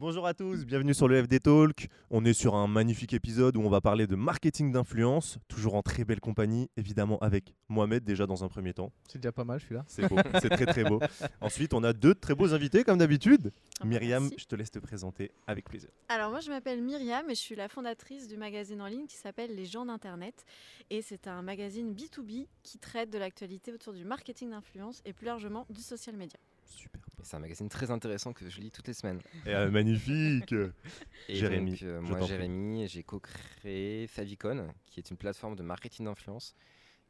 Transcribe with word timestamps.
Bonjour 0.00 0.28
à 0.28 0.32
tous, 0.32 0.64
bienvenue 0.64 0.94
sur 0.94 1.08
le 1.08 1.20
FD 1.24 1.40
Talk. 1.40 1.88
On 2.08 2.24
est 2.24 2.32
sur 2.32 2.54
un 2.54 2.68
magnifique 2.68 3.14
épisode 3.14 3.56
où 3.56 3.62
on 3.62 3.68
va 3.68 3.80
parler 3.80 4.06
de 4.06 4.14
marketing 4.14 4.70
d'influence, 4.70 5.38
toujours 5.48 5.74
en 5.74 5.82
très 5.82 6.04
belle 6.04 6.20
compagnie, 6.20 6.70
évidemment 6.76 7.18
avec 7.18 7.52
Mohamed 7.68 8.04
déjà 8.04 8.24
dans 8.24 8.44
un 8.44 8.48
premier 8.48 8.72
temps. 8.72 8.92
C'est 9.08 9.18
déjà 9.18 9.32
pas 9.32 9.42
mal, 9.42 9.58
je 9.58 9.64
suis 9.64 9.74
là. 9.74 9.84
C'est 9.88 10.08
beau, 10.08 10.14
c'est 10.40 10.50
très 10.50 10.66
très 10.66 10.84
beau. 10.84 11.00
Ensuite, 11.40 11.74
on 11.74 11.82
a 11.82 11.92
deux 11.92 12.14
très 12.14 12.36
beaux 12.36 12.54
invités 12.54 12.84
comme 12.84 12.98
d'habitude. 12.98 13.50
Ah, 13.80 13.86
Myriam, 13.86 14.22
merci. 14.22 14.36
je 14.38 14.44
te 14.44 14.54
laisse 14.54 14.70
te 14.70 14.78
présenter 14.78 15.32
avec 15.48 15.68
plaisir. 15.68 15.90
Alors 16.08 16.30
moi 16.30 16.38
je 16.38 16.50
m'appelle 16.50 16.80
Myriam 16.80 17.28
et 17.28 17.34
je 17.34 17.40
suis 17.40 17.56
la 17.56 17.68
fondatrice 17.68 18.28
du 18.28 18.36
magazine 18.36 18.80
en 18.80 18.86
ligne 18.86 19.08
qui 19.08 19.16
s'appelle 19.16 19.52
Les 19.56 19.66
gens 19.66 19.84
d'Internet. 19.84 20.44
Et 20.90 21.02
c'est 21.02 21.26
un 21.26 21.42
magazine 21.42 21.92
B2B 21.92 22.46
qui 22.62 22.78
traite 22.78 23.10
de 23.10 23.18
l'actualité 23.18 23.72
autour 23.72 23.94
du 23.94 24.04
marketing 24.04 24.50
d'influence 24.50 25.02
et 25.04 25.12
plus 25.12 25.26
largement 25.26 25.66
du 25.70 25.80
social 25.80 26.14
media. 26.14 26.38
Super. 26.68 27.00
Et 27.20 27.24
C'est 27.24 27.36
un 27.36 27.40
magazine 27.40 27.68
très 27.68 27.90
intéressant 27.90 28.32
que 28.32 28.48
je 28.48 28.60
lis 28.60 28.70
toutes 28.70 28.86
les 28.86 28.94
semaines. 28.94 29.20
Et, 29.46 29.54
euh, 29.54 29.70
magnifique. 29.70 30.52
Et 31.28 31.34
Jérémy, 31.34 31.72
donc, 31.72 31.82
euh, 31.82 32.00
je 32.04 32.12
moi. 32.12 32.20
Jérémy, 32.20 32.86
j'ai 32.88 33.02
co-créé 33.02 34.06
Favicon, 34.06 34.68
qui 34.86 35.00
est 35.00 35.10
une 35.10 35.16
plateforme 35.16 35.56
de 35.56 35.62
marketing 35.62 36.06
d'influence 36.06 36.54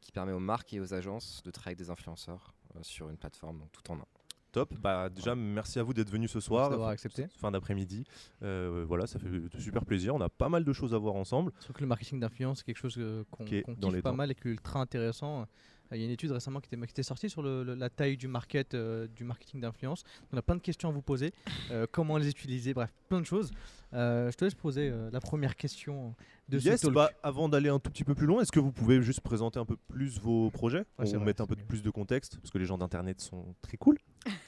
qui 0.01 0.11
permet 0.11 0.31
aux 0.31 0.39
marques 0.39 0.73
et 0.73 0.79
aux 0.79 0.93
agences 0.93 1.41
de 1.43 1.51
travailler 1.51 1.75
avec 1.75 1.85
des 1.85 1.89
influenceurs 1.91 2.53
euh, 2.75 2.79
sur 2.81 3.09
une 3.09 3.17
plateforme, 3.17 3.59
donc 3.59 3.71
tout 3.71 3.91
en 3.91 3.97
un. 3.97 4.05
Top. 4.51 4.73
Bah 4.79 5.09
déjà 5.09 5.35
merci 5.35 5.77
à 5.77 5.83
vous 5.83 5.93
d'être 5.93 6.09
venus 6.09 6.31
ce 6.31 6.39
soir. 6.39 6.71
d'avoir 6.71 6.89
accepté. 6.89 7.27
Fin 7.37 7.51
d'après-midi. 7.51 8.03
Euh, 8.41 8.83
voilà, 8.87 9.05
ça 9.05 9.19
fait 9.19 9.29
super 9.59 9.85
plaisir. 9.85 10.15
On 10.15 10.21
a 10.21 10.29
pas 10.29 10.49
mal 10.49 10.63
de 10.63 10.73
choses 10.73 10.95
à 10.95 10.97
voir 10.97 11.13
ensemble. 11.13 11.51
Surtout 11.59 11.73
que 11.73 11.81
le 11.81 11.87
marketing 11.87 12.19
d'influence, 12.19 12.59
c'est 12.59 12.63
quelque 12.65 12.79
chose 12.79 12.99
qu'on 13.29 13.45
kiffe 13.45 13.63
les 13.67 14.01
pas 14.01 14.09
temps. 14.09 14.15
mal 14.15 14.31
et 14.31 14.35
qui 14.35 14.47
est 14.47 14.51
ultra 14.51 14.79
intéressant. 14.79 15.45
Euh, 15.91 15.95
Il 15.95 15.99
y 15.99 16.03
a 16.03 16.05
une 16.05 16.11
étude 16.11 16.31
récemment 16.31 16.59
qui 16.59 16.67
était, 16.67 16.77
qui 16.85 16.91
était 16.91 17.03
sortie 17.03 17.29
sur 17.29 17.41
le- 17.41 17.63
le- 17.63 17.75
la 17.75 17.89
taille 17.89 18.17
du 18.17 18.27
market, 18.27 18.73
euh, 18.73 19.07
du 19.07 19.23
marketing 19.23 19.61
d'influence. 19.61 20.03
On 20.31 20.37
a 20.37 20.41
plein 20.41 20.55
de 20.55 20.61
questions 20.61 20.89
à 20.89 20.91
vous 20.91 21.01
poser. 21.01 21.31
Euh, 21.71 21.85
comment 21.91 22.17
les 22.17 22.29
utiliser, 22.29 22.73
bref, 22.73 22.91
plein 23.09 23.19
de 23.21 23.25
choses. 23.25 23.51
Euh, 23.93 24.29
je 24.31 24.37
te 24.37 24.45
laisse 24.45 24.53
poser 24.53 24.91
la 25.11 25.19
première 25.19 25.55
question 25.55 26.13
de 26.47 26.59
yes, 26.59 26.81
ce 26.81 26.85
talk. 26.87 26.93
bah, 26.95 27.11
avant 27.23 27.49
d'aller 27.49 27.69
un 27.69 27.79
tout 27.79 27.89
petit 27.89 28.03
peu 28.03 28.13
plus 28.13 28.27
loin, 28.27 28.41
est-ce 28.41 28.51
que 28.51 28.59
vous 28.59 28.71
pouvez 28.71 29.01
juste 29.01 29.21
présenter 29.21 29.59
un 29.59 29.65
peu 29.65 29.77
plus 29.87 30.19
vos 30.19 30.49
projets? 30.51 30.85
Ouais, 30.99 31.05
On 31.13 31.17
vrai, 31.17 31.25
mettre 31.25 31.41
un 31.41 31.47
peu 31.47 31.55
mieux. 31.55 31.63
plus 31.65 31.81
de 31.81 31.89
contexte 31.89 32.37
parce 32.37 32.51
que 32.51 32.57
les 32.59 32.65
gens 32.65 32.77
d'internet 32.77 33.19
sont 33.19 33.55
très 33.63 33.77
cool. 33.77 33.97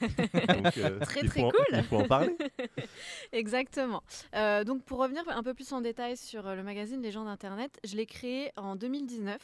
Donc, 0.48 0.76
euh, 0.78 0.98
Très, 1.00 1.22
très 1.26 1.42
en- 1.42 1.50
cool. 1.50 1.66
il 1.72 1.82
faut 1.84 1.96
en 1.96 2.06
parler. 2.08 2.36
Exactement. 3.32 4.02
Euh, 4.34 4.64
donc 4.64 4.82
pour 4.84 4.98
revenir 4.98 5.22
un 5.28 5.42
peu 5.42 5.54
plus 5.54 5.72
en 5.72 5.80
détail 5.80 6.16
sur 6.16 6.46
euh, 6.46 6.54
le 6.54 6.62
magazine 6.62 7.00
Les 7.02 7.10
gens 7.12 7.24
d'Internet, 7.24 7.78
je 7.84 7.96
l'ai 7.96 8.06
créé 8.06 8.50
en 8.56 8.76
2019 8.76 9.38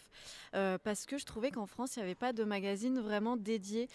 euh, 0.54 0.78
parce 0.82 1.06
que 1.06 1.18
je 1.18 1.24
trouvais 1.24 1.50
qu'en 1.50 1.66
France, 1.66 1.96
il 1.96 2.00
n'y 2.00 2.04
avait 2.04 2.14
pas 2.14 2.32
de 2.32 2.44
magazine 2.44 2.98
vraiment 3.00 3.36
dédié 3.36 3.88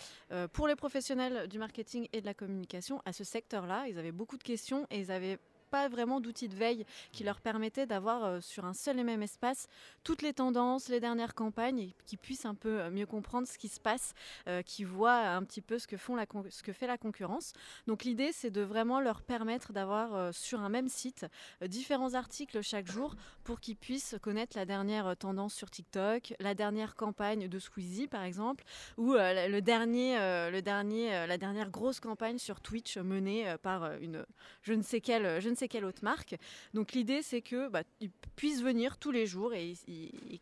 pour 0.53 0.67
les 0.67 0.75
professionnels 0.75 1.47
du 1.47 1.59
marketing 1.59 2.07
et 2.13 2.21
de 2.21 2.25
la 2.25 2.33
communication 2.33 3.01
à 3.05 3.13
ce 3.13 3.23
secteur-là. 3.23 3.85
Ils 3.89 3.97
avaient 3.99 4.11
beaucoup 4.11 4.37
de 4.37 4.43
questions 4.43 4.87
et 4.91 4.99
ils 4.99 5.11
avaient 5.11 5.37
pas 5.73 5.89
vraiment 5.89 6.21
d'outils 6.21 6.49
de 6.49 6.55
veille 6.55 6.85
qui 7.11 7.23
leur 7.23 7.41
permettaient 7.41 7.87
d'avoir 7.87 8.25
euh, 8.25 8.41
sur 8.41 8.63
un 8.63 8.75
seul 8.75 8.99
et 8.99 9.03
même 9.03 9.23
espace 9.23 9.67
toutes 10.03 10.21
les 10.21 10.31
tendances, 10.31 10.87
les 10.87 10.99
dernières 10.99 11.33
campagnes 11.33 11.79
et 11.79 11.95
qui 12.05 12.15
puissent 12.15 12.45
un 12.45 12.53
peu 12.53 12.79
euh, 12.79 12.91
mieux 12.91 13.07
comprendre 13.07 13.47
ce 13.47 13.57
qui 13.57 13.69
se 13.69 13.79
passe, 13.79 14.13
euh, 14.47 14.61
qui 14.61 14.83
voient 14.83 15.29
un 15.29 15.41
petit 15.43 15.61
peu 15.61 15.79
ce 15.79 15.87
que, 15.87 15.97
font 15.97 16.15
la 16.15 16.27
ce 16.51 16.61
que 16.61 16.73
fait 16.73 16.85
la 16.85 16.99
concurrence. 16.99 17.53
Donc 17.87 18.03
l'idée, 18.03 18.31
c'est 18.33 18.51
de 18.51 18.61
vraiment 18.61 18.99
leur 18.99 19.23
permettre 19.23 19.73
d'avoir 19.73 20.31
sur 20.31 20.61
un 20.61 20.69
même 20.69 20.89
site 20.89 21.25
différents 21.65 22.13
articles 22.13 22.61
chaque 22.61 22.85
jour 22.85 23.15
pour 23.43 23.59
qu'ils 23.59 23.75
puissent 23.75 24.15
connaître 24.21 24.55
la 24.55 24.65
dernière 24.65 25.17
tendance 25.17 25.55
sur 25.55 25.71
TikTok, 25.71 26.35
la 26.39 26.53
dernière 26.53 26.95
campagne 26.95 27.47
de 27.47 27.59
Squeezie 27.59 28.07
par 28.07 28.23
exemple, 28.23 28.63
ou 28.97 29.13
le 29.13 29.59
dernier, 29.61 30.17
le 30.51 30.61
dernier, 30.61 31.25
la 31.25 31.37
dernière 31.37 31.71
grosse 31.71 31.99
campagne 31.99 32.37
sur 32.37 32.61
Twitch 32.61 32.97
menée 32.97 33.55
par 33.63 33.93
une 33.93 34.23
je 34.61 34.73
ne 34.73 34.81
sais 34.81 35.01
quelle, 35.01 35.41
je 35.41 35.49
ne 35.49 35.55
sais 35.55 35.62
quelle 35.67 35.85
autre 35.85 36.03
marque. 36.03 36.35
Donc 36.73 36.93
l'idée, 36.93 37.21
c'est 37.21 37.41
que 37.41 37.69
bah, 37.69 37.83
ils 37.99 38.11
puissent 38.35 38.61
venir 38.61 38.97
tous 38.97 39.11
les 39.11 39.25
jours 39.25 39.53
et, 39.53 39.75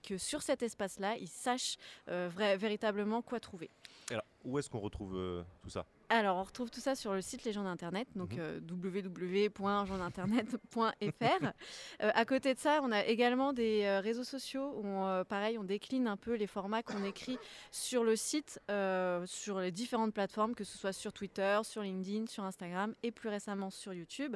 que 0.08 0.18
sur 0.18 0.42
cet 0.42 0.64
espace-là, 0.64 1.16
ils 1.18 1.28
sachent 1.28 1.78
euh, 2.10 2.30
véritablement 2.58 3.22
quoi 3.22 3.40
trouver. 3.40 3.70
Alors, 4.10 4.24
où 4.44 4.58
est-ce 4.60 4.70
qu'on 4.70 4.80
retrouve 4.80 5.16
euh, 5.16 5.44
tout 5.62 5.70
ça? 5.70 5.86
Alors, 6.14 6.36
on 6.36 6.44
retrouve 6.44 6.70
tout 6.70 6.82
ça 6.82 6.94
sur 6.94 7.14
le 7.14 7.22
site 7.22 7.46
Les 7.46 7.54
gens 7.54 7.64
d'Internet, 7.64 8.06
donc 8.18 8.38
euh. 8.38 8.60
Euh, 12.02 12.12
à 12.14 12.26
côté 12.26 12.54
de 12.54 12.60
ça, 12.60 12.82
on 12.84 12.92
a 12.92 13.06
également 13.06 13.54
des 13.54 13.84
euh, 13.84 14.00
réseaux 14.00 14.24
sociaux 14.24 14.74
où, 14.76 14.86
on, 14.86 15.24
pareil, 15.24 15.58
on 15.58 15.64
décline 15.64 16.08
un 16.08 16.18
peu 16.18 16.34
les 16.34 16.48
formats 16.48 16.84
qu'on 16.84 17.04
écrit 17.06 17.38
sur 17.72 18.04
le 18.04 18.16
site, 18.16 18.60
sur 19.26 19.60
les 19.60 19.72
différentes 19.72 20.14
plateformes, 20.14 20.54
que 20.54 20.64
ce 20.64 20.78
soit 20.78 20.94
sur 20.94 21.14
Twitter, 21.14 21.60
sur 21.64 21.82
LinkedIn, 21.82 22.28
sur 22.28 22.44
Instagram 22.44 22.94
et 23.04 23.12
plus 23.12 23.30
récemment 23.30 23.70
sur 23.70 23.94
YouTube. 23.94 24.36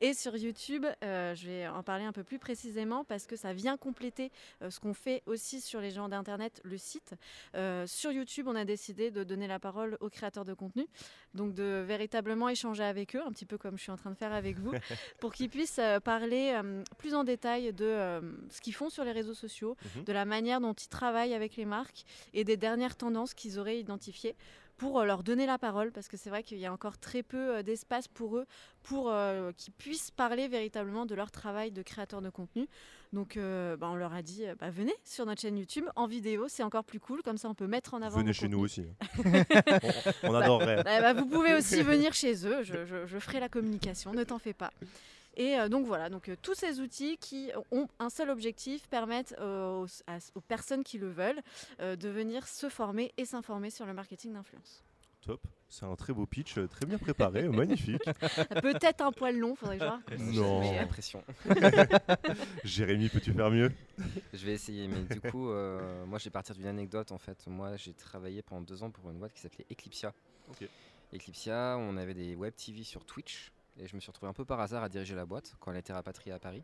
Et 0.00 0.14
sur 0.14 0.36
YouTube, 0.36 0.86
je 1.02 1.46
vais 1.46 1.68
en 1.68 1.82
parler 1.82 2.04
un 2.04 2.12
peu 2.12 2.24
plus 2.24 2.38
précisément 2.38 3.04
parce 3.04 3.26
que 3.26 3.36
ça 3.36 3.52
vient 3.52 3.76
compléter 3.76 4.32
ce 4.68 4.80
qu'on 4.80 4.94
fait 4.94 5.22
aussi 5.26 5.60
sur 5.60 5.80
les 5.80 5.90
gens 5.90 6.08
d'Internet, 6.08 6.60
le 6.64 6.78
site. 6.78 7.14
Sur 7.86 8.12
YouTube, 8.12 8.48
on 8.48 8.56
a 8.56 8.64
décidé 8.64 9.10
de 9.10 9.24
donner 9.24 9.46
la 9.46 9.58
parole 9.58 9.96
aux 10.00 10.08
créateurs 10.08 10.44
de 10.44 10.54
contenu, 10.54 10.86
donc 11.34 11.54
de 11.54 11.82
véritablement 11.86 12.48
échanger 12.48 12.84
avec 12.84 13.16
eux, 13.16 13.22
un 13.26 13.30
petit 13.32 13.46
peu 13.46 13.56
comme 13.58 13.78
je 13.78 13.82
suis 13.82 13.92
en 13.92 13.96
train 13.96 14.10
de 14.10 14.16
faire 14.16 14.32
avec 14.32 14.58
vous, 14.58 14.72
pour 15.20 15.32
qu'ils 15.32 15.48
puissent 15.48 15.78
euh, 15.78 15.98
parler 16.00 16.52
euh, 16.54 16.82
plus 16.98 17.14
en 17.14 17.24
détail 17.24 17.72
de 17.72 17.84
euh, 17.84 18.20
ce 18.50 18.60
qu'ils 18.60 18.74
font 18.74 18.90
sur 18.90 19.04
les 19.04 19.12
réseaux 19.12 19.34
sociaux, 19.34 19.76
Mhm. 19.96 20.04
de 20.04 20.12
la 20.12 20.24
manière 20.24 20.60
dont 20.60 20.74
ils 20.74 20.88
travaillent 20.88 21.34
avec 21.34 21.56
les 21.56 21.64
marques 21.64 22.04
et 22.34 22.44
des 22.44 22.56
dernières 22.56 22.96
tendances 22.96 23.32
qu'ils 23.34 23.58
auraient 23.58 23.78
identifiées 23.78 24.34
pour 24.82 24.98
euh, 24.98 25.04
leur 25.04 25.22
donner 25.22 25.46
la 25.46 25.58
parole, 25.58 25.92
parce 25.92 26.08
que 26.08 26.16
c'est 26.16 26.28
vrai 26.28 26.42
qu'il 26.42 26.58
y 26.58 26.66
a 26.66 26.72
encore 26.72 26.98
très 26.98 27.22
peu 27.22 27.56
euh, 27.58 27.62
d'espace 27.62 28.08
pour 28.08 28.36
eux, 28.36 28.46
pour 28.82 29.10
euh, 29.12 29.52
qu'ils 29.56 29.72
puissent 29.72 30.10
parler 30.10 30.48
véritablement 30.48 31.06
de 31.06 31.14
leur 31.14 31.30
travail 31.30 31.70
de 31.70 31.82
créateur 31.82 32.20
de 32.20 32.30
contenu. 32.30 32.66
Donc 33.12 33.36
euh, 33.36 33.76
bah, 33.76 33.88
on 33.90 33.94
leur 33.94 34.12
a 34.12 34.22
dit, 34.22 34.42
bah, 34.58 34.70
venez 34.70 34.94
sur 35.04 35.24
notre 35.24 35.40
chaîne 35.40 35.56
YouTube 35.56 35.84
en 35.94 36.06
vidéo, 36.08 36.46
c'est 36.48 36.64
encore 36.64 36.82
plus 36.82 36.98
cool, 36.98 37.22
comme 37.22 37.36
ça 37.38 37.48
on 37.48 37.54
peut 37.54 37.68
mettre 37.68 37.94
en 37.94 38.02
avant. 38.02 38.18
Venez 38.18 38.32
chez 38.32 38.48
nous 38.48 38.58
aussi. 38.58 38.84
hein. 39.24 39.44
on, 40.24 40.30
on 40.30 40.34
adorerait. 40.34 40.80
Eh 40.80 40.82
bah, 41.00 41.12
vous 41.12 41.26
pouvez 41.26 41.54
aussi 41.54 41.80
venir 41.82 42.12
chez 42.12 42.44
eux, 42.46 42.64
je, 42.64 42.84
je- 42.84 43.06
je 43.06 43.18
ferai 43.20 43.38
la 43.38 43.48
communication, 43.48 44.12
ne 44.12 44.24
t'en 44.24 44.38
fais 44.40 44.54
pas. 44.54 44.72
Et 45.34 45.58
euh, 45.58 45.68
donc 45.68 45.86
voilà, 45.86 46.10
donc 46.10 46.28
euh, 46.28 46.36
tous 46.42 46.54
ces 46.54 46.80
outils 46.80 47.16
qui 47.18 47.50
ont 47.70 47.88
un 47.98 48.10
seul 48.10 48.28
objectif 48.30 48.86
permettent 48.88 49.34
euh, 49.40 49.82
aux, 49.82 49.86
à- 50.06 50.18
aux 50.34 50.40
personnes 50.40 50.84
qui 50.84 50.98
le 50.98 51.10
veulent 51.10 51.40
euh, 51.80 51.96
de 51.96 52.08
venir 52.08 52.46
se 52.46 52.68
former 52.68 53.12
et 53.16 53.24
s'informer 53.24 53.70
sur 53.70 53.86
le 53.86 53.94
marketing 53.94 54.34
d'influence. 54.34 54.82
Top. 55.22 55.40
C'est 55.68 55.86
un 55.86 55.94
très 55.96 56.12
beau 56.12 56.26
pitch, 56.26 56.54
très 56.68 56.84
bien 56.84 56.98
préparé, 56.98 57.48
magnifique. 57.48 58.02
Peut-être 58.62 59.00
un 59.00 59.12
poil 59.12 59.38
long, 59.38 59.54
faudrait 59.54 59.78
que 59.78 59.84
je 59.84 59.88
vois. 59.88 60.00
Non. 60.18 60.62
J'ai 60.64 60.74
l'impression. 60.74 61.24
Jérémy, 62.64 63.08
peux-tu 63.08 63.32
faire 63.32 63.50
mieux? 63.50 63.72
Je 64.32 64.44
vais 64.46 64.52
essayer, 64.52 64.88
mais 64.88 65.02
du 65.14 65.20
coup, 65.20 65.48
euh, 65.50 66.04
moi, 66.06 66.18
je 66.18 66.24
vais 66.24 66.30
partir 66.30 66.54
d'une 66.54 66.66
anecdote. 66.66 67.12
En 67.12 67.18
fait, 67.18 67.46
moi, 67.46 67.76
j'ai 67.76 67.94
travaillé 67.94 68.42
pendant 68.42 68.62
deux 68.62 68.82
ans 68.82 68.90
pour 68.90 69.10
une 69.10 69.18
boîte 69.18 69.32
qui 69.32 69.40
s'appelait 69.40 69.64
Eclipsia. 69.70 70.12
Ok. 70.50 70.68
Eclipsia, 71.14 71.76
on 71.78 71.96
avait 71.96 72.14
des 72.14 72.34
web 72.34 72.54
TV 72.54 72.82
sur 72.84 73.04
Twitch, 73.04 73.52
et 73.82 73.86
je 73.86 73.94
me 73.96 74.00
suis 74.00 74.10
retrouvé 74.10 74.30
un 74.30 74.32
peu 74.32 74.44
par 74.44 74.60
hasard 74.60 74.82
à 74.82 74.88
diriger 74.88 75.14
la 75.14 75.26
boîte 75.26 75.54
quand 75.60 75.70
elle 75.70 75.76
a 75.76 75.80
été 75.80 75.92
rapatriée 75.92 76.32
à 76.32 76.38
Paris. 76.38 76.62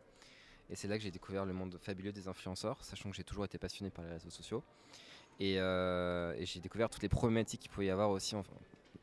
Et 0.69 0.75
c'est 0.75 0.87
là 0.87 0.97
que 0.97 1.03
j'ai 1.03 1.11
découvert 1.11 1.45
le 1.45 1.53
monde 1.53 1.77
fabuleux 1.81 2.11
des 2.11 2.27
influenceurs, 2.27 2.83
sachant 2.83 3.09
que 3.09 3.15
j'ai 3.15 3.23
toujours 3.23 3.45
été 3.45 3.57
passionné 3.57 3.89
par 3.89 4.05
les 4.05 4.11
réseaux 4.11 4.29
sociaux. 4.29 4.63
Et, 5.39 5.55
euh, 5.57 6.33
et 6.37 6.45
j'ai 6.45 6.59
découvert 6.59 6.89
toutes 6.89 7.01
les 7.01 7.09
problématiques 7.09 7.61
qu'il 7.61 7.71
pouvait 7.71 7.87
y 7.87 7.89
avoir 7.89 8.09
aussi, 8.11 8.35
enfin, 8.35 8.51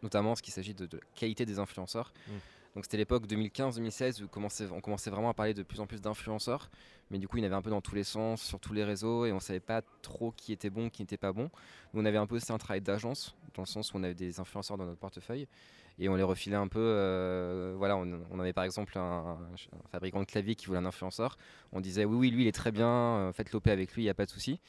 notamment 0.02 0.34
ce 0.34 0.42
qu'il 0.42 0.52
s'agit 0.52 0.74
de, 0.74 0.86
de 0.86 0.96
la 0.98 1.02
qualité 1.14 1.44
des 1.44 1.58
influenceurs. 1.58 2.12
Mm. 2.28 2.32
Donc 2.76 2.84
c'était 2.84 2.98
l'époque 2.98 3.26
2015-2016 3.26 4.22
où 4.22 4.28
commençait- 4.28 4.70
on 4.70 4.82
commençait 4.82 5.08
vraiment 5.08 5.30
à 5.30 5.34
parler 5.34 5.54
de 5.54 5.62
plus 5.62 5.80
en 5.80 5.86
plus 5.86 6.02
d'influenceurs, 6.02 6.70
mais 7.10 7.18
du 7.18 7.26
coup 7.26 7.38
il 7.38 7.40
y 7.40 7.44
en 7.44 7.46
avait 7.46 7.56
un 7.56 7.62
peu 7.62 7.70
dans 7.70 7.80
tous 7.80 7.94
les 7.94 8.04
sens, 8.04 8.42
sur 8.42 8.60
tous 8.60 8.74
les 8.74 8.84
réseaux, 8.84 9.24
et 9.24 9.32
on 9.32 9.40
savait 9.40 9.60
pas 9.60 9.80
trop 10.02 10.30
qui 10.32 10.52
était 10.52 10.68
bon, 10.68 10.90
qui 10.90 11.00
n'était 11.02 11.16
pas 11.16 11.32
bon. 11.32 11.50
Nous 11.94 12.02
on 12.02 12.04
avait 12.04 12.18
un 12.18 12.26
peu 12.26 12.36
aussi 12.36 12.52
un 12.52 12.58
travail 12.58 12.82
d'agence, 12.82 13.34
dans 13.54 13.62
le 13.62 13.66
sens 13.66 13.94
où 13.94 13.96
on 13.96 14.02
avait 14.02 14.14
des 14.14 14.40
influenceurs 14.40 14.76
dans 14.76 14.84
notre 14.84 15.00
portefeuille, 15.00 15.48
et 15.98 16.08
on 16.08 16.16
les 16.16 16.22
refilait 16.22 16.56
un 16.56 16.68
peu. 16.68 16.78
euh, 16.80 17.74
voilà, 17.76 17.96
on, 17.96 18.20
on 18.30 18.40
avait 18.40 18.52
par 18.52 18.64
exemple 18.64 18.98
un, 18.98 19.38
un 19.38 19.88
fabricant 19.90 20.20
de 20.20 20.24
clavier 20.26 20.54
qui 20.54 20.66
voulait 20.66 20.78
un 20.78 20.84
influenceur, 20.86 21.36
on 21.72 21.80
disait 21.80 22.04
oui 22.04 22.16
oui 22.16 22.30
lui 22.30 22.44
il 22.44 22.48
est 22.48 22.52
très 22.52 22.72
bien, 22.72 22.88
euh, 22.88 23.32
faites 23.32 23.52
l'OP 23.52 23.66
avec 23.68 23.94
lui, 23.94 24.02
il 24.02 24.06
n'y 24.06 24.10
a 24.10 24.14
pas 24.14 24.26
de 24.26 24.30
souci, 24.30 24.60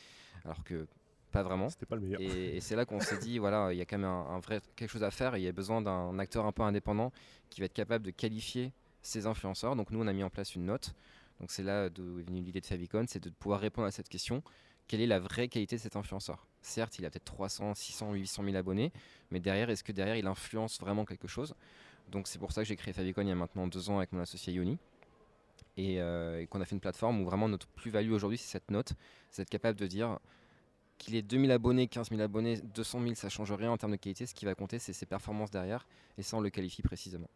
alors 0.45 0.63
que 0.63 0.87
pas 1.31 1.43
vraiment. 1.43 1.69
C'était 1.69 1.85
pas 1.85 1.95
le 1.95 2.01
meilleur. 2.01 2.21
Et, 2.21 2.57
et 2.57 2.61
c'est 2.61 2.75
là 2.75 2.85
qu'on 2.85 3.01
s'est 3.01 3.17
dit, 3.17 3.37
voilà, 3.39 3.73
il 3.73 3.77
y 3.77 3.81
a 3.81 3.85
quand 3.85 3.97
même 3.97 4.07
un, 4.09 4.27
un 4.29 4.39
vrai 4.39 4.61
quelque 4.75 4.89
chose 4.89 5.03
à 5.03 5.11
faire. 5.11 5.35
Il 5.37 5.43
y 5.43 5.47
a 5.47 5.51
besoin 5.51 5.81
d'un 5.81 6.17
acteur 6.19 6.45
un 6.45 6.51
peu 6.53 6.63
indépendant 6.63 7.11
qui 7.49 7.59
va 7.59 7.65
être 7.65 7.73
capable 7.73 8.05
de 8.05 8.11
qualifier 8.11 8.71
ces 9.01 9.27
influenceurs. 9.27 9.75
Donc 9.75 9.91
nous, 9.91 10.01
on 10.01 10.07
a 10.07 10.13
mis 10.13 10.23
en 10.23 10.29
place 10.29 10.55
une 10.55 10.65
note. 10.65 10.95
Donc 11.39 11.51
c'est 11.51 11.63
là 11.63 11.89
d'où 11.89 12.19
est 12.19 12.23
venue 12.23 12.41
l'idée 12.41 12.61
de 12.61 12.65
Favicon, 12.65 13.05
c'est 13.07 13.21
de 13.21 13.29
pouvoir 13.29 13.59
répondre 13.59 13.87
à 13.87 13.91
cette 13.91 14.09
question. 14.09 14.41
Quelle 14.87 15.01
est 15.01 15.07
la 15.07 15.19
vraie 15.19 15.47
qualité 15.47 15.75
de 15.75 15.81
cet 15.81 15.95
influenceur 15.95 16.47
Certes, 16.61 16.97
il 16.99 17.05
a 17.05 17.09
peut-être 17.09 17.25
300, 17.25 17.73
600, 17.75 18.13
800 18.13 18.43
000 18.43 18.55
abonnés, 18.55 18.91
mais 19.31 19.39
derrière, 19.39 19.69
est-ce 19.69 19.83
que 19.83 19.91
derrière, 19.91 20.15
il 20.15 20.27
influence 20.27 20.79
vraiment 20.79 21.05
quelque 21.05 21.27
chose? 21.27 21.55
Donc 22.09 22.27
c'est 22.27 22.39
pour 22.39 22.51
ça 22.53 22.61
que 22.61 22.67
j'ai 22.67 22.75
créé 22.77 22.93
Favicon 22.93 23.21
il 23.21 23.27
y 23.27 23.31
a 23.31 23.35
maintenant 23.35 23.67
deux 23.67 23.89
ans 23.89 23.97
avec 23.97 24.11
mon 24.13 24.21
associé 24.21 24.53
Yoni. 24.53 24.77
Et, 25.75 26.01
euh, 26.01 26.41
et 26.41 26.47
qu'on 26.47 26.59
a 26.61 26.65
fait 26.65 26.73
une 26.75 26.81
plateforme 26.81 27.21
où 27.21 27.25
vraiment 27.25 27.47
notre 27.49 27.67
plus-value 27.67 28.11
aujourd'hui, 28.11 28.37
c'est 28.37 28.47
cette 28.47 28.71
note. 28.71 28.93
C'est 29.29 29.43
être 29.43 29.49
capable 29.49 29.77
de 29.77 29.85
dire 29.85 30.17
qu'il 30.97 31.15
ait 31.15 31.21
2000 31.21 31.51
abonnés, 31.51 31.87
15 31.87 32.09
000 32.09 32.19
abonnés, 32.21 32.59
200 32.73 33.01
000, 33.03 33.13
ça 33.15 33.29
change 33.29 33.51
rien 33.51 33.69
en 33.71 33.77
termes 33.77 33.91
de 33.91 33.97
qualité. 33.97 34.25
Ce 34.25 34.33
qui 34.33 34.45
va 34.45 34.55
compter, 34.55 34.79
c'est 34.79 34.93
ses 34.93 35.05
performances 35.05 35.51
derrière. 35.51 35.85
Et 36.17 36.23
ça, 36.23 36.37
on 36.37 36.41
le 36.41 36.49
qualifie 36.49 36.81
précisément. 36.81 37.29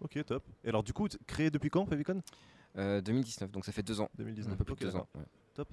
Ok, 0.00 0.24
top. 0.24 0.42
Et 0.64 0.68
alors, 0.70 0.82
du 0.82 0.94
coup, 0.94 1.06
créé 1.26 1.50
depuis 1.50 1.68
quand, 1.68 1.84
Favicon 1.84 2.22
Euh, 2.78 3.02
2019, 3.02 3.50
donc 3.50 3.66
ça 3.66 3.72
fait 3.72 3.82
deux 3.82 4.00
ans. 4.00 4.08
2019. 4.16 4.54
Un 4.54 4.56
peu 4.56 4.64
plus 4.64 4.72
Ok, 4.72 4.80
de 4.80 4.84
deux 4.86 4.96
ans. 4.96 5.06
ouais. 5.14 5.64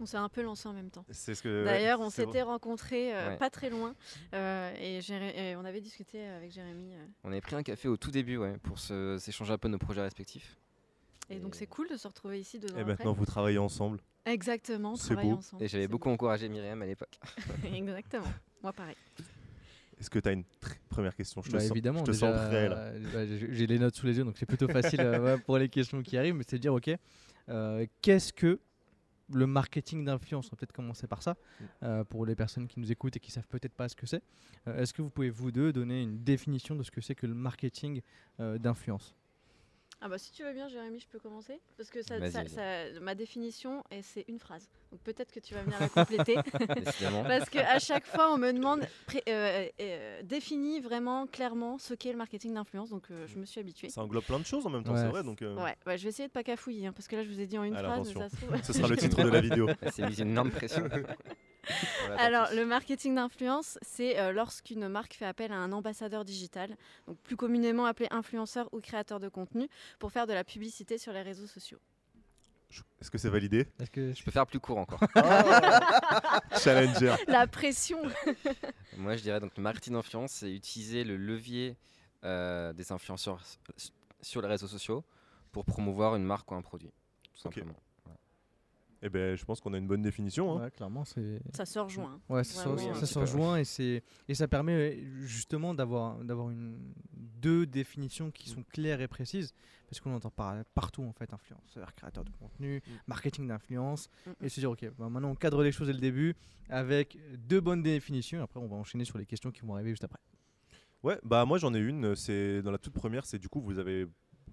On 0.00 0.06
s'est 0.06 0.16
un 0.16 0.28
peu 0.30 0.42
lancé 0.42 0.66
en 0.68 0.72
même 0.72 0.90
temps. 0.90 1.04
C'est 1.10 1.34
ce 1.34 1.42
que. 1.42 1.48
ouais, 1.60 1.64
D'ailleurs, 1.64 2.00
on 2.00 2.08
s'était 2.10 2.42
rencontrés 2.42 3.14
euh, 3.14 3.28
Ouais. 3.30 3.36
pas 3.36 3.50
très 3.50 3.68
loin 3.70 3.94
euh, 4.34 4.72
et, 4.80 5.00
Jéré- 5.02 5.50
et 5.50 5.56
on 5.56 5.64
avait 5.64 5.80
discuté 5.82 6.24
avec 6.26 6.50
Jérémy. 6.52 6.94
euh, 6.94 7.04
On 7.24 7.30
avait 7.32 7.40
pris 7.42 7.54
un 7.56 7.62
café 7.62 7.86
au 7.88 7.96
tout 7.98 8.10
début 8.10 8.38
ouais, 8.38 8.56
pour 8.62 8.78
se- 8.78 9.18
s'échanger 9.18 9.52
un 9.52 9.58
peu 9.58 9.68
nos 9.68 9.78
projets 9.78 10.00
respectifs. 10.00 10.56
et 11.28 11.38
donc, 11.38 11.54
c'est 11.54 11.66
cool 11.66 11.88
de 11.88 11.96
se 11.96 12.08
retrouver 12.08 12.40
ici 12.40 12.58
deux 12.58 12.72
ans 12.72 12.78
Et 12.78 12.80
après. 12.80 12.92
maintenant, 12.94 13.12
vous 13.12 13.26
travaillez 13.26 13.58
ensemble. 13.58 14.00
Exactement, 14.24 14.92
on 14.92 14.96
C'est 14.96 15.08
travaille 15.14 15.30
beau. 15.30 15.36
ensemble. 15.36 15.62
Et 15.62 15.68
j'avais 15.68 15.88
beaucoup 15.88 16.08
encouragé 16.10 16.48
Myriam 16.48 16.80
à 16.82 16.86
l'époque. 16.86 17.18
Exactement. 17.74 18.24
Moi, 18.62 18.72
pareil. 18.72 18.96
Est-ce 19.98 20.08
que 20.08 20.18
tu 20.18 20.28
as 20.28 20.32
une 20.32 20.44
première 20.88 21.14
question? 21.14 21.42
Je 21.42 21.48
te 21.48 21.52
Bah, 21.52 21.60
sens, 21.60 21.70
évidemment, 21.72 21.98
je 22.00 22.04
te 22.06 22.10
déjà, 22.12 22.38
sens 22.38 22.48
prêt 22.48 22.68
là. 22.70 22.76
euh, 22.76 22.98
bah, 23.12 23.26
j'ai 23.52 23.66
les 23.66 23.78
notes 23.78 23.94
sous 23.96 24.06
les 24.06 24.16
yeux, 24.16 24.24
donc 24.24 24.36
c'est 24.38 24.46
plutôt 24.46 24.68
facile 24.68 25.00
euh, 25.04 25.36
pour 25.38 25.58
les 25.58 25.68
questions 25.68 26.02
qui 26.02 26.16
arrivent. 26.16 26.34
Mais 26.36 26.44
c'est 26.48 26.56
de 26.56 26.62
dire, 26.62 26.72
ok, 26.72 26.90
euh, 27.50 27.84
qu'est-ce 28.00 28.32
que 28.32 28.58
le 29.32 29.46
marketing 29.46 30.04
d'influence 30.04 30.46
On 30.46 30.50
va 30.50 30.56
peut-être 30.56 30.72
commencer 30.72 31.06
par 31.06 31.22
ça, 31.22 31.36
Mm. 31.60 31.64
euh, 31.84 32.04
pour 32.04 32.26
les 32.26 32.34
personnes 32.34 32.66
qui 32.68 32.80
nous 32.80 32.90
écoutent 32.90 33.16
et 33.16 33.20
qui 33.20 33.30
savent 33.30 33.46
peut-être 33.48 33.74
pas 33.74 33.88
ce 33.88 33.96
que 33.96 34.06
c'est. 34.06 34.22
Euh, 34.66 34.78
Est-ce 34.80 34.92
que 34.92 35.02
vous 35.02 35.10
pouvez 35.10 35.30
vous 35.30 35.50
deux 35.52 35.72
donner 35.72 36.02
une 36.02 36.22
définition 36.22 36.74
de 36.76 36.82
ce 36.82 36.90
que 36.90 37.00
c'est 37.00 37.14
que 37.14 37.26
le 37.26 37.34
marketing 37.34 38.02
euh, 38.40 38.58
d'influence? 38.58 39.14
Ah 40.02 40.08
bah 40.08 40.16
si 40.16 40.32
tu 40.32 40.42
veux 40.44 40.52
bien, 40.54 40.66
Jérémy, 40.68 40.98
je 40.98 41.06
peux 41.08 41.18
commencer 41.18 41.60
parce 41.76 41.90
que 41.90 42.00
ça, 42.02 42.14
ma 43.02 43.14
définition, 43.14 43.84
et 43.90 44.00
c'est 44.02 44.24
une 44.28 44.38
phrase. 44.38 44.66
Donc 44.90 45.00
peut-être 45.02 45.30
que 45.30 45.40
tu 45.40 45.52
vas 45.52 45.62
venir 45.62 45.78
la 45.78 45.88
compléter. 45.90 46.36
Parce 47.26 47.50
qu'à 47.50 47.78
chaque 47.78 48.06
fois, 48.06 48.32
on 48.32 48.38
me 48.38 48.50
demande, 48.52 48.80
pré- 49.06 49.22
euh, 49.28 49.66
euh, 49.80 50.22
définis 50.22 50.80
vraiment 50.80 51.26
clairement 51.26 51.78
ce 51.78 51.92
qu'est 51.94 52.12
le 52.12 52.18
marketing 52.18 52.54
d'influence. 52.54 52.90
Donc, 52.90 53.04
euh, 53.10 53.26
je 53.28 53.36
me 53.38 53.44
suis 53.44 53.60
habituée. 53.60 53.88
Ça 53.90 54.02
englobe 54.02 54.24
plein 54.24 54.38
de 54.40 54.46
choses 54.46 54.66
en 54.66 54.70
même 54.70 54.82
temps, 54.82 54.94
Ouais. 54.94 55.00
c'est 55.00 55.08
vrai. 55.08 55.22
Donc, 55.22 55.42
euh, 55.42 55.54
Ouais, 55.56 55.76
ouais, 55.86 55.98
je 55.98 56.02
vais 56.04 56.08
essayer 56.08 56.28
de 56.28 56.32
pas 56.32 56.42
cafouiller, 56.42 56.86
hein, 56.86 56.92
parce 56.92 57.06
que 57.06 57.16
là, 57.16 57.22
je 57.22 57.28
vous 57.28 57.38
ai 57.40 57.46
dit 57.46 57.58
en 57.58 57.64
une 57.64 57.76
Alors, 57.76 57.92
phrase, 57.92 58.08
attention. 58.10 58.20
ça 58.20 58.36
se 58.36 58.36
trouve. 58.44 58.62
ce 58.64 58.72
sera 58.72 58.88
le 58.88 58.96
titre 58.96 59.22
de 59.22 59.28
la 59.28 59.40
vidéo. 59.40 59.68
Mise 59.98 60.18
une 60.18 60.30
énorme 60.30 60.50
pression. 60.50 60.88
Alors, 62.18 62.48
le 62.52 62.64
marketing 62.64 63.14
d'influence, 63.14 63.78
c'est 63.82 64.18
euh, 64.18 64.32
lorsqu'une 64.32 64.88
marque 64.88 65.14
fait 65.14 65.24
appel 65.24 65.52
à 65.52 65.56
un 65.56 65.72
ambassadeur 65.72 66.24
digital, 66.24 66.76
donc 67.06 67.18
plus 67.18 67.36
communément 67.36 67.86
appelé 67.86 68.08
influenceur 68.10 68.68
ou 68.72 68.80
créateur 68.80 69.20
de 69.20 69.28
contenu, 69.28 69.68
pour 69.98 70.12
faire 70.12 70.26
de 70.26 70.32
la 70.32 70.44
publicité 70.44 70.98
sur 70.98 71.12
les 71.12 71.22
réseaux 71.22 71.46
sociaux. 71.46 71.78
Est-ce 73.00 73.10
que 73.10 73.18
c'est 73.18 73.30
validé? 73.30 73.66
Est-ce 73.80 73.90
que 73.90 74.12
Je 74.12 74.22
peux 74.22 74.30
faire 74.30 74.46
plus 74.46 74.60
court 74.60 74.78
encore. 74.78 75.00
Challenger. 76.62 77.16
La 77.26 77.46
pression 77.46 78.00
Moi, 78.96 79.16
je 79.16 79.22
dirais 79.22 79.40
donc 79.40 79.56
le 79.56 79.62
marketing 79.62 79.94
d'influence, 79.94 80.32
c'est 80.32 80.52
utiliser 80.52 81.02
le 81.02 81.16
levier 81.16 81.76
euh, 82.24 82.72
des 82.72 82.92
influenceurs 82.92 83.42
sur 84.20 84.42
les 84.42 84.48
réseaux 84.48 84.68
sociaux 84.68 85.04
pour 85.52 85.64
promouvoir 85.64 86.14
une 86.14 86.24
marque 86.24 86.50
ou 86.52 86.54
un 86.54 86.62
produit, 86.62 86.92
tout 87.32 87.40
simplement. 87.40 87.74
Eh 89.02 89.08
ben, 89.08 89.34
je 89.34 89.44
pense 89.46 89.60
qu'on 89.60 89.72
a 89.72 89.78
une 89.78 89.86
bonne 89.86 90.02
définition. 90.02 90.58
hein. 90.58 90.64
Ouais, 90.64 90.70
clairement, 90.70 91.04
c'est. 91.06 91.40
Ça 91.54 91.64
se 91.64 91.78
rejoint. 91.78 92.20
Ouais, 92.28 92.44
ça, 92.44 92.68
Vraiment, 92.68 92.94
se- 92.94 93.06
ça 93.06 93.20
rejoint 93.20 93.56
et, 93.56 93.64
c'est- 93.64 94.02
et 94.28 94.34
ça 94.34 94.46
permet 94.46 94.76
ouais, 94.76 95.04
justement 95.22 95.72
d'avoir 95.74 96.18
d'avoir 96.18 96.50
une 96.50 96.92
deux 97.14 97.64
définitions 97.64 98.30
qui 98.30 98.50
sont 98.50 98.62
claires 98.64 99.00
et 99.00 99.08
précises 99.08 99.54
parce 99.88 100.00
qu'on 100.00 100.12
entend 100.14 100.30
par, 100.30 100.62
partout 100.74 101.02
en 101.02 101.12
fait 101.12 101.32
influenceur, 101.32 101.94
créateur 101.94 102.24
de 102.24 102.30
contenu, 102.32 102.76
Mm. 102.86 102.90
marketing 103.06 103.48
d'influence 103.48 104.10
Mm, 104.26 104.30
et 104.44 104.48
se 104.50 104.60
dire 104.60 104.70
ok 104.70 104.90
bah, 104.98 105.08
maintenant 105.08 105.30
on 105.30 105.34
cadre 105.34 105.62
les 105.62 105.72
choses 105.72 105.86
dès 105.86 105.94
le 105.94 105.98
début 106.00 106.36
avec 106.68 107.16
deux 107.48 107.60
bonnes 107.60 107.82
définitions 107.82 108.42
après 108.42 108.60
on 108.60 108.66
va 108.68 108.76
enchaîner 108.76 109.06
sur 109.06 109.16
les 109.16 109.24
questions 109.24 109.50
qui 109.50 109.62
vont 109.62 109.74
arriver 109.74 109.90
juste 109.90 110.04
après. 110.04 110.20
Ouais, 111.02 111.18
bah 111.24 111.46
moi 111.46 111.56
j'en 111.56 111.72
ai 111.72 111.78
une. 111.78 112.14
C'est 112.14 112.60
dans 112.60 112.70
la 112.70 112.76
toute 112.78 112.92
première, 112.92 113.24
c'est 113.24 113.38
du 113.38 113.48
coup 113.48 113.62
vous 113.62 113.78
avez, 113.78 114.06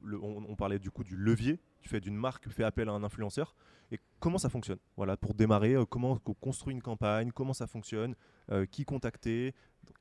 le- 0.07 0.21
on, 0.21 0.43
on 0.47 0.55
parlait 0.55 0.79
du 0.79 0.89
coup 0.91 1.03
du 1.03 1.15
levier. 1.15 1.59
Tu 1.81 1.89
fais 1.89 1.99
d'une 1.99 2.15
marque 2.15 2.49
fait 2.49 2.63
appel 2.63 2.89
à 2.89 2.93
un 2.93 3.03
influenceur 3.03 3.55
et 3.91 3.99
comment 4.19 4.37
ça 4.37 4.49
fonctionne? 4.49 4.79
Voilà, 4.97 5.15
pour 5.17 5.33
démarrer, 5.33 5.73
euh, 5.75 5.85
comment 5.85 6.19
on 6.25 6.33
construit 6.33 6.73
une 6.73 6.81
campagne, 6.81 7.31
comment 7.31 7.53
ça 7.53 7.67
fonctionne, 7.67 8.15
euh, 8.51 8.65
qui 8.65 8.83
contacter, 8.83 9.53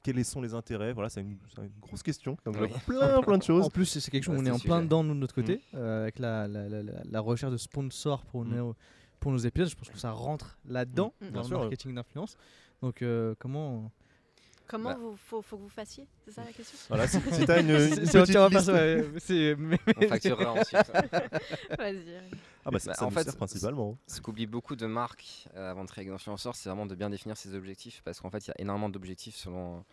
quels 0.03 0.25
sont 0.25 0.41
les 0.41 0.55
intérêts? 0.55 0.93
Voilà, 0.93 1.08
c'est 1.08 1.20
une, 1.20 1.38
grosse 1.81 2.03
question. 2.03 2.37
Donc 2.44 2.56
Oui. 2.61 2.69
plein 2.87 3.20
plein 3.23 3.38
de 3.38 3.43
choses. 3.50 3.67
En 3.67 3.70
plus 3.70 3.85
c'est 3.87 4.11
quelque 4.11 4.25
chose 4.25 4.37
où 4.38 4.43
on 4.43 4.47
est 4.47 4.50
en 4.50 4.55
le 4.55 4.61
plein 4.61 4.82
dedans 4.82 5.05
nous, 5.05 5.14
de 5.14 5.19
notre 5.20 5.35
côté 5.35 5.61
euh, 5.75 6.03
avec 6.03 6.19
la, 6.19 6.49
la, 6.49 6.69
la- 6.69 6.82
la- 6.82 7.03
la 7.05 7.20
recherche 7.20 7.53
de 7.53 7.56
sponsors 7.58 8.25
pour 8.25 8.44
Mm. 8.44 8.55
nos 8.55 8.76
pour 9.20 9.32
nos 9.32 9.38
épisodes. 9.38 9.69
Je 9.69 9.76
pense 9.76 9.88
que 9.91 9.99
ça 9.99 10.11
rentre 10.11 10.58
là-dedans 10.67 11.12
Mm. 11.20 11.25
dans 11.26 11.31
Bien 11.32 11.41
le 11.43 11.47
sûr, 11.47 11.58
marketing 11.61 11.94
d'influence. 11.94 12.37
Donc 12.82 13.03
euh, 13.03 13.35
comment 14.66 14.90
Bah. 14.90 14.96
vous, 15.00 15.16
faut, 15.16 15.42
faut 15.42 15.56
que 15.56 15.62
vous 15.62 15.68
fassiez 15.68 16.06
C'est 16.24 16.32
ça 16.32 16.44
la 16.44 16.52
question? 16.52 16.78
Voilà, 16.88 17.06
si, 17.08 17.20
si 17.32 17.44
t'as 17.46 17.60
une, 17.60 17.70
une 17.70 18.06
C'est- 18.06 18.20
petite 18.20 18.36
liste- 18.50 18.68
ouais, 18.68 19.56
On 19.96 20.08
facturera 20.08 20.52
ensuite. 20.52 20.92
Vas-y. 21.78 22.20
Ah 22.64 22.70
bah, 22.70 22.78
ça, 22.78 22.90
Bah, 22.90 22.94
ça 22.94 23.04
en 23.06 23.10
fait, 23.10 23.24
sert 23.24 23.36
principalement. 23.36 23.96
Ce 24.06 24.20
qu'oublient 24.20 24.46
beaucoup 24.46 24.76
de 24.76 24.86
marques 24.86 25.46
euh, 25.54 25.70
avant 25.70 25.82
de 25.82 25.88
travailler 25.88 26.08
avec 26.08 26.18
des 26.18 26.22
influenceurs, 26.22 26.56
c'est 26.56 26.68
vraiment 26.68 26.86
de 26.86 26.94
bien 26.94 27.10
définir 27.10 27.36
ses 27.36 27.54
objectifs 27.54 28.02
parce 28.04 28.20
qu'en 28.20 28.30
fait, 28.30 28.46
il 28.46 28.48
y 28.48 28.52
a 28.52 28.60
énormément 28.60 28.88
d'objectifs 28.88 29.36
selon. 29.36 29.84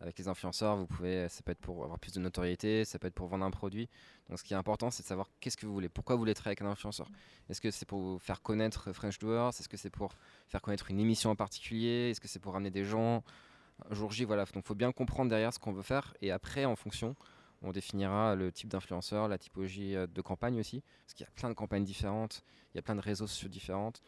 Avec 0.00 0.18
les 0.18 0.26
influenceurs, 0.26 0.76
vous 0.76 0.86
pouvez, 0.88 1.28
ça 1.28 1.42
peut 1.44 1.52
être 1.52 1.60
pour 1.60 1.84
avoir 1.84 1.96
plus 1.96 2.10
de 2.10 2.18
notoriété, 2.18 2.84
ça 2.84 2.98
peut 2.98 3.06
être 3.06 3.14
pour 3.14 3.28
vendre 3.28 3.44
un 3.44 3.52
produit. 3.52 3.88
Donc, 4.28 4.40
ce 4.40 4.42
qui 4.42 4.52
est 4.52 4.56
important, 4.56 4.90
c'est 4.90 5.04
de 5.04 5.06
savoir 5.06 5.28
qu'est-ce 5.38 5.56
que 5.56 5.64
vous 5.64 5.72
voulez, 5.72 5.88
pourquoi 5.88 6.16
vous 6.16 6.22
voulez 6.22 6.34
travailler 6.34 6.54
avec 6.58 6.62
un 6.62 6.72
influenceur? 6.72 7.06
Est-ce 7.48 7.60
que 7.60 7.70
c'est 7.70 7.86
pour 7.86 8.00
vous 8.00 8.18
faire 8.18 8.42
connaître 8.42 8.92
French 8.92 9.20
Doers? 9.20 9.50
Est-ce 9.50 9.68
que 9.68 9.76
c'est 9.76 9.90
pour 9.90 10.12
faire 10.48 10.60
connaître 10.60 10.90
une 10.90 10.98
émission 10.98 11.30
en 11.30 11.36
particulier? 11.36 12.10
Est-ce 12.10 12.20
que 12.20 12.26
c'est 12.26 12.40
pour 12.40 12.54
ramener 12.54 12.72
des 12.72 12.84
gens? 12.84 13.22
Jour 13.90 14.12
J 14.12 14.24
Voilà. 14.24 14.44
Donc, 14.44 14.64
il 14.64 14.66
faut 14.66 14.74
bien 14.74 14.92
comprendre 14.92 15.30
derrière 15.30 15.52
ce 15.52 15.58
qu'on 15.58 15.72
veut 15.72 15.82
faire 15.82 16.14
et 16.20 16.30
après, 16.30 16.64
en 16.64 16.76
fonction, 16.76 17.16
on 17.62 17.72
définira 17.72 18.34
le 18.34 18.50
type 18.52 18.68
d'influenceur, 18.68 19.28
la 19.28 19.38
typologie 19.38 19.96
euh, 19.96 20.06
de 20.06 20.20
campagne 20.20 20.58
aussi, 20.58 20.82
parce 21.04 21.14
qu'il 21.14 21.24
y 21.24 21.28
a 21.28 21.32
plein 21.32 21.48
de 21.48 21.54
campagnes 21.54 21.84
différentes, 21.84 22.42
il 22.74 22.76
y 22.76 22.80
a 22.80 22.82
plein 22.82 22.96
de 22.96 23.00
réseaux 23.00 23.26
sociaux 23.26 23.48
différentes, 23.48 24.02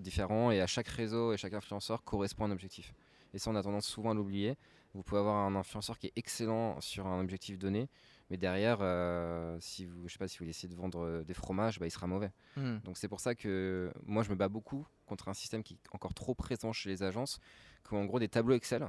différents, 0.00 0.50
et 0.50 0.60
à 0.60 0.66
chaque 0.66 0.88
réseau 0.88 1.32
et 1.32 1.36
chaque 1.36 1.54
influenceur 1.54 2.04
correspond 2.04 2.44
à 2.44 2.48
un 2.48 2.50
objectif. 2.50 2.94
Et 3.32 3.38
ça, 3.38 3.50
on 3.50 3.56
a 3.56 3.62
tendance 3.62 3.86
souvent 3.86 4.10
à 4.10 4.14
l'oublier. 4.14 4.56
Vous 4.94 5.02
pouvez 5.02 5.20
avoir 5.20 5.36
un 5.36 5.56
influenceur 5.56 5.98
qui 5.98 6.06
est 6.06 6.12
excellent 6.16 6.80
sur 6.80 7.06
un 7.06 7.20
objectif 7.20 7.58
donné, 7.58 7.88
mais 8.30 8.36
derrière, 8.36 8.78
euh, 8.80 9.56
si 9.60 9.86
vous, 9.86 10.06
je 10.06 10.12
sais 10.12 10.18
pas, 10.18 10.28
si 10.28 10.38
vous 10.38 10.48
essayez 10.48 10.72
de 10.72 10.78
vendre 10.78 11.04
euh, 11.04 11.24
des 11.24 11.34
fromages, 11.34 11.80
bah, 11.80 11.86
il 11.86 11.90
sera 11.90 12.06
mauvais. 12.06 12.30
Hmm. 12.56 12.78
Donc 12.84 12.96
c'est 12.96 13.08
pour 13.08 13.20
ça 13.20 13.34
que 13.34 13.92
moi 14.06 14.22
je 14.22 14.30
me 14.30 14.36
bats 14.36 14.48
beaucoup 14.48 14.86
contre 15.06 15.28
un 15.28 15.34
système 15.34 15.62
qui 15.62 15.74
est 15.74 15.94
encore 15.94 16.14
trop 16.14 16.34
présent 16.34 16.72
chez 16.72 16.88
les 16.88 17.02
agences, 17.02 17.40
qui 17.86 17.94
ont 17.94 18.02
en 18.02 18.04
gros 18.04 18.18
des 18.18 18.28
tableaux 18.28 18.54
Excel 18.54 18.88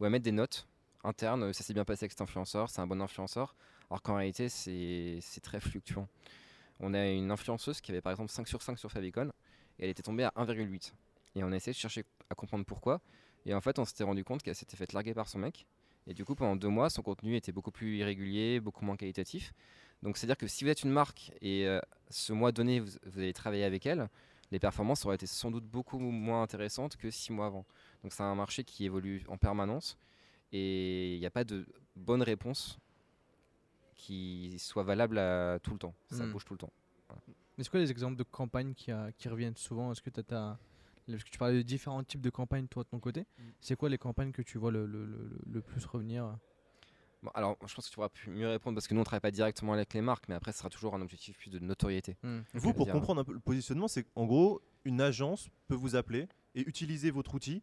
où 0.00 0.04
à 0.04 0.10
mettre 0.10 0.24
des 0.24 0.32
notes 0.32 0.66
internes, 1.04 1.52
ça 1.52 1.62
s'est 1.62 1.74
bien 1.74 1.84
passé 1.84 2.04
avec 2.04 2.12
cet 2.12 2.20
influenceur, 2.20 2.70
c'est 2.70 2.80
un 2.80 2.86
bon 2.86 3.00
influenceur, 3.00 3.54
alors 3.90 4.02
qu'en 4.02 4.16
réalité 4.16 4.48
c'est 4.48 5.40
très 5.42 5.60
fluctuant. 5.60 6.08
On 6.80 6.94
a 6.94 7.06
une 7.06 7.30
influenceuse 7.30 7.80
qui 7.80 7.92
avait 7.92 8.00
par 8.00 8.12
exemple 8.12 8.30
5 8.30 8.48
sur 8.48 8.62
5 8.62 8.78
sur 8.78 8.90
Favicon, 8.90 9.30
et 9.78 9.84
elle 9.84 9.90
était 9.90 10.02
tombée 10.02 10.24
à 10.24 10.32
1,8. 10.36 10.92
Et 11.36 11.44
on 11.44 11.52
a 11.52 11.56
essayé 11.56 11.72
de 11.72 11.78
chercher 11.78 12.04
à 12.30 12.34
comprendre 12.34 12.64
pourquoi, 12.64 13.00
et 13.46 13.54
en 13.54 13.60
fait 13.60 13.78
on 13.78 13.84
s'était 13.84 14.04
rendu 14.04 14.24
compte 14.24 14.42
qu'elle 14.42 14.54
s'était 14.54 14.76
fait 14.76 14.92
larguer 14.92 15.14
par 15.14 15.28
son 15.28 15.38
mec, 15.38 15.66
et 16.06 16.14
du 16.14 16.24
coup 16.24 16.34
pendant 16.34 16.56
deux 16.56 16.68
mois 16.68 16.90
son 16.90 17.02
contenu 17.02 17.36
était 17.36 17.52
beaucoup 17.52 17.70
plus 17.70 17.98
irrégulier, 17.98 18.60
beaucoup 18.60 18.84
moins 18.84 18.96
qualitatif. 18.96 19.52
Donc 20.02 20.16
c'est-à-dire 20.16 20.36
que 20.36 20.46
si 20.46 20.64
vous 20.64 20.70
êtes 20.70 20.82
une 20.82 20.90
marque 20.90 21.32
et 21.40 21.66
euh, 21.66 21.80
ce 22.10 22.32
mois 22.32 22.52
donné, 22.52 22.80
vous, 22.80 22.90
vous 23.06 23.20
allez 23.20 23.32
travailler 23.32 23.64
avec 23.64 23.86
elle, 23.86 24.08
les 24.54 24.60
performances 24.60 25.04
auraient 25.04 25.16
été 25.16 25.26
sans 25.26 25.50
doute 25.50 25.64
beaucoup 25.64 25.98
moins 25.98 26.42
intéressantes 26.42 26.96
que 26.96 27.10
six 27.10 27.32
mois 27.32 27.46
avant. 27.46 27.66
Donc 28.02 28.12
c'est 28.12 28.22
un 28.22 28.34
marché 28.36 28.62
qui 28.62 28.84
évolue 28.84 29.24
en 29.28 29.36
permanence 29.36 29.98
et 30.52 31.14
il 31.14 31.18
n'y 31.20 31.26
a 31.26 31.30
pas 31.30 31.42
de 31.44 31.66
bonne 31.96 32.22
réponse 32.22 32.78
qui 33.96 34.56
soit 34.58 34.84
valable 34.84 35.18
à 35.18 35.58
tout 35.62 35.72
le 35.72 35.78
temps. 35.78 35.94
Ça 36.10 36.24
Hmm. 36.24 36.32
bouge 36.32 36.44
tout 36.44 36.54
le 36.54 36.58
temps. 36.58 36.72
Est-ce 37.58 37.70
que 37.70 37.78
les 37.78 37.90
exemples 37.90 38.16
de 38.16 38.22
campagnes 38.22 38.74
qui, 38.74 38.90
a- 38.90 39.10
qui 39.12 39.28
reviennent 39.28 39.56
souvent? 39.56 39.90
Est-ce 39.92 40.02
que 40.02 40.10
tu 40.10 40.20
as, 40.34 40.58
Parce 41.06 41.22
que 41.24 41.28
tu 41.30 41.38
parlais 41.38 41.56
de 41.58 41.62
différents 41.62 42.02
types 42.02 42.20
de 42.22 42.30
campagnes, 42.30 42.66
toi, 42.66 42.82
de 42.84 42.88
ton 42.88 42.98
côté. 42.98 43.26
C'est 43.60 43.76
quoi 43.76 43.88
les 43.88 43.98
campagnes 43.98 44.32
que 44.32 44.40
tu 44.42 44.56
vois 44.58 44.70
le, 44.70 44.86
le- 44.86 45.04
le- 45.04 45.38
le 45.52 45.60
plus 45.60 45.84
revenir? 45.84 46.38
Bon, 47.24 47.30
alors 47.34 47.56
je 47.66 47.74
pense 47.74 47.86
que 47.86 47.90
tu 47.90 47.94
pourras 47.94 48.10
pu- 48.10 48.28
mieux 48.30 48.48
répondre 48.48 48.76
parce 48.76 48.86
que 48.86 48.92
nous 48.94 48.98
on 48.98 49.02
ne 49.02 49.04
travaille 49.06 49.20
pas 49.22 49.30
directement 49.30 49.72
avec 49.72 49.94
les 49.94 50.02
marques, 50.02 50.28
mais 50.28 50.34
après 50.34 50.52
ce 50.52 50.58
sera 50.58 50.68
toujours 50.68 50.94
un 50.94 51.00
objectif 51.00 51.38
plus 51.38 51.50
de 51.50 51.58
notoriété. 51.58 52.16
Hmm. 52.22 52.40
Vous, 52.52 52.74
pour 52.74 52.84
Dire. 52.84 52.92
comprendre 52.94 53.22
un 53.22 53.24
peu 53.24 53.32
le 53.32 53.40
positionnement, 53.40 53.88
c'est 53.88 54.04
qu'en 54.04 54.26
gros, 54.26 54.60
une 54.84 55.00
agence 55.00 55.48
peut 55.66 55.74
vous 55.74 55.96
appeler 55.96 56.28
et 56.54 56.60
utiliser 56.68 57.10
votre 57.10 57.34
outil 57.34 57.62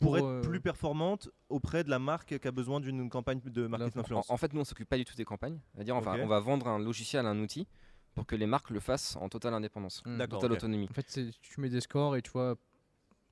pour, 0.00 0.12
Pour, 0.12 0.16
être 0.18 0.24
euh, 0.24 0.40
plus 0.40 0.60
performante 0.62 1.28
auprès 1.50 1.84
de 1.84 1.90
la 1.90 1.98
marque 1.98 2.38
qui 2.38 2.48
a 2.48 2.50
besoin 2.50 2.80
d'une 2.80 3.10
campagne 3.10 3.40
de 3.44 3.66
marketing 3.66 4.00
En- 4.14 4.22
En, 4.32 4.36
fait, 4.38 4.54
nous 4.54 4.62
on 4.62 4.64
s'occupe 4.64 4.88
pas 4.88 4.96
du 4.96 5.04
tout 5.04 5.14
des 5.14 5.26
campagnes. 5.26 5.60
C'est-à-dire 5.74 5.94
on, 5.94 6.00
va- 6.00 6.14
Ok. 6.14 6.20
on 6.22 6.26
va 6.26 6.40
vendre 6.40 6.66
un 6.68 6.78
logiciel, 6.78 7.26
un 7.26 7.38
outil 7.38 7.68
pour 8.14 8.24
que 8.24 8.34
les 8.34 8.46
marques 8.46 8.70
le 8.70 8.80
fassent 8.80 9.16
en 9.16 9.28
totale 9.28 9.52
indépendance. 9.52 10.02
D'accord. 10.06 10.38
totale 10.40 10.56
autonomie. 10.56 10.88
En 10.90 10.94
fait, 10.94 11.06
tu 11.42 11.60
mets 11.60 11.68
des 11.68 11.82
scores 11.82 12.16
et 12.16 12.22
tu 12.22 12.30
vois. 12.30 12.56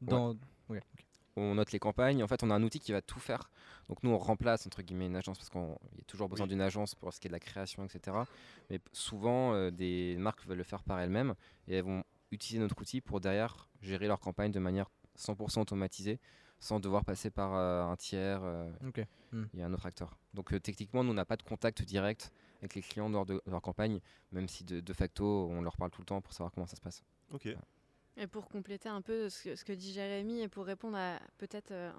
Dans... 0.03 0.35
Ouais, 0.69 0.83
ok. 0.95 1.07
On 1.39 1.55
note 1.55 1.73
les 1.73 1.79
campagnes. 1.79 2.23
En 2.23 2.29
fait, 2.29 2.43
on 2.43 2.51
a 2.51 2.55
un 2.55 2.63
outil 2.63 2.81
qui 2.81 2.93
va 2.93 3.03
tout 3.03 3.21
faire. 3.21 3.51
Donc 3.89 4.03
nous, 4.03 4.11
on 4.11 4.19
remplace 4.19 4.67
entre 4.67 4.83
guillemets 4.83 5.07
une 5.07 5.17
agence 5.17 5.39
parce 5.39 5.49
qu'il 5.51 5.61
y 5.61 6.01
a 6.01 6.05
toujours 6.07 6.29
besoin 6.29 6.45
Oui. 6.45 6.51
d'une 6.51 6.61
agence 6.61 6.95
pour 6.95 7.13
ce 7.13 7.21
qui 7.21 7.27
est 7.27 7.31
de 7.31 7.33
la 7.35 7.41
création, 7.41 7.85
etc. 7.85 8.17
Mais 8.71 8.81
souvent, 8.93 9.55
euh, 9.55 9.71
des 9.71 10.17
marques 10.19 10.47
veulent 10.47 10.59
le 10.59 10.65
faire 10.65 10.83
par 10.83 11.01
elles-mêmes 11.01 11.35
et 11.67 11.77
elles 11.77 11.85
vont 11.85 12.05
utiliser 12.31 12.61
notre 12.61 12.79
outil 12.81 13.01
pour 13.01 13.21
derrière 13.21 13.69
gérer 13.81 14.07
leur 14.07 14.21
campagne 14.21 14.53
de 14.53 14.59
manière 14.59 14.91
100% 15.17 15.61
automatisée 15.61 16.21
sans 16.61 16.81
devoir 16.81 17.05
passer 17.05 17.31
par 17.31 17.55
euh, 17.55 17.85
un 17.85 17.97
tiers 17.97 18.41
euh. 18.43 18.71
Hmm. 19.33 19.45
et 19.55 19.63
un 19.63 19.73
autre 19.73 19.87
acteur. 19.87 20.19
Donc 20.35 20.53
euh, 20.53 20.61
techniquement, 20.61 21.05
nous, 21.05 21.11
on 21.11 21.15
n'a 21.15 21.25
pas 21.25 21.37
de 21.37 21.43
contact 21.43 21.83
direct 21.83 22.33
avec 22.61 22.75
les 22.75 22.83
clients 22.83 23.09
lors 23.09 23.27
de, 23.27 23.35
de 23.35 23.51
leur 23.51 23.63
campagne, 23.63 24.01
même 24.33 24.49
si 24.49 24.65
de, 24.65 24.81
de 24.81 24.93
facto, 24.93 25.49
on 25.51 25.63
leur 25.63 25.77
parle 25.77 25.91
tout 25.91 26.01
le 26.01 26.07
temps 26.07 26.21
pour 26.21 26.33
savoir 26.33 26.51
comment 26.53 26.67
ça 26.67 26.77
se 26.77 26.81
passe. 26.81 27.03
Ok. 27.33 27.49
Et 28.21 28.27
pour 28.27 28.49
compléter 28.49 28.89
un 28.89 29.01
peu 29.01 29.29
ce 29.29 29.45
que, 29.45 29.55
ce 29.55 29.65
que 29.65 29.73
dit 29.73 29.93
Jérémy 29.93 30.41
et 30.41 30.49
pour 30.49 30.67
répondre 30.67 30.99
peut-être 31.39 31.71
euh, 31.71 31.91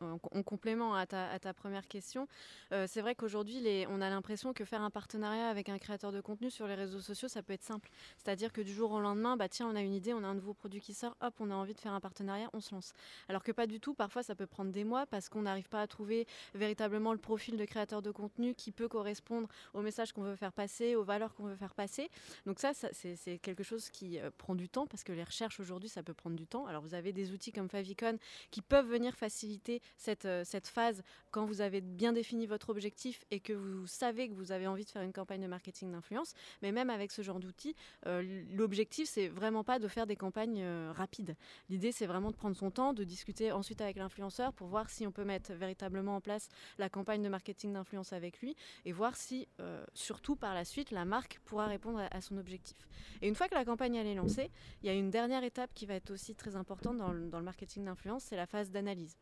en, 0.00 0.06
en- 0.06 0.18
en 0.32 0.42
complément 0.42 0.94
à 0.94 1.04
ta, 1.06 1.38
première 1.52 1.86
question, 1.86 2.26
euh, 2.72 2.86
c'est 2.88 3.02
vrai 3.02 3.14
qu'aujourd'hui 3.14 3.84
on 3.90 4.00
a 4.00 4.08
l'impression 4.08 4.54
que 4.54 4.64
faire 4.64 4.80
un 4.80 4.88
partenariat 4.88 5.48
avec 5.48 5.68
un 5.68 5.78
créateur 5.78 6.10
de 6.10 6.22
contenu 6.22 6.50
sur 6.50 6.66
les 6.66 6.74
réseaux 6.74 7.00
sociaux 7.00 7.28
ça 7.28 7.42
peut 7.42 7.52
être 7.52 7.62
simple. 7.62 7.90
C'est-à-dire 8.16 8.50
que 8.50 8.62
du 8.62 8.72
jour 8.72 8.92
au 8.92 9.00
lendemain, 9.00 9.36
bah 9.36 9.48
tiens 9.50 9.68
on 9.68 9.76
a 9.76 9.82
une 9.82 9.92
idée, 9.92 10.14
on 10.14 10.24
a 10.24 10.26
un 10.26 10.34
nouveau 10.34 10.54
produit 10.54 10.80
qui 10.80 10.94
sort, 10.94 11.14
hop 11.20 11.34
on 11.38 11.50
a 11.50 11.54
envie 11.54 11.74
de 11.74 11.80
faire 11.80 11.92
un 11.92 12.00
partenariat, 12.00 12.48
on 12.54 12.60
se 12.60 12.74
lance. 12.74 12.94
Alors 13.28 13.42
que 13.42 13.52
pas 13.52 13.66
du 13.66 13.78
tout, 13.78 13.92
parfois 13.92 14.22
ça 14.22 14.34
peut 14.34 14.46
prendre 14.46 14.72
des 14.72 14.84
mois 14.84 15.04
parce 15.04 15.28
qu'on 15.28 15.42
n'arrive 15.42 15.68
pas 15.68 15.82
à 15.82 15.86
trouver 15.86 16.26
véritablement 16.54 17.12
le 17.12 17.18
profil 17.18 17.58
de 17.58 17.64
créateur 17.66 18.00
de 18.00 18.10
contenu 18.10 18.54
qui 18.54 18.72
peut 18.72 18.88
correspondre 18.88 19.48
au 19.74 19.82
message 19.82 20.12
qu'on 20.12 20.22
veut 20.22 20.36
faire 20.36 20.52
passer, 20.54 20.96
aux 20.96 21.04
valeurs 21.04 21.34
qu'on 21.34 21.44
veut 21.44 21.56
faire 21.56 21.74
passer. 21.74 22.08
Donc 22.46 22.58
ça, 22.58 22.72
ça, 22.72 22.88
c'est 22.92 23.16
c'est 23.16 23.36
quelque 23.38 23.62
chose 23.62 23.90
qui 23.90 24.18
euh, 24.18 24.30
prend 24.38 24.54
du 24.54 24.70
temps 24.70 24.86
parce 24.86 25.04
que 25.04 25.12
les 25.12 25.24
recherches 25.24 25.57
aujourd'hui, 25.60 25.88
ça 25.88 26.02
peut 26.02 26.14
prendre 26.14 26.36
du 26.36 26.46
temps. 26.46 26.66
Alors 26.66 26.82
vous 26.82 26.94
avez 26.94 27.12
des 27.12 27.32
outils 27.32 27.52
comme 27.52 27.68
Favicon 27.68 28.18
qui 28.50 28.62
peuvent 28.62 28.88
venir 28.88 29.14
faciliter 29.14 29.80
cette, 29.96 30.24
euh, 30.24 30.42
cette 30.44 30.68
phase 30.68 31.02
quand 31.30 31.44
vous 31.44 31.60
avez 31.60 31.80
bien 31.80 32.12
défini 32.12 32.46
votre 32.46 32.70
objectif 32.70 33.24
et 33.30 33.40
que 33.40 33.52
vous 33.52 33.86
savez 33.86 34.28
que 34.28 34.34
vous 34.34 34.52
avez 34.52 34.66
envie 34.66 34.84
de 34.84 34.90
faire 34.90 35.02
une 35.02 35.12
campagne 35.12 35.42
de 35.42 35.46
marketing 35.46 35.92
d'influence. 35.92 36.34
Mais 36.62 36.72
même 36.72 36.90
avec 36.90 37.12
ce 37.12 37.22
genre 37.22 37.40
d'outils, 37.40 37.74
euh, 38.06 38.44
l'objectif, 38.50 39.08
c'est 39.08 39.28
vraiment 39.28 39.64
pas 39.64 39.78
de 39.78 39.88
faire 39.88 40.06
des 40.06 40.16
campagnes 40.16 40.62
euh, 40.62 40.92
rapides. 40.94 41.36
L'idée, 41.68 41.92
c'est 41.92 42.06
vraiment 42.06 42.30
de 42.30 42.36
prendre 42.36 42.56
son 42.56 42.70
temps, 42.70 42.92
de 42.92 43.04
discuter 43.04 43.52
ensuite 43.52 43.80
avec 43.80 43.96
l'influenceur 43.96 44.52
pour 44.52 44.68
voir 44.68 44.90
si 44.90 45.06
on 45.06 45.12
peut 45.12 45.24
mettre 45.24 45.52
véritablement 45.52 46.16
en 46.16 46.20
place 46.20 46.48
la 46.78 46.88
campagne 46.88 47.22
de 47.22 47.28
marketing 47.28 47.72
d'influence 47.72 48.12
avec 48.12 48.40
lui 48.40 48.56
et 48.84 48.92
voir 48.92 49.16
si, 49.16 49.48
euh, 49.60 49.84
surtout 49.94 50.36
par 50.36 50.54
la 50.54 50.64
suite, 50.64 50.90
la 50.90 51.04
marque 51.04 51.40
pourra 51.44 51.66
répondre 51.66 52.00
à, 52.10 52.20
son 52.20 52.36
objectif. 52.36 52.76
Et 53.22 53.28
une 53.28 53.34
fois 53.34 53.48
que 53.48 53.54
la 53.54 53.64
campagne 53.64 53.94
elle 53.96 54.06
est 54.06 54.14
lancée, 54.14 54.50
il 54.82 54.86
y 54.86 54.90
a 54.90 54.92
une 54.92 55.10
dernière 55.10 55.44
étape 55.48 55.74
qui 55.74 55.86
va 55.86 55.94
être 55.94 56.10
aussi 56.10 56.34
très 56.34 56.54
importante 56.54 56.98
dans 56.98 57.12
le, 57.12 57.28
dans 57.28 57.38
le 57.38 57.44
marketing 57.44 57.84
d'influence, 57.84 58.22
c'est 58.24 58.36
la 58.36 58.46
phase 58.46 58.70
d'analyse. 58.70 59.16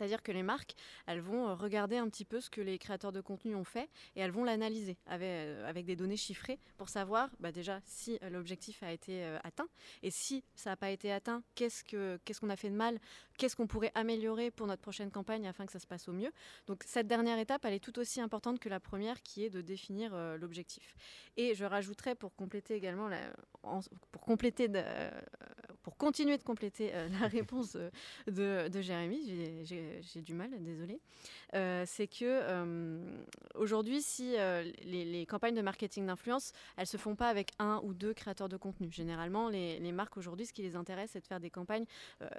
C'est-à-dire 0.00 0.22
que 0.22 0.32
les 0.32 0.42
marques, 0.42 0.76
elles 1.06 1.20
vont 1.20 1.50
euh, 1.50 1.54
regarder 1.54 1.98
un 1.98 2.08
petit 2.08 2.24
peu 2.24 2.40
ce 2.40 2.48
que 2.48 2.62
les 2.62 2.78
créateurs 2.78 3.12
de 3.12 3.20
contenu 3.20 3.54
ont 3.54 3.64
fait 3.64 3.90
et 4.16 4.20
elles 4.20 4.30
vont 4.30 4.44
l'analyser 4.44 4.96
avec, 5.04 5.28
euh, 5.28 5.68
avec 5.68 5.84
des 5.84 5.94
données 5.94 6.16
chiffrées 6.16 6.58
pour 6.78 6.88
savoir 6.88 7.28
bah, 7.38 7.52
déjà 7.52 7.80
si 7.84 8.18
euh, 8.22 8.30
l'objectif 8.30 8.82
a 8.82 8.92
été 8.92 9.22
atteint 9.44 9.68
et 10.02 10.10
si 10.10 10.42
ça 10.54 10.70
n'a 10.70 10.76
pas 10.76 10.88
été 10.88 11.12
atteint, 11.12 11.42
qu'est-ce 11.54 11.84
que- 11.84 12.18
qu'est-ce 12.24 12.40
qu'on 12.40 12.48
a 12.48 12.56
fait 12.56 12.70
de 12.70 12.76
mal, 12.76 12.98
qu'est-ce 13.36 13.56
qu'on 13.56 13.66
pourrait 13.66 13.92
améliorer 13.94 14.50
pour 14.50 14.66
notre 14.66 14.80
prochaine 14.80 15.10
campagne 15.10 15.46
afin 15.46 15.66
que 15.66 15.72
ça 15.72 15.78
se 15.78 15.86
passe 15.86 16.08
au 16.08 16.12
mieux. 16.12 16.32
Donc 16.66 16.82
cette 16.86 17.06
dernière 17.06 17.38
étape, 17.38 17.66
elle 17.66 17.74
est 17.74 17.84
tout 17.84 17.98
aussi 17.98 18.22
importante 18.22 18.58
que 18.58 18.70
la 18.70 18.80
première 18.80 19.20
qui 19.20 19.44
est 19.44 19.50
de 19.50 19.60
définir 19.60 20.16
l'objectif. 20.38 20.94
Et 21.36 21.54
je 21.54 21.66
rajouterais 21.66 22.14
pour 22.14 22.34
compléter 22.34 22.74
également, 22.74 23.10
pour 24.12 24.22
compléter, 24.22 24.68
pour 25.82 25.96
continuer 25.96 26.36
de 26.36 26.42
compléter 26.42 26.90
euh, 26.94 27.08
la 27.20 27.26
réponse 27.28 27.76
euh, 27.76 28.68
de, 28.68 28.80
Jérémy, 28.80 29.64
j'ai- 29.64 30.20
du 30.20 30.34
mal, 30.34 30.50
désolé, 30.60 31.00
euh, 31.54 31.84
c'est 31.86 32.06
que 32.06 33.00
aujourd'hui, 33.54 34.02
si 34.02 34.34
les, 34.84 35.26
campagnes 35.26 35.54
de 35.54 35.62
marketing 35.62 36.06
d'influence, 36.06 36.52
elles 36.76 36.86
se 36.86 36.96
font 36.96 37.14
pas 37.14 37.28
avec 37.28 37.52
un 37.58 37.80
ou 37.84 37.94
deux 37.94 38.12
créateurs 38.12 38.48
de 38.48 38.56
contenu. 38.56 38.90
Généralement, 38.90 39.48
les, 39.48 39.92
marques 39.92 40.16
aujourd'hui, 40.16 40.46
ce 40.46 40.52
qui 40.52 40.62
les 40.62 40.76
intéresse, 40.76 41.10
c'est 41.12 41.20
de 41.20 41.26
faire 41.26 41.40
des 41.40 41.50
campagnes 41.50 41.84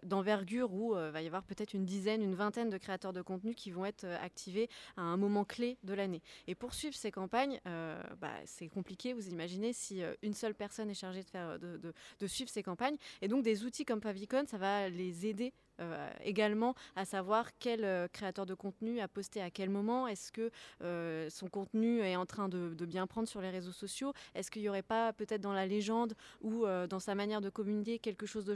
d'envergure 0.04 0.74
où 0.74 0.94
va 0.94 1.22
y 1.22 1.28
avoir 1.28 1.44
peut-être 1.44 1.74
une 1.74 1.86
dizaine, 1.86 2.22
une 2.22 2.36
vingtaine 2.36 2.70
de 2.70 2.78
créateurs 2.78 3.14
de 3.14 3.22
contenu 3.22 3.56
qui 3.56 3.72
vont 3.72 3.86
être 3.86 4.06
activés 4.22 4.70
à 4.98 5.02
un 5.02 5.18
moment 5.18 5.46
clé 5.46 5.78
de 5.84 5.94
l'année. 5.94 6.22
Et 6.48 6.56
pour 6.56 6.74
suivre 6.74 6.96
ces 6.96 7.12
campagnes, 7.12 7.60
bah, 7.66 8.34
c'est 8.46 8.68
compliqué. 8.68 9.14
Vous 9.14 9.30
imaginez 9.30 9.74
si 9.74 10.02
une 10.22 10.34
seule 10.34 10.56
personne 10.56 10.90
est 10.90 10.96
chargée 10.96 11.24
de, 11.24 11.30
faire, 11.30 11.58
de, 11.60 12.28
suivre 12.28 12.50
ces 12.50 12.64
campagnes. 12.64 12.98
Donc 13.32 13.44
des 13.44 13.64
outils 13.64 13.86
comme 13.86 14.02
Pavicon, 14.02 14.44
ça 14.46 14.58
va 14.58 14.90
les 14.90 15.26
aider 15.26 15.54
également 16.24 16.76
à 16.96 17.06
savoir 17.06 17.50
quel 17.60 17.84
euh, 17.84 18.08
créateur 18.08 18.46
de 18.46 18.54
contenu 18.54 19.00
a 19.00 19.08
posté 19.08 19.42
à 19.42 19.50
quel 19.50 19.70
moment. 19.70 20.08
Est-ce 20.08 20.32
que 20.32 20.52
euh, 20.82 21.30
son 21.30 21.48
contenu 21.48 22.02
est 22.02 22.16
en 22.16 22.26
train 22.26 22.50
de, 22.50 22.86
bien 22.86 23.08
prendre 23.08 23.28
sur 23.28 23.42
les 23.42 23.50
réseaux 23.50 23.72
sociaux? 23.72 24.14
Est-ce 24.36 24.52
qu'il 24.52 24.62
n'y 24.62 24.70
aurait 24.70 24.82
pas 24.82 25.14
peut-être 25.14 25.42
dans 25.42 25.54
la 25.54 25.66
légende 25.66 26.14
ou 26.42 26.66
euh, 26.66 26.88
dans 26.88 27.00
sa 27.00 27.16
manière 27.16 27.42
de 27.42 27.50
communiquer 27.50 28.00
quelque 28.00 28.26
chose 28.26 28.46
de 28.46 28.56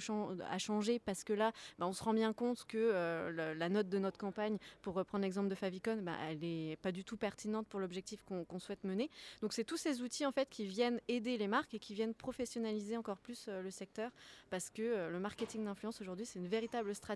à 0.50 0.58
changer? 0.58 1.00
Parce 1.00 1.24
que 1.24 1.34
là, 1.34 1.52
bah, 1.80 1.88
on 1.88 1.94
se 1.94 2.04
rend 2.04 2.14
bien 2.14 2.34
compte 2.34 2.66
que 2.66 2.78
euh, 2.78 3.54
la 3.56 3.70
note 3.70 3.90
de 3.90 4.00
notre 4.00 4.18
campagne, 4.18 4.58
pour 4.82 4.94
reprendre 4.94 5.24
l'exemple 5.24 5.50
de 5.50 5.56
Favicon, 5.56 6.00
bah, 6.02 6.14
elle 6.30 6.40
n'est 6.40 6.78
pas 6.82 6.92
du 6.92 7.04
tout 7.04 7.18
pertinente 7.18 7.68
pour 7.68 7.80
l'objectif 7.80 8.22
qu'on 8.24 8.60
souhaite 8.60 8.84
mener. 8.84 9.10
Donc 9.42 9.54
c'est 9.54 9.64
tous 9.64 9.78
ces 9.78 10.02
outils 10.02 10.26
en 10.26 10.32
fait 10.32 10.50
qui 10.50 10.66
viennent 10.66 11.00
aider 11.08 11.38
les 11.38 11.48
marques 11.48 11.74
et 11.74 11.80
qui 11.80 11.94
viennent 11.94 12.14
professionnaliser 12.14 12.98
encore 12.98 13.18
plus 13.18 13.46
euh, 13.48 13.62
le 13.62 13.72
secteur 13.72 14.12
parce 14.50 14.70
que 14.70 14.82
euh, 14.82 15.10
le 15.10 15.20
marketing 15.20 15.66
d'influence 15.66 16.02
aujourd'hui 16.02 16.26
c'est 16.26 16.40
une 16.40 16.48
véritable 16.48 16.94
stratégie 16.94 17.15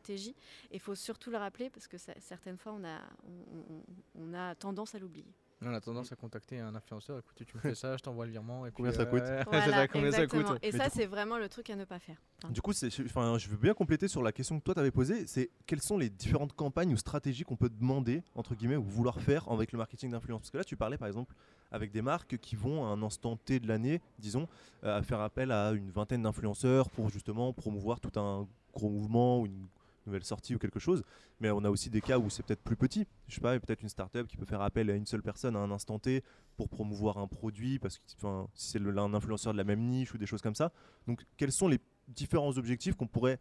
et 0.72 0.75
il 0.75 0.79
faut 0.79 0.96
surtout 0.96 1.29
le 1.32 1.38
rappeler 1.38 1.70
parce 1.70 1.88
que 1.88 1.98
ça- 1.98 2.13
certaines 2.20 2.58
fois 2.58 2.74
on 2.74 2.84
a, 2.84 3.00
on, 3.25 3.74
on- 3.74 3.84
on 4.29 4.34
a 4.34 4.56
tendance 4.56 4.96
à 4.96 5.00
l'oublier. 5.00 5.25
On 5.62 5.74
a 5.74 5.82
tendance 5.82 6.10
à 6.13 6.15
contacter 6.15 6.58
un 6.58 6.74
influenceur. 6.74 7.20
Écoute, 7.20 7.46
tu 7.46 7.53
me 7.58 7.60
fais 7.62 7.75
ça, 7.75 7.98
je 7.98 8.01
t'envoie 8.01 8.25
le 8.25 8.32
virement. 8.32 8.65
Et 8.65 8.70
puis, 8.72 8.77
Combien 8.77 8.94
ça 8.94 9.06
coûte 9.06 9.20
euh, 9.25 9.44
Voilà, 9.46 9.65
ça, 9.70 9.88
combien 9.89 10.10
ça 10.10 10.24
exactement. 10.24 10.53
coûte 10.53 10.60
Et 10.63 10.72
Mais 10.72 10.77
ça 10.77 10.86
coup- 10.86 10.91
c'est 10.96 11.06
vraiment 11.06 11.38
le 11.38 11.50
truc 11.50 11.70
à 11.70 11.75
ne 11.75 11.84
pas 11.84 12.00
faire. 12.00 12.15
Enfin, 12.41 12.53
Du 12.53 12.62
coup, 12.62 12.72
enfin, 12.72 13.38
je 13.38 13.50
veux 13.50 13.58
bien 13.58 13.74
compléter 13.74 14.08
sur 14.08 14.24
la 14.24 14.32
question 14.32 14.58
que 14.58 14.63
toi 14.63 14.74
t'avais 14.74 14.89
posée. 14.91 15.27
C'est 15.27 15.50
quelles 15.65 15.82
sont 15.82 15.98
les 15.98 16.10
différentes 16.10 16.53
campagnes 16.53 16.94
ou 16.94 16.98
stratégies 16.98 17.44
qu'on 17.44 17.58
peut 17.58 17.68
demander 17.70 18.24
entre 18.36 18.56
guillemets 18.56 18.77
ou 18.77 18.84
vouloir 18.84 19.20
faire 19.20 19.51
avec 19.51 19.74
le 19.74 19.79
marketing 19.79 20.12
d'influence? 20.12 20.44
Parce 20.44 20.51
que 20.51 20.58
là, 20.60 20.63
tu 20.63 20.77
parlais 20.77 20.98
par 20.98 21.10
exemple 21.10 21.36
avec 21.72 21.91
des 21.91 22.01
marques 22.01 22.38
qui 22.38 22.56
vont 22.56 22.86
à 22.86 22.88
un 22.88 23.03
instant 23.03 23.36
T 23.36 23.60
de 23.60 23.68
l'année, 23.68 24.00
disons, 24.18 24.48
euh, 24.86 24.98
à 24.98 25.03
faire 25.03 25.20
appel 25.20 25.51
à 25.51 25.72
une 25.72 25.91
vingtaine 25.91 26.22
d'influenceurs 26.22 26.89
pour 26.89 27.10
justement 27.10 27.51
promouvoir 27.51 28.00
tout 28.00 28.18
un 28.18 28.48
gros 28.74 28.89
mouvement 28.89 29.41
ou 29.41 29.46
une 29.48 29.68
nouvelle 30.09 30.23
sortie 30.25 30.55
ou 30.55 30.59
quelque 30.59 30.79
chose. 30.79 31.03
Mais 31.39 31.49
on 31.51 31.63
a 31.63 31.69
aussi 31.69 31.89
des 31.89 32.01
cas 32.01 32.17
où 32.17 32.29
c'est 32.29 32.43
peut-être 32.43 32.61
plus 32.63 32.75
petit. 32.75 33.07
Je 33.27 33.35
sais 33.35 33.41
pas, 33.41 33.59
peut-être 33.59 33.81
une 33.81 33.89
startup 33.89 34.27
qui 34.27 34.37
peut 34.37 34.45
faire 34.45 34.61
appel 34.61 34.89
à 34.89 34.93
une 34.95 35.05
seule 35.05 35.21
personne 35.21 35.55
à 35.55 35.59
un 35.59 35.71
instant 35.71 35.99
T 35.99 36.23
pour 36.57 36.67
promouvoir 36.69 37.17
un 37.17 37.27
produit 37.27 37.79
parce 37.79 37.97
que 37.99 38.03
enfin, 38.17 38.47
si 38.53 38.71
c'est 38.71 38.79
un 38.79 39.13
influenceur 39.13 39.53
de 39.53 39.57
la 39.57 39.63
même 39.63 39.81
niche 39.85 40.13
ou 40.13 40.17
des 40.17 40.25
choses 40.25 40.41
comme 40.41 40.55
ça. 40.55 40.71
Donc, 41.07 41.23
quels 41.37 41.51
sont 41.51 41.67
les 41.67 41.79
différents 42.07 42.57
objectifs 42.57 42.95
qu'on 42.95 43.07
pourrait 43.07 43.39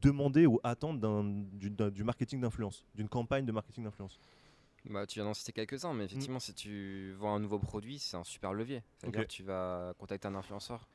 demander 0.00 0.46
ou 0.46 0.60
attendre 0.62 1.00
d'un- 1.00 1.24
du, 1.24 1.70
du 1.70 2.04
marketing 2.04 2.40
d'influence, 2.40 2.84
d'une 2.94 3.08
campagne 3.08 3.44
de 3.44 3.52
marketing 3.52 3.84
d'influence? 3.84 4.20
Bah, 4.84 5.06
tu 5.06 5.18
viens 5.20 5.24
d'en 5.24 5.34
citer 5.34 5.52
quelques-uns, 5.52 5.94
mais 5.94 6.04
effectivement, 6.04 6.40
si 6.40 6.54
tu 6.54 7.12
vends 7.12 7.34
un 7.36 7.40
nouveau 7.40 7.58
produit, 7.58 7.98
c'est 7.98 8.16
un 8.16 8.24
super 8.24 8.52
levier. 8.52 8.82
C'est-à-dire 8.98 9.20
que 9.28 9.32
tu 9.32 9.42
vas 9.44 9.94
contacter 9.98 10.26
un 10.28 10.34
influenceur 10.34 10.88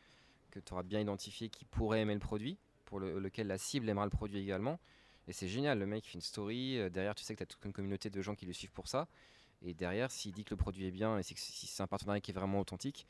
que 0.51 0.59
tu 0.59 0.74
auras 0.74 0.83
bien 0.83 1.00
identifié 1.00 1.50
qui 1.50 1.63
pourrait 1.65 2.01
aimer 2.01 2.13
le 2.13 2.19
produit, 2.19 2.57
pour 2.86 3.00
le- 3.00 3.19
lequel 3.19 3.47
la 3.47 3.57
cible 3.57 3.88
aimera 3.89 4.05
le 4.05 4.09
produit 4.12 4.39
également. 4.39 4.79
Et 5.27 5.34
c'est 5.34 5.48
génial, 5.48 5.79
le 5.79 5.86
mec 5.86 6.05
fait 6.05 6.13
une 6.13 6.22
story, 6.22 6.77
euh, 6.77 6.89
derrière 6.89 7.15
tu 7.15 7.24
sais 7.24 7.34
que 7.34 7.39
tu 7.39 7.43
as 7.43 7.48
toute 7.48 7.63
une 7.65 7.74
communauté 7.74 8.10
de 8.10 8.22
gens 8.22 8.36
qui 8.36 8.46
le 8.46 8.53
suivent 8.53 8.72
pour 8.72 8.88
ça. 8.88 9.07
Et 9.62 9.74
derrière, 9.74 10.12
s'il 10.12 10.31
dit 10.34 10.43
que 10.43 10.51
le 10.51 10.57
produit 10.57 10.86
est 10.86 10.91
bien 10.91 11.17
et 11.17 11.24
que- 11.24 11.27
si 11.36 11.67
c'est 11.67 11.84
un 11.84 11.88
partenariat 11.88 12.22
qui 12.22 12.31
est 12.31 12.34
vraiment 12.34 12.60
authentique, 12.60 13.07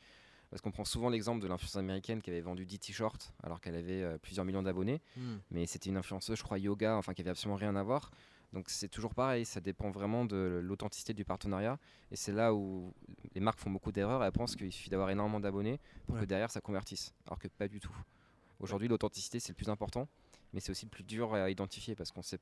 parce 0.50 0.62
qu'on 0.62 0.70
prend 0.70 0.84
souvent 0.86 1.10
l'exemple 1.10 1.42
de 1.42 1.46
l'influenceuse 1.46 1.76
américaine 1.78 2.22
qui 2.22 2.30
avait 2.30 2.40
vendu 2.40 2.64
10 2.64 2.78
t-shirts 2.78 3.34
alors 3.42 3.60
qu'elle 3.60 3.74
avait 3.76 4.02
euh, 4.02 4.16
plusieurs 4.18 4.46
millions 4.46 4.62
d'abonnés 4.62 5.02
hmm. 5.18 5.36
mais 5.50 5.66
c'était 5.66 5.90
une 5.90 5.98
influenceuse, 5.98 6.38
je 6.38 6.42
crois, 6.42 6.58
yoga, 6.58 6.96
enfin 6.96 7.12
qui 7.12 7.20
avait 7.20 7.30
absolument 7.30 7.56
rien 7.56 7.76
à 7.76 7.82
voir. 7.82 8.10
Donc 8.54 8.70
c'est 8.70 8.88
toujours 8.88 9.14
pareil, 9.14 9.44
ça 9.44 9.60
dépend 9.60 9.90
vraiment 9.90 10.24
de 10.24 10.58
l'authenticité 10.64 11.12
du 11.12 11.22
partenariat. 11.26 11.78
Et 12.10 12.16
c'est 12.16 12.32
là 12.32 12.54
où 12.54 12.94
les 13.34 13.42
marques 13.42 13.58
font 13.60 13.70
beaucoup 13.70 13.92
d'erreurs. 13.92 14.24
Elles 14.24 14.32
pensent 14.32 14.56
qu'il 14.56 14.72
suffit 14.72 14.88
d'avoir 14.88 15.10
énormément 15.10 15.38
d'abonnés 15.38 15.78
pour 16.06 16.14
Ouais. 16.14 16.22
que 16.22 16.26
derrière 16.26 16.50
ça 16.50 16.62
convertisse. 16.62 17.12
Alors 17.26 17.38
que 17.38 17.46
pas 17.48 17.68
du 17.68 17.78
tout. 17.78 17.94
Aujourd'hui, 18.58 18.88
l'authenticité 18.88 19.38
c'est 19.38 19.50
le 19.50 19.54
plus 19.56 19.68
important, 19.68 20.08
mais 20.52 20.60
c'est 20.60 20.70
aussi 20.70 20.86
le 20.86 20.90
plus 20.90 21.04
dur 21.04 21.34
à 21.34 21.50
identifier 21.50 21.94
parce 21.94 22.10
qu'on 22.12 22.22
sait 22.22 22.38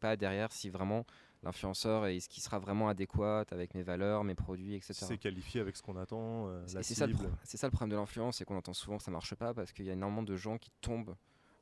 pas 0.00 0.16
derrière 0.16 0.52
si 0.52 0.68
vraiment 0.68 1.04
l'influenceur 1.42 2.06
est 2.06 2.20
ce 2.20 2.28
qui 2.28 2.40
sera 2.40 2.58
vraiment 2.58 2.88
adéquat 2.88 3.44
avec 3.50 3.74
mes 3.74 3.82
valeurs, 3.82 4.24
mes 4.24 4.34
produits, 4.34 4.74
etc. 4.74 5.06
C'est 5.06 5.18
qualifié 5.18 5.60
avec 5.60 5.76
ce 5.76 5.82
qu'on 5.82 5.96
attend, 5.96 6.48
euh, 6.48 6.62
c'est 6.66 6.94
ça, 6.94 7.06
le 7.06 7.12
cible. 7.14 7.28
pro- 7.28 7.36
c'est 7.44 7.56
ça 7.56 7.66
le 7.66 7.72
problème 7.72 7.90
de 7.90 7.96
l'influence, 7.96 8.36
c'est 8.36 8.44
qu'on 8.44 8.56
entend 8.56 8.74
souvent 8.74 8.98
que 8.98 9.02
ça 9.04 9.10
marche 9.10 9.34
pas 9.34 9.52
parce 9.54 9.72
qu'il 9.72 9.84
y 9.84 9.90
a 9.90 9.92
énormément 9.92 10.22
de 10.22 10.36
gens 10.36 10.58
qui 10.58 10.70
tombent 10.80 11.16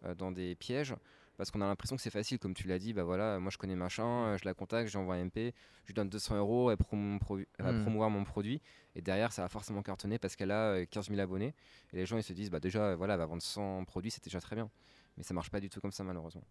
euh, 0.05 0.15
dans 0.15 0.33
des 0.33 0.55
pièges 0.55 0.95
parce 1.37 1.51
qu'on 1.51 1.63
a 1.63 1.67
l'impression 1.67 1.97
que 1.97 2.03
c'est 2.03 2.11
facile, 2.11 2.39
comme 2.39 2.53
tu 2.53 2.69
l'as 2.69 2.79
dit, 2.79 2.93
bah 2.93 3.03
voilà, 3.05 3.39
moi 3.41 3.51
je 3.51 3.57
connais 3.57 3.75
machin, 3.77 4.05
euh, 4.27 4.39
je 4.39 4.45
la 4.45 4.53
contacte, 4.53 4.91
j'envoie 4.91 5.15
un 5.15 5.25
MP, 5.25 5.55
je 5.85 5.87
lui 5.87 5.95
donne 5.95 6.11
200 6.11 6.37
euros, 6.37 6.71
elle, 6.71 6.77
prom- 6.77 7.19
va 7.59 7.73
Hmm. 7.73 7.81
promouvoir 7.81 8.11
mon 8.11 8.25
produit 8.25 8.61
et 8.95 9.01
derrière 9.01 9.33
ça 9.33 9.41
va 9.43 9.49
forcément 9.49 9.83
cartonner 9.83 10.19
parce 10.19 10.37
qu'elle 10.37 10.51
a 10.51 10.73
euh, 10.73 10.85
15 10.91 11.09
000 11.09 11.19
abonnés 11.21 11.55
et 11.93 11.97
les 11.97 12.05
gens 12.05 12.19
ils 12.19 12.23
se 12.23 12.35
disent 12.35 12.51
bah 12.51 12.61
déjà 12.61 12.95
voilà, 12.97 13.15
elle 13.15 13.21
va 13.21 13.27
vendre 13.27 13.43
100 13.43 13.85
produits, 13.87 14.11
c'est 14.11 14.23
déjà 14.25 14.41
très 14.41 14.57
bien. 14.57 14.71
Mais 15.17 15.23
ça 15.23 15.35
marche 15.35 15.50
pas 15.50 15.61
du 15.61 15.69
tout 15.69 15.81
comme 15.81 15.93
ça 15.93 16.05
malheureusement. 16.05 16.45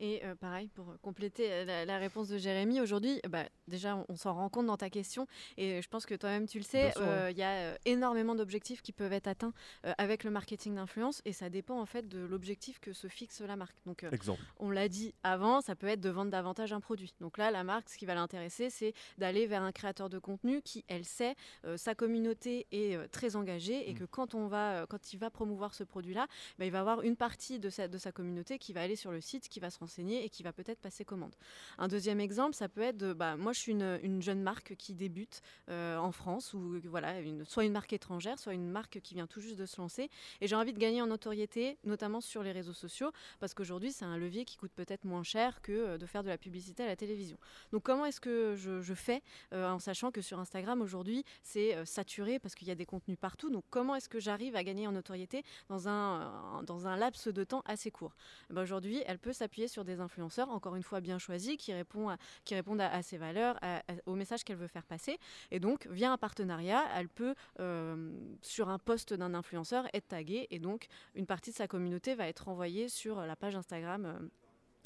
Et 0.00 0.24
euh, 0.24 0.34
pareil, 0.34 0.68
pour 0.68 0.86
compléter 1.02 1.50
euh, 1.52 1.64
la, 1.64 1.84
la 1.84 1.98
réponse 1.98 2.28
de 2.28 2.38
Jérémy, 2.38 2.80
aujourd'hui, 2.80 3.20
bah, 3.28 3.44
déjà, 3.68 3.96
on, 3.96 4.04
on 4.08 4.16
s'en 4.16 4.34
rend 4.34 4.48
compte 4.48 4.66
dans 4.66 4.76
ta 4.76 4.90
question, 4.90 5.26
et 5.56 5.80
je 5.82 5.88
pense 5.88 6.06
que 6.06 6.14
toi-même 6.14 6.46
tu 6.46 6.58
le 6.58 6.64
sais, 6.64 6.92
euh, 6.98 7.30
il 7.30 7.38
y 7.38 7.42
a 7.42 7.50
euh, 7.50 7.76
énormément 7.84 8.34
d'objectifs 8.34 8.82
qui 8.82 8.92
peuvent 8.92 9.12
être 9.12 9.28
atteints 9.28 9.52
euh, 9.86 9.92
avec 9.98 10.24
le 10.24 10.30
marketing 10.30 10.74
d'influence, 10.74 11.22
et 11.24 11.32
ça 11.32 11.48
dépend 11.50 11.80
en 11.80 11.86
fait 11.86 12.08
de 12.08 12.18
l'objectif 12.24 12.80
que 12.80 12.92
se 12.92 13.08
fixe 13.08 13.40
la 13.40 13.56
marque. 13.56 13.76
Donc, 13.86 14.04
euh, 14.04 14.10
on 14.58 14.70
l'a 14.70 14.88
dit 14.88 15.14
avant, 15.22 15.60
ça 15.60 15.74
peut 15.76 15.86
être 15.88 16.00
de 16.00 16.10
vendre 16.10 16.30
davantage 16.30 16.72
un 16.72 16.80
produit. 16.80 17.14
Donc 17.20 17.38
là, 17.38 17.50
la 17.50 17.64
marque, 17.64 17.88
ce 17.88 17.98
qui 17.98 18.06
va 18.06 18.14
l'intéresser, 18.14 18.70
c'est 18.70 18.92
d'aller 19.18 19.46
vers 19.46 19.62
un 19.62 19.72
créateur 19.72 20.08
de 20.08 20.18
contenu 20.18 20.62
qui, 20.62 20.84
elle 20.88 21.04
sait, 21.04 21.34
euh, 21.64 21.76
sa 21.76 21.94
communauté 21.94 22.66
est 22.72 22.96
euh, 22.96 23.06
très 23.10 23.36
engagée 23.36 23.88
et 23.88 23.94
Mm. 23.94 23.98
que 23.98 24.04
quand, 24.04 24.34
on 24.34 24.46
va, 24.48 24.82
euh, 24.82 24.86
quand 24.86 25.12
il 25.12 25.18
va 25.18 25.30
promouvoir 25.30 25.74
ce 25.74 25.84
produit-là, 25.84 26.26
bah, 26.58 26.64
il 26.64 26.72
va 26.72 26.80
avoir 26.80 27.02
une 27.02 27.16
partie 27.16 27.58
de 27.58 27.70
sa, 27.70 27.86
de 27.88 27.98
sa 27.98 28.12
communauté 28.12 28.58
qui 28.58 28.72
va 28.72 28.80
aller 28.82 28.96
sur 28.96 29.12
le 29.12 29.20
site, 29.20 29.48
qui 29.48 29.60
va 29.60 29.70
se 29.70 29.78
renseigner 29.84 30.24
et 30.24 30.30
qui 30.30 30.42
va 30.42 30.52
peut-être 30.52 30.80
passer 30.80 31.04
commande. 31.04 31.34
Un 31.78 31.88
deuxième 31.88 32.20
exemple, 32.20 32.54
ça 32.54 32.68
peut 32.68 32.80
être 32.80 32.96
de, 32.96 33.12
bah, 33.12 33.36
moi 33.36 33.52
je 33.52 33.60
suis 33.60 33.72
une, 33.72 33.98
une 34.02 34.22
jeune 34.22 34.42
marque 34.42 34.74
qui 34.76 34.94
débute 34.94 35.42
euh, 35.68 35.96
en 35.98 36.12
France, 36.12 36.54
ou 36.54 36.80
voilà, 36.84 37.20
une, 37.20 37.44
soit 37.44 37.64
une 37.64 37.72
marque 37.72 37.92
étrangère, 37.92 38.38
soit 38.38 38.54
une 38.54 38.70
marque 38.70 39.00
qui 39.00 39.14
vient 39.14 39.26
tout 39.26 39.40
juste 39.40 39.56
de 39.56 39.66
se 39.66 39.80
lancer, 39.80 40.10
et 40.40 40.46
j'ai 40.46 40.56
envie 40.56 40.72
de 40.72 40.78
gagner 40.78 41.02
en 41.02 41.06
notoriété, 41.06 41.78
notamment 41.84 42.20
sur 42.20 42.42
les 42.42 42.52
réseaux 42.52 42.72
sociaux, 42.72 43.10
parce 43.40 43.54
qu'aujourd'hui 43.54 43.92
c'est 43.92 44.04
un 44.04 44.16
levier 44.16 44.44
qui 44.44 44.56
coûte 44.56 44.72
peut-être 44.74 45.04
moins 45.04 45.22
cher 45.22 45.60
que 45.60 45.72
euh, 45.72 45.98
de 45.98 46.06
faire 46.06 46.22
de 46.22 46.28
la 46.28 46.38
publicité 46.38 46.82
à 46.82 46.86
la 46.86 46.96
télévision. 46.96 47.38
Donc 47.72 47.82
comment 47.82 48.06
est-ce 48.06 48.20
que 48.20 48.54
je, 48.56 48.94
fais 48.94 49.22
euh, 49.52 49.68
en 49.68 49.78
sachant 49.78 50.10
que 50.10 50.20
sur 50.20 50.38
Instagram 50.38 50.80
aujourd'hui 50.80 51.24
c'est 51.42 51.74
euh, 51.74 51.84
saturé 51.84 52.38
parce 52.38 52.54
qu'il 52.54 52.68
y 52.68 52.70
a 52.70 52.74
des 52.74 52.86
contenus 52.86 53.18
partout? 53.18 53.50
Donc 53.50 53.64
comment 53.70 53.94
est-ce 53.94 54.08
que 54.08 54.20
j'arrive 54.20 54.56
à 54.56 54.64
gagner 54.64 54.86
en 54.86 54.92
notoriété 54.92 55.42
dans 55.68 55.88
un, 55.88 56.22
euh, 56.22 56.62
dans 56.62 56.86
un 56.86 56.96
laps 56.96 57.28
de 57.28 57.44
temps 57.44 57.62
assez 57.66 57.90
court? 57.90 58.14
Eh 58.50 58.54
ben, 58.54 58.62
Aujourd'hui, 58.62 59.02
elle 59.06 59.18
peut 59.18 59.32
s'appuyer 59.34 59.68
sur 59.74 59.84
des 59.84 59.98
influenceurs, 60.00 60.48
encore 60.50 60.76
une 60.76 60.82
fois 60.82 61.00
bien 61.00 61.18
choisis, 61.18 61.56
qui, 61.56 61.72
répond 61.72 62.08
à- 62.08 62.16
qui 62.44 62.54
répondent 62.54 62.80
à, 62.80 63.02
ses 63.02 63.18
valeurs, 63.18 63.56
à- 63.60 63.82
au 64.06 64.14
message 64.14 64.44
qu'elle 64.44 64.56
veut 64.56 64.68
faire 64.76 64.86
passer. 64.86 65.18
Et 65.50 65.58
donc, 65.60 65.86
via 65.90 66.12
un 66.12 66.16
partenariat, 66.16 66.82
elle 66.96 67.08
peut, 67.08 67.34
euh, 67.60 68.12
sur 68.40 68.68
un 68.68 68.78
post 68.78 69.12
d'un 69.12 69.34
influenceur, 69.34 69.86
être 69.92 70.08
taguée. 70.08 70.46
Et 70.50 70.60
donc, 70.60 70.86
une 71.14 71.26
partie 71.26 71.50
de 71.50 71.56
sa 71.56 71.66
communauté 71.66 72.14
va 72.14 72.28
être 72.28 72.48
envoyée 72.48 72.88
sur 72.88 73.20
la 73.20 73.36
page 73.36 73.56
Instagram. 73.56 74.06
euh, 74.06 74.18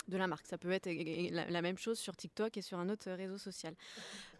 de 0.08 0.16
la 0.16 0.26
marque. 0.26 0.46
Ça 0.46 0.58
peut 0.58 0.70
être 0.70 0.88
la, 0.88 1.62
même 1.62 1.78
chose 1.78 1.98
sur 1.98 2.16
TikTok 2.16 2.56
et 2.56 2.62
sur 2.62 2.78
un 2.78 2.88
autre 2.88 3.10
réseau 3.10 3.38
social. 3.38 3.74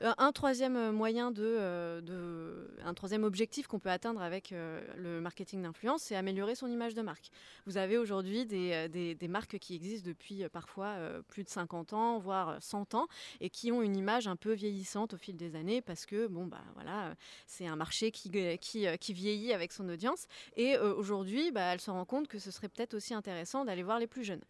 Euh, 0.03 0.13
un 0.19 0.33
troisième 0.33 0.77
euh, 0.77 0.93
moyen 0.93 1.31
de, 1.31 1.43
euh, 1.45 2.01
de- 2.01 2.71
un 2.85 2.95
troisième 2.95 3.25
objectif 3.25 3.67
qu'on 3.67 3.79
peut 3.79 3.91
atteindre 3.91 4.23
avec 4.23 4.53
le 4.53 5.21
marketing 5.21 5.63
d'influence, 5.63 6.03
c'est 6.03 6.17
améliorer 6.17 6.55
son 6.55 6.69
image 6.69 6.95
de 6.95 7.03
marque. 7.03 7.31
Vous 7.67 7.77
avez 7.77 7.99
aujourd'hui 7.99 8.47
des, 8.47 8.89
des- 8.89 9.29
marques 9.29 9.59
qui 9.59 9.75
existent 9.75 10.09
depuis 10.09 10.49
parfois 10.49 10.97
plus 11.29 11.45
de 11.45 11.51
50 11.51 11.93
ans, 11.93 12.19
voire 12.19 12.49
euh, 12.49 12.57
100 12.61 12.95
ans, 12.95 13.09
et 13.41 13.51
qui 13.51 13.71
ont 13.73 13.83
une 13.83 13.97
image 13.97 14.27
un 14.27 14.37
peu 14.37 14.53
vieillissante 14.53 15.13
au 15.15 15.19
fil 15.19 15.37
des 15.37 15.55
années 15.55 15.83
parce 15.83 16.07
que 16.07 16.27
bon 16.27 16.47
bah 16.47 16.63
voilà, 16.75 17.15
c'est 17.47 17.67
un 17.67 17.77
marché 17.77 18.11
qui, 18.11 18.31
qui, 18.59 18.87
qui 18.99 19.13
vieillit 19.13 19.53
avec 19.53 19.73
son 19.73 19.89
audience. 19.89 20.27
Et 20.57 20.79
aujourd'hui, 20.79 21.51
bah, 21.53 21.73
elle 21.75 21.81
se 21.81 21.91
rend 21.91 22.05
compte 22.05 22.29
que 22.29 22.39
ce 22.39 22.51
serait 22.51 22.69
peut-être 22.69 22.95
aussi 22.95 23.13
intéressant 23.13 23.65
d'aller 23.65 23.83
voir 23.83 23.99
les 23.99 24.07
plus 24.07 24.25
jeunes. 24.25 24.43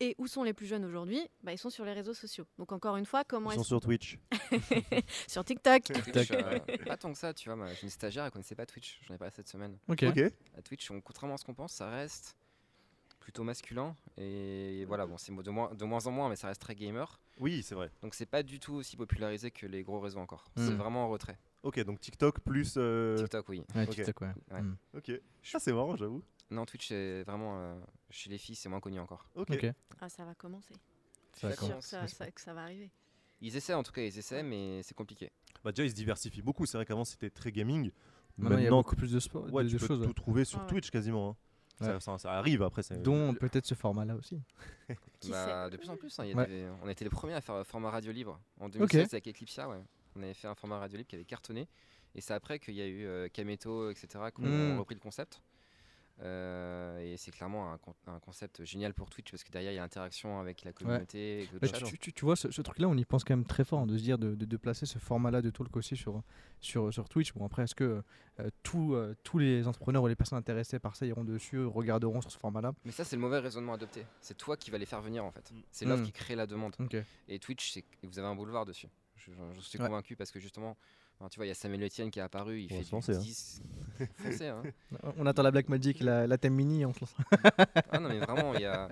Et 0.00 0.14
où 0.18 0.26
sont 0.26 0.42
les 0.42 0.52
plus 0.52 0.66
jeunes 0.66 0.84
aujourd'hui 0.84 1.20
bah, 1.44 1.52
Ils 1.52 1.58
sont 1.58 1.70
sur 1.70 1.84
les 1.84 1.92
réseaux 1.92 2.14
sociaux. 2.14 2.44
Donc 2.58 2.72
encore 2.72 2.96
une 2.96 3.06
fois, 3.06 3.22
comment 3.24 3.52
Ils 3.52 3.56
sont 3.56 3.62
sur 3.64 3.80
Twitch. 3.80 4.18
sur 5.28 5.44
TikTok 5.44 5.82
Twitch, 5.84 6.30
euh, 6.32 6.58
pas 6.86 6.96
tant 6.96 7.12
que 7.12 7.18
ça, 7.18 7.32
tu 7.32 7.48
vois. 7.48 7.56
moi, 7.56 7.68
J'ai 7.74 7.84
une 7.84 7.90
stagiaire, 7.90 8.24
elle 8.24 8.30
connaissait 8.30 8.54
pas 8.56 8.66
Twitch. 8.66 9.00
J'en 9.06 9.14
ai 9.14 9.18
parlé 9.18 9.32
cette 9.34 9.48
semaine. 9.48 9.78
Ok. 9.88 10.02
Ok. 10.08 10.18
À 10.56 10.62
Twitch, 10.62 10.90
on- 10.90 11.00
contrairement 11.00 11.34
à 11.34 11.38
ce 11.38 11.44
qu'on 11.44 11.54
pense, 11.54 11.72
ça 11.72 11.88
reste 11.88 12.36
plutôt 13.20 13.44
masculin. 13.44 13.96
Et 14.16 14.84
voilà, 14.86 15.06
bon, 15.06 15.16
c'est 15.16 15.32
de 15.32 15.50
moins, 15.50 15.72
de 15.72 15.84
moins 15.84 16.04
en 16.06 16.10
moins, 16.10 16.28
mais 16.28 16.36
ça 16.36 16.48
reste 16.48 16.60
très 16.60 16.74
gamer. 16.74 17.20
Oui, 17.38 17.62
c'est 17.62 17.76
vrai. 17.76 17.90
Donc 18.02 18.14
c'est 18.14 18.26
pas 18.26 18.42
du 18.42 18.58
tout 18.58 18.74
aussi 18.74 18.96
popularisé 18.96 19.50
que 19.52 19.66
les 19.66 19.84
gros 19.84 20.00
réseaux 20.00 20.18
encore. 20.18 20.44
C'est 20.56 20.72
vraiment 20.74 21.04
en 21.04 21.08
retrait. 21.08 21.38
Ok, 21.62 21.78
donc 21.84 22.00
TikTok 22.00 22.40
plus. 22.40 22.74
euh, 22.76 23.16
TikTok, 23.18 23.48
oui. 23.50 23.62
Ouais, 23.76 23.84
Ok. 23.84 23.94
TikTok, 23.94 24.20
ouais. 24.22 24.32
Ouais. 24.50 24.62
Mm. 24.62 24.76
Ok. 24.96 25.12
Ça, 25.44 25.60
c'est 25.60 25.72
marrant, 25.72 25.94
j'avoue. 25.94 26.20
Non, 26.52 26.64
Twitch, 26.66 26.88
c'est 26.88 27.22
vraiment. 27.24 27.58
euh, 27.58 27.80
chez 28.10 28.30
les 28.30 28.38
filles, 28.38 28.54
c'est 28.56 28.68
moins 28.68 28.80
connu 28.80 29.00
encore. 29.00 29.26
Ok. 29.34 29.50
Ok. 29.52 29.66
Ah, 30.00 30.08
ça 30.08 30.24
va 30.24 30.34
commencer. 30.34 30.74
Ça 31.32 31.48
va 31.48 31.52
Je 31.54 31.56
suis 31.56 31.66
sûre 31.66 31.68
commencer. 31.74 31.96
que 31.96 32.08
ça, 32.08 32.08
ça- 32.08 32.30
que 32.30 32.40
ça 32.40 32.52
va 32.54 32.62
arriver. 32.62 32.90
Ils 33.40 33.56
essaient, 33.56 33.74
en 33.74 33.82
tout 33.82 33.92
cas, 33.92 34.02
ils 34.02 34.16
essaient, 34.18 34.42
mais 34.42 34.82
c'est 34.82 34.94
compliqué. 34.94 35.30
Bah, 35.64 35.72
déjà, 35.72 35.84
ils 35.84 35.90
se 35.90 35.94
diversifient 35.94 36.42
beaucoup. 36.42 36.66
C'est 36.66 36.76
vrai 36.78 36.84
qu'avant, 36.86 37.04
c'était 37.04 37.30
très 37.30 37.50
gaming. 37.52 37.90
Maintenant, 38.36 38.58
il 38.58 38.64
y 38.64 38.66
a 38.66 38.70
beaucoup 38.70 38.96
plus 38.96 39.12
de 39.12 39.18
sport, 39.20 39.50
ouais, 39.52 39.64
de, 39.64 39.68
tu 39.68 39.74
de 39.76 39.80
peux 39.80 39.86
choses. 39.86 40.00
tout 40.02 40.08
ouais. 40.08 40.14
trouver 40.14 40.44
sur 40.44 40.60
ouais. 40.60 40.66
Twitch 40.66 40.90
quasiment. 40.90 41.30
hein. 41.30 41.36
Ça, 41.80 41.94
Ouais. 41.94 42.00
ça- 42.00 42.18
ça 42.18 42.32
arrive 42.34 42.62
après. 42.62 42.82
c'est- 42.82 42.98
Dont 43.02 43.34
peut-être 43.34 43.66
ce 43.66 43.74
format-là 43.74 44.14
aussi. 44.14 44.40
Qui 45.20 45.30
Bah, 45.30 45.68
de 45.70 45.76
plus 45.78 45.88
en 45.90 45.96
plus, 45.96 46.16
hein, 46.20 46.24
il 46.24 46.30
y 46.30 46.32
a 46.32 46.36
Ouais. 46.36 46.46
des- 46.46 46.68
on 46.82 46.86
a 46.86 46.92
été 46.92 47.04
les 47.04 47.10
premiers 47.10 47.34
à 47.34 47.40
faire 47.40 47.54
un 47.56 47.64
format 47.64 47.90
radio 47.90 48.12
libre. 48.12 48.38
En 48.60 48.68
2016, 48.68 49.14
avec 49.14 49.26
Eclipsia, 49.28 49.68
ouais. 49.68 49.82
on 50.16 50.22
avait 50.22 50.34
fait 50.34 50.48
un 50.48 50.54
format 50.54 50.78
radio 50.78 50.98
libre 50.98 51.08
qui 51.08 51.16
avait 51.16 51.24
cartonné. 51.24 51.66
Et 52.14 52.20
c'est 52.20 52.34
après 52.34 52.58
qu'il 52.58 52.74
y 52.74 52.82
a 52.82 52.86
eu 52.86 53.06
euh, 53.06 53.28
Kameto, 53.28 53.90
etc., 53.90 54.06
qui 54.34 54.42
ont 54.42 54.74
Mm. 54.74 54.78
repris 54.78 54.94
le 54.94 55.00
concept. 55.00 55.40
Euh, 56.20 56.98
et 57.00 57.16
c'est 57.16 57.30
clairement 57.32 57.72
un, 57.72 57.78
con- 57.78 57.94
un 58.06 58.20
concept 58.20 58.64
génial 58.64 58.94
pour 58.94 59.10
Twitch 59.10 59.30
parce 59.30 59.42
que 59.42 59.50
derrière 59.50 59.72
il 59.72 59.76
y 59.76 59.78
a 59.78 59.82
l'interaction 59.82 60.38
avec 60.38 60.62
la 60.62 60.72
communauté. 60.72 61.48
avec 61.60 61.72
Bah, 61.72 61.78
tu, 61.84 61.98
tu- 61.98 62.12
tu 62.12 62.24
vois, 62.24 62.36
ce, 62.36 62.50
ce 62.50 62.62
truc-là, 62.62 62.86
on 62.86 62.96
y 62.96 63.04
pense 63.04 63.24
quand 63.24 63.34
même 63.34 63.46
très 63.46 63.64
fort, 63.64 63.80
hein, 63.80 63.86
de 63.86 63.96
se 63.96 64.02
dire 64.02 64.18
de, 64.18 64.34
de- 64.34 64.44
de 64.44 64.56
placer 64.56 64.86
ce 64.86 64.98
format-là 64.98 65.42
de 65.42 65.50
talk 65.50 65.74
aussi 65.76 65.96
sur, 65.96 66.22
sur, 66.60 66.92
sur 66.92 67.08
Twitch. 67.08 67.32
Bon, 67.32 67.44
après, 67.46 67.64
est-ce 67.64 67.74
que 67.74 68.02
euh, 68.40 68.50
tous, 68.62 68.94
euh, 68.94 69.14
tous 69.24 69.38
les 69.38 69.66
entrepreneurs 69.66 70.02
ou 70.02 70.06
les 70.06 70.14
personnes 70.16 70.38
intéressées 70.38 70.78
par 70.78 70.94
ça 70.96 71.06
iront 71.06 71.24
dessus, 71.24 71.64
regarderont 71.64 72.20
sur 72.20 72.30
ce 72.30 72.38
format-là? 72.38 72.72
Mais 72.84 72.92
ça, 72.92 73.04
c'est 73.04 73.16
le 73.16 73.22
mauvais 73.22 73.38
raisonnement 73.40 73.72
adopté. 73.74 74.06
C'est 74.20 74.36
toi 74.36 74.56
qui 74.56 74.70
vas 74.70 74.78
les 74.78 74.86
faire 74.86 75.02
venir 75.02 75.24
en 75.24 75.30
fait. 75.32 75.50
Mm. 75.50 75.62
C'est 75.72 75.86
l'offre 75.86 76.02
Mm. 76.02 76.06
qui 76.06 76.12
crée 76.12 76.36
la 76.36 76.46
demande. 76.46 76.76
Et 77.28 77.38
Twitch, 77.38 77.72
c'est- 77.72 77.84
vous 78.02 78.18
avez 78.18 78.28
un 78.28 78.36
boulevard 78.36 78.64
dessus. 78.66 78.88
Je, 79.16 79.32
je- 79.32 79.54
je 79.56 79.60
suis 79.60 79.78
Ouais. 79.80 79.86
convaincu 79.86 80.14
parce 80.16 80.30
que 80.30 80.38
justement, 80.40 80.76
enfin, 81.22 81.28
tu 81.28 81.36
vois, 81.36 81.46
il 81.46 81.48
y 81.48 81.52
a 81.52 81.54
Samuel 81.54 81.82
Etienne 81.84 82.10
qui 82.10 82.18
est 82.18 82.22
apparu, 82.22 82.60
il 82.62 82.72
On 82.72 82.78
fait 82.78 82.84
se 82.84 82.92
lancer, 82.92 83.12
du 83.12 83.18
hein. 83.18 83.22
10. 83.22 83.62
Foncez, 84.16 84.46
hein. 84.48 84.62
On 85.16 85.24
attend 85.26 85.42
la 85.42 85.50
Black 85.52 85.68
Magic, 85.68 86.00
la, 86.00 86.26
la 86.26 86.36
thème 86.38 86.54
mini, 86.54 86.84
on 86.84 86.92
se 86.92 87.00
lance. 87.00 87.14
Ah 87.90 87.98
non, 88.00 88.08
mais 88.08 88.18
vraiment, 88.18 88.54
il 88.54 88.60
y 88.62 88.64
a. 88.66 88.88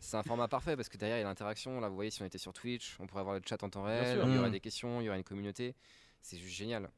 C'est 0.00 0.16
un 0.16 0.22
format 0.22 0.48
parfait 0.48 0.76
parce 0.76 0.88
que 0.88 0.96
derrière 0.96 1.18
il 1.18 1.20
y 1.20 1.24
a 1.24 1.26
l'interaction. 1.28 1.78
Là, 1.80 1.88
vous 1.88 1.94
voyez, 1.94 2.10
si 2.10 2.22
on 2.22 2.24
était 2.24 2.38
sur 2.38 2.52
Twitch, 2.52 2.96
on 3.00 3.06
pourrait 3.06 3.20
avoir 3.20 3.36
le 3.36 3.42
chat 3.46 3.62
en 3.62 3.68
temps 3.68 3.82
réel, 3.84 4.18
il 4.26 4.34
y 4.34 4.38
aurait 4.38 4.48
Mm. 4.48 4.52
des 4.52 4.60
questions, 4.60 5.00
il 5.00 5.04
y 5.04 5.08
aurait 5.08 5.18
une 5.18 5.24
communauté. 5.24 5.74
C'est 6.22 6.38
juste 6.38 6.56
génial. 6.56 6.88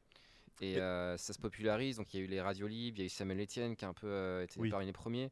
Et 0.61 0.73
Et- 0.73 0.77
euh, 0.79 1.17
ça 1.17 1.33
se 1.33 1.39
popularise. 1.39 1.97
Donc 1.97 2.13
il 2.13 2.19
y 2.19 2.23
a 2.23 2.25
eu 2.25 2.29
les 2.29 2.39
radios 2.41 2.67
libres, 2.67 2.97
il 2.97 3.01
y 3.01 3.03
a 3.03 3.05
eu 3.07 3.09
Samuel 3.09 3.41
Etienne 3.41 3.75
qui 3.75 3.83
a 3.85 3.89
un 3.89 3.93
peu 3.93 4.07
euh, 4.07 4.43
été 4.43 4.57
Oui. 4.59 4.69
parmi 4.69 4.85
les 4.85 4.93
premiers. 4.93 5.29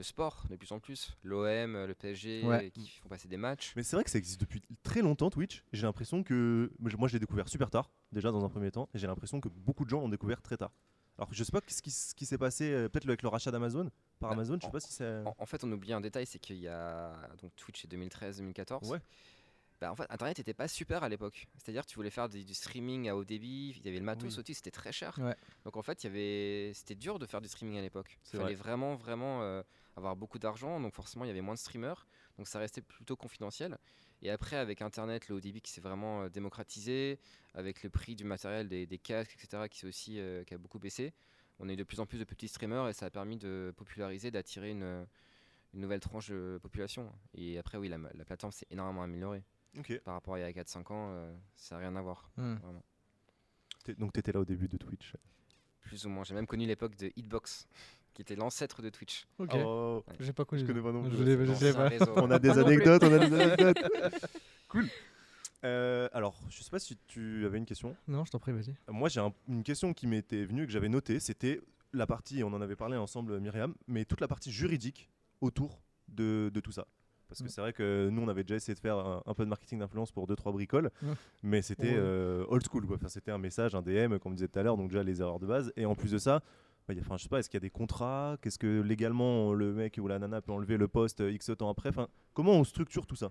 Le 0.00 0.04
sport, 0.04 0.44
de 0.48 0.56
plus 0.56 0.72
en 0.72 0.80
plus. 0.80 1.14
L'OM, 1.24 1.74
le 1.84 1.92
PSG, 1.94 2.42
Ouais. 2.46 2.70
qui 2.70 2.88
font 2.88 3.10
passer 3.10 3.28
des 3.28 3.36
matchs. 3.36 3.74
Mais 3.76 3.82
c'est 3.82 3.96
vrai 3.96 4.02
que 4.04 4.08
ça 4.08 4.16
existe 4.16 4.40
depuis 4.40 4.62
très 4.82 5.02
longtemps 5.02 5.28
Twitch. 5.28 5.62
J'ai 5.74 5.82
l'impression 5.82 6.22
que 6.22 6.72
moi 6.78 7.06
je- 7.06 7.12
l'ai 7.12 7.18
découvert 7.18 7.50
super 7.50 7.68
tard, 7.68 7.90
déjà 8.10 8.30
dans 8.32 8.42
un 8.42 8.48
premier 8.48 8.70
temps, 8.70 8.88
et 8.94 8.98
j'ai 8.98 9.06
l'impression 9.06 9.42
que 9.42 9.50
beaucoup 9.50 9.84
de 9.84 9.90
gens 9.90 10.00
l'ont 10.00 10.08
découvert 10.08 10.40
très 10.40 10.56
tard. 10.56 10.72
Alors 11.18 11.28
je 11.34 11.44
sais 11.44 11.52
pas 11.52 11.60
ce 11.68 11.82
qui, 11.82 11.90
ce 11.90 12.14
qui 12.14 12.24
s'est 12.24 12.38
passé, 12.38 12.72
euh, 12.72 12.88
peut-être 12.88 13.06
avec 13.06 13.20
le 13.20 13.28
rachat 13.28 13.50
d'Amazon 13.50 13.90
par 14.20 14.30
Bah, 14.30 14.36
Amazon, 14.36 14.54
je 14.54 14.60
sais 14.62 14.66
en- 14.68 14.70
pas 14.70 14.80
si 14.80 14.90
c'est. 14.90 15.22
En, 15.26 15.34
en 15.36 15.44
fait, 15.44 15.62
on 15.64 15.70
oublie 15.72 15.92
un 15.92 16.00
détail, 16.00 16.24
c'est 16.24 16.38
qu'il 16.38 16.56
y 16.56 16.68
a 16.68 17.12
donc 17.42 17.54
Twitch 17.56 17.82
c'est 17.82 17.88
2013-2014. 17.88 18.88
Ouais. 18.90 19.00
Bah, 19.80 19.90
en 19.90 19.96
fait, 19.96 20.04
Internet 20.10 20.36
n'était 20.38 20.52
pas 20.54 20.68
super 20.68 21.02
à 21.02 21.08
l'époque. 21.08 21.46
C'est-à-dire, 21.56 21.86
tu 21.86 21.94
voulais 21.96 22.10
faire 22.10 22.28
du, 22.28 22.44
du 22.44 22.52
streaming 22.54 23.08
à 23.08 23.16
haut 23.16 23.24
débit, 23.24 23.70
il 23.78 23.84
y 23.84 23.88
avait 23.88 23.98
le 23.98 24.04
matos 24.04 24.34
Oui. 24.34 24.40
aussi, 24.40 24.54
c'était 24.54 24.70
très 24.70 24.92
cher. 24.92 25.18
Ouais. 25.18 25.34
Donc 25.64 25.76
en 25.76 25.82
fait, 25.82 26.04
il 26.04 26.06
y 26.08 26.10
avait, 26.10 26.72
c'était 26.74 26.94
dur 26.94 27.18
de 27.18 27.24
faire 27.26 27.40
du 27.40 27.48
streaming 27.48 27.78
à 27.78 27.80
l'époque. 27.82 28.18
Il 28.24 28.38
fallait 28.38 28.44
vrai. 28.44 28.54
vraiment, 28.54 28.94
vraiment 28.96 29.42
euh, 29.42 29.62
avoir 29.96 30.16
beaucoup 30.16 30.38
d'argent. 30.38 30.80
Donc 30.80 30.94
forcément, 30.94 31.24
il 31.24 31.28
y 31.28 31.30
avait 31.30 31.40
moins 31.40 31.54
de 31.54 31.58
streamers. 31.58 32.06
Donc 32.36 32.46
ça 32.46 32.58
restait 32.58 32.82
plutôt 32.82 33.16
confidentiel. 33.16 33.78
Et 34.22 34.30
après, 34.30 34.56
avec 34.56 34.82
Internet, 34.82 35.28
le 35.28 35.36
haut 35.36 35.40
débit 35.40 35.62
qui 35.62 35.72
s'est 35.72 35.80
vraiment 35.80 36.24
euh, 36.24 36.28
démocratisé, 36.28 37.18
avec 37.54 37.82
le 37.82 37.88
prix 37.88 38.14
du 38.16 38.24
matériel, 38.24 38.68
des, 38.68 38.84
des 38.86 38.98
casques, 38.98 39.34
etc., 39.42 39.64
qui, 39.70 39.86
aussi, 39.86 40.20
euh, 40.20 40.44
qui 40.44 40.52
a 40.52 40.58
beaucoup 40.58 40.78
baissé, 40.78 41.14
on 41.58 41.68
a 41.70 41.72
eu 41.72 41.76
de 41.76 41.84
plus 41.84 42.00
en 42.00 42.06
plus 42.06 42.18
de 42.18 42.24
petits 42.24 42.48
streamers 42.48 42.88
et 42.88 42.92
ça 42.92 43.06
a 43.06 43.10
permis 43.10 43.38
de 43.38 43.72
populariser, 43.78 44.30
d'attirer 44.30 44.70
une, 44.70 45.06
une 45.72 45.80
nouvelle 45.80 46.00
tranche 46.00 46.28
de 46.28 46.58
population. 46.60 47.10
Et 47.32 47.56
après, 47.58 47.78
oui, 47.78 47.88
la, 47.88 47.96
la 47.96 48.24
plateforme 48.26 48.52
s'est 48.52 48.66
énormément 48.70 49.02
améliorée. 49.02 49.42
Par 50.04 50.14
rapport 50.14 50.34
à 50.34 50.38
il 50.38 50.42
y 50.42 50.44
a 50.44 50.52
4-5 50.52 50.92
ans, 50.92 51.10
euh, 51.12 51.34
ça 51.56 51.74
n'a 51.76 51.80
rien 51.82 51.96
à 51.96 52.02
voir. 52.02 52.30
Hmm. 52.36 52.54
Vraiment. 52.56 52.82
Donc 53.98 54.12
t'étais 54.12 54.32
là 54.32 54.40
au 54.40 54.44
début 54.44 54.68
de 54.68 54.76
Twitch. 54.76 55.14
Plus 55.82 56.04
ou 56.06 56.08
moins. 56.10 56.24
J'ai 56.24 56.34
même 56.34 56.46
connu 56.46 56.66
l'époque 56.66 56.94
de 56.96 57.10
Hitbox, 57.16 57.66
qui 58.14 58.22
était 58.22 58.36
l'ancêtre 58.36 58.82
de 58.82 58.88
Twitch. 58.90 59.26
Ok. 59.38 59.52
Oh, 59.56 60.04
J'ai 60.20 60.32
pas 60.32 60.44
connu. 60.44 60.62
je 60.62 60.66
connais 60.66 60.82
pas 60.82 60.92
non 60.92 61.04
Je 61.04 61.16
plus. 61.16 61.24
l'ai- 61.24 61.36
ouais, 61.36 61.46
je 61.98 62.04
pas. 62.04 62.22
On 62.22 62.30
a 62.30 62.38
des 62.38 62.50
anecdotes, 62.58 63.02
on 63.02 63.12
a 63.12 63.18
des 63.28 63.40
anecdotes. 63.40 63.78
cool. 64.68 64.86
Euh, 65.64 66.08
alors, 66.12 66.38
je 66.48 66.62
sais 66.62 66.70
pas 66.70 66.78
si 66.78 66.96
tu 67.06 67.44
avais 67.44 67.58
une 67.58 67.66
question. 67.66 67.96
Non, 68.08 68.24
je 68.24 68.30
t'en 68.30 68.38
prie, 68.38 68.52
vas-y. 68.52 68.74
Moi, 68.88 69.08
j'ai 69.08 69.20
un- 69.20 69.34
une 69.48 69.62
question 69.62 69.92
qui 69.92 70.06
m'était 70.06 70.44
venue 70.44 70.62
et 70.62 70.66
que 70.66 70.72
j'avais 70.72 70.88
notée. 70.88 71.20
C'était 71.20 71.60
la 71.92 72.06
partie, 72.06 72.42
on 72.44 72.52
en 72.52 72.60
avait 72.60 72.76
parlé 72.76 72.96
ensemble, 72.96 73.38
Myriam, 73.40 73.74
mais 73.88 74.04
toute 74.04 74.20
la 74.20 74.28
partie 74.28 74.52
juridique 74.52 75.10
autour 75.40 75.82
de, 76.08 76.50
de 76.52 76.60
tout 76.60 76.72
ça. 76.72 76.86
Parce 77.30 77.40
que 77.40 77.46
Mm. 77.46 77.48
c'est 77.48 77.60
vrai 77.60 77.72
que 77.72 78.08
nous, 78.10 78.20
on 78.20 78.28
avait 78.28 78.42
déjà 78.42 78.56
essayé 78.56 78.74
de 78.74 78.80
faire 78.80 78.98
un, 78.98 79.22
un 79.24 79.34
peu 79.34 79.44
de 79.44 79.48
marketing 79.48 79.78
d'influence 79.78 80.10
pour 80.12 80.26
2-3 80.26 80.52
bricoles, 80.52 80.90
Mm. 81.00 81.12
mais 81.44 81.62
c'était 81.62 81.92
Ouais. 81.92 81.96
euh, 81.96 82.44
old 82.48 82.62
school. 82.68 82.86
Quoi. 82.86 82.96
Enfin, 82.96 83.08
c'était 83.08 83.30
un 83.30 83.38
message, 83.38 83.74
un 83.74 83.82
DM, 83.82 84.18
comme 84.18 84.32
on 84.32 84.34
disait 84.34 84.48
tout 84.48 84.58
à 84.58 84.62
l'heure, 84.62 84.76
donc 84.76 84.88
déjà 84.90 85.02
les 85.04 85.20
erreurs 85.22 85.38
de 85.38 85.46
base. 85.46 85.72
Et 85.76 85.86
en 85.86 85.94
plus 85.94 86.10
de 86.10 86.18
ça, 86.18 86.42
Enfin, 86.82 86.94
y 86.94 86.98
a- 87.00 87.16
je 87.18 87.22
sais 87.22 87.28
pas, 87.28 87.38
est-ce 87.38 87.48
qu'il 87.50 87.56
y 87.58 87.62
a 87.62 87.66
des 87.68 87.70
contrats? 87.70 88.36
Qu'est-ce 88.42 88.58
que 88.58 88.80
légalement 88.80 89.52
le 89.52 89.72
mec 89.72 89.98
ou 90.02 90.08
la 90.08 90.18
nana 90.18 90.40
peut 90.40 90.50
enlever 90.50 90.76
le 90.76 90.88
poste 90.88 91.20
euh, 91.20 91.30
X 91.30 91.52
temps 91.56 91.68
après? 91.70 91.90
Enfin, 91.90 92.08
comment 92.34 92.52
on 92.52 92.64
structure 92.64 93.06
tout 93.06 93.14
ça? 93.16 93.30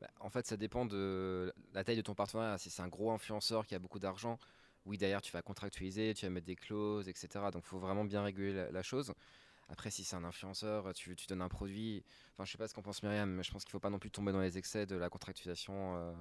Bah, 0.00 0.08
en 0.20 0.30
fait, 0.30 0.46
ça 0.46 0.56
dépend 0.56 0.86
de 0.86 1.52
la 1.74 1.84
taille 1.84 1.96
de 1.96 2.02
ton 2.02 2.14
partenariat. 2.14 2.56
Si 2.56 2.70
c'est 2.70 2.82
un 2.82 2.88
gros 2.88 3.10
influenceur 3.10 3.66
qui 3.66 3.74
a 3.74 3.78
beaucoup 3.78 3.98
d'argent, 3.98 4.38
oui, 4.86 4.96
derrière, 4.96 5.20
tu 5.22 5.32
vas 5.32 5.42
contractualiser, 5.42 6.14
tu 6.14 6.24
vas 6.24 6.30
mettre 6.30 6.46
des 6.46 6.56
clauses, 6.56 7.08
etc. 7.08 7.50
Donc, 7.50 7.62
il 7.64 7.68
faut 7.68 7.78
vraiment 7.78 8.04
bien 8.04 8.22
réguler 8.22 8.52
la, 8.54 8.70
la 8.70 8.82
chose. 8.82 9.12
Après, 9.68 9.90
si 9.90 10.04
c'est 10.04 10.16
un 10.16 10.24
influenceur, 10.24 10.92
tu, 10.94 11.14
donnes 11.28 11.42
un 11.42 11.48
produit. 11.48 12.04
Enfin, 12.32 12.44
je 12.44 12.52
sais 12.52 12.58
pas 12.58 12.68
ce 12.68 12.74
qu'en 12.74 12.82
pense 12.82 13.02
Myriam, 13.02 13.30
mais 13.30 13.42
je 13.42 13.50
pense 13.50 13.64
qu'il 13.64 13.72
faut 13.72 13.80
pas 13.80 13.90
non 13.90 13.98
plus 13.98 14.10
tomber 14.10 14.32
dans 14.32 14.40
les 14.40 14.58
excès 14.58 14.86
de 14.86 14.96
la 14.96 15.08
contractualisation 15.08 15.96
euh, 15.96 16.12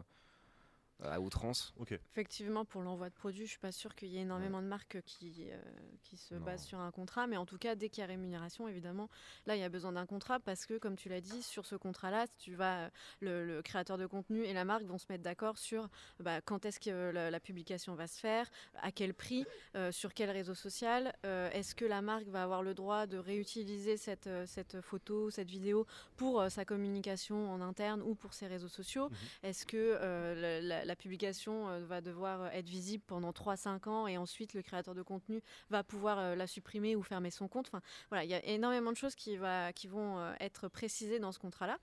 à 1.03 1.19
outrance. 1.19 1.73
Ok. 1.77 1.91
Effectivement, 2.11 2.65
pour 2.65 2.81
l'envoi 2.81 3.09
de 3.09 3.13
produits, 3.13 3.45
je 3.45 3.51
suis 3.51 3.59
pas 3.59 3.71
sûre 3.71 3.95
qu'il 3.95 4.09
y 4.09 4.17
ait 4.17 4.21
énormément 4.21 4.61
de 4.61 4.67
marques 4.67 5.01
qui, 5.05 5.47
euh, 5.51 5.61
qui 6.03 6.17
se 6.17 6.35
Non. 6.35 6.41
basent 6.41 6.65
sur 6.65 6.79
un 6.79 6.91
contrat. 6.91 7.27
Mais 7.27 7.37
en 7.37 7.45
tout 7.45 7.57
cas, 7.57 7.75
dès 7.75 7.89
qu'il 7.89 8.01
y 8.01 8.03
a 8.03 8.07
rémunération, 8.07 8.67
évidemment, 8.67 9.09
là, 9.45 9.55
il 9.55 9.59
y 9.59 9.63
a 9.63 9.69
besoin 9.69 9.91
d'un 9.93 10.05
contrat 10.05 10.39
parce 10.39 10.65
que, 10.65 10.77
comme 10.77 10.95
tu 10.95 11.09
l'as 11.09 11.21
dit, 11.21 11.41
sur 11.43 11.65
ce 11.65 11.75
contrat-là, 11.75 12.25
tu 12.37 12.55
vas, 12.55 12.89
le, 13.19 13.45
le 13.45 13.61
créateur 13.61 13.97
de 13.97 14.05
contenu 14.05 14.43
et 14.43 14.53
la 14.53 14.65
marque 14.65 14.83
vont 14.83 14.97
se 14.97 15.05
mettre 15.09 15.23
d'accord 15.23 15.57
sur 15.57 15.89
bah, 16.19 16.41
quand 16.41 16.65
est-ce 16.65 16.79
que 16.79 17.11
la, 17.11 17.31
la 17.31 17.39
publication 17.39 17.95
va 17.95 18.07
se 18.07 18.19
faire, 18.19 18.49
à 18.81 18.91
quel 18.91 19.13
prix, 19.13 19.45
euh, 19.75 19.91
sur 19.91 20.13
quel 20.13 20.29
réseau 20.29 20.53
social, 20.55 21.13
euh, 21.25 21.49
est-ce 21.51 21.75
que 21.75 21.85
la 21.85 22.01
marque 22.01 22.27
va 22.27 22.43
avoir 22.43 22.63
le 22.63 22.73
droit 22.73 23.07
de 23.07 23.17
réutiliser 23.17 23.97
cette, 23.97 24.27
euh, 24.27 24.45
cette 24.45 24.81
photo, 24.81 25.29
cette 25.29 25.49
vidéo 25.49 25.85
pour 26.17 26.39
euh, 26.41 26.49
sa 26.49 26.65
communication 26.65 27.51
en 27.51 27.61
interne 27.61 28.01
ou 28.01 28.15
pour 28.15 28.33
ses 28.33 28.47
réseaux 28.47 28.67
sociaux? 28.67 29.09
Mhm. 29.09 29.15
Est-ce 29.43 29.65
que 29.65 29.77
euh, 29.77 30.61
la, 30.61 30.85
la- 30.85 30.92
la 30.93 30.95
publication 30.95 31.69
euh, 31.69 31.79
va 31.79 32.01
devoir 32.01 32.43
euh, 32.43 32.49
être 32.51 32.69
visible 32.69 33.03
pendant 33.07 33.31
3-5 33.31 33.89
ans 33.89 34.05
et 34.05 34.15
ensuite 34.19 34.53
le 34.53 34.61
créateur 34.61 34.93
de 34.93 35.01
contenu 35.01 35.41
va 35.71 35.83
pouvoir 35.83 36.19
euh, 36.19 36.35
la 36.35 36.45
supprimer 36.45 36.95
ou 36.95 37.01
fermer 37.01 37.31
son 37.31 37.47
compte 37.47 37.67
Enfin, 37.67 37.81
voilà, 38.09 38.23
il 38.23 38.29
y 38.29 38.35
a 38.35 38.45
énormément 38.45 38.91
de 38.91 38.97
choses 38.97 39.15
qui, 39.15 39.39
qui 39.73 39.87
vont 39.87 40.33
être 40.39 40.67
précisées 40.67 41.17
dans 41.17 41.31
ce 41.31 41.39
contrat-là. 41.39 41.79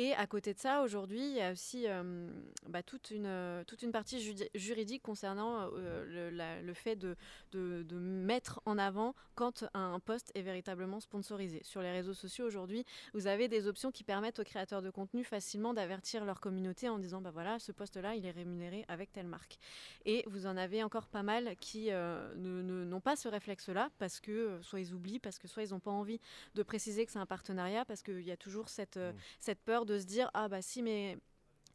Et 0.00 0.14
à 0.14 0.28
côté 0.28 0.54
de 0.54 0.60
ça, 0.60 0.82
aujourd'hui, 0.82 1.18
il 1.20 1.34
y 1.36 1.40
a 1.40 1.50
aussi 1.50 1.88
euh, 1.88 2.30
bah, 2.68 2.84
toute, 2.84 3.10
une, 3.10 3.26
euh, 3.26 3.64
toute 3.64 3.82
une 3.82 3.90
partie 3.90 4.20
juridique 4.54 5.02
concernant 5.02 5.68
euh, 5.74 6.04
le, 6.06 6.30
la- 6.30 6.62
le 6.62 6.72
fait 6.72 6.94
de, 6.94 7.16
de, 7.50 7.82
de 7.82 7.96
mettre 7.96 8.60
en 8.64 8.78
avant 8.78 9.16
quand 9.34 9.64
un 9.74 9.98
poste 9.98 10.30
est 10.36 10.42
véritablement 10.42 11.00
sponsorisé. 11.00 11.60
Sur 11.64 11.82
les 11.82 11.90
réseaux 11.90 12.14
sociaux 12.14 12.46
aujourd'hui, 12.46 12.84
vous 13.12 13.26
avez 13.26 13.48
des 13.48 13.66
options 13.66 13.90
qui 13.90 14.04
permettent 14.04 14.38
aux 14.38 14.44
créateurs 14.44 14.82
de 14.82 14.90
contenu 14.90 15.24
facilement 15.24 15.74
d'avertir 15.74 16.24
leur 16.24 16.38
communauté 16.40 16.88
en 16.88 16.98
disant 17.00 17.20
bah 17.20 17.30
voilà, 17.32 17.58
ce 17.58 17.72
poste-là, 17.72 18.14
il 18.14 18.24
est 18.24 18.30
rémunéré 18.30 18.84
avec 18.86 19.12
telle 19.12 19.26
marque. 19.26 19.58
Et 20.04 20.22
vous 20.28 20.46
en 20.46 20.56
avez 20.56 20.84
encore 20.84 21.08
pas 21.08 21.24
mal 21.24 21.56
qui 21.56 21.90
euh, 21.90 22.32
n'ont 22.36 23.00
pas 23.00 23.16
ce 23.16 23.26
réflexe-là 23.26 23.90
parce 23.98 24.20
que 24.20 24.60
soit 24.62 24.78
ils 24.78 24.94
oublient, 24.94 25.18
parce 25.18 25.40
que 25.40 25.48
soit 25.48 25.64
ils 25.64 25.70
n'ont 25.70 25.80
pas 25.80 25.90
envie 25.90 26.20
de 26.54 26.62
préciser 26.62 27.04
que 27.04 27.10
c'est 27.10 27.18
un 27.18 27.26
partenariat, 27.26 27.84
parce 27.84 28.02
qu'il 28.02 28.20
y 28.22 28.30
a 28.30 28.36
toujours 28.36 28.68
cette, 28.68 28.96
euh, 28.96 29.08
Mm. 29.12 29.16
cette 29.40 29.60
peur 29.60 29.86
de 29.88 29.98
se 29.98 30.04
dire 30.04 30.30
ah 30.34 30.48
bah 30.48 30.62
si 30.62 30.82
mais 30.82 31.16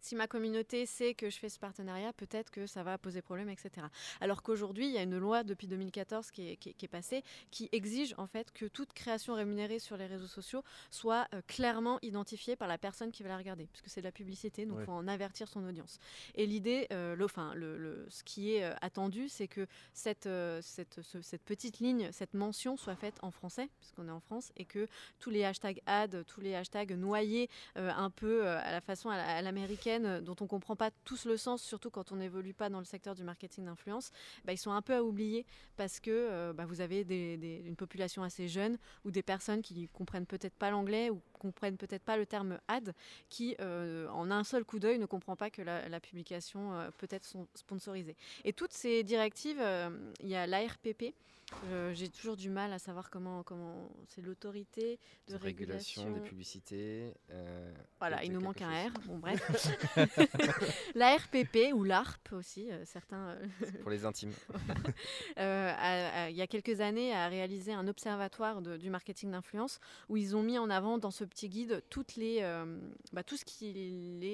si 0.03 0.15
ma 0.15 0.27
communauté 0.27 0.85
sait 0.85 1.13
que 1.13 1.29
je 1.29 1.37
fais 1.39 1.47
ce 1.47 1.57
partenariat, 1.57 2.11
peut-être 2.11 2.51
que 2.51 2.67
ça 2.67 2.83
va 2.83 2.97
poser 2.97 3.21
problème, 3.21 3.47
etc. 3.47 3.87
Alors 4.19 4.43
qu'aujourd'hui, 4.43 4.85
il 4.87 4.91
y 4.91 4.97
a 4.97 5.01
une 5.01 5.17
loi 5.17 5.43
depuis 5.45 5.65
2014 5.67 6.29
qui 6.29 6.49
est, 6.49 6.55
qui 6.57 6.69
est- 6.69 6.73
qui 6.73 6.83
est 6.85 6.89
passée 6.89 7.23
qui 7.51 7.69
exige 7.71 8.13
en 8.17 8.27
fait 8.27 8.51
que 8.51 8.65
toute 8.65 8.91
création 8.91 9.33
rémunérée 9.33 9.79
sur 9.79 9.95
les 9.95 10.05
réseaux 10.05 10.27
sociaux 10.27 10.61
soit 10.91 11.25
euh, 11.33 11.41
clairement 11.47 11.99
identifiée 12.01 12.57
par 12.57 12.67
la 12.67 12.77
personne 12.77 13.11
qui 13.13 13.23
va 13.23 13.29
la 13.29 13.37
regarder, 13.37 13.65
puisque 13.71 13.87
c'est 13.89 14.01
de 14.01 14.05
la 14.05 14.11
publicité, 14.11 14.65
donc 14.65 14.75
il 14.75 14.79
Ouais. 14.79 14.85
faut 14.85 14.91
en 14.91 15.07
avertir 15.07 15.47
son 15.47 15.63
audience. 15.65 15.99
Et 16.35 16.45
l'idée, 16.47 16.87
euh, 16.91 17.15
le, 17.15 17.23
enfin, 17.23 17.53
le, 17.53 17.77
le- 17.77 18.05
ce 18.09 18.23
qui 18.25 18.53
est 18.55 18.65
euh, 18.65 18.73
attendu, 18.81 19.29
c'est 19.29 19.47
que 19.47 19.65
cette, 19.93 20.27
cette, 20.61 21.01
ce- 21.01 21.21
cette 21.21 21.43
petite 21.43 21.79
ligne, 21.79 22.11
cette 22.11 22.33
mention 22.33 22.75
soit 22.75 22.97
faite 22.97 23.15
en 23.21 23.31
français, 23.31 23.69
puisqu'on 23.79 24.09
est 24.09 24.11
en 24.11 24.19
France, 24.19 24.51
et 24.57 24.65
que 24.65 24.87
tous 25.19 25.29
les 25.29 25.45
hashtags 25.45 25.81
ads, 25.85 26.23
tous 26.25 26.41
les 26.41 26.55
hashtags 26.55 26.91
noyés 26.91 27.49
un 27.75 28.09
peu 28.09 28.45
à 28.47 28.71
la 28.71 28.81
façon 28.81 29.09
à 29.09 29.41
l'américaine, 29.41 29.92
euh, 30.01 30.21
dont 30.21 30.35
on 30.41 30.47
comprend 30.47 30.75
pas 30.75 30.91
tous 31.03 31.25
le 31.25 31.37
sens, 31.37 31.61
surtout 31.61 31.89
quand 31.89 32.11
on 32.11 32.17
n'évolue 32.17 32.53
pas 32.53 32.69
dans 32.69 32.79
le 32.79 32.85
secteur 32.85 33.15
du 33.15 33.23
marketing 33.23 33.65
d'influence, 33.65 34.11
bah, 34.45 34.53
ils 34.53 34.57
sont 34.57 34.71
un 34.71 34.81
peu 34.81 34.93
à 34.93 35.03
oublier 35.03 35.45
parce 35.77 35.99
que 35.99 36.11
euh, 36.11 36.53
bah, 36.53 36.65
vous 36.65 36.81
avez 36.81 37.01
une 37.65 37.75
population 37.75 38.23
assez 38.23 38.47
jeune 38.47 38.77
ou 39.05 39.11
des 39.11 39.23
personnes 39.23 39.61
qui 39.61 39.87
comprennent 39.89 40.25
peut-être 40.25 40.55
pas 40.55 40.71
l'anglais 40.71 41.09
ou 41.09 41.21
comprennent 41.33 41.77
peut-être 41.77 42.03
pas 42.03 42.17
le 42.17 42.25
terme 42.25 42.59
ad, 42.67 42.93
qui 43.29 43.55
euh, 43.59 44.07
en 44.09 44.31
un 44.31 44.43
seul 44.43 44.63
coup 44.63 44.79
d'œil 44.79 44.99
ne 44.99 45.05
comprend 45.05 45.35
pas 45.35 45.49
que 45.49 45.61
la, 45.61 45.99
publication 45.99 46.71
peut 46.97 47.07
être 47.09 47.25
sponsorisée. 47.53 48.15
Et 48.43 48.51
toutes 48.53 48.73
ces 48.73 49.03
directives, 49.03 49.63
il 50.21 50.27
y 50.27 50.35
a 50.35 50.47
l'ARPP. 50.47 51.13
Euh, 51.65 51.93
J'ai 51.93 52.09
toujours 52.09 52.35
du 52.35 52.49
mal 52.49 52.73
à 52.73 52.79
savoir 52.79 53.09
comment 53.09 53.43
comment 53.43 53.89
c'est 54.07 54.21
l'autorité 54.21 54.99
de, 55.27 55.33
De 55.33 55.37
régulation. 55.37 56.03
régulation, 56.03 56.23
des 56.23 56.29
publicités. 56.29 57.13
euh, 57.31 57.73
Voilà, 57.99 58.23
il 58.23 58.31
nous 58.31 58.41
manque 58.41 58.61
un. 58.61 58.89
R. 58.89 58.91
Bon, 59.05 59.17
bref. 59.17 59.41
la 60.95 61.15
RPP 61.17 61.73
ou 61.73 61.83
l'ARP 61.83 62.33
aussi, 62.33 62.71
euh, 62.71 62.83
certains. 62.85 63.37
Pour 63.81 63.91
les 63.91 64.05
intimes. 64.05 64.33
il 65.37 66.35
y 66.35 66.41
a 66.41 66.47
quelques 66.47 66.81
années, 66.81 67.13
a 67.13 67.27
réalisé 67.27 67.73
un 67.73 67.87
observatoire 67.87 68.61
de- 68.61 68.77
du 68.77 68.89
marketing 68.89 69.31
d'influence 69.31 69.79
où 70.09 70.17
ils 70.17 70.35
ont 70.35 70.43
mis 70.43 70.57
en 70.57 70.69
avant 70.69 70.97
dans 70.97 71.11
ce 71.11 71.23
petit 71.23 71.49
guide 71.49 71.83
toutes 71.89 72.15
les, 72.15 72.41
bah, 73.13 73.23
tout, 73.23 73.37
ce 73.37 73.45
qui 73.45 73.71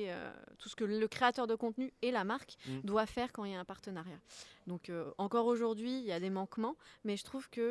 euh, 0.10 0.32
tout 0.58 0.70
ce 0.70 0.76
que 0.76 0.84
le 0.84 1.08
créateur 1.08 1.48
de 1.48 1.56
contenu 1.56 1.92
et 2.02 2.12
la 2.12 2.24
marque 2.24 2.58
Mm. 2.68 2.82
doit 2.84 3.06
faire 3.06 3.32
quand 3.32 3.46
il 3.46 3.52
y 3.52 3.56
a 3.56 3.60
un 3.60 3.66
partenariat. 3.66 4.20
Donc 4.70 4.90
euh, 4.90 5.12
encore 5.18 5.48
aujourd'hui, 5.48 6.00
il 6.00 6.06
y 6.06 6.12
a 6.14 6.20
des 6.22 6.30
manquements, 6.30 6.76
mais 7.04 7.18
je 7.18 7.24
trouve 7.26 7.50
qu'il 7.50 7.64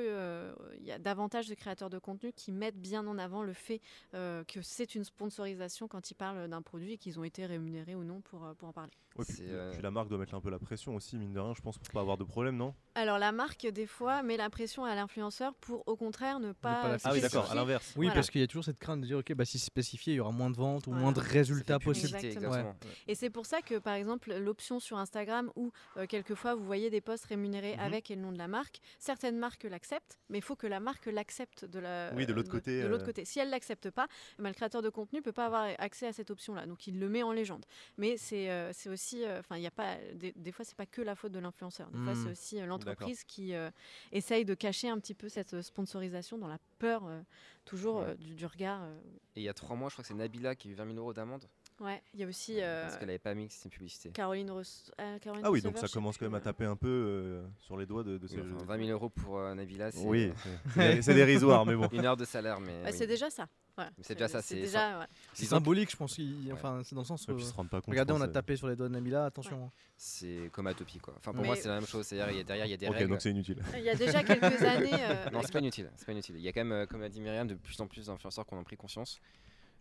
il 0.80 0.84
y 0.84 0.92
a 0.92 0.98
davantage 0.98 1.48
de 1.48 1.54
créateurs 1.54 1.88
de 1.90 1.98
contenu 1.98 2.32
qui 2.32 2.52
mettent 2.52 2.80
bien 2.80 3.06
en 3.06 3.16
avant 3.18 3.42
le 3.42 3.52
fait 3.52 3.80
euh, 4.14 4.42
que 4.44 4.60
c'est 4.62 4.94
une 4.94 5.04
sponsorisation 5.04 5.88
quand 5.88 6.10
ils 6.10 6.14
parlent 6.14 6.48
d'un 6.48 6.60
produit 6.62 6.94
et 6.94 6.98
qu'ils 6.98 7.18
ont 7.20 7.24
été 7.24 7.46
rémunérés 7.46 7.94
ou 7.94 8.02
non 8.04 8.20
pour, 8.20 8.44
euh, 8.44 8.54
pour 8.54 8.68
en 8.68 8.72
parler. 8.72 8.90
Ouais, 9.16 9.24
puis, 9.24 9.44
euh, 9.48 9.72
la 9.80 9.90
marque 9.90 10.08
doit 10.08 10.18
mettre 10.18 10.34
un 10.34 10.40
peu 10.40 10.50
la 10.50 10.58
pression 10.58 10.94
aussi, 10.94 11.16
mine 11.18 11.32
de 11.32 11.40
rien, 11.40 11.52
je 11.54 11.60
pense, 11.60 11.76
pour 11.78 11.88
pas 11.92 12.00
avoir 12.00 12.16
de 12.16 12.24
problème, 12.24 12.56
non? 12.56 12.74
Alors 12.94 13.18
la 13.18 13.32
marque, 13.32 13.66
des 13.66 13.86
fois, 13.86 14.22
met 14.22 14.36
la 14.36 14.50
pression 14.50 14.84
à 14.84 14.94
l'influenceur 14.94 15.54
pour 15.54 15.86
au 15.88 15.96
contraire 15.96 16.38
ne 16.40 16.52
pas, 16.52 16.96
Ah 17.04 17.12
oui, 17.12 17.20
d'accord, 17.20 17.50
à 17.50 17.54
l'inverse. 17.54 17.94
Oui, 17.96 18.06
Voilà. 18.06 18.14
parce 18.14 18.30
qu'il 18.30 18.40
y 18.40 18.44
a 18.44 18.46
toujours 18.46 18.64
cette 18.64 18.78
crainte 18.78 19.00
de 19.00 19.06
dire, 19.06 19.18
ok, 19.18 19.32
bah, 19.34 19.44
si 19.44 19.58
c'est 19.58 19.66
spécifié, 19.66 20.14
il 20.14 20.16
y 20.16 20.20
aura 20.20 20.30
moins 20.30 20.50
de 20.50 20.56
ventes 20.56 20.86
ou 20.86 20.90
Voilà. 20.90 21.02
moins 21.02 21.12
de 21.12 21.20
résultats 21.20 21.78
possibles. 21.78 22.16
Et 23.06 23.14
c'est 23.14 23.30
pour 23.30 23.46
ça 23.46 23.60
que, 23.60 23.78
par 23.78 23.94
exemple, 23.94 24.34
l'option 24.36 24.78
sur 24.78 24.98
Instagram 24.98 25.50
où 25.56 25.72
euh, 25.96 26.06
quelquefois 26.06 26.54
vous 26.54 26.64
voyez 26.64 26.87
des 26.90 27.00
posts 27.00 27.24
rémunérés 27.26 27.74
Mhm. 27.76 27.80
avec 27.82 28.10
et 28.10 28.16
le 28.16 28.22
nom 28.22 28.32
de 28.32 28.38
la 28.38 28.48
marque, 28.48 28.80
certaines 28.98 29.36
marques 29.38 29.64
l'acceptent, 29.64 30.18
mais 30.28 30.38
il 30.38 30.42
faut 30.42 30.56
que 30.56 30.66
la 30.66 30.80
marque 30.80 31.06
l'accepte 31.06 31.64
de 31.64 31.78
la 31.78 32.12
Oui, 32.14 32.26
de 32.26 32.32
l'autre 32.32 32.50
côté, 32.50 32.82
De, 32.82 32.86
l'autre 32.88 33.02
euh. 33.04 33.06
côté. 33.06 33.24
Si 33.24 33.38
elle 33.38 33.50
l'accepte 33.50 33.90
pas, 33.90 34.06
eh 34.38 34.42
ben, 34.42 34.48
le 34.48 34.54
créateur 34.54 34.82
de 34.82 34.88
contenu 34.90 35.22
peut 35.22 35.32
pas 35.32 35.46
avoir 35.46 35.68
accès 35.78 36.06
à 36.06 36.12
cette 36.12 36.30
option-là. 36.30 36.66
Donc 36.66 36.86
il 36.86 36.98
le 36.98 37.08
met 37.08 37.22
en 37.22 37.32
légende. 37.32 37.64
Mais 37.96 38.16
c'est 38.16 38.50
euh, 38.50 38.72
c'est 38.72 38.88
aussi, 38.88 39.24
euh, 39.24 39.40
enfin, 39.40 39.56
il 39.56 39.62
y 39.62 39.66
a 39.66 39.70
pas, 39.70 39.96
des, 40.14 40.32
des 40.36 40.52
fois 40.52 40.64
c'est 40.64 40.76
pas 40.76 40.86
que 40.86 41.02
la 41.02 41.14
faute 41.14 41.32
de 41.32 41.38
l'influenceur. 41.38 41.90
Des 41.90 41.98
fois 41.98 42.14
Mhm. 42.14 42.24
c'est 42.24 42.30
aussi 42.30 42.60
euh, 42.60 42.66
l'entreprise 42.66 43.24
qui 43.24 43.54
euh, 43.54 43.70
essaye 44.12 44.44
de 44.44 44.54
cacher 44.54 44.88
un 44.88 44.98
petit 44.98 45.14
peu 45.14 45.28
cette 45.28 45.54
euh, 45.54 45.62
sponsorisation 45.62 46.38
dans 46.38 46.48
la 46.48 46.58
peur 46.78 47.06
euh, 47.06 47.20
toujours 47.64 47.96
Ouais. 48.00 48.08
euh, 48.10 48.14
du, 48.14 48.34
du 48.34 48.46
regard. 48.46 48.82
euh. 48.82 48.98
Et 49.36 49.40
il 49.40 49.42
y 49.44 49.48
a 49.48 49.54
trois 49.54 49.76
mois, 49.76 49.88
je 49.88 49.94
crois 49.94 50.02
que 50.02 50.08
c'est 50.08 50.14
Nabila 50.14 50.54
qui 50.54 50.68
a 50.68 50.70
eu 50.70 50.74
20 50.74 50.86
000 50.86 50.96
euros 50.98 51.12
d'amende. 51.12 51.46
Ouais, 51.80 52.02
il 52.12 52.18
y 52.20 52.24
a 52.24 52.26
aussi 52.26 52.60
euh, 52.60 52.82
Parce 52.82 52.96
qu'elle 52.96 53.06
n'avait 53.06 53.18
pas 53.20 53.34
mis 53.34 53.46
que 53.46 53.52
c'était 53.54 53.66
une 53.66 53.70
publicité. 53.70 54.10
Caroline 54.10 54.50
Ross. 54.50 54.90
euh, 55.00 55.18
Caroline 55.20 55.44
Ah 55.46 55.50
oui, 55.50 55.58
Receveur, 55.60 55.72
donc 55.80 55.88
ça 55.88 55.92
commence 55.92 56.18
quand 56.18 56.26
même 56.26 56.34
à 56.34 56.38
euh, 56.38 56.40
taper 56.40 56.64
un 56.64 56.74
peu 56.74 56.88
euh, 56.88 57.46
sur 57.60 57.76
les 57.76 57.86
doigts 57.86 58.02
de, 58.02 58.18
de 58.18 58.26
Oui, 58.26 58.34
ces. 58.34 58.40
enfin, 58.40 58.64
20 58.64 58.78
000 58.78 58.90
euros 58.90 59.08
pour 59.10 59.38
euh, 59.38 59.54
Nabila, 59.54 59.92
c'est 59.92 60.04
Oui, 60.04 60.32
c'est- 60.74 61.14
dérisoire, 61.14 61.64
mais 61.66 61.76
bon. 61.76 61.88
une 61.92 62.04
heure 62.04 62.16
de 62.16 62.24
salaire. 62.24 62.58
Mais 62.58 62.82
bah, 62.82 62.88
oui. 62.90 62.96
C'est 62.98 63.06
déjà 63.06 63.30
ça. 63.30 63.46
Voilà. 63.76 63.92
C'est 64.02 64.14
déjà 64.14 64.26
ça, 64.26 64.42
C'est 64.42 64.56
c'est 64.56 64.60
déjà. 64.62 64.98
ouais. 64.98 65.06
Symbolique, 65.34 65.92
je 65.92 65.96
pense. 65.96 66.14
qu'il- 66.16 66.46
Ouais. 66.48 66.52
Enfin, 66.52 66.80
c'est 66.82 66.96
dans 66.96 67.02
le 67.02 67.06
sens 67.06 67.28
où. 67.28 67.38
se 67.38 67.52
rendent 67.54 67.70
pas 67.70 67.80
compte. 67.80 67.92
Regardez, 67.92 68.12
on 68.12 68.20
a 68.20 68.24
pense, 68.26 68.34
tapé 68.34 68.56
sur 68.56 68.66
les 68.66 68.74
doigts 68.74 68.88
de 68.88 68.92
Nabila, 68.94 69.26
attention. 69.26 69.66
hein. 69.66 69.70
c'est 69.96 70.50
comme 70.52 70.66
Atopie 70.66 70.98
quoi. 70.98 71.14
Enfin 71.18 71.32
pour 71.32 71.42
Mais- 71.42 71.46
moi 71.48 71.56
c'est 71.56 71.68
la 71.68 71.74
même 71.76 71.86
chose, 71.86 72.04
c'est-à-dire 72.06 72.32
il 72.32 72.38
y 72.38 72.40
a- 72.40 72.44
derrière 72.44 72.66
il 72.66 72.70
y 72.70 72.74
a 72.74 72.76
des 72.76 72.88
Ok, 72.88 72.94
règles. 72.94 73.10
donc 73.10 73.20
c'est 73.20 73.30
inutile. 73.30 73.62
Il 73.76 73.82
y 73.84 73.88
a 73.90 73.94
déjà 73.94 74.22
quelques 74.24 74.42
années. 74.62 74.90
euh, 74.94 75.30
Non 75.30 75.42
c'est 75.42 75.52
pas 75.52 75.58
inutile, 75.60 75.90
c'est 75.96 76.06
pas 76.06 76.12
inutile. 76.12 76.34
Il 76.36 76.42
y 76.42 76.48
a 76.48 76.52
quand 76.52 76.60
même, 76.60 76.72
euh, 76.72 76.86
comme 76.86 77.02
a 77.02 77.08
dit 77.08 77.20
Myriam, 77.20 77.46
de 77.46 77.54
plus 77.54 77.80
en 77.80 77.86
plus 77.86 78.06
d'influenceurs 78.06 78.44
qui 78.46 78.54
en 78.54 78.58
ont 78.58 78.64
pris 78.64 78.76
conscience. 78.76 79.20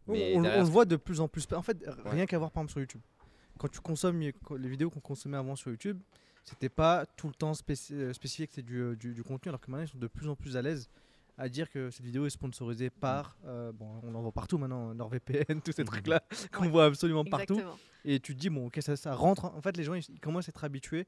On, 0.07 0.11
Mais 0.13 0.33
on- 0.35 0.39
on 0.39 0.41
derrière, 0.43 0.63
le 0.63 0.69
voit 0.69 0.85
de 0.85 0.95
plus 0.95 1.19
en 1.19 1.27
plus. 1.27 1.45
En 1.53 1.61
fait, 1.61 1.77
Ouais. 1.85 1.93
rien 2.11 2.25
qu'à 2.25 2.37
voir 2.37 2.51
par 2.51 2.61
exemple 2.61 2.71
sur 2.71 2.79
YouTube. 2.81 3.01
Quand 3.57 3.67
tu 3.67 3.79
consommes 3.79 4.19
les 4.21 4.33
les 4.59 4.69
vidéos 4.69 4.89
qu'on 4.89 4.99
consommait 4.99 5.37
avant 5.37 5.55
sur 5.55 5.71
YouTube, 5.71 5.99
c'était 6.43 6.69
pas 6.69 7.05
tout 7.17 7.27
le 7.27 7.33
temps 7.33 7.53
spéci- 7.53 7.93
euh, 7.93 8.13
spécifié 8.13 8.47
que 8.47 8.53
c'est 8.53 8.61
du, 8.61 8.77
euh, 8.79 8.95
du, 8.95 9.13
du 9.13 9.23
contenu, 9.23 9.49
alors 9.49 9.59
que 9.59 9.69
maintenant 9.71 9.85
ils 9.85 9.89
sont 9.89 9.97
de 9.97 10.07
plus 10.07 10.27
en 10.29 10.35
plus 10.35 10.55
à 10.55 10.61
l'aise 10.61 10.89
à 11.39 11.49
dire 11.49 11.69
que 11.69 11.91
cette 11.91 12.03
vidéo 12.05 12.25
est 12.25 12.29
sponsorisée 12.31 12.89
par. 12.89 13.37
euh, 13.45 13.71
bon, 13.71 13.87
on 14.03 14.15
en 14.15 14.21
voit 14.21 14.31
partout 14.31 14.57
maintenant, 14.57 14.93
NordVPN, 14.95 15.61
tous 15.61 15.71
ces 15.71 15.83
Mhm. 15.83 15.87
trucs-là 15.87 16.23
qu'on 16.51 16.63
Ouais. 16.63 16.69
voit 16.69 16.85
absolument 16.85 17.25
partout. 17.25 17.61
Et 18.05 18.19
tu 18.19 18.33
te 18.35 18.39
dis, 18.39 18.49
bon, 18.49 18.67
ok, 18.67 18.77
ça, 18.81 18.95
ça 18.95 19.13
rentre. 19.13 19.45
En 19.45 19.61
fait, 19.61 19.75
les 19.77 19.83
gens 19.83 19.93
ils, 19.93 20.03
ils 20.09 20.19
commencent 20.19 20.47
à 20.47 20.51
être 20.51 20.63
habitués 20.63 21.05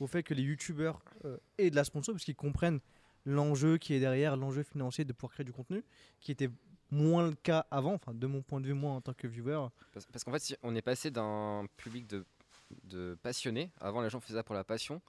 au 0.00 0.06
fait 0.06 0.22
que 0.22 0.34
les 0.34 0.42
youtubeurs 0.42 1.00
euh, 1.24 1.36
aient 1.58 1.70
de 1.70 1.76
la 1.76 1.84
sponsor, 1.84 2.14
parce 2.14 2.24
qu'ils 2.24 2.36
comprennent 2.36 2.80
l'enjeu 3.24 3.78
qui 3.78 3.94
est 3.94 4.00
derrière, 4.00 4.36
l'enjeu 4.36 4.62
financier 4.64 5.04
de 5.04 5.12
pouvoir 5.12 5.32
créer 5.32 5.44
du 5.44 5.52
contenu, 5.52 5.82
qui 6.20 6.32
était 6.32 6.50
moins 6.92 7.26
le 7.26 7.34
cas 7.34 7.66
avant, 7.70 7.94
enfin, 7.94 8.12
de 8.14 8.26
mon 8.28 8.42
point 8.42 8.60
de 8.60 8.66
vue, 8.66 8.74
moi 8.74 8.92
en 8.92 9.00
tant 9.00 9.14
que 9.14 9.26
viewer. 9.26 9.66
Parce, 9.92 10.06
parce 10.06 10.22
qu'en 10.24 10.30
fait 10.32 10.38
si 10.38 10.54
on 10.62 10.74
est 10.76 10.82
passé 10.82 11.10
d'un 11.10 11.66
public 11.76 12.06
de, 12.06 12.24
de 12.84 13.18
passionnés, 13.22 13.70
avant 13.80 14.00
les 14.02 14.10
gens 14.10 14.20
faisaient 14.20 14.38
ça 14.38 14.44
pour 14.44 14.54
la 14.54 14.62
passion, 14.64 15.00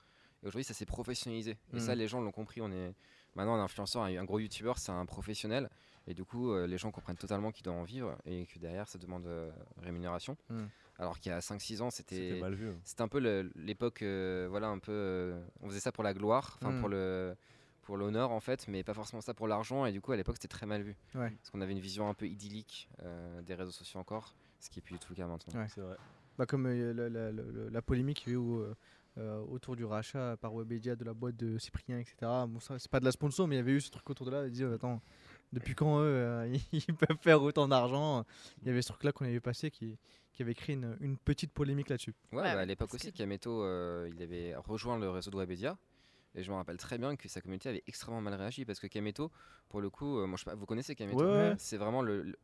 Et 0.41 0.47
aujourd'hui, 0.47 0.65
ça 0.65 0.73
s'est 0.73 0.85
professionnalisé. 0.85 1.51
Et 1.71 1.77
Mm. 1.77 1.79
ça, 1.79 1.95
les 1.95 2.07
gens 2.09 2.19
l'ont 2.19 2.31
compris. 2.33 2.59
On 2.59 2.69
est 2.71 2.93
maintenant 3.35 3.55
un 3.55 3.63
influenceur, 3.63 4.01
un 4.03 4.17
un 4.17 4.25
gros 4.25 4.39
youtubeur, 4.39 4.77
c'est 4.77 4.91
un 4.91 5.05
professionnel. 5.05 5.69
Et 6.05 6.13
du 6.13 6.25
coup, 6.25 6.51
euh, 6.51 6.67
les 6.67 6.77
gens 6.77 6.91
comprennent 6.91 7.15
totalement 7.15 7.51
qu'il 7.53 7.63
doit 7.63 7.73
en 7.73 7.83
vivre 7.83 8.17
et 8.25 8.45
que 8.47 8.59
derrière, 8.59 8.85
ça 8.89 8.97
demande 8.99 9.25
euh, 9.25 9.49
rémunération. 9.81 10.35
Mm. 10.49 10.63
Alors 10.99 11.17
qu'il 11.19 11.31
y 11.31 11.33
a 11.35 11.39
5-6 11.39 11.81
ans, 11.81 11.89
C'était 11.91 12.15
c'était 12.15 12.39
mal 12.41 12.53
vu. 12.55 12.69
hein. 12.71 12.75
c'était 12.83 13.01
un 13.03 13.07
peu 13.07 13.19
l'époque, 13.55 14.01
euh, 14.01 14.47
voilà, 14.49 14.67
un 14.67 14.79
peu. 14.79 14.91
euh, 14.91 15.41
on 15.61 15.69
faisait 15.69 15.79
ça 15.79 15.91
pour 15.93 16.03
la 16.03 16.13
gloire, 16.13 16.57
enfin 16.61 16.71
Mm. 16.73 16.79
pour 16.81 16.89
le 16.89 17.35
pour 17.83 17.97
l'honneur 17.97 18.31
en 18.31 18.39
fait, 18.39 18.67
mais 18.67 18.83
pas 18.83 18.93
forcément 18.93 19.21
ça 19.21 19.33
pour 19.33 19.47
l'argent. 19.47 19.85
Et 19.85 19.91
du 19.91 20.01
coup, 20.01 20.11
à 20.11 20.17
l'époque, 20.17 20.35
c'était 20.37 20.47
très 20.47 20.65
mal 20.65 20.81
vu. 20.81 20.95
Ouais. 21.15 21.29
Parce 21.31 21.49
qu'on 21.51 21.61
avait 21.61 21.73
une 21.73 21.79
vision 21.79 22.09
un 22.09 22.13
peu 22.13 22.27
idyllique 22.27 22.89
euh, 23.03 23.41
des 23.41 23.53
réseaux 23.55 23.71
sociaux 23.71 23.99
encore, 23.99 24.33
ce 24.59 24.69
qui 24.69 24.79
est 24.79 24.81
plus 24.81 24.93
du 24.93 24.99
tout 24.99 25.11
le 25.11 25.17
cas 25.17 25.27
maintenant. 25.27 25.59
Ouais. 25.59 25.67
C'est 25.73 25.81
vrai. 25.81 25.95
Bah, 26.37 26.45
comme 26.45 26.65
euh, 26.65 26.93
la, 26.93 27.09
la- 27.09 27.31
la- 27.31 27.69
la 27.69 27.81
polémique 27.81 28.27
au- 28.35 28.65
euh, 29.19 29.39
autour 29.43 29.75
du 29.75 29.85
rachat 29.85 30.35
par 30.37 30.55
Webedia 30.55 30.95
de 30.95 31.03
la 31.05 31.13
boîte 31.13 31.35
de 31.35 31.59
Cyprien, 31.59 31.99
etc. 31.99 32.15
Bon, 32.47 32.59
ça, 32.59 32.79
c'est 32.79 32.89
pas 32.89 32.99
de 32.99 33.05
la 33.05 33.11
sponsor, 33.11 33.47
mais 33.47 33.55
il 33.55 33.59
y 33.59 33.61
avait 33.61 33.73
eu 33.73 33.81
ce 33.81 33.91
truc 33.91 34.09
autour 34.09 34.25
de 34.25 34.31
là. 34.31 34.45
Ils 34.47 34.51
disaient, 34.51 34.73
attends, 34.73 34.99
depuis 35.51 35.75
quand 35.75 35.99
eux, 35.99 36.03
euh, 36.05 36.57
ils 36.71 36.95
peuvent 36.95 37.17
faire 37.21 37.39
autant 37.43 37.67
d'argent? 37.67 38.25
Il 38.63 38.67
y 38.67 38.71
avait 38.71 38.81
ce 38.81 38.87
truc-là 38.87 39.11
qu'on 39.11 39.25
avait 39.25 39.39
passé 39.39 39.69
qui, 39.69 39.99
qui 40.31 40.41
avait 40.41 40.55
créé 40.55 40.75
une, 40.75 40.97
une 41.01 41.17
petite 41.17 41.51
polémique 41.51 41.89
là-dessus. 41.89 42.15
Ouais, 42.31 42.39
Ouais, 42.39 42.53
bah, 42.55 42.61
à 42.61 42.65
l'époque 42.65 42.91
aussi, 42.95 43.11
que- 43.11 43.17
Kameto, 43.17 43.61
euh, 43.63 44.09
il 44.15 44.19
avait 44.23 44.55
rejoint 44.55 44.97
le 44.97 45.07
réseau 45.11 45.29
de 45.29 45.37
Webedia. 45.37 45.77
Et 46.35 46.43
je 46.43 46.51
me 46.51 46.55
rappelle 46.55 46.77
très 46.77 46.97
bien 46.97 47.15
que 47.15 47.27
sa 47.29 47.41
communauté 47.41 47.69
avait 47.69 47.83
extrêmement 47.87 48.21
mal 48.21 48.33
réagi 48.33 48.65
parce 48.65 48.79
que 48.79 48.87
Kameto, 48.87 49.31
pour 49.69 49.81
le 49.81 49.89
coup, 49.89 50.17
euh, 50.19 50.25
moi, 50.27 50.37
je 50.37 50.43
sais 50.43 50.49
pas, 50.49 50.55
vous 50.55 50.65
connaissez 50.65 50.95
Kameto 50.95 51.19
Ouais, 51.19 51.25
ouais. 51.49 51.55
C'est 51.59 51.77
vraiment 51.77 52.01
le, 52.01 52.23
le, 52.23 52.35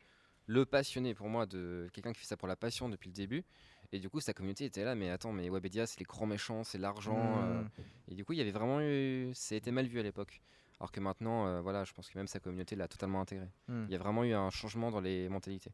le 0.47 0.65
passionné 0.65 1.13
pour 1.15 1.27
moi 1.29 1.45
de 1.45 1.87
quelqu'un 1.93 2.13
qui 2.13 2.19
fait 2.19 2.27
ça 2.27 2.37
pour 2.37 2.47
la 2.47 2.55
passion 2.55 2.87
depuis 2.89 3.07
le 3.09 3.13
début. 3.13 3.43
Et 3.91 3.99
du 3.99 4.09
coup, 4.09 4.19
sa 4.19 4.33
communauté 4.33 4.65
était 4.65 4.83
là, 4.83 4.93
mais 4.93 5.09
attends, 5.09 5.31
mais 5.31 5.49
Webedia, 5.49 5.87
c'est 5.87 5.99
les 5.99 6.05
grands 6.05 6.27
méchants, 6.27 6.63
c'est 6.63 6.77
l'argent. 6.77 7.17
euh, 7.41 7.61
Mm. 7.63 7.69
et 8.09 8.15
du 8.15 8.23
coup, 8.25 8.33
il 8.33 8.37
y 8.37 8.41
avait 8.41 8.51
vraiment 8.51 8.79
eu. 8.81 9.31
Ça 9.33 9.55
a 9.55 9.57
été 9.57 9.71
mal 9.71 9.87
vu 9.87 9.99
à 9.99 10.03
l'époque. 10.03 10.41
Alors 10.79 10.91
que 10.91 10.99
maintenant, 10.99 11.47
euh, 11.47 11.61
voilà, 11.61 11.83
je 11.83 11.91
pense 11.93 12.07
que 12.09 12.17
même 12.17 12.27
sa 12.27 12.39
communauté 12.39 12.75
l'a 12.75 12.87
totalement 12.87 13.19
intégré. 13.21 13.47
Mm. 13.67 13.85
Il 13.87 13.91
y 13.91 13.95
a 13.95 13.97
vraiment 13.97 14.23
eu 14.23 14.33
un 14.33 14.49
changement 14.51 14.91
dans 14.91 15.01
les 15.01 15.27
mentalités. 15.29 15.71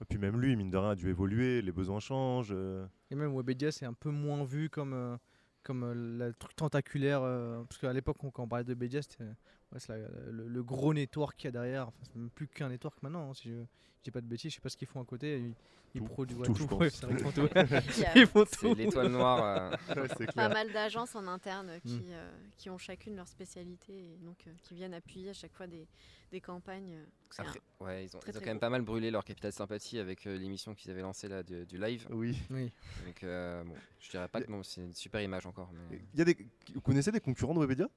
Et 0.00 0.04
puis 0.04 0.18
même 0.18 0.38
lui, 0.40 0.54
mine 0.54 0.70
de 0.70 0.76
rien, 0.76 0.90
a 0.90 0.94
dû 0.94 1.08
évoluer, 1.08 1.60
les 1.62 1.72
besoins 1.72 1.98
changent. 1.98 2.52
euh. 2.52 2.86
Et 3.10 3.14
même 3.16 3.34
Webedia, 3.34 3.72
c'est 3.72 3.86
un 3.86 3.94
peu 3.94 4.10
moins 4.10 4.44
vu 4.44 4.68
comme, 4.70 4.92
euh, 4.92 5.16
comme 5.62 5.84
euh, 5.84 5.94
le 5.94 6.34
truc 6.34 6.54
tentaculaire. 6.56 7.22
euh, 7.22 7.62
parce 7.64 7.78
qu'à 7.80 7.92
l'époque, 7.92 8.16
quand 8.20 8.42
on 8.42 8.48
parlait 8.48 8.64
de 8.64 8.70
Webedia, 8.72 9.02
c'était 9.02 9.24
ouais, 9.72 9.78
c'est 9.80 9.88
la- 9.96 10.08
le, 10.30 10.48
le 10.48 10.62
gros 10.62 10.94
network 10.94 11.36
qu'il 11.36 11.46
y 11.46 11.48
a 11.48 11.52
derrière. 11.52 11.88
Enfin, 11.88 11.98
c'est 12.04 12.16
même 12.16 12.30
plus 12.30 12.48
qu'un 12.48 12.68
network 12.68 13.02
maintenant. 13.02 13.30
hein, 13.30 13.34
si 13.34 13.50
je 13.50 13.54
je 13.98 14.04
dis 14.04 14.10
pas 14.12 14.20
de 14.20 14.26
bêtises, 14.26 14.52
je 14.52 14.56
sais 14.56 14.60
pas 14.60 14.68
ce 14.68 14.76
qu'ils 14.76 14.86
font 14.86 15.00
à 15.00 15.04
côté. 15.04 15.38
Ils, 15.40 15.54
ils 15.94 16.00
Tout- 16.00 16.06
produisent 16.06 16.38
ouais, 16.38 16.46
tout, 16.46 16.74
ouais, 16.76 16.88
Ils 18.14 18.26
font 18.26 18.44
C'est 18.46 18.58
tout. 18.58 18.74
l'étoile 18.74 19.08
noire. 19.10 19.72
euh, 19.96 20.02
Ouais, 20.02 20.26
pas 20.34 20.48
mal 20.48 20.70
d'agences 20.72 21.14
en 21.16 21.26
interne 21.26 21.72
Mm. 21.84 21.88
qui, 21.88 22.02
euh, 22.12 22.30
qui 22.56 22.70
ont 22.70 22.78
chacune 22.78 23.16
leur 23.16 23.26
spécialité 23.26 23.92
et 23.92 24.16
donc 24.18 24.36
euh, 24.46 24.52
qui 24.62 24.74
viennent 24.74 24.94
appuyer 24.94 25.30
à 25.30 25.32
chaque 25.32 25.52
fois 25.52 25.66
des, 25.66 25.86
des 26.30 26.40
campagnes. 26.40 26.94
euh, 26.94 27.04
Après, 27.38 27.60
ouais, 27.80 28.04
ils 28.04 28.16
ont, 28.16 28.20
très, 28.20 28.30
ils 28.30 28.36
ont 28.36 28.40
très 28.40 28.44
quand 28.44 28.50
même 28.52 28.60
pas 28.60 28.70
mal 28.70 28.82
brûlé 28.82 29.10
leur 29.10 29.24
capital 29.24 29.52
sympathie 29.52 29.98
avec 29.98 30.26
euh, 30.26 30.36
l'émission 30.38 30.74
qu'ils 30.74 30.90
avaient 30.92 31.02
lancée 31.02 31.26
là 31.28 31.42
du 31.42 31.76
live. 31.78 32.06
Oui. 32.10 32.38
Oui. 32.50 32.70
Donc, 33.04 33.24
euh, 33.24 33.64
bon, 33.64 33.74
je 34.00 34.10
dirais 34.10 34.28
pas 34.28 34.40
que 34.42 34.50
non, 34.50 34.62
c'est 34.62 34.82
une 34.82 34.94
super 34.94 35.20
image 35.20 35.44
encore. 35.46 35.70
Mais 35.90 36.00
Il 36.14 36.18
y 36.18 36.22
a 36.22 36.24
des... 36.24 36.36
Vous 36.74 36.80
connaissez 36.80 37.10
des 37.10 37.20
concurrents 37.20 37.54
de 37.54 37.60
Webedia? 37.60 37.88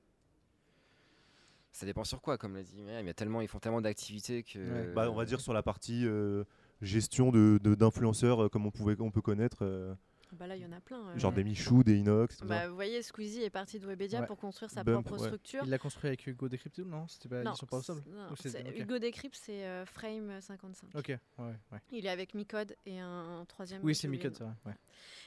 Ça 1.72 1.86
dépend 1.86 2.04
sur 2.04 2.22
quoi, 2.22 2.38
comme 2.38 2.56
l'a 2.56 2.64
dit 2.64 2.76
Myriam. 2.82 3.04
Il 3.04 3.08
y 3.08 3.10
a 3.10 3.14
tellement, 3.14 3.42
ils 3.42 3.48
font 3.48 3.60
tellement 3.60 3.82
d'activités 3.82 4.44
que. 4.44 4.60
Ouais. 4.60 4.94
Bah, 4.94 5.10
On 5.10 5.16
va 5.16 5.26
dire 5.26 5.40
sur 5.42 5.54
la 5.54 5.64
partie 5.64 6.06
euh, 6.06 6.44
gestion 6.82 7.32
de- 7.32 7.60
de- 7.64 7.76
d'influenceurs, 7.76 8.44
euh, 8.44 8.50
comme 8.50 8.66
on, 8.66 8.72
pouvait, 8.72 8.96
on 9.00 9.12
peut 9.12 9.22
connaître, 9.22 9.60
euh, 9.62 9.94
Bah 10.34 10.48
là, 10.48 10.56
il 10.56 10.62
y 10.62 10.66
en 10.66 10.72
a 10.72 10.80
plein. 10.80 11.10
euh. 11.10 11.18
genre 11.20 11.32
des 11.34 11.44
Michou, 11.44 11.84
des 11.84 11.98
Inox. 11.98 12.38
tout 12.38 12.44
ça. 12.44 12.50
Bah, 12.50 12.68
vous 12.70 12.76
voyez, 12.76 13.02
Squeezie 13.02 13.44
est 13.44 13.50
parti 13.50 13.80
de 13.80 13.86
Webedia 13.86 14.22
Ouais. 14.22 14.26
pour 14.28 14.38
construire 14.38 14.72
sa 14.72 14.84
Bump, 14.84 15.06
propre 15.06 15.22
ouais. 15.22 15.28
structure. 15.28 15.62
Il 15.66 15.70
l'a 15.70 15.78
construit 15.78 16.08
avec 16.08 16.26
Hugo 16.26 16.48
Decrypto, 16.50 16.84
non? 16.86 17.08
C'était 17.08 17.28
pas, 17.30 17.44
Non, 17.44 17.52
Ils 17.54 17.58
sont 17.58 17.66
pas 17.66 17.78
ensemble? 17.78 18.02
c'est- 18.06 18.12
non, 18.12 18.32
Ou 18.32 18.36
c'est- 18.38 18.50
c'est- 18.50 18.68
ok. 18.68 18.78
Hugo 18.80 19.00
Decrypt, 19.00 19.36
c'est 19.36 19.66
euh, 19.66 19.86
Frame 19.86 20.40
55. 20.42 20.90
Ok, 20.96 21.08
ouais, 21.10 21.20
ouais. 21.72 21.80
Il 21.92 22.06
est 22.06 22.10
avec 22.10 22.34
Micode 22.34 22.76
et 22.86 23.00
un, 23.00 23.44
troisième. 23.48 23.82
Oui, 23.84 23.94
c'est 23.94 24.08
Micode, 24.08 24.36
ça. 24.36 24.56
Ouais. 24.66 24.74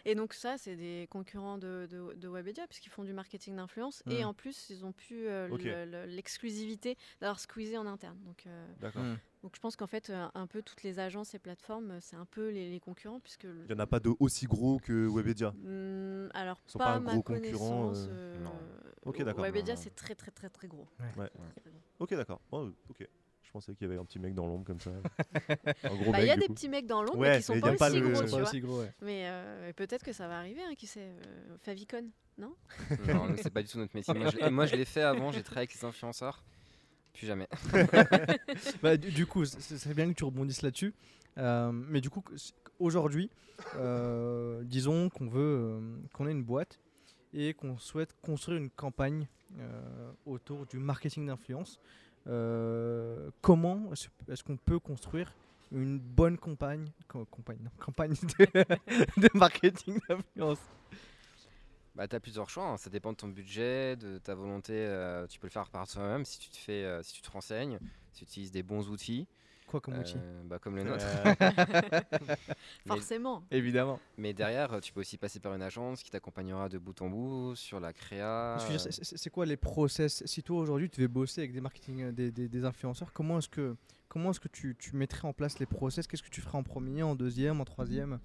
Et 0.06 0.14
donc 0.14 0.32
ça, 0.34 0.56
c'est 0.58 0.76
des 0.76 1.06
concurrents 1.10 1.58
de, 1.58 1.86
de, 1.90 2.14
de 2.14 2.28
Webedia 2.28 2.66
puisqu'ils 2.66 2.90
font 2.90 3.04
du 3.04 3.12
marketing 3.12 3.56
d'influence 3.56 4.02
et 4.08 4.22
Mm. 4.22 4.26
en 4.28 4.34
plus, 4.34 4.70
ils 4.70 4.84
ont 4.84 4.92
pu 4.92 5.26
euh, 5.28 6.06
l'exclusivité 6.06 6.96
d'avoir 7.20 7.40
squeezé 7.40 7.76
en 7.78 7.86
interne. 7.86 8.18
Donc, 8.24 8.44
euh, 8.46 8.66
D'accord. 8.80 9.02
Mm. 9.02 9.18
Donc 9.44 9.54
je 9.54 9.60
pense 9.60 9.76
qu'en 9.76 9.86
fait, 9.86 10.08
euh, 10.10 10.26
un 10.34 10.46
peu 10.46 10.62
toutes 10.62 10.82
les 10.82 10.98
agences 10.98 11.34
et 11.34 11.38
plateformes, 11.38 11.90
euh, 11.92 11.98
c'est 12.00 12.16
un 12.16 12.24
peu 12.24 12.48
les, 12.48 12.70
les 12.70 12.80
concurrents 12.80 13.20
puisque. 13.20 13.44
le- 13.44 13.64
Il 13.68 13.74
n'y 13.74 13.80
en 13.80 13.84
a 13.84 13.86
pas 13.86 14.00
de 14.00 14.10
aussi 14.18 14.46
gros 14.46 14.78
que 14.78 15.06
Webedia. 15.06 15.50
Hmm, 15.50 16.28
alors 16.34 16.58
Ils 16.66 16.70
sont 16.72 16.78
pas, 16.78 16.94
un 16.94 17.00
ma 17.00 17.12
gros 17.12 17.22
concurrent, 17.22 17.42
connaissance. 17.90 18.06
euh, 18.08 18.36
euh, 18.36 18.40
non. 18.42 18.52
Ok, 19.04 19.22
d'accord. 19.22 19.44
Webedia, 19.44 19.74
Non, 19.74 19.78
non. 19.78 19.84
c'est 19.84 19.94
très 19.94 20.14
très 20.14 20.30
très 20.30 20.48
très 20.48 20.66
gros. 20.66 20.88
Ouais. 20.98 21.22
Ouais. 21.22 21.28
Très, 21.28 21.60
très 21.60 21.70
gros. 21.70 21.80
Ok, 22.00 22.14
d'accord. 22.14 22.40
Oh, 22.52 22.70
ok. 22.88 23.06
Je 23.42 23.50
pensais 23.52 23.74
qu'il 23.74 23.86
y 23.86 23.90
avait 23.90 24.00
un 24.00 24.04
petit 24.06 24.18
mec 24.18 24.34
dans 24.34 24.46
l'ombre 24.46 24.64
comme 24.64 24.80
ça. 24.80 24.90
Bah, 25.84 26.20
Il 26.22 26.26
y 26.26 26.30
a 26.30 26.36
des 26.36 26.46
coup. 26.46 26.54
petits 26.54 26.68
mecs 26.70 26.86
dans 26.86 27.02
l'ombre 27.02 27.18
Ouais, 27.18 27.36
qui 27.36 27.42
sont 27.42 27.54
mais 27.54 27.60
pas 27.60 27.70
y 27.70 27.74
a 27.74 27.76
pas 27.76 27.90
aussi 27.90 28.00
le- 28.00 28.08
gros, 28.08 28.22
tu 28.24 28.30
pas 28.30 28.38
vois. 28.38 28.42
aussi 28.48 28.60
gros, 28.60 28.80
ouais. 28.80 28.92
Mais 29.02 29.24
euh, 29.28 29.72
peut-être 29.74 30.02
que 30.04 30.12
ça 30.12 30.26
va 30.26 30.38
arriver, 30.38 30.62
hein, 30.62 30.74
qui 30.76 30.86
sait. 30.86 31.00
euh, 31.26 31.56
Favicon. 31.60 32.10
non, 32.38 32.54
nous, 33.28 33.36
c'est 33.42 33.50
pas 33.52 33.62
du 33.62 33.68
tout 33.68 33.78
notre 33.78 33.94
métier. 33.94 34.12
Moi, 34.14 34.30
je, 34.30 34.38
l'ai- 34.38 34.50
moi, 34.50 34.66
je 34.66 34.74
l'ai 34.74 34.84
fait 34.86 35.02
avant, 35.02 35.30
j'ai 35.30 35.42
travaillé 35.42 35.68
avec 35.68 35.74
les 35.74 35.84
influenceurs. 35.84 36.42
Plus 37.14 37.26
jamais. 37.26 37.48
Bah, 38.82 38.96
du, 38.96 39.10
du 39.10 39.26
coup, 39.26 39.44
c'est 39.44 39.94
bien 39.94 40.08
que 40.08 40.14
tu 40.14 40.24
rebondisses 40.24 40.62
là-dessus. 40.62 40.92
Euh, 41.38 41.72
mais 41.72 42.00
du 42.00 42.10
coup, 42.10 42.22
aujourd'hui, 42.78 43.30
euh, 43.76 44.62
disons 44.64 45.08
qu'on 45.08 45.28
veut, 45.28 45.40
euh, 45.40 45.80
qu'on 46.12 46.26
ait 46.26 46.32
une 46.32 46.44
boîte 46.44 46.80
et 47.32 47.54
qu'on 47.54 47.78
souhaite 47.78 48.14
construire 48.22 48.58
une 48.58 48.70
campagne 48.70 49.26
autour 50.26 50.66
du 50.66 50.78
marketing 50.78 51.26
d'influence. 51.26 51.78
Comment 53.40 53.90
est-ce 54.28 54.42
qu'on 54.42 54.56
peut 54.56 54.78
construire 54.78 55.32
une 55.72 55.98
bonne 55.98 56.38
campagne, 56.38 56.86
campagne, 57.08 57.58
non, 57.62 57.70
campagne 57.78 58.14
de, 58.38 58.46
de 59.20 59.28
marketing 59.34 59.98
d'influence? 60.08 60.58
Bah, 61.94 62.08
tu 62.08 62.16
as 62.16 62.20
plusieurs 62.20 62.50
choix, 62.50 62.66
hein. 62.66 62.76
ça 62.76 62.90
dépend 62.90 63.12
de 63.12 63.16
ton 63.16 63.28
budget, 63.28 63.94
de 63.96 64.18
ta 64.18 64.34
volonté. 64.34 64.72
euh, 64.74 65.26
tu 65.28 65.38
peux 65.38 65.46
le 65.46 65.52
faire 65.52 65.68
par 65.70 65.86
toi-même 65.86 66.24
si 66.24 66.38
tu 66.40 66.48
te 66.50 66.56
fais, 66.56 66.84
euh, 66.84 67.02
si 67.04 67.12
tu 67.12 67.22
te 67.22 67.30
renseignes, 67.30 67.78
si 68.12 68.18
tu 68.18 68.24
utilises 68.24 68.50
des 68.50 68.62
bons 68.64 68.88
outils, 68.88 69.26
Quoi 69.68 69.80
comme 69.80 69.98
outil 69.98 70.16
euh, 70.18 70.42
bah, 70.44 70.58
comme 70.58 70.74
le 70.76 70.82
nôtre. 70.90 71.06
Euh, 71.06 71.34
Mais, 72.86 72.96
Forcément. 72.96 73.42
Évidemment. 73.50 74.00
mais 74.18 74.34
derrière, 74.34 74.80
tu 74.80 74.92
peux 74.92 75.00
aussi 75.00 75.16
passer 75.16 75.38
par 75.40 75.54
une 75.54 75.62
agence 75.62 76.02
qui 76.02 76.10
t'accompagnera 76.10 76.68
de 76.68 76.78
bout 76.78 77.00
en 77.00 77.08
bout 77.08 77.54
sur 77.54 77.78
la 77.80 77.92
créa. 77.92 78.56
Je 78.58 78.64
veux 78.64 78.70
dire, 78.70 78.80
c'est- 78.80 79.04
c'est 79.04 79.16
c'est 79.16 79.30
quoi 79.30 79.46
les 79.46 79.56
process? 79.56 80.22
Si 80.26 80.42
toi 80.42 80.60
aujourd'hui 80.60 80.90
tu 80.90 80.96
devais 81.00 81.08
bosser 81.08 81.40
avec 81.42 81.52
des 81.52 81.60
marketing, 81.60 82.02
euh, 82.02 82.12
des, 82.12 82.30
des- 82.30 82.48
des 82.48 82.64
influenceurs, 82.64 83.12
comment 83.12 83.38
est-ce 83.38 83.48
que 83.48 83.76
comment 84.08 84.30
est-ce 84.30 84.40
que 84.40 84.48
tu, 84.48 84.76
tu 84.78 84.94
mettrais 84.96 85.26
en 85.26 85.32
place 85.32 85.58
les 85.58 85.66
process? 85.66 86.06
Qu'est-ce 86.06 86.22
que 86.22 86.28
tu 86.28 86.40
ferais 86.40 86.58
en 86.58 86.62
premier, 86.62 87.02
en 87.02 87.14
deuxième, 87.14 87.60
en 87.60 87.64
troisième? 87.64 88.18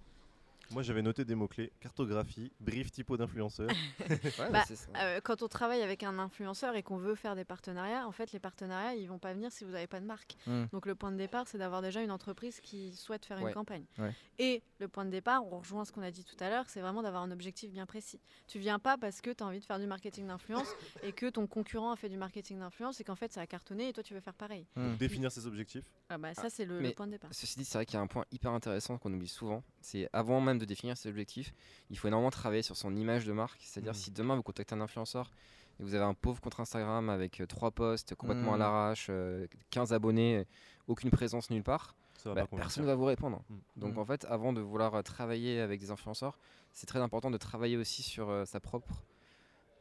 Moi, 0.71 0.83
j'avais 0.83 1.01
noté 1.01 1.25
des 1.25 1.35
mots-clés 1.35 1.71
cartographie, 1.79 2.51
brief 2.59 2.91
typo 2.91 3.17
d'influenceur. 3.17 3.69
Ouais, 4.39 4.49
Bah. 4.51 4.63
Euh, 4.97 5.19
quand 5.23 5.41
on 5.41 5.47
travaille 5.47 5.81
avec 5.81 6.03
un 6.03 6.17
influenceur 6.19 6.75
et 6.75 6.83
qu'on 6.83 6.97
veut 6.97 7.15
faire 7.15 7.35
des 7.35 7.43
partenariats, 7.45 8.07
en 8.07 8.11
fait, 8.11 8.31
les 8.31 8.39
partenariats, 8.39 8.93
ils 8.95 9.07
vont 9.07 9.19
pas 9.19 9.33
venir 9.33 9.51
si 9.51 9.63
vous 9.63 9.71
n'avez 9.71 9.87
pas 9.87 9.99
de 9.99 10.05
marque. 10.05 10.35
Hmm. 10.47 10.65
Donc 10.71 10.85
le 10.85 10.95
point 10.95 11.11
de 11.11 11.17
départ, 11.17 11.47
c'est 11.47 11.57
d'avoir 11.57 11.81
déjà 11.81 12.01
une 12.01 12.11
entreprise 12.11 12.59
qui 12.61 12.93
souhaite 12.95 13.25
faire 13.25 13.39
Ouais. 13.41 13.49
une 13.49 13.53
campagne. 13.53 13.85
Ouais. 13.97 14.13
Et 14.37 14.61
le 14.79 14.87
point 14.87 15.05
de 15.05 15.09
départ, 15.09 15.45
on 15.45 15.59
rejoint 15.59 15.85
ce 15.85 15.91
qu'on 15.91 16.01
a 16.01 16.11
dit 16.11 16.23
tout 16.23 16.35
à 16.43 16.49
l'heure, 16.49 16.65
c'est 16.67 16.81
vraiment 16.81 17.01
d'avoir 17.01 17.23
un 17.23 17.31
objectif 17.31 17.71
bien 17.71 17.85
précis. 17.85 18.19
Tu 18.47 18.59
viens 18.59 18.79
pas 18.79 18.97
parce 18.97 19.21
que 19.21 19.31
tu 19.31 19.43
as 19.43 19.47
envie 19.47 19.59
de 19.59 19.65
faire 19.65 19.79
du 19.79 19.87
marketing 19.87 20.27
d'influence 20.27 20.67
et 21.03 21.11
que 21.13 21.29
ton 21.29 21.47
concurrent 21.47 21.91
a 21.91 21.95
fait 21.95 22.09
du 22.09 22.17
marketing 22.17 22.59
d'influence 22.59 22.99
et 22.99 23.03
qu'en 23.03 23.15
fait 23.15 23.31
ça 23.31 23.41
a 23.41 23.47
cartonné 23.47 23.89
et 23.89 23.93
toi 23.93 24.03
tu 24.03 24.13
veux 24.13 24.19
faire 24.21 24.33
pareil. 24.35 24.65
Hmm. 24.75 24.95
Définir 24.97 25.31
ses 25.31 25.47
objectifs. 25.47 25.85
Ah 26.09 26.17
bah, 26.17 26.33
ça, 26.33 26.43
Ah, 26.45 26.49
c'est 26.49 26.65
le, 26.65 26.79
le 26.81 26.91
point 26.91 27.05
de 27.07 27.11
départ. 27.13 27.29
Ceci 27.33 27.57
dit, 27.59 27.65
c'est 27.65 27.77
vrai 27.77 27.85
qu'il 27.85 27.95
y 27.95 27.97
a 27.97 28.01
un 28.01 28.07
point 28.07 28.25
hyper 28.31 28.51
intéressant 28.51 28.97
qu'on 28.97 29.13
oublie 29.13 29.27
souvent. 29.27 29.63
C'est 29.81 30.09
avant 30.13 30.41
même 30.41 30.58
de 30.59 30.65
définir 30.65 30.95
ses 30.97 31.09
objectifs, 31.09 31.53
il 31.89 31.97
faut 31.97 32.07
énormément 32.07 32.29
travailler 32.29 32.61
sur 32.61 32.75
son 32.77 32.95
image 32.95 33.25
de 33.25 33.33
marque. 33.33 33.59
C'est-à-dire 33.63 33.93
Mhm. 33.93 33.97
si 33.99 34.11
demain 34.11 34.35
vous 34.35 34.43
contactez 34.43 34.75
un 34.75 34.81
influenceur 34.81 35.31
et 35.79 35.83
vous 35.83 35.95
avez 35.95 36.03
un 36.03 36.13
pauvre 36.13 36.39
compte 36.41 36.59
Instagram 36.59 37.09
avec 37.09 37.39
euh, 37.41 37.45
trois 37.47 37.71
posts 37.71 38.13
complètement 38.15 38.51
à 38.53 38.55
Mhm. 38.55 38.59
l'arrache, 38.59 39.07
euh, 39.09 39.47
15 39.71 39.93
abonnés, 39.93 40.45
aucune 40.87 41.09
présence 41.09 41.49
nulle 41.49 41.63
part, 41.63 41.95
va 42.25 42.33
bah, 42.35 42.47
personne 42.55 42.83
ne 42.83 42.87
va 42.87 42.95
vous 42.95 43.05
répondre. 43.05 43.41
Mhm. 43.49 43.59
Donc 43.77 43.97
en 43.97 44.05
fait, 44.05 44.25
avant 44.25 44.51
de 44.53 44.61
vouloir 44.61 44.93
euh, 44.95 45.01
travailler 45.01 45.61
avec 45.61 45.79
des 45.79 45.89
influenceurs, 45.89 46.37
c'est 46.73 46.85
très 46.85 46.99
important 46.99 47.31
de 47.31 47.37
travailler 47.37 47.77
aussi 47.77 48.03
sur 48.03 48.29
euh, 48.29 48.45
sa 48.45 48.59
propre 48.59 49.03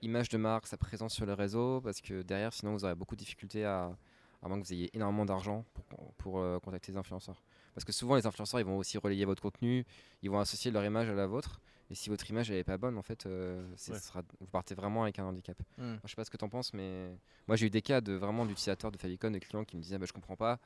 image 0.02 0.28
de 0.28 0.38
marque, 0.38 0.66
sa 0.68 0.76
présence 0.76 1.12
sur 1.12 1.26
le 1.26 1.32
réseau, 1.34 1.80
parce 1.80 2.00
que 2.00 2.22
derrière, 2.22 2.52
sinon 2.52 2.72
vous 2.72 2.84
aurez 2.84 2.94
beaucoup 2.94 3.16
de 3.16 3.20
difficultés 3.20 3.64
à, 3.64 3.96
à 4.42 4.48
moins 4.48 4.60
que 4.60 4.64
vous 4.64 4.72
ayez 4.72 4.88
énormément 4.94 5.24
d'argent 5.24 5.64
pour, 5.74 6.12
pour, 6.14 6.38
euh, 6.38 6.60
contacter 6.60 6.92
des 6.92 6.98
influenceurs. 6.98 7.42
Parce 7.78 7.84
que 7.84 7.92
souvent, 7.92 8.16
les 8.16 8.26
influenceurs, 8.26 8.58
ils 8.58 8.66
vont 8.66 8.76
aussi 8.76 8.98
relayer 8.98 9.24
votre 9.24 9.40
contenu, 9.40 9.84
ils 10.22 10.30
vont 10.30 10.40
associer 10.40 10.72
leur 10.72 10.84
image 10.84 11.08
à 11.08 11.14
la 11.14 11.26
vôtre, 11.28 11.60
Et 11.90 11.94
si 11.94 12.10
votre 12.10 12.28
image 12.28 12.50
n'est 12.50 12.64
pas 12.64 12.76
bonne, 12.76 12.98
en 12.98 13.02
fait, 13.02 13.24
euh, 13.24 13.66
Ouais. 13.88 13.98
sera- 13.98 14.22
vous 14.40 14.46
partez 14.48 14.74
vraiment 14.74 15.04
avec 15.04 15.18
un 15.20 15.24
handicap. 15.24 15.56
Hmm. 15.78 15.84
Moi, 15.92 16.00
je 16.04 16.10
sais 16.10 16.16
pas 16.16 16.24
ce 16.26 16.30
que 16.30 16.36
tu 16.36 16.44
en 16.44 16.48
penses, 16.50 16.74
mais 16.74 17.16
moi 17.46 17.56
j'ai 17.56 17.66
eu 17.68 17.70
des 17.70 17.80
cas 17.80 18.02
de 18.02 18.12
vraiment 18.12 18.44
d'utilisateurs 18.44 18.90
de 18.92 18.98
Favicon, 18.98 19.30
de 19.30 19.38
clients 19.38 19.64
qui 19.64 19.76
me 19.78 19.80
disaient 19.82 19.96
bah, 19.96 20.04
je 20.06 20.12
comprends 20.12 20.36
pas. 20.36 20.58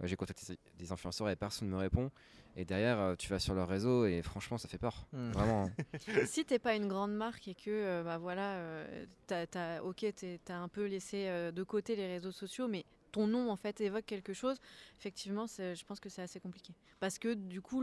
Euh, 0.00 0.06
j'ai 0.06 0.16
contacté 0.16 0.56
des 0.78 0.90
influenceurs 0.90 1.28
et 1.28 1.36
personne 1.36 1.68
ne 1.68 1.74
me 1.74 1.78
répond. 1.78 2.10
Et 2.56 2.64
derrière, 2.64 2.98
euh, 2.98 3.14
tu 3.14 3.28
vas 3.28 3.38
sur 3.38 3.52
leur 3.54 3.68
réseau 3.68 4.06
et 4.06 4.22
franchement, 4.22 4.56
ça 4.56 4.68
fait 4.68 4.78
peur. 4.78 5.06
Hmm. 5.12 5.30
Vraiment. 5.32 5.64
hein. 5.66 5.84
si 6.24 6.46
t'es 6.46 6.58
pas 6.58 6.74
une 6.76 6.88
grande 6.88 7.12
marque 7.14 7.46
et 7.48 7.54
que 7.54 7.68
euh, 7.70 8.02
bah 8.02 8.16
voilà, 8.16 8.54
euh, 8.54 9.04
t'as, 9.26 9.46
t'as- 9.46 9.82
ok, 9.82 10.06
t'as 10.46 10.56
un 10.56 10.68
peu 10.68 10.86
laissé 10.86 11.26
euh, 11.28 11.52
de 11.52 11.62
côté 11.62 11.94
les 11.94 12.06
réseaux 12.06 12.32
sociaux, 12.32 12.68
mais 12.68 12.86
ton 13.12 13.26
nom 13.26 13.50
en 13.50 13.56
fait 13.56 13.80
évoque 13.80 14.06
quelque 14.06 14.32
chose. 14.32 14.56
Effectivement, 14.98 15.46
je 15.46 15.84
pense 15.84 16.00
que 16.00 16.08
c'est 16.08 16.22
assez 16.22 16.40
compliqué 16.40 16.74
parce 17.00 17.18
que 17.18 17.34
du 17.34 17.62
coup, 17.62 17.82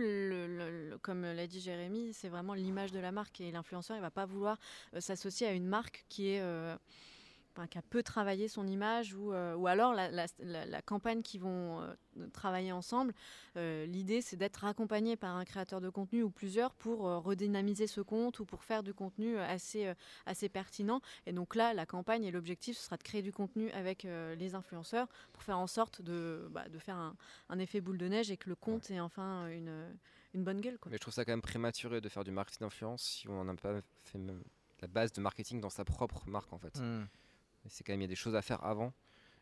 comme 1.01 1.23
l'a 1.23 1.47
dit 1.47 1.59
Jérémy, 1.59 2.13
c'est 2.13 2.29
vraiment 2.29 2.53
l'image 2.53 2.91
de 2.91 2.99
la 2.99 3.11
marque 3.11 3.41
et 3.41 3.51
l'influenceur, 3.51 3.97
il 3.97 4.01
va 4.01 4.11
pas 4.11 4.25
vouloir 4.25 4.59
euh, 4.93 5.01
s'associer 5.01 5.47
à 5.47 5.51
une 5.51 5.67
marque 5.67 6.05
qui 6.07 6.29
est 6.29 6.41
euh, 6.41 6.75
enfin, 7.57 7.67
qui 7.67 7.77
a 7.77 7.81
peu 7.81 8.03
travaillé 8.03 8.47
son 8.47 8.67
image 8.67 9.13
ou, 9.15 9.33
euh, 9.33 9.55
ou 9.55 9.67
alors 9.67 9.93
la, 9.93 10.09
la- 10.11 10.27
la- 10.39 10.65
la 10.65 10.81
campagne 10.81 11.21
qui 11.23 11.39
vont 11.39 11.81
euh, 11.81 12.27
travailler 12.33 12.71
ensemble. 12.71 13.13
euh, 13.55 13.85
L'idée, 13.87 14.21
c'est 14.21 14.37
d'être 14.37 14.63
accompagné 14.65 15.15
par 15.15 15.35
un 15.35 15.43
créateur 15.45 15.81
de 15.81 15.89
contenu 15.89 16.21
ou 16.23 16.29
plusieurs 16.29 16.73
pour 16.75 17.07
euh, 17.07 17.17
redynamiser 17.17 17.87
ce 17.87 18.01
compte 18.01 18.39
ou 18.39 18.45
pour 18.45 18.63
faire 18.63 18.83
du 18.83 18.93
contenu 18.93 19.37
assez, 19.39 19.87
euh, 19.87 19.93
assez 20.25 20.49
pertinent. 20.49 21.01
Et 21.25 21.33
donc 21.33 21.55
là, 21.55 21.73
la 21.73 21.85
campagne 21.85 22.23
et 22.25 22.31
l'objectif, 22.31 22.77
ce 22.77 22.83
sera 22.85 22.97
de 22.97 23.03
créer 23.03 23.21
du 23.23 23.31
contenu 23.31 23.71
avec 23.71 24.05
euh, 24.05 24.35
les 24.35 24.53
influenceurs 24.55 25.07
pour 25.33 25.41
faire 25.43 25.57
en 25.57 25.67
sorte 25.67 26.01
de, 26.01 26.47
bah, 26.51 26.69
de 26.69 26.77
faire 26.77 26.95
un, 26.97 27.15
un 27.49 27.59
effet 27.59 27.81
boule 27.81 27.97
de 27.97 28.07
neige 28.07 28.29
et 28.29 28.37
que 28.37 28.49
le 28.49 28.55
compte 28.55 28.91
ait 28.91 28.99
enfin 28.99 29.47
une, 29.47 29.95
une 30.35 30.43
bonne 30.43 30.61
gueule. 30.61 30.77
Quoi. 30.77 30.91
Mais 30.91 30.97
je 30.97 31.01
trouve 31.01 31.13
ça 31.13 31.25
quand 31.25 31.31
même 31.31 31.41
prématuré 31.41 32.01
de 32.01 32.09
faire 32.09 32.23
du 32.23 32.31
marketing 32.31 32.61
d'influence 32.67 33.01
si 33.03 33.27
on 33.27 33.43
n'a 33.43 33.55
pas 33.55 33.81
fait 34.03 34.19
même 34.19 34.43
la 34.79 34.87
base 34.87 35.11
de 35.11 35.21
marketing 35.21 35.59
dans 35.59 35.71
sa 35.71 35.83
propre 35.85 36.27
marque 36.29 36.53
en 36.53 36.59
fait. 36.59 36.77
Hmm. 36.79 37.05
C'est 37.69 37.83
quand 37.83 37.93
même 37.93 38.01
il 38.01 38.05
y 38.05 38.05
a 38.05 38.09
des 38.09 38.15
choses 38.15 38.35
à 38.35 38.41
faire 38.41 38.63
avant. 38.63 38.93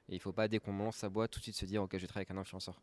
Et 0.10 0.16
il 0.16 0.20
faut 0.20 0.34
pas 0.34 0.48
dès 0.48 0.60
qu'on 0.60 0.76
lance 0.78 0.98
sa 0.98 1.10
boîte 1.10 1.32
tout 1.32 1.40
de 1.40 1.44
suite 1.44 1.56
se 1.56 1.66
dire 1.66 1.82
ok 1.84 1.94
je 1.94 1.98
vais 1.98 2.08
travailler 2.08 2.28
avec 2.28 2.38
un 2.38 2.42
influenceur. 2.42 2.82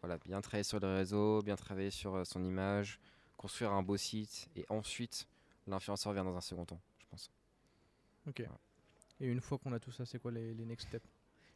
Voilà, 0.00 0.18
bien 0.18 0.40
travailler 0.40 0.64
sur 0.64 0.80
le 0.80 0.94
réseau, 0.94 1.42
bien 1.42 1.54
travailler 1.56 1.90
sur 1.90 2.16
euh, 2.16 2.24
son 2.24 2.42
image, 2.42 2.98
construire 3.36 3.72
un 3.72 3.82
beau 3.82 3.96
site 3.96 4.48
et 4.56 4.64
ensuite 4.68 5.28
l'influenceur 5.66 6.12
vient 6.12 6.24
dans 6.24 6.36
un 6.36 6.40
second 6.40 6.64
temps, 6.64 6.80
je 6.98 7.06
pense. 7.06 7.30
Ok. 8.26 8.42
Et 9.20 9.26
une 9.26 9.40
fois 9.40 9.58
qu'on 9.58 9.72
a 9.72 9.78
tout 9.78 9.92
ça, 9.92 10.04
c'est 10.04 10.18
quoi 10.18 10.32
les, 10.32 10.54
les 10.54 10.64
next 10.64 10.88
steps? 10.88 11.06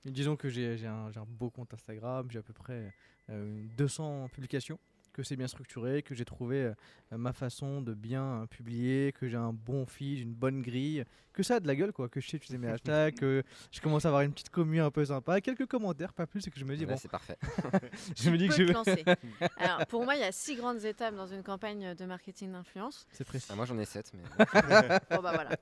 Disons 0.05 0.37
que 0.37 0.49
j'ai 0.49 0.87
un, 0.87 1.11
un 1.17 1.25
beau 1.27 1.51
compte 1.51 1.75
Instagram, 1.75 2.31
j'ai 2.31 2.39
à 2.39 2.43
peu 2.43 2.53
près 2.53 2.95
euh, 3.31 3.45
une 3.45 3.69
200 3.77 4.29
publications, 4.29 4.79
que 5.17 5.23
c'est 5.23 5.37
bien 5.37 5.49
structuré, 5.49 6.03
que 6.03 6.15
j'ai 6.15 6.27
trouvé 6.27 6.57
euh, 6.57 6.75
ma 7.17 7.33
façon 7.33 7.81
de 7.81 7.95
bien 7.95 8.43
euh, 8.43 8.47
publier, 8.47 9.13
que 9.13 9.29
j'ai 9.29 9.39
un 9.39 9.55
bon 9.55 9.87
feed, 9.87 10.19
une 10.19 10.35
bonne 10.35 10.61
grille, 10.61 11.05
que 11.33 11.43
ça 11.43 11.57
a 11.57 11.61
de 11.61 11.67
la 11.67 11.75
gueule, 11.75 11.93
quoi, 11.93 12.11
que 12.11 12.21
je 12.21 12.29
sais 12.29 12.37
utiliser 12.37 12.59
mes 12.59 12.69
hashtags, 12.73 13.15
que 13.15 13.43
je 13.73 13.81
commence 13.81 14.05
à 14.05 14.09
avoir 14.09 14.23
une 14.23 14.33
petite 14.33 14.51
commune 14.51 14.81
un 14.81 14.91
peu 14.91 15.07
sympa, 15.07 15.41
quelques 15.41 15.65
commentaires, 15.65 16.13
pas 16.13 16.27
plus, 16.27 16.47
et 16.47 16.51
que 16.51 16.59
je 16.59 16.67
me 16.67 16.77
dis, 16.77 16.85
Là, 16.85 16.93
bon, 16.93 16.99
c'est 16.99 17.11
parfait. 17.11 17.39
je 18.17 18.31
me 18.31 18.37
dis 18.37 18.49
que 18.49 18.55
je 18.55 18.63
vais. 18.65 18.73
lancer. 18.75 19.05
Alors, 19.57 19.87
pour 19.87 20.05
moi, 20.05 20.17
il 20.17 20.21
y 20.21 20.25
a 20.25 20.33
six 20.33 20.55
grandes 20.57 20.85
étapes 20.85 21.15
dans 21.17 21.27
une 21.27 21.43
campagne 21.43 21.95
de 21.95 22.05
marketing 22.05 22.53
d'influence. 22.53 23.07
C'est 23.13 23.25
précis. 23.25 23.49
Ah, 23.51 23.55
moi 23.55 23.65
j'en 23.65 23.79
ai 23.79 23.87
7 23.87 24.13
mais 24.13 24.45
Bon 25.11 25.23
bah 25.23 25.33
voilà. 25.33 25.57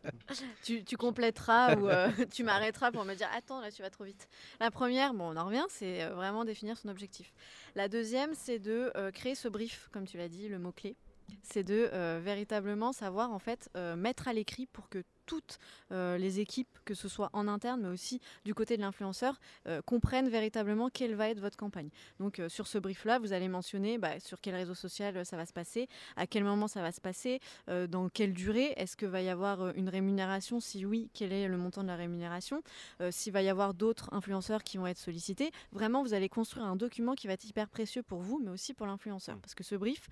Tu, 0.64 0.82
tu 0.84 0.96
compléteras 0.96 1.76
ou 1.76 1.88
euh, 1.88 2.10
tu 2.32 2.42
m'arrêteras 2.42 2.90
pour 2.90 3.04
me 3.04 3.14
dire 3.14 3.28
attends 3.36 3.60
là 3.60 3.70
tu 3.70 3.82
vas 3.82 3.90
trop 3.90 4.04
vite. 4.04 4.28
La 4.58 4.70
première, 4.70 5.14
bon 5.14 5.32
on 5.32 5.36
en 5.36 5.46
revient, 5.46 5.64
c'est 5.68 6.06
vraiment 6.06 6.44
définir 6.44 6.76
son 6.76 6.88
objectif. 6.88 7.32
La 7.74 7.88
deuxième, 7.88 8.34
c'est 8.34 8.58
de 8.58 8.92
euh, 8.96 9.10
créer 9.10 9.34
ce 9.44 9.48
brief, 9.50 9.90
comme 9.92 10.06
tu 10.06 10.16
l'as 10.16 10.28
dit, 10.28 10.48
le 10.48 10.58
mot 10.58 10.72
clé. 10.72 10.96
C'est 11.42 11.64
de 11.64 11.90
euh, 11.92 12.18
véritablement 12.22 12.92
savoir 12.92 13.30
en 13.30 13.38
fait 13.38 13.68
euh, 13.76 13.94
mettre 13.94 14.26
à 14.26 14.32
l'écrit 14.32 14.64
pour 14.66 14.88
que 14.88 15.04
toutes 15.26 15.58
euh, 15.92 16.18
les 16.18 16.40
équipes, 16.40 16.68
que 16.84 16.94
ce 16.94 17.08
soit 17.08 17.30
en 17.32 17.48
interne 17.48 17.82
mais 17.82 17.88
aussi 17.88 18.20
du 18.44 18.54
côté 18.54 18.76
de 18.76 18.82
l'influenceur, 18.82 19.40
euh, 19.66 19.82
comprennent 19.82 20.28
véritablement 20.28 20.88
quelle 20.90 21.14
va 21.14 21.28
être 21.28 21.40
votre 21.40 21.56
campagne. 21.56 21.88
Donc 22.20 22.38
euh, 22.38 22.48
sur 22.48 22.66
ce 22.66 22.78
brief-là, 22.78 23.18
vous 23.18 23.32
allez 23.32 23.48
mentionner 23.48 23.98
bah, 23.98 24.20
sur 24.20 24.40
quel 24.40 24.54
réseau 24.54 24.74
social 24.74 25.24
ça 25.24 25.36
va 25.36 25.46
se 25.46 25.52
passer, 25.52 25.88
à 26.16 26.26
quel 26.26 26.44
moment 26.44 26.68
ça 26.68 26.82
va 26.82 26.92
se 26.92 27.00
passer, 27.00 27.40
dans 27.88 28.08
quelle 28.08 28.32
durée 28.32 28.72
Est-ce 28.76 28.96
que 28.96 29.06
va 29.06 29.22
y 29.22 29.28
avoir 29.28 29.74
une 29.76 29.88
rémunération? 29.88 30.60
Si 30.60 30.84
oui, 30.84 31.08
quel 31.14 31.32
est 31.32 31.48
le 31.48 31.56
montant 31.56 31.82
de 31.82 31.88
la 31.88 31.96
rémunération? 31.96 32.62
S'il 33.10 33.32
va 33.32 33.42
y 33.42 33.48
avoir 33.48 33.74
d'autres 33.74 34.08
influenceurs 34.12 34.62
qui 34.62 34.76
vont 34.78 34.86
être 34.86 34.98
sollicités 34.98 35.50
Vraiment, 35.72 36.02
vous 36.02 36.14
allez 36.14 36.28
construire 36.28 36.66
un 36.66 36.76
document 36.76 37.14
qui 37.14 37.26
va 37.26 37.32
être 37.34 37.44
hyper 37.44 37.68
précieux 37.68 38.02
pour 38.02 38.20
vous, 38.20 38.40
mais 38.42 38.50
aussi 38.50 38.74
pour 38.74 38.86
l'influenceur. 38.86 39.36
Mm. 39.36 39.40
Parce 39.40 39.54
que 39.54 39.64
ce 39.64 39.74
brief, 39.74 40.08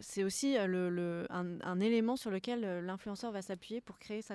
c'est 0.00 0.24
aussi 0.24 0.56
le, 0.58 0.90
le- 0.90 1.26
un, 1.30 1.60
un 1.62 1.80
élément 1.80 2.16
sur 2.16 2.30
lequel 2.30 2.80
l'influenceur 2.84 3.32
va 3.32 3.42
s'appuyer 3.42 3.80
pour 3.80 3.98
créer 3.98 4.22
sa, 4.22 4.33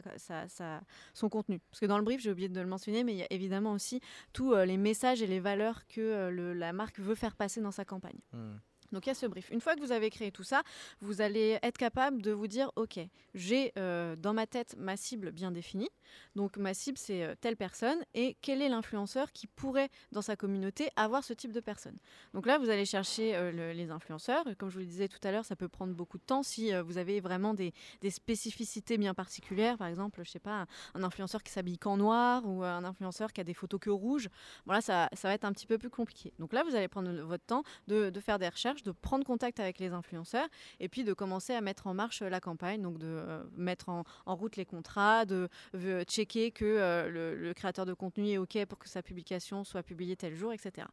son 1.14 1.30
contenu. 1.30 1.60
Parce 1.70 1.80
que 1.80 1.86
dans 1.86 1.98
le 1.98 2.04
brief, 2.04 2.22
j'ai 2.22 2.32
oublié 2.32 2.50
de 2.50 2.60
le 2.60 2.68
mentionner, 2.68 3.04
mais 3.04 3.14
il 3.14 3.18
y 3.18 3.24
a 3.24 3.32
évidemment 3.32 3.74
aussi 3.74 4.02
tous 4.34 4.54
euh, 4.54 4.66
les 4.66 4.78
messages 4.78 5.22
et 5.22 5.28
les 5.28 5.40
valeurs 5.40 5.88
que 5.88 6.02
euh, 6.02 6.54
la 6.54 6.74
marque 6.74 7.00
veut 7.00 7.16
faire 7.16 7.36
passer 7.36 7.62
dans 7.62 7.72
sa 7.72 7.86
campagne. 7.86 8.20
Hmm. 8.34 8.58
Donc 8.92 9.06
il 9.06 9.10
y 9.10 9.12
a 9.12 9.16
ce 9.16 9.26
brief. 9.26 9.50
Une 9.52 9.62
fois 9.62 9.76
que 9.76 9.82
vous 9.82 9.92
avez 9.92 10.10
créé 10.10 10.32
tout 10.32 10.44
ça, 10.44 10.64
vous 11.02 11.22
allez 11.22 11.60
être 11.62 11.78
capable 11.78 12.22
de 12.22 12.32
vous 12.32 12.48
dire, 12.48 12.72
OK, 12.76 13.00
j'ai 13.34 13.72
euh, 13.78 14.16
dans 14.16 14.34
ma 14.34 14.48
tête 14.48 14.76
ma 14.78 14.98
cible 14.98 15.32
bien 15.32 15.52
définie. 15.52 15.90
Donc 16.36 16.58
ma 16.58 16.74
cible, 16.74 16.98
c'est 16.98 17.24
euh, 17.24 17.36
telle 17.40 17.56
personne. 17.56 18.00
Et 18.14 18.36
quel 18.42 18.62
est 18.62 18.70
l'influenceur 18.70 19.32
qui 19.32 19.48
pourrait, 19.48 19.90
dans 20.12 20.22
sa 20.22 20.36
communauté, 20.36 20.90
avoir 20.96 21.24
ce 21.24 21.34
type 21.34 21.52
de 21.52 21.60
personne 21.60 21.98
Donc 22.34 22.46
là, 22.46 22.58
vous 22.58 22.70
allez 22.70 22.86
chercher 22.86 23.36
euh, 23.36 23.52
le- 23.52 23.74
les 23.74 23.92
influenceurs. 23.92 24.46
Comme 24.58 24.70
je 24.70 24.76
vous 24.76 24.80
le 24.82 24.86
disais 24.86 25.08
tout 25.08 25.20
à 25.24 25.32
l'heure, 25.32 25.46
ça 25.46 25.56
peut 25.56 25.70
prendre 25.70 25.94
beaucoup 25.94 26.18
de 26.18 26.24
temps 26.24 26.44
si 26.44 26.72
vous 26.74 26.98
avez 26.98 27.20
vraiment 27.20 27.54
des, 27.54 27.74
spécificités 28.10 28.98
bien 28.98 29.14
particulières. 29.14 29.78
Par 29.78 29.88
exemple, 29.88 30.22
je 30.24 30.30
sais 30.32 30.40
pas, 30.40 30.66
un, 30.96 31.04
influenceur 31.04 31.44
qui 31.44 31.52
s'habille 31.52 31.78
qu'en 31.78 31.98
noir 31.98 32.44
ou 32.46 32.64
un 32.64 32.84
influenceur 32.84 33.32
qui 33.34 33.42
a 33.42 33.44
des 33.44 33.54
photos 33.54 33.80
que 33.80 33.90
rouges. 33.90 34.30
Voilà, 34.66 34.82
ça, 34.82 35.10
va 35.24 35.34
être 35.34 35.46
un 35.46 35.54
petit 35.54 35.68
peu 35.68 35.78
plus 35.78 35.90
compliqué. 35.90 36.34
Donc 36.40 36.54
là, 36.54 36.64
vous 36.64 36.76
allez 36.76 36.88
prendre 36.88 37.12
votre 37.22 37.46
temps 37.46 37.64
de 37.88 38.12
faire 38.20 38.40
des 38.40 38.50
recherches, 38.50 38.79
de 38.84 38.92
prendre 38.92 39.26
contact 39.26 39.60
avec 39.60 39.80
les 39.80 39.92
influenceurs 39.92 40.48
et 40.80 40.90
puis 40.90 41.04
de 41.04 41.14
commencer 41.14 41.54
à 41.54 41.62
mettre 41.62 41.88
en 41.88 41.94
marche 41.94 42.22
euh, 42.22 42.30
la 42.30 42.40
campagne, 42.40 42.82
donc 42.82 42.98
de 42.98 43.08
euh, 43.08 43.44
mettre 43.56 43.90
en, 43.90 44.04
route 44.26 44.56
les 44.56 44.66
contrats, 44.66 45.26
de 45.26 45.50
euh, 45.76 46.04
checker 46.04 46.52
que 46.52 46.66
euh, 46.66 47.36
le, 47.36 47.54
créateur 47.54 47.86
de 47.86 47.94
contenu 47.94 48.30
est 48.30 48.38
OK 48.38 48.64
pour 48.66 48.78
que 48.80 48.88
sa 48.88 49.02
publication 49.02 49.64
soit 49.64 49.84
publiée 49.84 50.16
tel 50.16 50.36
jour, 50.36 50.54
etc. 50.54 50.88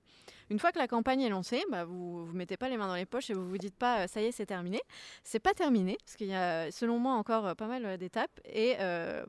Une 0.50 0.58
fois 0.58 0.72
que 0.72 0.78
la 0.78 0.88
campagne 0.88 1.20
est 1.20 1.28
lancée, 1.28 1.62
bah, 1.70 1.84
vous 1.84 2.26
ne 2.26 2.32
mettez 2.32 2.56
pas 2.56 2.68
les 2.68 2.76
mains 2.76 2.88
dans 2.88 2.94
les 2.94 3.06
poches 3.06 3.30
et 3.30 3.34
vous 3.34 3.48
vous 3.48 3.58
dites 3.58 3.76
pas 3.76 4.08
ça 4.08 4.20
y 4.20 4.26
est, 4.26 4.32
c'est 4.32 4.46
terminé. 4.46 4.80
C'est 5.22 5.38
pas 5.38 5.54
terminé, 5.54 5.96
parce 6.04 6.16
qu'il 6.16 6.28
y 6.28 6.34
a, 6.34 6.70
selon 6.70 6.98
moi, 6.98 7.14
encore 7.14 7.54
pas 7.56 7.66
mal 7.66 7.98
d'étapes. 7.98 8.40
Et 8.46 8.76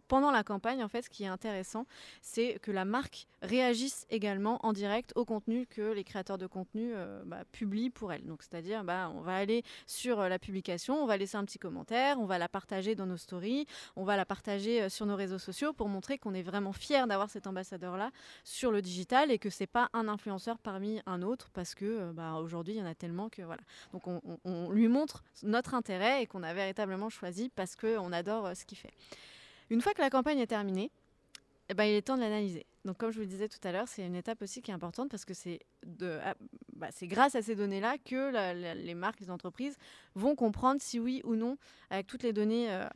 pendant 0.07 0.31
la 0.31 0.43
campagne, 0.43 0.83
en 0.83 0.87
fait, 0.87 1.03
ce 1.03 1.09
qui 1.09 1.23
est 1.23 1.27
intéressant, 1.27 1.85
c'est 2.21 2.59
que 2.61 2.71
la 2.71 2.85
marque 2.85 3.27
réagisse 3.41 4.05
également 4.09 4.65
en 4.65 4.73
direct 4.73 5.11
au 5.15 5.25
contenu 5.25 5.65
que 5.67 5.91
les 5.91 6.03
créateurs 6.03 6.37
de 6.37 6.47
contenu 6.47 6.93
bah, 7.25 7.43
publient 7.51 7.89
pour 7.89 8.13
elle. 8.13 8.25
Donc, 8.25 8.43
c'est-à-dire, 8.49 8.83
bah, 8.83 9.11
on 9.15 9.21
va 9.21 9.35
aller 9.35 9.63
sur 9.85 10.19
euh, 10.19 10.29
la 10.29 10.39
publication, 10.39 11.01
on 11.01 11.05
va 11.05 11.17
laisser 11.17 11.37
un 11.37 11.45
petit 11.45 11.59
commentaire, 11.59 12.19
on 12.19 12.25
va 12.25 12.37
la 12.37 12.47
partager 12.49 12.95
dans 12.95 13.05
nos 13.05 13.17
stories, 13.17 13.65
on 13.95 14.03
va 14.03 14.15
la 14.17 14.25
partager 14.25 14.81
euh, 14.83 14.89
sur 14.89 15.05
nos 15.05 15.15
réseaux 15.15 15.39
sociaux 15.39 15.73
pour 15.73 15.89
montrer 15.89 16.17
qu'on 16.17 16.33
est 16.33 16.41
vraiment 16.43 16.73
fier 16.73 17.07
d'avoir 17.07 17.29
cet 17.29 17.47
ambassadeur-là 17.47 18.11
sur 18.43 18.71
le 18.71 18.81
digital 18.81 19.31
et 19.31 19.39
que 19.39 19.49
c'est 19.49 19.67
pas 19.67 19.89
un 19.93 20.07
influenceur 20.07 20.57
parmi 20.59 21.01
un 21.05 21.21
autre 21.21 21.49
parce 21.53 21.75
que 21.75 21.85
euh, 21.85 22.11
bah, 22.13 22.33
aujourd'hui, 22.35 22.75
il 22.75 22.79
y 22.79 22.81
en 22.81 22.85
a 22.85 22.95
tellement 22.95 23.29
que 23.29 23.41
voilà. 23.41 23.61
Donc, 23.91 24.07
on, 24.07 24.21
on- 24.45 24.69
lui 24.71 24.87
montre 24.87 25.23
notre 25.43 25.73
intérêt 25.75 26.23
et 26.23 26.27
qu'on 26.27 26.43
a 26.43 26.53
véritablement 26.53 27.09
choisi 27.09 27.49
parce 27.49 27.75
qu'on 27.75 28.11
adore 28.11 28.55
ce 28.55 28.65
qu'il 28.65 28.77
fait. 28.77 28.93
Une 29.69 29.81
fois 29.81 29.93
que 29.93 30.01
la 30.01 30.09
campagne 30.09 30.39
est 30.39 30.47
terminée, 30.47 30.91
eh 31.69 31.73
ben, 31.73 31.83
il 31.83 31.95
est 31.95 32.01
temps 32.01 32.15
de 32.15 32.21
l'analyser. 32.21 32.65
Donc, 32.85 32.97
comme 32.97 33.11
je 33.11 33.15
vous 33.15 33.21
le 33.21 33.27
disais 33.27 33.49
tout 33.49 33.59
à 33.63 33.71
l'heure, 33.71 33.87
c'est 33.87 34.05
une 34.05 34.15
étape 34.15 34.41
aussi 34.41 34.61
qui 34.61 34.71
est 34.71 34.73
importante 34.73 35.09
parce 35.09 35.25
que 35.25 35.33
c'est 35.33 35.59
ah, 36.01 36.35
bah, 36.73 36.87
grâce 37.03 37.35
à 37.35 37.41
ces 37.41 37.55
données-là 37.55 37.97
que 37.97 38.73
les 38.75 38.95
marques, 38.95 39.19
les 39.19 39.29
entreprises 39.29 39.77
vont 40.15 40.35
comprendre 40.35 40.81
si 40.81 40.99
oui 40.99 41.21
ou 41.25 41.35
non, 41.35 41.57
avec 41.89 42.07
toutes 42.07 42.23
les 42.23 42.31
données 42.31 42.71
euh, 42.71 42.87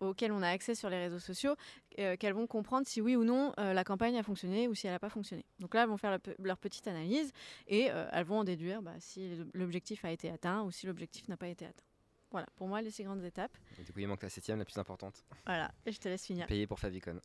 auxquelles 0.00 0.32
on 0.32 0.42
a 0.42 0.48
accès 0.48 0.74
sur 0.74 0.90
les 0.90 0.96
réseaux 0.96 1.20
sociaux, 1.20 1.54
euh, 2.00 2.16
qu'elles 2.16 2.32
vont 2.32 2.48
comprendre 2.48 2.86
si 2.88 3.00
oui 3.00 3.14
ou 3.14 3.24
non 3.24 3.52
euh, 3.60 3.72
la 3.72 3.84
campagne 3.84 4.16
a 4.18 4.22
fonctionné 4.24 4.66
ou 4.66 4.74
si 4.74 4.88
elle 4.88 4.94
n'a 4.94 4.98
pas 4.98 5.10
fonctionné. 5.10 5.44
Donc 5.60 5.74
là, 5.74 5.82
elles 5.82 5.88
vont 5.88 5.98
faire 5.98 6.18
leur 6.40 6.58
petite 6.58 6.88
analyse 6.88 7.30
et 7.68 7.82
elles 7.84 8.24
vont 8.24 8.38
en 8.40 8.44
déduire 8.44 8.82
bah, 8.82 8.94
si 8.98 9.38
l'objectif 9.54 10.04
a 10.04 10.10
été 10.10 10.28
atteint 10.28 10.62
ou 10.62 10.72
si 10.72 10.86
l'objectif 10.86 11.28
n'a 11.28 11.36
pas 11.36 11.48
été 11.48 11.66
atteint. 11.66 11.91
Voilà, 12.32 12.46
pour 12.56 12.66
moi, 12.66 12.80
les 12.80 12.90
six 12.90 13.04
grandes 13.04 13.22
étapes. 13.24 13.52
Et 13.78 13.84
du 13.84 13.92
coup, 13.92 14.00
il 14.00 14.08
manque 14.08 14.22
la 14.22 14.30
septième, 14.30 14.58
la 14.58 14.64
plus 14.64 14.78
importante. 14.78 15.22
Voilà, 15.44 15.70
et 15.84 15.92
je 15.92 16.00
te 16.00 16.08
laisse 16.08 16.24
finir. 16.24 16.46
Payer 16.46 16.66
pour 16.66 16.80
Favicon. 16.80 17.20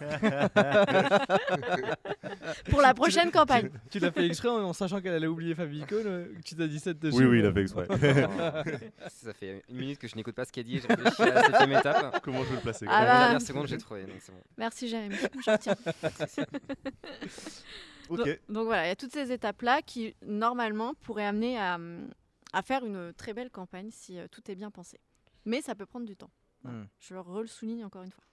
Pour 2.70 2.80
la 2.82 2.94
prochaine 2.94 3.30
campagne. 3.30 3.70
Tu 3.90 3.98
l'as 3.98 4.12
fait 4.12 4.26
exprès 4.26 4.48
en, 4.48 4.62
en 4.62 4.72
sachant 4.72 5.00
qu'elle 5.00 5.14
allait 5.14 5.26
oublier 5.26 5.54
Favicon, 5.54 5.96
euh, 6.04 6.34
que 6.34 6.42
tu 6.42 6.54
t'as 6.54 6.66
dit 6.66 6.78
7 6.78 6.98
dessus. 6.98 7.18
Oui, 7.18 7.24
oui, 7.24 7.38
il 7.40 7.46
a 7.46 7.52
fait 7.52 7.62
exprès. 7.62 7.86
Ça 9.08 9.32
fait 9.32 9.62
une 9.68 9.76
minute 9.76 9.98
que 9.98 10.08
je 10.08 10.16
n'écoute 10.16 10.34
pas 10.34 10.44
ce 10.44 10.52
qu'elle 10.52 10.64
dit. 10.64 10.78
Je 10.78 10.88
réfléchis 10.88 11.22
à 11.22 11.34
la 11.34 11.42
septième 11.44 11.72
étape. 11.72 12.20
Comment 12.22 12.44
je 12.44 12.50
vais 12.50 12.56
le 12.56 12.60
placer 12.60 12.86
Ah 12.88 13.00
bah. 13.00 13.04
la 13.06 13.18
dernière 13.20 13.42
seconde, 13.42 13.66
j'ai 13.66 13.78
trouvé. 13.78 14.02
Donc 14.02 14.16
c'est 14.20 14.32
bon. 14.32 14.40
Merci 14.58 14.88
Jérémy, 14.88 15.16
je 15.44 15.50
retiens. 15.50 15.76
Ok. 18.10 18.18
Donc, 18.18 18.38
donc 18.50 18.64
voilà, 18.66 18.84
il 18.84 18.88
y 18.88 18.92
a 18.92 18.96
toutes 18.96 19.14
ces 19.14 19.32
étapes-là 19.32 19.80
qui, 19.80 20.14
normalement, 20.26 20.92
pourraient 21.02 21.24
amener 21.24 21.58
à, 21.58 21.76
hum, 21.76 22.10
à 22.54 22.62
faire 22.62 22.84
une 22.84 23.12
très 23.14 23.34
belle 23.34 23.50
campagne 23.50 23.90
si 23.90 24.18
euh, 24.18 24.26
tout 24.30 24.50
est 24.50 24.54
bien 24.54 24.70
pensé. 24.70 24.98
Mais 25.44 25.60
ça 25.60 25.74
peut 25.74 25.86
prendre 25.86 26.06
du 26.06 26.16
temps. 26.16 26.30
Voilà. 26.62 26.78
Hmm. 26.78 26.88
Je 27.00 27.14
le 27.14 27.20
re-le-souligne 27.20 27.84
encore 27.84 28.02
une 28.02 28.10
fois. 28.10 28.24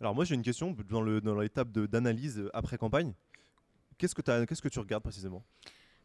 Alors 0.00 0.14
moi 0.14 0.24
j'ai 0.24 0.34
une 0.34 0.42
question 0.42 0.74
dans 0.90 1.02
l'étape 1.40 1.70
d'analyse 1.70 2.38
euh, 2.38 2.50
après 2.54 2.78
campagne. 2.78 3.12
Qu'est-ce 3.98 4.14
que 4.14 4.22
t'as- 4.22 4.46
qu'est-ce 4.46 4.62
que 4.62 4.68
tu 4.68 4.78
regardes 4.78 5.02
précisément? 5.02 5.42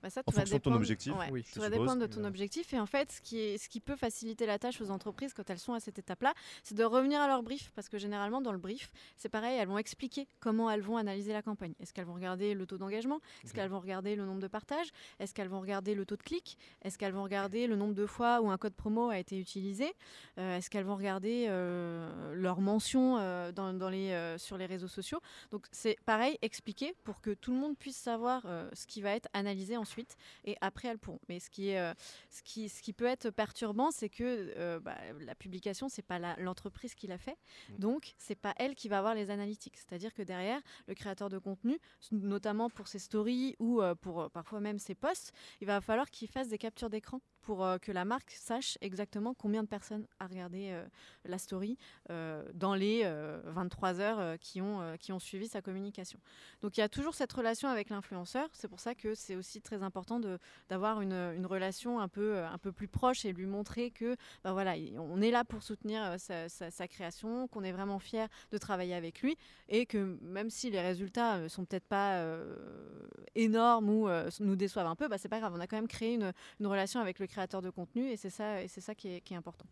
Bah, 0.02 0.10
ça, 0.10 0.22
En 0.22 0.32
tout 0.32 0.36
va 0.36 0.42
fonction 0.42 0.58
de 0.58 0.62
ton 0.62 0.70
dépendre- 0.72 0.76
objectif, 0.78 1.14
ouais, 1.16 1.30
oui, 1.32 1.44
tout 1.44 1.50
je 1.56 1.60
va 1.60 1.70
dépendre 1.70 2.02
de 2.02 2.08
ton 2.08 2.24
objectif. 2.24 2.74
Et 2.74 2.80
en 2.80 2.86
fait, 2.86 3.12
ce 3.12 3.22
qui, 3.22 3.38
est, 3.40 3.58
ce 3.58 3.70
qui 3.70 3.80
peut 3.80 3.96
faciliter 3.96 4.46
la 4.46 4.58
tâche 4.58 4.82
aux 4.82 4.90
entreprises 4.90 5.34
quand 5.34 5.50
elles 5.50 5.60
sont 5.60 5.74
à 5.74 5.80
cette 5.80 6.00
étape-là, 6.00 6.34
c'est 6.64 6.76
de 6.76 6.84
revenir 6.84 7.22
à 7.22 7.28
leur 7.28 7.44
brief. 7.44 7.72
Parce 7.76 7.88
que 7.90 7.98
généralement, 8.00 8.42
dans 8.42 8.52
le 8.52 8.58
brief, 8.58 8.92
c'est 9.18 9.30
pareil, 9.30 9.58
elles 9.60 9.68
vont 9.68 9.78
expliquer 9.78 10.28
comment 10.40 10.72
elles 10.72 10.82
vont 10.82 10.98
analyser 10.98 11.34
la 11.34 11.42
campagne. 11.44 11.74
Est-ce 11.80 11.94
qu'elles 11.94 12.06
vont 12.06 12.16
regarder 12.16 12.54
le 12.56 12.66
taux 12.66 12.78
d'engagement? 12.80 13.20
Est-ce 13.44 13.54
qu'elles 13.54 13.70
vont 13.70 13.80
regarder 13.80 14.16
le 14.16 14.26
nombre 14.26 14.42
de 14.42 14.48
partages? 14.48 14.90
Est-ce 15.20 15.34
qu'elles 15.36 15.50
vont 15.50 15.60
regarder 15.62 15.94
le 15.94 16.04
taux 16.06 16.18
de 16.18 16.24
clics? 16.24 16.58
Est-ce 16.84 16.98
qu'elles 16.98 17.14
vont 17.14 17.24
regarder 17.24 17.68
le 17.68 17.76
nombre 17.76 17.94
de 17.94 18.06
fois 18.08 18.42
où 18.42 18.50
un 18.50 18.58
code 18.58 18.74
promo 18.74 19.10
a 19.10 19.20
été 19.20 19.38
utilisé? 19.40 19.94
Euh, 20.40 20.58
Est-ce 20.58 20.70
qu'elles 20.72 20.84
vont 20.86 20.96
regarder 20.96 21.46
euh, 21.50 22.34
leurs 22.34 22.60
mentions 22.62 23.18
euh, 23.20 23.52
dans, 23.52 23.72
dans 23.74 23.90
les, 23.90 24.12
euh, 24.14 24.38
sur 24.40 24.58
les 24.58 24.66
réseaux 24.66 24.88
sociaux? 24.88 25.20
Donc 25.52 25.68
c'est 25.72 25.98
pareil, 26.06 26.38
expliquer 26.42 26.96
pour 27.04 27.22
que 27.22 27.32
tout 27.36 27.52
le 27.52 27.58
monde 27.60 27.78
puisse 27.78 27.98
savoir 27.98 28.42
euh, 28.46 28.68
ce 28.74 28.88
qui 28.88 29.02
va 29.02 29.12
être 29.12 29.30
analysé 29.34 29.78
ensuite 29.78 29.91
et 30.46 30.58
après 30.62 30.88
elles 30.88 31.00
pourront. 31.00 31.20
Mais 31.30 31.40
ce 31.40 31.50
qui, 31.50 31.70
est, 31.70 31.80
euh, 31.80 31.94
ce 32.30 32.42
qui, 32.44 32.70
ce 32.70 32.82
qui 32.82 32.94
peut 32.94 33.06
être 33.06 33.30
perturbant, 33.30 33.92
c'est 33.92 34.10
que 34.10 34.54
euh, 34.58 34.80
bah, 34.80 34.98
la 35.20 35.36
publication, 35.36 35.90
c'est 35.90 36.02
pas 36.02 36.20
l'entreprise 36.38 36.96
qui 36.96 37.08
l'a 37.08 37.18
fait, 37.18 37.38
donc 37.78 38.14
c'est 38.18 38.36
pas 38.36 38.54
elle 38.58 38.76
qui 38.76 38.90
va 38.90 38.98
avoir 39.00 39.16
les 39.16 39.30
analytiques. 39.30 39.78
C'est-à-dire 39.78 40.14
que 40.14 40.22
derrière, 40.22 40.62
le 40.88 40.94
créateur 40.94 41.30
de 41.30 41.38
contenu, 41.38 41.80
notamment 42.12 42.70
pour 42.70 42.88
ses 42.88 43.00
stories 43.00 43.56
ou 43.60 43.82
euh, 43.82 43.96
pour 43.96 44.30
parfois 44.32 44.60
même 44.60 44.80
ses 44.80 44.96
posts, 44.96 45.34
il 45.60 45.68
va 45.68 45.82
falloir 45.82 46.10
qu'il 46.10 46.28
fasse 46.28 46.48
des 46.48 46.58
captures 46.58 46.90
d'écran 46.90 47.22
pour 47.42 47.66
euh, 47.66 47.78
que 47.78 47.92
la 47.92 48.06
marque 48.06 48.32
sache 48.32 48.78
exactement 48.82 49.34
combien 49.34 49.64
de 49.64 49.68
personnes 49.68 50.06
a 50.20 50.28
regardé 50.28 50.70
euh, 50.72 50.86
la 51.26 51.38
story 51.38 51.78
euh, 52.10 52.44
dans 52.54 52.76
les 52.76 53.02
euh, 53.04 53.42
23 53.46 54.00
heures 54.00 54.38
qui, 54.40 54.62
ont, 54.62 54.96
qui 55.00 55.12
ont 55.12 55.20
suivi 55.20 55.48
sa 55.48 55.62
communication. 55.62 56.20
Donc 56.62 56.78
il 56.78 56.82
y 56.82 56.84
a 56.84 56.90
toujours 56.90 57.16
cette 57.16 57.32
relation 57.32 57.70
avec 57.70 57.90
l'influenceur. 57.90 58.50
C'est 58.54 58.68
pour 58.68 58.80
ça 58.80 58.96
que 58.96 59.16
c'est 59.16 59.36
aussi 59.36 59.62
très 59.62 59.84
important 59.84 60.20
d'avoir 60.70 61.02
une, 61.02 61.14
une 61.14 61.46
relation 61.46 62.00
un 62.00 62.08
peu, 62.08 62.44
un 62.44 62.58
peu 62.58 62.72
plus 62.72 62.88
proche 62.88 63.26
et 63.26 63.34
lui 63.34 63.46
montrer 63.46 63.92
que 63.92 64.16
bah 64.44 64.54
voilà, 64.54 64.78
il- 64.78 64.98
on 65.00 65.22
est 65.22 65.32
là 65.32 65.44
pour 65.44 65.64
soutenir 65.64 66.16
sa, 66.20 66.88
création, 66.88 67.48
qu'on 67.48 67.64
est 67.64 67.72
vraiment 67.72 68.00
fier 68.00 68.28
de 68.52 68.58
travailler 68.58 68.94
avec 68.94 69.22
lui 69.22 69.38
et 69.70 69.86
que 69.86 70.18
même 70.22 70.50
si 70.50 70.70
les 70.70 70.82
résultats 70.82 71.38
euh, 71.38 71.50
sont 71.50 71.66
peut-être 71.66 71.86
pas 71.88 72.24
énormes 73.36 73.90
ou 73.90 74.08
nous 74.40 74.56
déçoivent 74.56 74.88
un 74.88 74.96
peu, 74.96 75.08
bah, 75.08 75.18
c'est 75.18 75.30
pas 75.30 75.40
grave. 75.40 75.54
On 75.56 75.60
a 75.60 75.68
quand 75.68 75.78
même 75.78 75.88
créé 75.88 76.14
une, 76.14 76.34
une 76.60 76.68
relation 76.68 77.00
avec 77.00 77.20
le 77.20 77.28
créateur 77.32 77.62
de 77.62 77.70
contenu 77.70 78.10
et 78.10 78.18
c'est 78.18 78.30
ça, 78.30 78.62
et 78.62 78.68
c'est 78.68 78.82
ça 78.82 78.94
qui 78.94 79.08
est, 79.16 79.22
qui 79.22 79.34
est 79.34 79.38
important. 79.38 79.66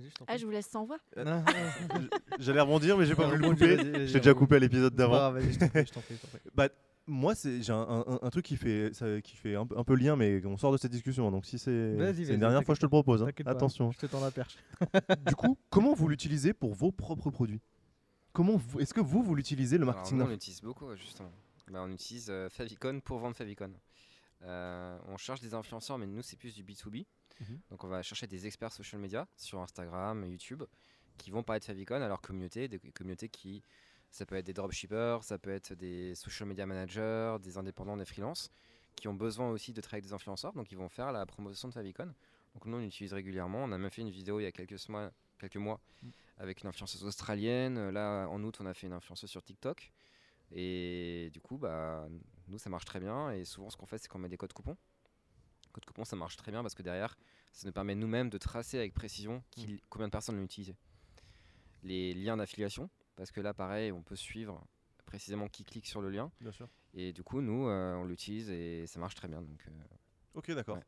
Je 0.00 0.08
Ah, 0.26 0.36
je 0.38 0.46
vous 0.46 0.50
laisse 0.50 0.66
sans 0.68 0.84
voix. 0.84 0.98
Non. 1.16 1.44
J'allais 2.38 2.60
rebondir 2.60 2.96
mais 2.96 3.04
j'ai 3.04 3.14
pas 3.14 3.26
voulu 3.28 3.42
le 3.42 3.48
couper. 3.50 4.06
J'ai 4.06 4.18
déjà 4.20 4.32
coupé 4.34 4.56
à 4.56 4.58
l'épisode 4.58 4.94
d'avant. 4.94 5.34
je 5.38 5.50
je 5.50 5.50
je. 5.52 6.18
Bah, 6.54 6.68
moi, 7.06 7.34
c'est- 7.34 7.60
j'ai 7.62 7.72
un, 7.72 7.80
un- 8.06 8.18
un 8.22 8.30
truc 8.30 8.46
qui 8.46 8.56
fait, 8.56 8.94
ça- 8.94 9.20
qui 9.20 9.36
fait 9.36 9.54
un, 9.56 9.66
peu- 9.66 9.76
un 9.76 9.84
peu 9.84 9.94
lien, 9.94 10.16
mais 10.16 10.40
on 10.46 10.56
sort 10.56 10.72
de 10.72 10.78
cette 10.78 10.90
discussion. 10.92 11.30
Donc, 11.30 11.44
si 11.44 11.58
c'est 11.58 11.70
une 11.70 12.38
dernière 12.40 12.62
fois, 12.64 12.74
je 12.74 12.80
te 12.80 12.86
le 12.86 12.90
propose. 12.90 13.22
hein. 13.22 13.28
Pas, 13.44 13.50
Attention. 13.50 13.92
Je 13.92 13.98
te 13.98 14.06
tends 14.06 14.20
la 14.20 14.30
perche. 14.30 14.56
du 15.26 15.34
coup, 15.34 15.58
comment 15.68 15.92
vous 15.92 16.08
l'utilisez 16.08 16.54
pour 16.54 16.72
vos 16.72 16.90
propres 16.92 17.30
produits? 17.30 17.60
Comment 18.32 18.58
Est-ce 18.78 18.94
que 18.94 19.02
vous, 19.02 19.22
vous 19.22 19.34
l'utilisez 19.34 19.76
le 19.76 19.82
Alors, 19.82 19.96
marketing 19.96 20.18
nous, 20.18 20.24
on 20.24 20.28
l'utilise 20.28 20.62
beaucoup, 20.62 20.94
justement. 20.96 21.30
Bah, 21.70 21.80
on 21.84 21.90
utilise 21.92 22.28
euh, 22.30 22.48
Favicon 22.48 23.00
pour 23.00 23.18
vendre 23.18 23.36
Favicon. 23.36 23.70
Euh, 24.44 24.98
on 25.06 25.16
cherche 25.16 25.40
des 25.40 25.54
influenceurs, 25.54 25.98
mais 25.98 26.06
nous, 26.06 26.22
c'est 26.22 26.36
plus 26.36 26.54
du 26.54 26.62
B2B. 26.62 27.06
Mhm. 27.40 27.60
Donc, 27.70 27.84
on 27.84 27.88
va 27.88 28.02
chercher 28.02 28.26
des 28.26 28.46
experts 28.46 28.72
social 28.72 29.00
media 29.00 29.26
sur 29.36 29.60
Instagram, 29.60 30.24
YouTube, 30.26 30.62
qui 31.18 31.30
vont 31.30 31.42
parler 31.42 31.60
de 31.60 31.64
Favicon 31.64 31.94
à 32.00 32.08
leur 32.08 32.20
communauté, 32.20 32.68
des 32.68 32.78
communautés 32.78 33.28
qui. 33.28 33.62
Ça 34.10 34.24
peut 34.26 34.36
être 34.36 34.46
des 34.46 34.52
dropshippers, 34.52 35.18
ça 35.22 35.38
peut 35.38 35.50
être 35.50 35.74
des 35.74 36.14
social 36.14 36.48
media 36.48 36.66
managers, 36.66 37.36
des 37.42 37.58
indépendants, 37.58 37.96
des 37.96 38.04
freelances, 38.04 38.48
qui 38.94 39.08
ont 39.08 39.14
besoin 39.14 39.50
aussi 39.50 39.72
de 39.72 39.80
travailler 39.80 40.02
avec 40.02 40.10
des 40.10 40.12
influenceurs. 40.14 40.52
Donc, 40.52 40.70
ils 40.70 40.78
vont 40.78 40.88
faire 40.88 41.10
la 41.10 41.26
promotion 41.26 41.66
de 41.66 41.72
Favicon. 41.72 42.14
Donc, 42.54 42.66
nous, 42.66 42.76
on 42.76 42.80
l'utilise 42.80 43.12
régulièrement. 43.12 43.64
On 43.64 43.72
a 43.72 43.78
même 43.78 43.90
fait 43.90 44.02
une 44.02 44.10
vidéo 44.10 44.38
il 44.38 44.44
y 44.44 44.46
a 44.46 44.52
quelques 44.52 44.88
mois, 44.88 45.10
quelques 45.40 45.56
mois 45.56 45.80
Mm. 46.02 46.08
avec 46.38 46.62
une 46.62 46.68
influenceuse 46.68 47.04
australienne. 47.04 47.90
Là, 47.90 48.26
en 48.28 48.40
août, 48.44 48.58
on 48.60 48.66
a 48.66 48.74
fait 48.74 48.86
une 48.86 48.92
influenceuse 48.92 49.30
sur 49.30 49.42
TikTok. 49.42 49.90
Et 50.52 51.30
du 51.32 51.40
coup, 51.40 51.58
bah, 51.58 52.06
nous, 52.48 52.58
ça 52.58 52.70
marche 52.70 52.84
très 52.84 53.00
bien. 53.00 53.30
Et 53.32 53.44
souvent, 53.44 53.70
ce 53.70 53.76
qu'on 53.76 53.86
fait, 53.86 53.98
c'est 53.98 54.08
qu'on 54.08 54.18
met 54.18 54.28
des 54.28 54.36
codes 54.36 54.52
coupons. 54.52 54.76
Code 55.72 55.84
coupon, 55.84 56.04
ça 56.04 56.16
marche 56.16 56.36
très 56.36 56.52
bien 56.52 56.62
parce 56.62 56.74
que 56.74 56.82
derrière, 56.82 57.16
ça 57.52 57.66
nous 57.66 57.72
permet 57.72 57.94
nous-mêmes 57.94 58.30
de 58.30 58.38
tracer 58.38 58.78
avec 58.78 58.94
précision 58.94 59.42
qui- 59.50 59.82
combien 59.88 60.06
de 60.08 60.12
personnes 60.12 60.36
l'ont 60.36 60.44
utilisé. 60.44 60.76
Les 61.82 62.14
liens 62.14 62.36
d'affiliation, 62.36 62.88
parce 63.16 63.30
que 63.30 63.40
là, 63.40 63.52
pareil, 63.54 63.92
on 63.92 64.02
peut 64.02 64.16
suivre 64.16 64.64
précisément 65.04 65.48
qui 65.48 65.64
clique 65.64 65.86
sur 65.86 66.00
le 66.00 66.10
lien. 66.10 66.30
Bien 66.40 66.52
sûr. 66.52 66.68
Et 66.94 67.12
du 67.12 67.22
coup, 67.22 67.40
nous, 67.40 67.68
euh, 67.68 67.94
on 67.96 68.04
l'utilise 68.04 68.50
et 68.50 68.86
ça 68.86 68.98
marche 69.00 69.14
très 69.14 69.28
bien. 69.28 69.42
Donc, 69.42 69.64
euh, 69.68 69.70
Ok, 70.34 70.50
d'accord. 70.52 70.76
Ouais. 70.78 70.84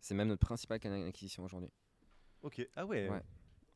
c'est 0.00 0.14
même 0.14 0.28
notre 0.28 0.44
principal 0.46 0.78
canal 0.80 1.02
d'acquisition 1.04 1.44
aujourd'hui. 1.44 1.70
Ok. 2.42 2.66
Ah 2.76 2.86
ouais. 2.86 3.08
Ouais. 3.10 3.22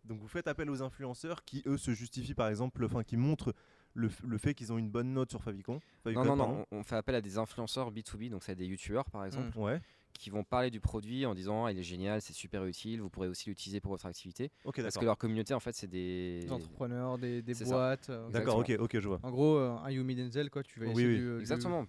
Donc, 0.04 0.20
vous 0.20 0.28
faites 0.28 0.46
appel 0.48 0.70
aux 0.70 0.82
influenceurs 0.82 1.44
qui, 1.44 1.62
eux, 1.66 1.76
se 1.76 1.92
justifient, 1.92 2.34
par 2.34 2.48
exemple, 2.48 2.84
enfin, 2.84 3.02
qui 3.04 3.16
montrent 3.16 3.54
le, 3.94 4.08
le 4.26 4.38
fait 4.38 4.54
qu'ils 4.54 4.72
ont 4.72 4.78
une 4.78 4.90
bonne 4.90 5.12
note 5.12 5.30
sur 5.30 5.42
Favicon. 5.42 5.80
Favicon, 6.04 6.24
Non, 6.24 6.30
non, 6.30 6.36
pardon. 6.36 6.54
non, 6.58 6.66
on, 6.70 6.78
on 6.78 6.82
fait 6.82 6.96
appel 6.96 7.14
à 7.14 7.20
des 7.20 7.38
influenceurs 7.38 7.90
B2B, 7.92 8.30
donc 8.30 8.42
c'est 8.44 8.54
des 8.54 8.66
youtubeurs 8.66 9.10
par 9.10 9.24
exemple. 9.24 9.56
Ouais. 9.58 9.80
qui 10.12 10.28
vont 10.28 10.44
parler 10.44 10.70
du 10.70 10.80
produit 10.80 11.24
en 11.24 11.34
disant 11.34 11.64
Ah, 11.64 11.72
il 11.72 11.78
est 11.78 11.82
génial, 11.82 12.20
c'est 12.20 12.34
super 12.34 12.64
utile, 12.66 13.00
vous 13.00 13.08
pourrez 13.08 13.28
aussi 13.28 13.48
l'utiliser 13.48 13.80
pour 13.80 13.92
votre 13.92 14.04
activité. 14.06 14.50
Ok, 14.64 14.82
Parce 14.82 14.98
que 14.98 15.04
leur 15.04 15.16
communauté, 15.16 15.54
en 15.54 15.60
fait, 15.60 15.74
c'est 15.74 15.86
des. 15.88 16.40
Des 16.42 16.52
entrepreneurs, 16.52 17.16
des, 17.16 17.40
des 17.42 17.54
boîtes. 17.64 18.10
euh, 18.10 18.28
D'accord, 18.30 18.58
ok, 18.58 18.76
ok, 18.78 18.98
je 19.00 19.08
vois. 19.08 19.18
En 19.22 19.30
gros, 19.30 19.56
euh, 19.56 19.70
un 19.82 19.90
Yumi 19.90 20.14
Denzel, 20.14 20.50
quoi, 20.50 20.62
tu 20.62 20.78
vas 20.78 20.86
Oui, 20.86 20.92
essayer 20.92 21.08
oui. 21.08 21.16
du- 21.16 21.40
Exactement. 21.40 21.86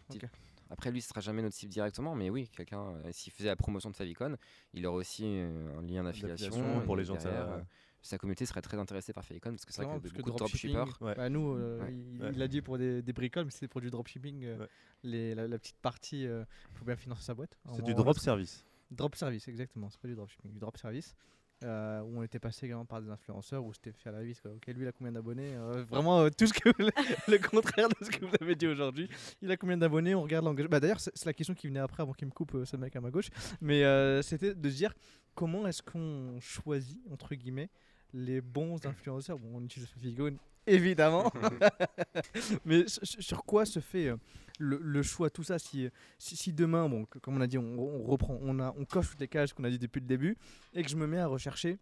Après, 0.70 0.90
lui, 0.90 1.02
ce 1.02 1.10
sera 1.10 1.20
jamais 1.20 1.42
notre 1.42 1.56
cible 1.56 1.74
directement, 1.74 2.16
mais 2.16 2.30
oui, 2.30 2.48
quelqu'un, 2.56 2.80
euh, 3.04 3.10
s'il 3.12 3.34
faisait 3.34 3.50
la 3.50 3.58
promotion 3.58 3.90
de 3.90 3.96
Favicon, 3.96 4.38
il 4.74 4.86
aurait 4.88 5.00
aussi 5.00 5.24
euh, 5.26 5.78
un 5.78 5.82
lien 5.82 6.02
d'affiliation. 6.04 6.82
Pour 6.86 6.96
les 6.96 7.04
gens 7.04 7.16
de 7.16 7.20
sa- 7.20 7.28
euh, 7.28 7.62
sa 8.02 8.18
communauté 8.18 8.46
serait 8.46 8.62
très 8.62 8.78
intéressée 8.78 9.14
par 9.14 9.24
Favicon 9.24 9.52
parce 9.52 9.66
que 9.66 9.74
c'est 9.74 9.84
vrai 9.84 10.00
que 10.00 10.08
beaucoup 10.10 10.32
de 10.32 10.38
dropshipping, 10.38 10.74
dropshippers. 10.74 11.06
Ouais. 11.06 11.16
bah, 11.16 11.30
nous, 11.30 11.56
euh, 11.56 11.80
Ouais. 11.82 11.94
il, 11.94 12.22
Ouais. 12.24 12.32
il 12.34 12.42
a 12.42 12.48
dit 12.48 12.62
pour 12.62 12.78
des, 12.78 13.02
des 13.02 13.14
bricoles, 13.14 13.46
mais 13.46 13.52
c'est 13.52 13.68
pour 13.68 13.82
du 13.82 13.90
dropshipping. 13.90 14.44
euh, 14.46 14.58
Ouais. 14.60 14.68
les, 15.04 15.36
la, 15.36 15.48
la 15.48 15.58
petite 15.60 15.78
partie, 15.82 16.24
il 16.24 16.46
faut 16.74 16.86
bien 16.86 16.96
financer 16.96 17.24
sa 17.24 17.34
boîte. 17.34 17.58
C'est 17.76 17.84
du 17.84 17.94
drop 17.94 18.18
service. 18.20 18.66
Drop 18.90 19.16
service, 19.16 19.48
exactement. 19.48 19.90
C'est 19.90 20.00
pas 20.02 20.08
du 20.08 20.16
dropshipping, 20.16 20.52
du 20.52 20.60
drop 20.60 20.78
service. 20.78 21.16
euh, 21.64 22.02
où 22.02 22.18
on 22.18 22.24
était 22.24 22.40
passé 22.40 22.66
également 22.66 22.86
par 22.88 23.04
des 23.04 23.10
influenceurs, 23.12 23.64
où 23.64 23.72
c'était 23.72 23.92
fait 23.92 24.10
à 24.10 24.14
la 24.14 24.24
vis. 24.24 24.40
Quoi. 24.42 24.50
Ok, 24.52 24.66
lui, 24.70 24.82
il 24.84 24.88
a 24.88 24.92
combien 24.92 25.12
d'abonnés 25.12 25.54
Euh, 25.56 25.84
Vraiment, 25.84 26.22
euh, 26.22 26.30
tout 26.36 26.48
ce 26.48 26.54
que 26.54 26.70
vous- 26.70 26.90
le 27.32 27.38
contraire 27.38 27.88
de 27.88 28.04
ce 28.04 28.10
que 28.10 28.26
vous 28.26 28.34
avez 28.42 28.56
dit 28.56 28.66
aujourd'hui. 28.66 29.08
Il 29.44 29.52
a 29.52 29.58
combien 29.58 29.78
d'abonnés 29.78 30.16
On 30.16 30.24
regarde 30.24 30.44
l'engagement. 30.44 30.72
Bah, 30.72 30.80
D'ailleurs, 30.80 31.00
c'est 31.00 31.24
la 31.24 31.34
question 31.34 31.54
qui 31.54 31.68
venait 31.68 31.80
après, 31.80 32.02
avant 32.02 32.14
qu'il 32.14 32.26
me 32.26 32.32
coupe 32.32 32.56
euh, 32.56 32.66
ce 32.66 32.78
mec 32.78 32.96
à 32.96 33.00
ma 33.02 33.12
gauche. 33.12 33.30
Mais 33.62 33.84
euh, 33.84 34.24
c'était 34.24 34.56
de 34.56 34.70
se 34.72 34.76
dire 34.76 34.92
comment 35.36 35.68
est-ce 35.68 35.84
qu'on 35.84 36.40
choisit, 36.40 37.00
entre 37.12 37.36
guillemets, 37.36 37.70
les 38.14 38.42
bons 38.42 38.86
influenceurs 38.86 39.38
Bon, 39.40 39.50
on 39.56 39.64
utilise 39.64 39.88
Favicon, 39.90 40.36
évidemment. 40.68 41.32
Mais 42.66 42.86
sur- 42.88 43.44
quoi 43.44 43.66
se 43.66 43.80
fait 43.80 44.08
euh, 44.08 44.18
le, 44.60 44.78
le 44.82 45.04
choix, 45.04 45.30
tout 45.30 45.44
ça 45.44 45.58
si, 45.60 45.90
si, 46.18 46.36
si 46.36 46.54
demain, 46.54 46.88
bon, 46.90 47.06
comme 47.22 47.38
on 47.38 47.42
a 47.42 47.48
dit, 47.48 47.58
on, 47.58 47.80
on 47.80 48.04
reprend, 48.04 48.38
on, 48.42 48.60
a, 48.60 48.74
on 48.78 48.86
coche 48.86 49.10
toutes 49.12 49.20
les 49.22 49.28
cases 49.28 49.54
qu'on 49.54 49.64
a 49.64 49.70
dit 49.70 49.80
depuis 49.80 50.00
le 50.02 50.08
début, 50.08 50.38
et 50.74 50.84
que 50.84 50.90
je 50.90 50.96
me 50.96 51.08
mets 51.08 51.20
à 51.20 51.28
rechercher 51.28 51.78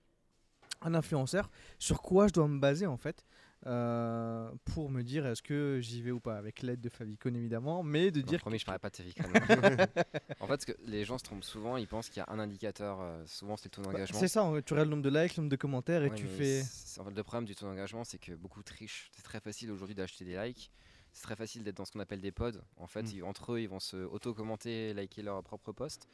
un 0.81 0.93
influenceur, 0.93 1.49
sur 1.77 2.01
quoi 2.01 2.27
je 2.27 2.33
dois 2.33 2.47
me 2.47 2.59
baser 2.59 2.85
en 2.85 2.97
fait? 2.97 3.25
Euh, 3.65 4.49
pour 4.65 4.89
me 4.89 5.01
dire 5.03 5.25
est-ce 5.25 5.41
que 5.41 5.79
j'y 5.81 6.01
vais 6.01 6.11
ou 6.11 6.19
pas, 6.19 6.37
avec 6.37 6.61
l'aide 6.61 6.79
de 6.81 6.89
Favicon 6.89 7.33
évidemment, 7.33 7.83
mais 7.83 8.09
de 8.11 8.21
Non, 8.21 8.25
dire 8.27 8.39
promis, 8.39 8.57
je 8.59 8.65
parlerai 8.65 8.79
pas 8.79 8.89
de 8.89 8.95
Favicon. 8.95 9.23
en 10.39 10.47
fait, 10.47 10.61
ce 10.61 10.65
que 10.65 10.71
les 10.85 11.03
gens 11.05 11.17
se 11.17 11.23
trompent 11.23 11.43
souvent, 11.43 11.77
ils 11.77 11.87
pensent 11.87 12.09
qu'il 12.09 12.17
y 12.21 12.23
a 12.23 12.31
un 12.31 12.39
indicateur, 12.39 12.99
euh, 13.01 13.23
souvent 13.25 13.57
c'est 13.57 13.65
le 13.65 13.71
taux 13.71 13.81
Bah, 13.81 13.91
d'engagement. 13.91 14.19
c'est 14.19 14.27
ça, 14.27 14.41
tu 14.65 14.73
regardes 14.73 14.89
le 14.89 14.95
nombre 14.95 15.09
de 15.09 15.09
likes, 15.17 15.35
le 15.35 15.41
nombre 15.41 15.51
de 15.51 15.55
commentaires 15.57 16.03
et 16.03 16.09
Ouais, 16.09 16.15
tu 16.15 16.27
fais. 16.27 16.61
En 16.99 17.03
fait, 17.05 17.11
le 17.15 17.23
problème 17.23 17.45
du 17.45 17.55
taux 17.55 17.65
d'engagement, 17.65 18.03
c'est 18.03 18.17
que 18.19 18.33
beaucoup 18.33 18.63
trichent. 18.63 19.09
C'est 19.15 19.23
très 19.23 19.39
facile 19.39 19.71
aujourd'hui 19.71 19.95
d'acheter 19.95 20.23
des 20.25 20.37
likes. 20.37 20.71
C'est 21.11 21.23
très 21.23 21.35
facile 21.35 21.63
d'être 21.63 21.77
dans 21.77 21.85
ce 21.85 21.91
qu'on 21.91 21.99
appelle 21.99 22.21
des 22.21 22.31
pods. 22.31 22.61
En 22.77 22.87
fait, 22.87 23.01
Mm. 23.03 23.11
ils- 23.15 23.23
entre 23.23 23.53
eux, 23.53 23.61
ils 23.61 23.67
vont 23.69 23.79
se 23.79 23.97
auto-commenter, 23.97 24.93
liker 24.93 25.21
leur 25.23 25.43
propre 25.43 25.71
post. 25.73 26.07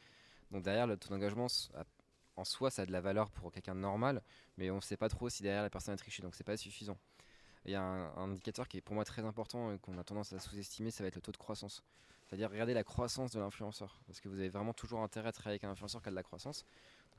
Donc 0.50 0.62
derrière, 0.64 0.86
le 0.86 0.96
taux 0.96 1.10
d'engagement, 1.10 1.46
en 2.36 2.44
soi, 2.44 2.70
ça 2.70 2.82
a 2.82 2.86
de 2.86 2.92
la 2.92 3.00
valeur 3.00 3.30
pour 3.30 3.52
quelqu'un 3.52 3.74
de 3.74 3.80
normal, 3.80 4.22
mais 4.56 4.70
on 4.70 4.76
ne 4.76 4.80
sait 4.80 4.96
pas 4.96 5.08
trop 5.08 5.28
si 5.28 5.42
derrière 5.42 5.62
la 5.62 5.70
personne 5.70 5.94
a 5.94 5.96
triché, 5.96 6.22
donc 6.22 6.34
c'est 6.34 6.44
pas 6.44 6.56
suffisant. 6.56 6.98
Il 7.66 7.72
y 7.72 7.74
a 7.74 7.82
un, 7.82 8.30
indicateur 8.30 8.68
qui 8.68 8.76
est 8.76 8.80
pour 8.80 8.94
moi 8.94 9.04
très 9.04 9.24
important 9.24 9.72
et 9.72 9.78
qu'on 9.78 9.98
a 9.98 10.04
tendance 10.04 10.32
à 10.32 10.38
sous-estimer, 10.38 10.90
ça 10.90 11.02
va 11.02 11.08
être 11.08 11.16
le 11.16 11.20
taux 11.20 11.32
de 11.32 11.36
croissance. 11.36 11.82
C'est-à-dire 12.26 12.50
regarder 12.50 12.74
la 12.74 12.84
croissance 12.84 13.32
de 13.32 13.40
l'influenceur, 13.40 14.00
parce 14.06 14.20
que 14.20 14.28
vous 14.28 14.38
avez 14.38 14.48
vraiment 14.48 14.72
toujours 14.72 15.00
intérêt 15.00 15.28
à 15.28 15.32
travailler 15.32 15.54
avec 15.54 15.64
un 15.64 15.70
influenceur 15.70 16.00
qui 16.00 16.08
a 16.08 16.10
de 16.10 16.16
la 16.16 16.22
croissance. 16.22 16.64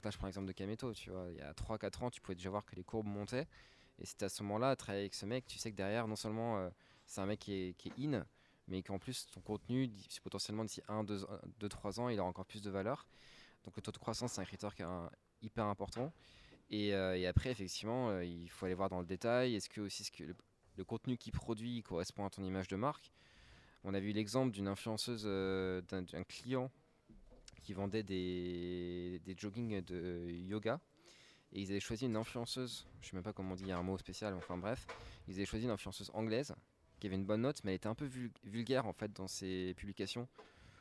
Là, 0.03 0.11
je 0.11 0.17
prends 0.17 0.27
l'exemple 0.27 0.47
de 0.47 0.53
Kameto, 0.53 0.93
tu 0.93 1.09
vois, 1.09 1.25
il 1.31 1.37
y 1.37 1.41
a 1.41 1.51
3-4 1.53 2.03
ans, 2.03 2.09
tu 2.09 2.21
pouvais 2.21 2.35
déjà 2.35 2.49
voir 2.49 2.65
que 2.65 2.75
les 2.75 2.83
courbes 2.83 3.07
montaient. 3.07 3.47
Et 3.99 4.05
c'était 4.05 4.25
à 4.25 4.29
ce 4.29 4.43
moment-là, 4.43 4.75
travailler 4.75 5.03
avec 5.03 5.15
ce 5.15 5.25
mec, 5.25 5.45
tu 5.47 5.57
sais 5.57 5.71
que 5.71 5.75
derrière, 5.75 6.07
non 6.07 6.15
seulement 6.15 6.57
euh, 6.57 6.69
c'est 7.05 7.19
un 7.19 7.25
mec 7.25 7.39
qui 7.39 7.53
est, 7.53 7.99
in, 7.99 8.25
mais 8.67 8.83
qu'en 8.83 8.99
plus 8.99 9.27
ton 9.27 9.41
contenu, 9.41 9.89
potentiellement 10.23 10.63
d'ici 10.63 10.81
1, 10.87 11.03
2, 11.03 11.69
3 11.69 11.99
ans, 11.99 12.09
il 12.09 12.19
aura 12.19 12.29
encore 12.29 12.45
plus 12.45 12.61
de 12.61 12.69
valeur. 12.69 13.07
Donc 13.65 13.75
le 13.75 13.81
taux 13.81 13.91
de 13.91 13.97
croissance, 13.97 14.33
c'est 14.33 14.41
un 14.41 14.45
critère 14.45 14.75
qui 14.75 14.83
est 14.83 14.87
hyper 15.41 15.65
important. 15.65 16.13
Et, 16.70 16.93
euh, 16.93 17.18
et 17.18 17.28
après, 17.28 17.49
effectivement, 17.51 18.09
euh, 18.09 18.26
il 18.26 18.49
faut 18.49 18.65
aller 18.65 18.76
voir 18.76 18.89
dans 18.89 18.99
le 18.99 19.05
détail. 19.05 19.55
Est-ce 19.55 19.70
que 19.70 19.82
aussi 19.82 20.03
ce 20.03 20.11
que 20.11 20.24
le, 20.24 20.36
le 20.78 20.84
contenu 20.84 21.18
qu'il 21.18 21.32
produit 21.34 21.82
correspond 21.84 22.26
à 22.26 22.30
ton 22.30 22.43
image 22.43 22.68
de 22.68 22.76
marque? 22.76 23.11
On 23.84 23.93
a 23.93 23.99
vu 23.99 24.11
l'exemple 24.11 24.51
d'une 24.51 24.68
influenceuse, 24.68 25.24
euh, 25.26 25.82
d'un 25.82 26.24
client 26.24 26.72
qui 27.63 27.74
vendait 27.74 28.03
des, 28.03 29.22
des 29.26 29.36
joggings 29.38 29.82
de 29.82 30.30
yoga. 30.30 30.80
Et 31.53 31.61
ils 31.61 31.72
avaient 31.72 31.80
choisi 31.80 32.05
une 32.05 32.18
influenceuse, 32.18 32.88
je 33.01 33.07
sais 33.09 33.15
même 33.15 33.24
pas 33.24 33.34
comment 33.34 33.53
on 33.53 33.55
dit, 33.55 33.63
il 33.63 33.70
y 33.70 33.72
a 33.72 33.78
un 33.78 33.84
mot 33.84 33.97
spécial, 33.97 34.34
enfin 34.34 34.57
bref. 34.57 34.88
Ils 35.28 35.36
avaient 35.36 35.45
choisi 35.45 35.65
une 35.65 35.72
influenceuse 35.72 36.11
anglaise 36.13 36.53
qui 36.99 37.07
avait 37.07 37.15
une 37.15 37.26
bonne 37.26 37.41
note, 37.41 37.63
mais 37.63 37.72
elle 37.72 37.76
était 37.78 37.88
un 37.88 37.95
peu 37.95 38.05
vul- 38.05 38.32
vulgaire 38.43 38.86
en 38.86 38.93
fait 38.93 39.13
dans 39.13 39.28
ses 39.28 39.74
publications. 39.76 40.28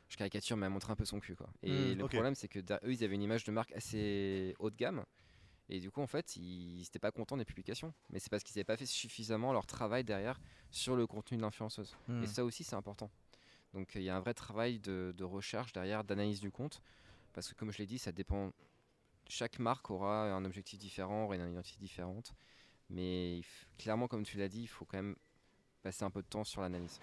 Je 0.09 0.17
caricature, 0.17 0.57
mais 0.57 0.65
elle 0.65 0.73
montrait 0.73 0.93
un 0.93 0.97
peu 0.97 1.05
son 1.05 1.19
cul 1.19 1.35
quoi. 1.35 1.49
Et 1.63 1.93
Hmm, 1.93 1.93
le 1.95 2.05
problème, 2.05 2.35
c'est 2.35 2.47
que 2.47 2.59
eux, 2.59 2.93
ils 2.93 3.03
avaient 3.03 3.15
une 3.15 3.21
image 3.23 3.43
de 3.43 3.51
marque 3.51 3.71
assez 3.73 4.55
haut 4.59 4.69
de 4.69 4.75
gamme. 4.75 5.05
Et 5.69 5.79
du 5.79 5.91
coup, 5.91 6.01
en 6.01 6.07
fait, 6.07 6.35
ils 6.37 6.79
n'étaient 6.79 6.99
pas 6.99 7.11
contents 7.11 7.37
des 7.37 7.45
publications. 7.45 7.93
Mais 8.09 8.19
c'est 8.19 8.29
parce 8.29 8.43
qu'ils 8.43 8.55
n'avaient 8.55 8.63
pas 8.63 8.77
fait 8.77 8.85
suffisamment 8.85 9.51
leur 9.51 9.65
travail 9.65 10.03
derrière 10.03 10.39
sur 10.71 10.95
le 10.95 11.05
contenu 11.07 11.37
de 11.37 11.41
l'influenceuse. 11.41 11.95
Hmm. 12.07 12.23
Et 12.23 12.27
ça 12.27 12.45
aussi, 12.45 12.63
c'est 12.63 12.75
important. 12.75 13.09
Donc 13.73 13.95
il 13.95 14.03
y 14.03 14.09
a 14.09 14.15
un 14.15 14.21
vrai 14.21 14.33
travail 14.33 14.79
de, 14.79 15.13
de 15.15 15.23
recherche 15.23 15.73
derrière, 15.73 16.03
d'analyse 16.03 16.39
du 16.39 16.51
compte. 16.51 16.81
Parce 17.33 17.49
que 17.49 17.55
comme 17.55 17.71
je 17.71 17.79
l'ai 17.79 17.85
dit, 17.85 17.99
ça 17.99 18.11
dépend. 18.11 18.51
Chaque 19.29 19.59
marque 19.59 19.91
aura 19.91 20.31
un 20.31 20.45
objectif 20.45 20.79
différent, 20.79 21.25
aura 21.25 21.35
une 21.35 21.51
identité 21.51 21.77
différente. 21.79 22.33
Mais 22.89 23.41
clairement, 23.77 24.07
comme 24.07 24.23
tu 24.23 24.37
l'as 24.37 24.47
dit, 24.47 24.61
il 24.61 24.67
faut 24.67 24.85
quand 24.85 24.97
même 24.97 25.15
passer 25.81 26.05
un 26.05 26.09
peu 26.09 26.21
de 26.21 26.27
temps 26.27 26.45
sur 26.45 26.61
l'analyse. 26.61 26.99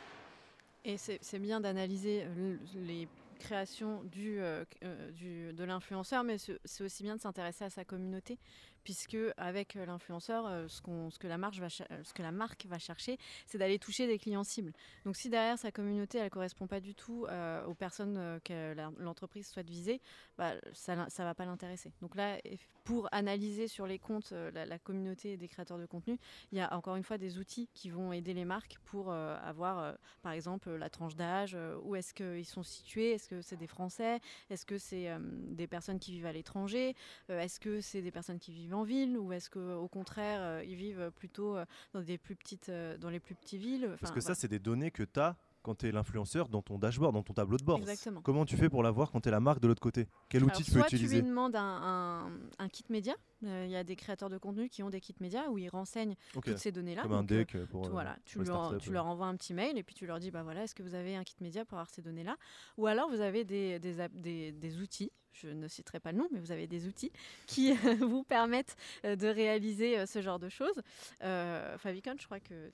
Et 0.86 0.96
c'est 0.96 1.38
bien 1.38 1.60
d'analyser 1.60 2.24
euh, 2.24 2.56
les 2.74 3.08
créations 3.38 4.02
du, 4.04 4.40
euh, 4.40 4.64
euh, 4.82 5.10
du- 5.12 5.52
de 5.52 5.64
l'influenceur, 5.64 6.24
mais 6.24 6.36
c'est 6.38 6.84
aussi 6.84 7.02
bien 7.02 7.16
de 7.16 7.20
s'intéresser 7.20 7.64
à 7.64 7.70
sa 7.70 7.84
communauté, 7.84 8.38
puisque 8.84 9.16
avec 9.36 9.74
l'influenceur, 9.74 10.70
ce, 10.70 10.80
que 11.18 11.26
la 11.26 11.38
marque 11.38 12.66
va 12.66 12.78
chercher, 12.78 13.18
c'est 13.46 13.58
d'aller 13.58 13.78
toucher 13.78 14.06
des 14.06 14.18
clients 14.18 14.44
cibles. 14.44 14.72
Donc 15.04 15.16
si 15.16 15.30
derrière 15.30 15.58
sa 15.58 15.72
communauté, 15.72 16.18
elle 16.18 16.24
ne 16.24 16.28
correspond 16.28 16.66
pas 16.66 16.80
du 16.80 16.94
tout 16.94 17.26
euh, 17.28 17.64
aux 17.66 17.74
personnes 17.74 18.16
euh, 18.16 18.38
que 18.44 18.74
l'entreprise 19.02 19.48
souhaite 19.48 19.68
viser, 19.68 20.00
bah, 20.38 20.52
ça 20.72 20.96
ne 20.96 21.24
va 21.24 21.34
pas 21.34 21.44
l'intéresser. 21.44 21.92
Donc 22.00 22.14
là, 22.14 22.38
pour 22.84 23.08
analyser 23.12 23.68
sur 23.68 23.86
les 23.86 23.98
comptes 23.98 24.32
euh, 24.32 24.50
la, 24.52 24.78
communauté 24.78 25.36
des 25.36 25.48
créateurs 25.48 25.78
de 25.78 25.86
contenu, 25.86 26.18
il 26.52 26.58
y 26.58 26.60
a 26.60 26.74
encore 26.74 26.96
une 26.96 27.02
fois 27.02 27.18
des 27.18 27.38
outils 27.38 27.68
qui 27.74 27.90
vont 27.90 28.12
aider 28.12 28.34
les 28.34 28.44
marques 28.44 28.76
pour 28.84 29.12
avoir 29.12 29.96
par 30.22 30.32
exemple 30.32 30.70
la 30.70 30.90
tranche 30.90 31.16
d'âge, 31.16 31.56
où 31.82 31.96
est-ce 31.96 32.12
qu'ils 32.12 32.44
sont 32.44 32.62
situés, 32.62 33.12
est-ce 33.12 33.28
que 33.28 33.40
c'est 33.40 33.56
des 33.56 33.66
Français, 33.66 34.20
est-ce 34.50 34.66
que 34.66 34.78
c'est 34.78 35.08
des 35.20 35.66
personnes 35.66 35.98
qui 35.98 36.12
vivent 36.12 36.26
à 36.26 36.32
l'étranger, 36.32 36.94
est-ce 37.28 37.60
que 37.60 37.80
c'est 37.80 38.02
des 38.02 38.10
personnes 38.10 38.38
qui 38.38 38.52
vivent 38.52 38.73
en 38.74 38.82
ville, 38.84 39.16
ou 39.18 39.32
est-ce 39.32 39.50
qu'au 39.50 39.88
contraire 39.88 40.40
euh, 40.42 40.64
ils 40.64 40.76
vivent 40.76 41.10
plutôt 41.16 41.56
euh, 41.56 41.64
dans, 41.92 42.02
des 42.02 42.18
plus 42.18 42.36
petites, 42.36 42.68
euh, 42.68 42.98
dans 42.98 43.10
les 43.10 43.20
plus 43.20 43.34
petites 43.34 43.60
villes? 43.60 43.96
Parce 44.00 44.12
que 44.12 44.20
ça, 44.20 44.34
c'est 44.34 44.48
des 44.48 44.58
données 44.58 44.90
que 44.90 45.02
tu 45.02 45.20
as 45.20 45.36
quand 45.64 45.74
tu 45.76 45.88
es 45.88 45.92
l'influenceur 45.92 46.48
dans 46.48 46.62
ton 46.62 46.78
dashboard, 46.78 47.14
dans 47.14 47.22
ton 47.22 47.32
tableau 47.32 47.56
de 47.56 47.64
bord. 47.64 47.78
Exactement. 47.78 48.20
Comment 48.20 48.44
tu 48.44 48.56
fais 48.56 48.68
pour 48.68 48.82
l'avoir 48.82 49.10
quand 49.10 49.20
tu 49.22 49.28
es 49.28 49.32
la 49.32 49.40
marque 49.40 49.60
de 49.60 49.66
l'autre 49.66 49.80
côté? 49.80 50.06
Quel 50.28 50.42
Alors, 50.42 50.54
outil 50.54 50.62
tu 50.64 50.70
peux 50.72 50.78
soit 50.80 50.88
tu 50.88 50.96
utiliser? 50.96 51.22
lui 51.22 51.28
demandes 51.28 51.56
un, 51.56 51.62
un- 51.82 52.32
un 52.58 52.68
kit 52.68 52.84
média. 52.90 53.14
Euh, 53.44 53.64
Il 53.66 53.70
y 53.72 53.76
a 53.76 53.82
des 53.82 53.96
créateurs 53.96 54.28
de 54.30 54.36
contenu 54.38 54.68
qui 54.68 54.82
ont 54.82 54.90
des 54.90 55.00
kits 55.00 55.16
médias 55.20 55.48
où 55.48 55.58
ils 55.58 55.68
renseignent 55.70 56.14
toutes 56.32 56.58
ces 56.58 56.70
données-là. 56.70 57.02
Comme 57.02 57.12
un 57.14 57.22
Donc, 57.22 57.32
euh, 57.32 57.36
deck 57.38 57.64
pour. 57.70 57.82
Tu- 57.82 57.88
euh, 57.88 57.92
voilà, 57.92 58.16
tu, 58.24 58.38
pour 58.38 58.46
leur, 58.46 58.78
tu 58.78 58.96
envoies 58.98 59.26
un 59.26 59.36
petit 59.36 59.54
mail 59.54 59.76
et 59.78 59.82
puis 59.82 59.94
tu 59.94 60.06
leur 60.06 60.20
dis 60.20 60.30
bah 60.30 60.42
voilà, 60.42 60.64
est-ce 60.64 60.74
que 60.74 60.82
vous 60.82 60.94
avez 60.94 61.16
un 61.16 61.24
kit 61.24 61.34
média 61.40 61.64
pour 61.64 61.78
avoir 61.78 61.88
ces 61.90 62.02
données-là? 62.02 62.36
Ou 62.76 62.86
alors 62.86 63.08
vous 63.10 63.20
avez 63.20 63.44
des, 63.44 63.78
des, 63.78 64.00
app- 64.00 64.12
des- 64.14 64.52
des 64.52 64.78
outils, 64.80 65.10
je 65.32 65.48
ne 65.48 65.66
citerai 65.66 65.98
pas 65.98 66.12
le 66.12 66.18
nom, 66.18 66.28
mais 66.30 66.40
vous 66.40 66.52
avez 66.52 66.66
des 66.66 66.86
outils 66.86 67.10
qui 67.46 67.72
vous 68.00 68.22
permettent 68.22 68.76
de 69.02 69.26
réaliser 69.26 70.04
ce 70.06 70.20
genre 70.20 70.38
de 70.38 70.48
choses. 70.50 70.80
Euh, 71.22 71.78
Favicon, 71.78 72.14
je 72.20 72.26
crois 72.26 72.40
que. 72.40 72.70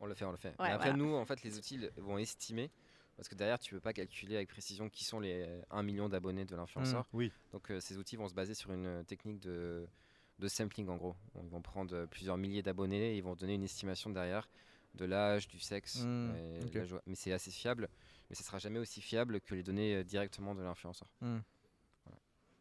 On 0.00 0.06
le 0.06 0.14
fait, 0.14 0.24
on 0.24 0.30
le 0.30 0.36
fait. 0.36 0.48
Ouais, 0.50 0.54
Mais 0.60 0.70
après, 0.72 0.90
voilà. 0.90 1.04
nous, 1.04 1.14
en 1.14 1.24
fait, 1.26 1.42
les 1.42 1.58
outils 1.58 1.78
vont 1.96 2.18
estimer. 2.18 2.70
Parce 3.16 3.28
que 3.28 3.34
derrière, 3.34 3.58
tu 3.58 3.74
peux 3.74 3.80
pas 3.80 3.92
calculer 3.92 4.36
avec 4.36 4.48
précision 4.48 4.88
qui 4.88 5.04
sont 5.04 5.20
les 5.20 5.46
1 5.70 5.82
million 5.82 6.08
d'abonnés 6.08 6.46
de 6.46 6.56
l'influenceur. 6.56 7.06
Oui. 7.12 7.30
Donc, 7.52 7.70
euh, 7.70 7.78
ces 7.80 7.98
outils 7.98 8.16
vont 8.16 8.28
se 8.28 8.34
baser 8.34 8.54
sur 8.54 8.72
une 8.72 8.86
euh, 8.86 9.02
technique 9.02 9.40
de, 9.40 9.86
de 10.38 10.48
sampling, 10.48 10.88
en 10.88 10.96
gros. 10.96 11.14
Ils 11.42 11.50
vont 11.50 11.60
prendre 11.60 11.94
euh, 11.94 12.06
plusieurs 12.06 12.38
milliers 12.38 12.62
d'abonnés 12.62 13.12
et 13.12 13.16
ils 13.18 13.22
vont 13.22 13.34
donner 13.34 13.54
une 13.54 13.62
estimation 13.64 14.08
derrière 14.08 14.48
de 14.94 15.04
l'âge, 15.04 15.48
du 15.48 15.60
sexe. 15.60 15.96
Et 15.98 16.64
ok. 16.64 16.74
la 16.74 16.84
joie. 16.86 17.02
Mais 17.06 17.14
c'est 17.14 17.32
assez 17.32 17.50
fiable. 17.50 17.90
Mais 18.30 18.36
ce 18.36 18.42
sera 18.42 18.58
jamais 18.58 18.78
aussi 18.78 19.02
fiable 19.02 19.40
que 19.42 19.54
les 19.54 19.62
données 19.62 19.96
euh, 19.96 20.02
directement 20.04 20.54
de 20.54 20.62
l'influenceur. 20.62 21.08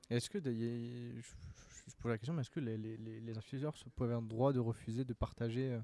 Est-ce 0.09 0.29
que, 0.29 0.39
d'ailleurs, 0.39 1.13
je, 1.15 1.21
je- 1.21 1.91
je 1.91 1.95
pose 2.01 2.11
la 2.11 2.17
question, 2.17 2.33
mais 2.33 2.41
est-ce 2.41 2.49
que 2.49 2.59
les, 2.59 2.77
les, 2.77 2.97
les, 2.97 3.19
les 3.21 3.37
influenceurs 3.37 3.77
se- 3.77 3.87
peuvent 3.89 4.09
avoir 4.09 4.21
le 4.21 4.27
droit 4.27 4.51
de 4.53 4.59
refuser 4.59 5.05
de 5.05 5.13
partager 5.13 5.71
euh, 5.71 5.79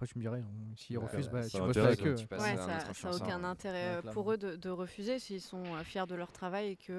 Après, 0.00 0.06
tu 0.14 0.16
me 0.18 0.22
dirais, 0.22 0.40
hein, 0.40 0.74
s'ils 0.76 0.96
Ouais, 0.96 1.04
refusent, 1.04 1.28
bah, 1.28 1.42
bah, 1.42 1.48
tu 1.50 1.60
bosses 1.60 1.76
avec 1.76 2.00
eux. 2.06 2.14
Ouais, 2.32 2.56
ça 2.56 2.78
n'a 3.04 3.14
aucun 3.14 3.44
intérêt 3.44 3.96
Ouais, 3.96 4.08
euh, 4.08 4.12
pour 4.14 4.32
eux 4.32 4.38
de, 4.38 4.56
de 4.56 4.70
refuser 4.70 5.18
s'ils 5.18 5.42
sont 5.42 5.62
euh, 5.76 5.84
fiers 5.84 6.06
de 6.06 6.14
leur 6.14 6.32
travail 6.32 6.68
et 6.68 6.76
qu'ils 6.76 6.94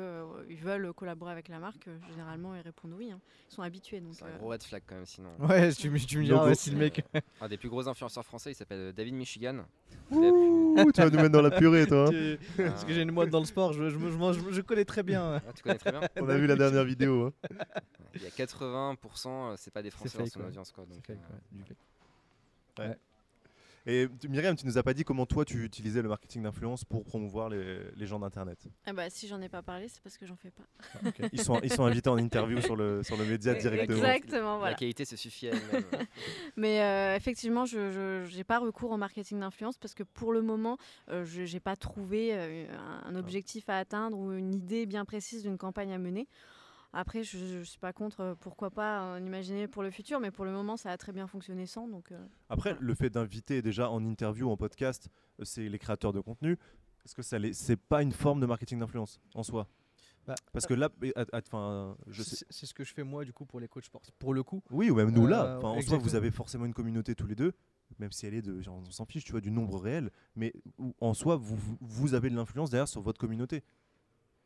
veulent 0.62 0.94
collaborer 0.94 1.32
avec 1.32 1.48
la 1.48 1.58
marque. 1.58 1.88
euh, 1.88 1.98
généralement, 2.12 2.54
ils 2.54 2.62
répondent 2.62 2.94
oui. 2.94 3.12
hein. 3.12 3.20
Ils 3.50 3.56
sont 3.56 3.64
habitués. 3.64 4.04
C'est 4.12 4.24
un 4.24 4.28
euh, 4.28 4.38
gros 4.38 4.50
red 4.50 4.62
flag 4.62 4.84
quand 4.86 4.94
même, 4.94 5.08
sinon. 5.08 5.32
Ouais, 5.40 5.74
tu, 5.74 5.90
me- 5.90 5.98
tu 5.98 6.20
me 6.20 6.26
diras, 6.26 6.54
si 6.54 6.70
le 6.70 6.78
mec. 6.78 7.04
Un 7.40 7.48
des 7.48 7.58
plus 7.58 7.70
gros 7.70 7.88
influenceurs 7.88 8.24
français, 8.24 8.52
il 8.52 8.56
s'appelle 8.56 8.94
David 8.94 9.16
Michigan. 9.16 9.66
Ouh, 10.12 10.92
tu 10.94 11.02
vas 11.02 11.10
nous 11.10 11.18
mettre 11.18 11.32
dans 11.32 11.42
la 11.42 11.50
purée, 11.50 11.88
toi. 11.88 12.10
hein. 12.10 12.12
Tu- 12.12 12.40
Parce 12.56 12.86
que 12.86 12.94
j'ai 12.94 13.02
une 13.02 13.12
moite 13.12 13.32
dans 13.32 13.40
le 13.40 13.46
sport, 13.46 13.74
je, 13.74 13.90
je, 13.90 13.98
me- 13.98 14.12
je, 14.12 14.18
m'en- 14.18 14.32
je, 14.32 14.52
je 14.52 14.62
connais 14.62 14.86
très 14.86 15.02
bien. 15.02 15.42
Ah, 15.44 15.52
tu 15.56 15.64
connais 15.64 15.80
très 15.80 15.90
bien. 15.92 16.02
On 16.20 16.30
a 16.30 16.38
vu 16.38 16.46
la 16.46 16.56
dernière 16.56 16.84
vidéo. 16.86 17.26
hein. 17.26 17.34
Il 18.14 18.22
y 18.22 18.28
a 18.28 18.30
80%, 18.30 19.54
euh, 19.54 19.56
c'est 19.58 19.72
pas 19.72 19.82
des 19.82 19.90
Français 19.90 20.20
dans 20.20 20.26
son 20.28 20.42
audience. 20.42 20.72
Quoi, 20.72 20.86
donc, 20.86 21.04
fake, 21.08 21.18
euh, 21.18 21.34
ouais, 21.34 21.40
du 21.52 21.64
Et 23.88 24.08
tu- 24.20 24.30
Myriam, 24.30 24.56
tu 24.56 24.68
nous 24.68 24.78
as 24.78 24.84
pas 24.84 24.94
dit 24.94 25.04
comment 25.04 25.26
toi 25.26 25.44
tu 25.44 25.64
utilisais 25.66 26.04
le 26.04 26.10
marketing 26.10 26.44
d'influence 26.44 26.86
pour 26.86 27.04
promouvoir 27.04 27.50
les, 27.50 27.80
les 27.96 28.06
gens 28.06 28.20
d'internet. 28.20 28.60
ah 28.86 28.94
bah, 28.94 29.10
si 29.10 29.28
j'en 29.28 29.42
ai 29.42 29.50
pas 29.50 29.64
parlé, 29.64 29.88
c'est 29.88 30.02
parce 30.04 30.18
que 30.20 30.28
j'en 30.28 30.36
fais 30.36 30.52
pas. 30.52 31.10
Ils 31.34 31.42
sont, 31.42 31.60
ils 31.64 31.74
sont 31.74 31.84
invités 31.86 32.10
en 32.10 32.18
interview 32.20 32.62
sur 32.62 32.76
le, 32.76 33.02
sur 33.02 33.18
le 33.18 33.26
média 33.26 33.56
directement. 33.56 33.98
Exactement, 33.98 34.58
voilà. 34.60 34.74
La 34.74 34.78
qualité 34.78 35.04
se 35.04 35.16
suffit 35.16 35.48
à 35.48 35.54
elle-même. 35.54 35.84
Mais 36.58 36.84
euh, 36.84 37.16
effectivement, 37.16 37.66
je 37.66 38.36
n'ai 38.38 38.44
pas 38.44 38.60
recours 38.60 38.92
au 38.92 38.98
marketing 38.98 39.40
d'influence 39.40 39.80
parce 39.80 39.96
que 39.96 40.04
pour 40.04 40.32
le 40.32 40.44
moment, 40.44 40.78
euh, 41.10 41.26
je 41.26 41.52
n'ai 41.52 41.60
pas 41.60 41.76
trouvé 41.76 42.36
euh, 42.36 42.68
un, 42.78 43.10
un 43.10 43.16
objectif 43.16 43.68
à 43.68 43.80
atteindre 43.80 44.16
ou 44.16 44.32
une 44.32 44.54
idée 44.54 44.86
bien 44.86 45.06
précise 45.06 45.42
d'une 45.42 45.58
campagne 45.58 45.92
à 45.92 45.98
mener. 45.98 46.28
Après, 46.94 47.24
je 47.24 47.60
ne 47.60 47.64
suis 47.64 47.80
pas 47.80 47.94
contre, 47.94 48.20
euh, 48.20 48.36
pourquoi 48.40 48.70
pas 48.70 49.02
en 49.16 49.26
imaginer 49.26 49.68
pour 49.68 49.82
le 49.84 49.92
futur, 49.92 50.20
mais 50.20 50.30
pour 50.32 50.44
le 50.46 50.52
moment, 50.52 50.76
ça 50.78 50.92
a 50.92 50.98
très 50.98 51.14
bien 51.14 51.26
fonctionné 51.28 51.66
sans. 51.66 51.88
Donc, 51.88 52.12
euh, 52.12 52.20
Après, 52.50 52.76
le 52.80 52.94
fait 52.96 53.10
d'inviter 53.10 53.62
déjà 53.62 53.90
en 53.90 54.04
interview, 54.06 54.50
en 54.50 54.58
podcast, 54.58 55.08
euh, 55.40 55.46
c'est 55.46 55.70
les 55.70 55.80
créateurs 55.80 56.12
de 56.14 56.20
contenu. 56.20 56.58
Est-ce 57.06 57.16
que 57.16 57.22
ça 57.22 57.38
c'est 57.54 57.78
pas 57.78 58.02
une 58.04 58.12
forme 58.12 58.40
de 58.42 58.46
marketing 58.46 58.80
d'influence 58.80 59.20
en 59.36 59.44
soi? 59.44 59.68
Bah, 60.28 60.36
Parce 60.54 60.68
que 60.68 60.76
là, 60.76 60.90
enfin, 61.34 61.98
je 62.08 62.22
sais. 62.22 62.46
C'est 62.50 62.68
ce 62.68 62.74
que 62.76 62.84
je 62.84 62.94
fais 62.94 63.04
moi 63.04 63.26
du 63.26 63.34
coup 63.34 63.46
pour 63.46 63.60
les 63.60 63.68
coachs 63.68 63.86
sportifs. 63.86 64.14
Pour 64.20 64.34
le 64.36 64.44
coup, 64.44 64.62
Oui, 64.70 64.92
ou 64.92 64.96
même 64.96 65.10
nous 65.12 65.26
là. 65.26 65.46
Euh, 65.58 65.62
en 65.62 65.82
soi, 65.82 65.98
vous 65.98 66.14
avez 66.16 66.30
forcément 66.30 66.66
une 66.66 66.74
communauté 66.76 67.16
tous 67.16 67.26
les 67.26 67.34
deux, 67.36 67.54
même 67.98 68.12
si 68.12 68.28
elle 68.28 68.36
est 68.36 68.44
de, 68.44 68.62
genre, 68.62 68.76
on 68.86 68.92
s'en 68.92 69.06
fiche, 69.06 69.24
tu 69.24 69.32
vois, 69.32 69.42
du 69.42 69.50
nombre 69.50 69.80
réel. 69.80 70.12
Mais 70.36 70.54
en 71.00 71.16
soi, 71.16 71.38
vous, 71.38 71.56
vous- 71.56 71.78
vous 71.82 72.14
avez 72.14 72.30
de 72.30 72.36
l'influence 72.36 72.70
derrière 72.70 72.88
sur 72.88 73.02
votre 73.02 73.20
communauté. 73.20 73.64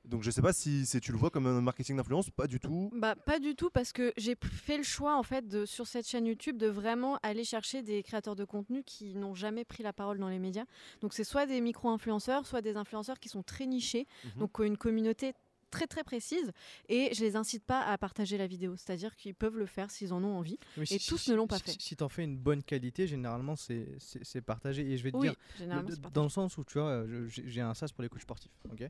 Donc 0.07 0.23
je 0.23 0.31
sais 0.31 0.41
pas 0.41 0.53
si 0.53 0.85
tu 1.01 1.11
le 1.11 1.17
vois 1.17 1.29
comme 1.29 1.47
un 1.47 1.61
marketing 1.61 1.97
d'influence, 1.97 2.29
pas 2.29 2.47
du 2.47 2.59
tout. 2.59 2.91
Bah, 2.95 3.15
pas 3.15 3.39
du 3.39 3.55
tout, 3.55 3.69
parce 3.69 3.91
que 3.91 4.13
j'ai 4.17 4.35
fait 4.41 4.77
le 4.77 4.83
choix, 4.83 5.17
en 5.17 5.23
fait, 5.23 5.47
de, 5.47 5.65
sur 5.65 5.87
cette 5.87 6.07
chaîne 6.07 6.25
YouTube, 6.25 6.57
de 6.57 6.67
vraiment 6.67 7.17
aller 7.23 7.43
chercher 7.43 7.81
des 7.81 8.03
créateurs 8.03 8.35
de 8.35 8.45
contenu 8.45 8.83
qui 8.83 9.15
n'ont 9.15 9.33
jamais 9.35 9.65
pris 9.65 9.83
la 9.83 9.93
parole 9.93 10.19
dans 10.19 10.29
les 10.29 10.39
médias. 10.39 10.65
Donc, 11.01 11.13
c'est 11.13 11.23
soit 11.23 11.45
des 11.45 11.59
micro-influenceurs, 11.61 12.45
soit 12.45 12.61
des 12.61 12.75
influenceurs 12.77 13.19
qui 13.19 13.29
sont 13.29 13.43
très 13.43 13.65
nichés, 13.65 14.07
Mhm. 14.25 14.39
donc 14.39 14.53
qui 14.55 14.61
ont 14.61 14.65
une 14.65 14.77
communauté 14.77 15.33
très 15.71 15.87
très 15.87 16.03
précise 16.03 16.51
et 16.89 17.13
je 17.13 17.21
les 17.23 17.35
incite 17.35 17.63
pas 17.65 17.81
à 17.81 17.97
partager 17.97 18.37
la 18.37 18.47
vidéo 18.47 18.75
c'est 18.77 18.93
à 18.93 18.95
dire 18.95 19.15
qu'ils 19.15 19.35
peuvent 19.35 19.57
le 19.57 19.65
faire 19.65 19.91
s'ils 19.91 20.13
en 20.13 20.23
ont 20.23 20.37
envie 20.37 20.57
Mais 20.77 20.85
Et 20.91 20.99
tous 20.99 21.27
ne 21.29 21.35
l'ont 21.35 21.47
pas 21.47 21.57
si- 21.57 21.63
fait. 21.63 21.81
Si, 21.81 21.95
tu 21.95 22.03
en 22.03 22.09
fais 22.09 22.23
une 22.23 22.37
bonne 22.37 22.63
qualité, 22.63 23.07
généralement 23.07 23.55
c'est 23.55 24.41
partagé. 24.45 24.89
Et 24.91 24.97
je 24.97 25.03
vais 25.03 25.11
te 25.11 25.17
oui 25.17 25.29
dire, 25.57 26.09
dans 26.13 26.23
le 26.23 26.29
sens 26.29 26.57
où 26.57 26.63
tu 26.63 26.77
vois, 26.79 26.89
euh, 26.89 27.27
j'ai 27.27 27.61
un 27.61 27.73
sas 27.73 27.91
pour 27.91 28.03
les 28.03 28.09
coachs 28.09 28.21
sportifs, 28.21 28.51
ok? 28.71 28.87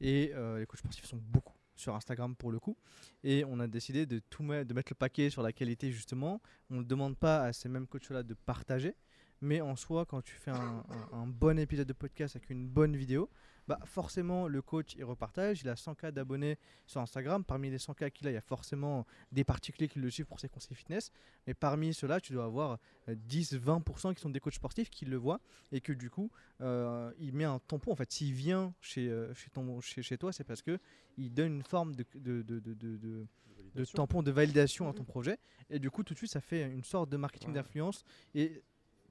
Et 0.00 0.32
euh, 0.34 0.58
les 0.58 0.66
coachs 0.66 0.78
sportifs 0.80 1.04
sont 1.06 1.16
beaucoup 1.22 1.54
sur 1.74 1.94
Instagram 1.94 2.34
pour 2.36 2.50
le 2.52 2.58
coup. 2.58 2.76
Et 3.22 3.44
on 3.46 3.60
a 3.60 3.66
décidé 3.66 4.06
de 4.06 4.18
tout 4.30 4.42
mettre, 4.42 4.66
de 4.68 4.74
mettre 4.74 4.90
le 4.92 4.96
paquet 4.96 5.30
sur 5.30 5.42
la 5.42 5.52
qualité 5.52 5.90
justement. 5.92 6.40
On 6.70 6.76
ne 6.76 6.84
demande 6.84 7.16
pas 7.16 7.42
à 7.44 7.52
ces 7.52 7.68
mêmes 7.68 7.86
coachs-là 7.86 8.22
de 8.22 8.34
partager, 8.34 8.94
Mais 9.42 9.60
en 9.60 9.76
soi, 9.76 10.06
quand 10.06 10.22
tu 10.22 10.34
fais 10.34 10.50
un, 10.50 10.82
un- 10.88 11.18
un 11.18 11.26
bon 11.26 11.58
épisode 11.58 11.86
de 11.86 11.92
podcast 11.92 12.36
avec 12.36 12.48
une 12.48 12.66
bonne 12.66 12.96
vidéo, 12.96 13.28
bah 13.68 13.78
forcément 13.84 14.46
le 14.48 14.62
coach 14.62 14.94
il 14.96 15.04
repartage, 15.04 15.62
il 15.62 15.68
a 15.68 15.74
100K 15.74 16.12
d'abonnés 16.12 16.58
sur 16.86 17.00
Instagram. 17.00 17.44
Parmi 17.44 17.68
les 17.70 17.78
100K 17.78 18.10
qu'il 18.12 18.26
a, 18.28 18.30
il 18.30 18.34
y 18.34 18.36
a 18.36 18.40
forcément 18.40 19.06
des 19.32 19.42
particuliers 19.44 19.88
qui 19.88 19.98
le 19.98 20.10
suivent 20.10 20.26
pour 20.26 20.38
ses 20.40 20.48
conseils 20.48 20.76
fitness. 20.76 21.10
Mais 21.46 21.54
parmi 21.54 21.92
ceux-là, 21.92 22.20
tu 22.20 22.32
dois 22.32 22.44
avoir 22.44 22.78
euh, 23.08 23.14
10-20% 23.28 24.14
qui 24.14 24.20
sont 24.20 24.30
des 24.30 24.40
coachs 24.40 24.54
sportifs 24.54 24.90
qui 24.90 25.04
le 25.04 25.16
voient 25.16 25.40
et 25.72 25.80
que 25.80 25.92
du 25.92 26.10
coup, 26.10 26.30
euh, 26.60 27.12
il 27.18 27.32
met 27.34 27.44
un 27.44 27.58
tampon. 27.58 27.92
En 27.92 27.96
fait, 27.96 28.10
s'il 28.12 28.32
vient 28.34 28.72
chez, 28.80 29.08
euh, 29.08 29.32
chez, 29.34 29.50
ton, 29.50 29.80
chez, 29.80 30.02
chez 30.02 30.16
toi, 30.18 30.32
c'est 30.32 30.44
parce 30.44 30.62
que 30.62 30.78
il 31.16 31.32
donne 31.32 31.54
une 31.56 31.62
forme 31.62 31.94
de, 31.94 32.04
de, 32.14 32.42
de, 32.42 32.60
de, 32.60 32.74
de- 32.74 32.96
de- 32.96 33.26
de 33.74 33.84
tampon 33.84 34.22
de 34.22 34.30
validation 34.30 34.88
à 34.88 34.94
ton 34.94 35.04
projet. 35.04 35.38
Et 35.68 35.78
du 35.78 35.90
coup, 35.90 36.02
tout 36.02 36.14
de 36.14 36.18
suite, 36.18 36.30
ça 36.30 36.40
fait 36.40 36.62
une 36.70 36.84
sorte 36.84 37.10
de 37.10 37.16
marketing 37.18 37.48
Ouais. 37.50 37.54
d'influence. 37.56 38.04
Et 38.34 38.62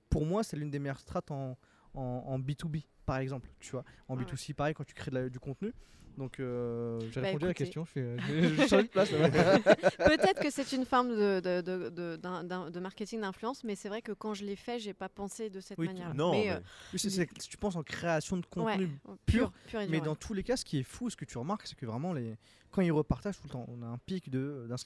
pour 0.09 0.25
moi, 0.25 0.43
c'est 0.43 0.55
l'une 0.57 0.71
des 0.71 0.79
meilleures 0.79 0.99
strates 0.99 1.29
en, 1.29 1.57
en, 1.93 2.01
en 2.01 2.39
B2B, 2.39 2.83
par 3.05 3.17
exemple. 3.17 3.49
Tu 3.59 3.71
vois, 3.71 3.83
en 4.07 4.17
Ouais. 4.17 4.23
B2C, 4.23 4.53
pareil, 4.53 4.73
quand 4.73 4.83
tu 4.83 4.93
crées 4.93 5.11
de 5.11 5.15
la- 5.15 5.29
du 5.29 5.39
contenu. 5.39 5.73
Donc, 6.17 6.39
euh, 6.39 6.97
j'ai 7.11 7.19
Bah, 7.19 7.27
répondu 7.27 7.43
à 7.43 7.47
la 7.49 7.53
question. 7.53 7.85
Je, 7.93 8.15
place. 8.91 9.09
Peut-être 9.97 10.41
que 10.41 10.49
c'est 10.49 10.71
une 10.71 10.85
forme 10.85 11.09
de, 11.09 11.41
de, 11.41 11.59
de, 11.61 11.89
de- 11.89 12.15
d'un- 12.15 12.43
d'un- 12.45 12.71
de 12.71 12.79
marketing 12.79 13.19
d'influence, 13.19 13.65
mais 13.65 13.75
c'est 13.75 13.89
vrai 13.89 14.01
que 14.01 14.13
quand 14.13 14.33
je 14.33 14.45
l'ai 14.45 14.55
fait, 14.55 14.79
j'ai 14.79 14.93
pas 14.93 15.09
pensé 15.09 15.49
de 15.49 15.59
cette 15.59 15.77
Oui, 15.77 15.87
manière. 15.87 16.13
Non, 16.15 16.31
mais, 16.31 16.45
mais 16.45 16.51
euh, 16.51 16.59
Oui, 16.93 17.27
tu 17.49 17.57
penses 17.57 17.75
en 17.75 17.83
création 17.83 18.37
de 18.37 18.43
ouais, 18.55 18.77
contenu. 18.77 18.97
pur, 19.25 19.51
pur 19.67 19.81
et 19.81 19.87
Mais 19.87 19.97
dur, 19.97 20.03
dans 20.05 20.11
ouais. 20.11 20.17
tous 20.17 20.33
les 20.33 20.43
cas, 20.43 20.55
ce 20.55 20.63
qui 20.63 20.79
est 20.79 20.83
fou, 20.83 21.09
ce 21.09 21.17
que 21.17 21.25
tu 21.25 21.37
remarques, 21.37 21.67
c'est 21.67 21.75
que 21.77 21.85
vraiment, 21.85 22.13
les... 22.13 22.37
quand 22.71 22.81
ils 22.81 22.91
repartagent 22.93 23.37
tout 23.41 23.47
le 23.47 23.51
temps, 23.51 23.65
on 23.67 23.81
a 23.83 23.87
un 23.87 23.97
pic 23.97 24.29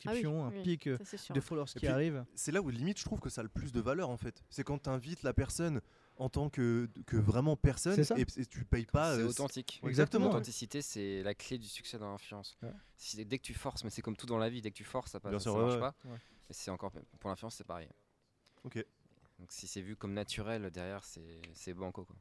Ah 0.08 0.12
oui, 0.14 0.26
un 0.26 0.50
oui, 0.50 0.64
pic 0.64 0.88
euh, 0.88 0.98
Ça, 1.04 1.34
de 1.34 1.40
followers 1.40 1.66
Et 1.70 1.74
qui 1.74 1.86
puis, 1.86 1.88
arrivent. 1.90 2.26
c'est 2.34 2.52
là 2.52 2.60
où 2.62 2.70
limite 2.70 2.98
je 3.00 3.06
trouve 3.06 3.20
que 3.20 3.30
ça 3.30 3.42
a 3.42 3.44
le 3.44 3.50
plus 3.50 3.72
de 3.72 3.80
valeur 3.80 4.10
en 4.10 4.18
fait. 4.18 4.44
C'est 4.50 4.64
quand 4.64 4.80
tu 4.82 4.90
invites 4.90 5.22
la 5.24 5.34
personne 5.34 5.82
en 6.20 6.30
tant 6.30 6.50
que, 6.50 6.88
que 7.08 7.18
vraiment 7.18 7.56
personne 7.56 8.04
ça. 8.04 8.16
et, 8.18 8.26
et 8.38 8.46
tu 8.46 8.66
payes 8.66 8.86
pas. 8.86 9.16
c'est 9.16 9.22
euh, 9.22 9.28
authentique. 9.30 9.82
Exactement. 9.84 10.26
L'authenticité, 10.28 10.82
c'est 10.82 11.24
la 11.24 11.34
clé 11.34 11.58
du 11.58 11.68
succès 11.68 11.98
dans 11.98 12.12
l'influence. 12.12 12.58
Ouais. 12.62 12.72
Si, 12.98 13.24
dès 13.26 13.38
que 13.38 13.44
tu 13.44 13.54
forces, 13.54 13.84
mais 13.84 13.90
c'est 13.90 14.02
comme 14.02 14.18
tout 14.18 14.28
dans 14.28 14.38
la 14.38 14.50
vie, 14.50 14.62
dès 14.62 14.70
que 14.70 14.76
tu 14.78 14.84
forces, 14.84 15.12
ça, 15.12 15.20
passe, 15.20 15.32
Bien 15.32 15.40
ça 15.40 15.44
sûr, 15.52 15.58
marche 15.58 15.74
ouais. 15.74 15.80
pas. 15.80 15.96
Ouais. 16.06 16.18
Et 16.50 16.54
c'est 16.54 16.70
encore 16.72 16.92
pour 17.20 17.30
l'influence, 17.30 17.56
c'est 17.56 17.64
pareil. 17.64 17.88
Ok. 18.64 18.86
Donc 19.40 19.52
si 19.52 19.68
c'est 19.68 19.82
vu 19.82 19.96
comme 19.96 20.14
naturel 20.14 20.70
derrière, 20.70 21.04
c'est 21.06 21.42
c'est 21.54 21.74
banco. 21.74 22.06
Quoi. 22.06 22.16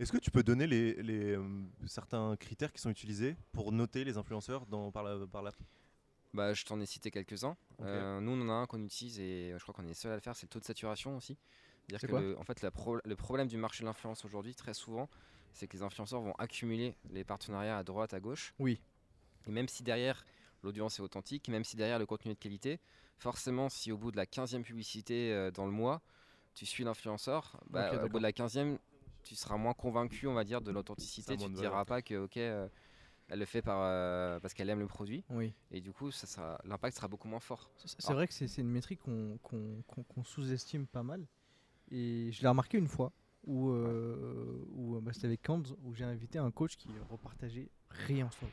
Est-ce 0.00 0.12
que 0.12 0.18
tu 0.18 0.30
peux 0.30 0.42
donner 0.44 0.66
les, 0.66 0.94
les, 1.02 1.36
euh, 1.36 1.44
certains 1.86 2.36
critères 2.36 2.72
qui 2.72 2.80
sont 2.80 2.88
utilisés 2.90 3.36
pour 3.52 3.72
noter 3.72 4.04
les 4.04 4.16
influenceurs 4.16 4.64
dans, 4.66 4.92
par 4.92 5.02
la, 5.02 5.26
par 5.26 5.42
la... 5.42 5.50
Bah, 6.32 6.54
je 6.54 6.64
t'en 6.64 6.80
ai 6.80 6.86
cité 6.86 7.10
quelques-uns. 7.10 7.56
Euh, 7.80 8.20
nous, 8.20 8.30
on 8.32 8.40
en 8.42 8.48
a 8.48 8.52
un 8.52 8.66
qu'on 8.66 8.80
utilise 8.82 9.18
et 9.18 9.52
je 9.56 9.62
crois 9.62 9.74
qu'on 9.74 9.84
est 9.84 9.88
les 9.88 9.94
seuls 9.94 10.12
à 10.12 10.14
le 10.14 10.20
faire, 10.20 10.36
c'est 10.36 10.46
le 10.46 10.50
taux 10.50 10.60
de 10.60 10.64
saturation 10.64 11.16
aussi. 11.16 11.36
C'est-à-dire 11.88 12.00
C'est 12.00 12.06
que 12.08 12.12
le, 12.32 12.38
en 12.38 12.44
fait, 12.44 12.60
la 12.62 12.70
pro- 12.70 13.00
le 13.02 13.16
problème 13.16 13.48
du 13.48 13.56
marché 13.56 13.82
de 13.82 13.86
l'influence 13.86 14.24
aujourd'hui, 14.24 14.54
très 14.54 14.74
souvent, 14.74 15.08
c'est 15.52 15.66
que 15.66 15.76
les 15.76 15.82
influenceurs 15.82 16.20
vont 16.20 16.34
accumuler 16.34 16.94
les 17.10 17.24
partenariats 17.24 17.78
à 17.78 17.82
droite, 17.82 18.12
à 18.14 18.20
gauche. 18.20 18.52
Oui. 18.58 18.80
Et 19.46 19.50
même 19.50 19.68
si 19.68 19.82
derrière 19.82 20.24
l'audience 20.62 20.98
est 20.98 21.02
authentique, 21.02 21.48
même 21.48 21.64
si 21.64 21.76
derrière 21.76 21.98
le 21.98 22.06
contenu 22.06 22.32
est 22.32 22.34
de 22.34 22.38
qualité, 22.40 22.78
forcément, 23.16 23.68
si 23.68 23.90
au 23.90 23.96
bout 23.96 24.10
de 24.12 24.16
la 24.16 24.26
15e 24.26 24.62
publicité 24.62 25.32
euh, 25.32 25.50
dans 25.50 25.64
le 25.64 25.72
mois, 25.72 26.02
tu 26.54 26.66
suis 26.66 26.84
l'influenceur, 26.84 27.58
bah, 27.70 27.90
au 28.04 28.08
bout 28.08 28.18
de 28.18 28.22
la 28.22 28.32
15e, 28.32 28.78
tu 29.22 29.34
seras 29.34 29.56
moins 29.56 29.74
convaincu, 29.74 30.26
on 30.26 30.34
va 30.34 30.44
dire, 30.44 30.60
de 30.60 30.70
l'authenticité. 30.70 31.36
Tu 31.36 31.44
de 31.48 31.54
diras 31.54 31.70
valeur. 31.70 31.86
pas 31.86 32.02
que, 32.02 32.16
ok, 32.24 32.36
euh, 32.36 32.68
elle 33.28 33.38
le 33.38 33.44
fait 33.46 33.62
par, 33.62 33.78
euh, 33.82 34.38
parce 34.40 34.54
qu'elle 34.54 34.68
aime 34.68 34.80
le 34.80 34.86
produit. 34.86 35.24
Oui. 35.30 35.54
Et 35.70 35.80
du 35.80 35.92
coup, 35.92 36.10
ça 36.10 36.26
sera- 36.26 36.60
l'impact 36.64 36.96
sera 36.96 37.08
beaucoup 37.08 37.28
moins 37.28 37.40
fort. 37.40 37.70
C'est 37.76 38.12
vrai 38.12 38.26
que 38.26 38.34
c'est 38.34 38.58
une 38.58 38.68
métrique 38.68 39.00
qu'on 39.02 40.24
sous-estime 40.24 40.86
pas 40.86 41.02
mal. 41.02 41.26
Et 41.90 42.30
je 42.32 42.42
l'ai 42.42 42.48
remarqué 42.48 42.78
une 42.78 42.88
fois 42.88 43.12
où, 43.46 43.70
euh, 43.70 44.64
où 44.72 44.96
euh, 44.96 45.00
bah, 45.00 45.12
c'était 45.12 45.26
avec 45.26 45.42
Kanz, 45.42 45.74
où 45.84 45.94
j'ai 45.94 46.04
invité 46.04 46.38
un 46.38 46.50
coach 46.50 46.76
qui 46.76 46.88
repartageait 47.10 47.68
rien 47.88 48.30
sur 48.30 48.48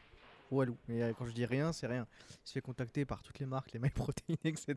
Walou. 0.52 0.78
Mais 0.88 1.02
euh, 1.02 1.14
quand 1.18 1.26
je 1.26 1.34
dis 1.34 1.46
rien, 1.46 1.74
c'est 1.74 1.88
rien. 1.88 2.08
Il 2.44 2.48
se 2.48 2.54
fait 2.54 2.62
contacter 2.62 3.06
par 3.06 3.22
toutes 3.22 3.40
les 3.40 3.46
marques, 3.46 3.74
les 3.74 3.80
MyProtein, 3.80 4.36
etc. 4.44 4.76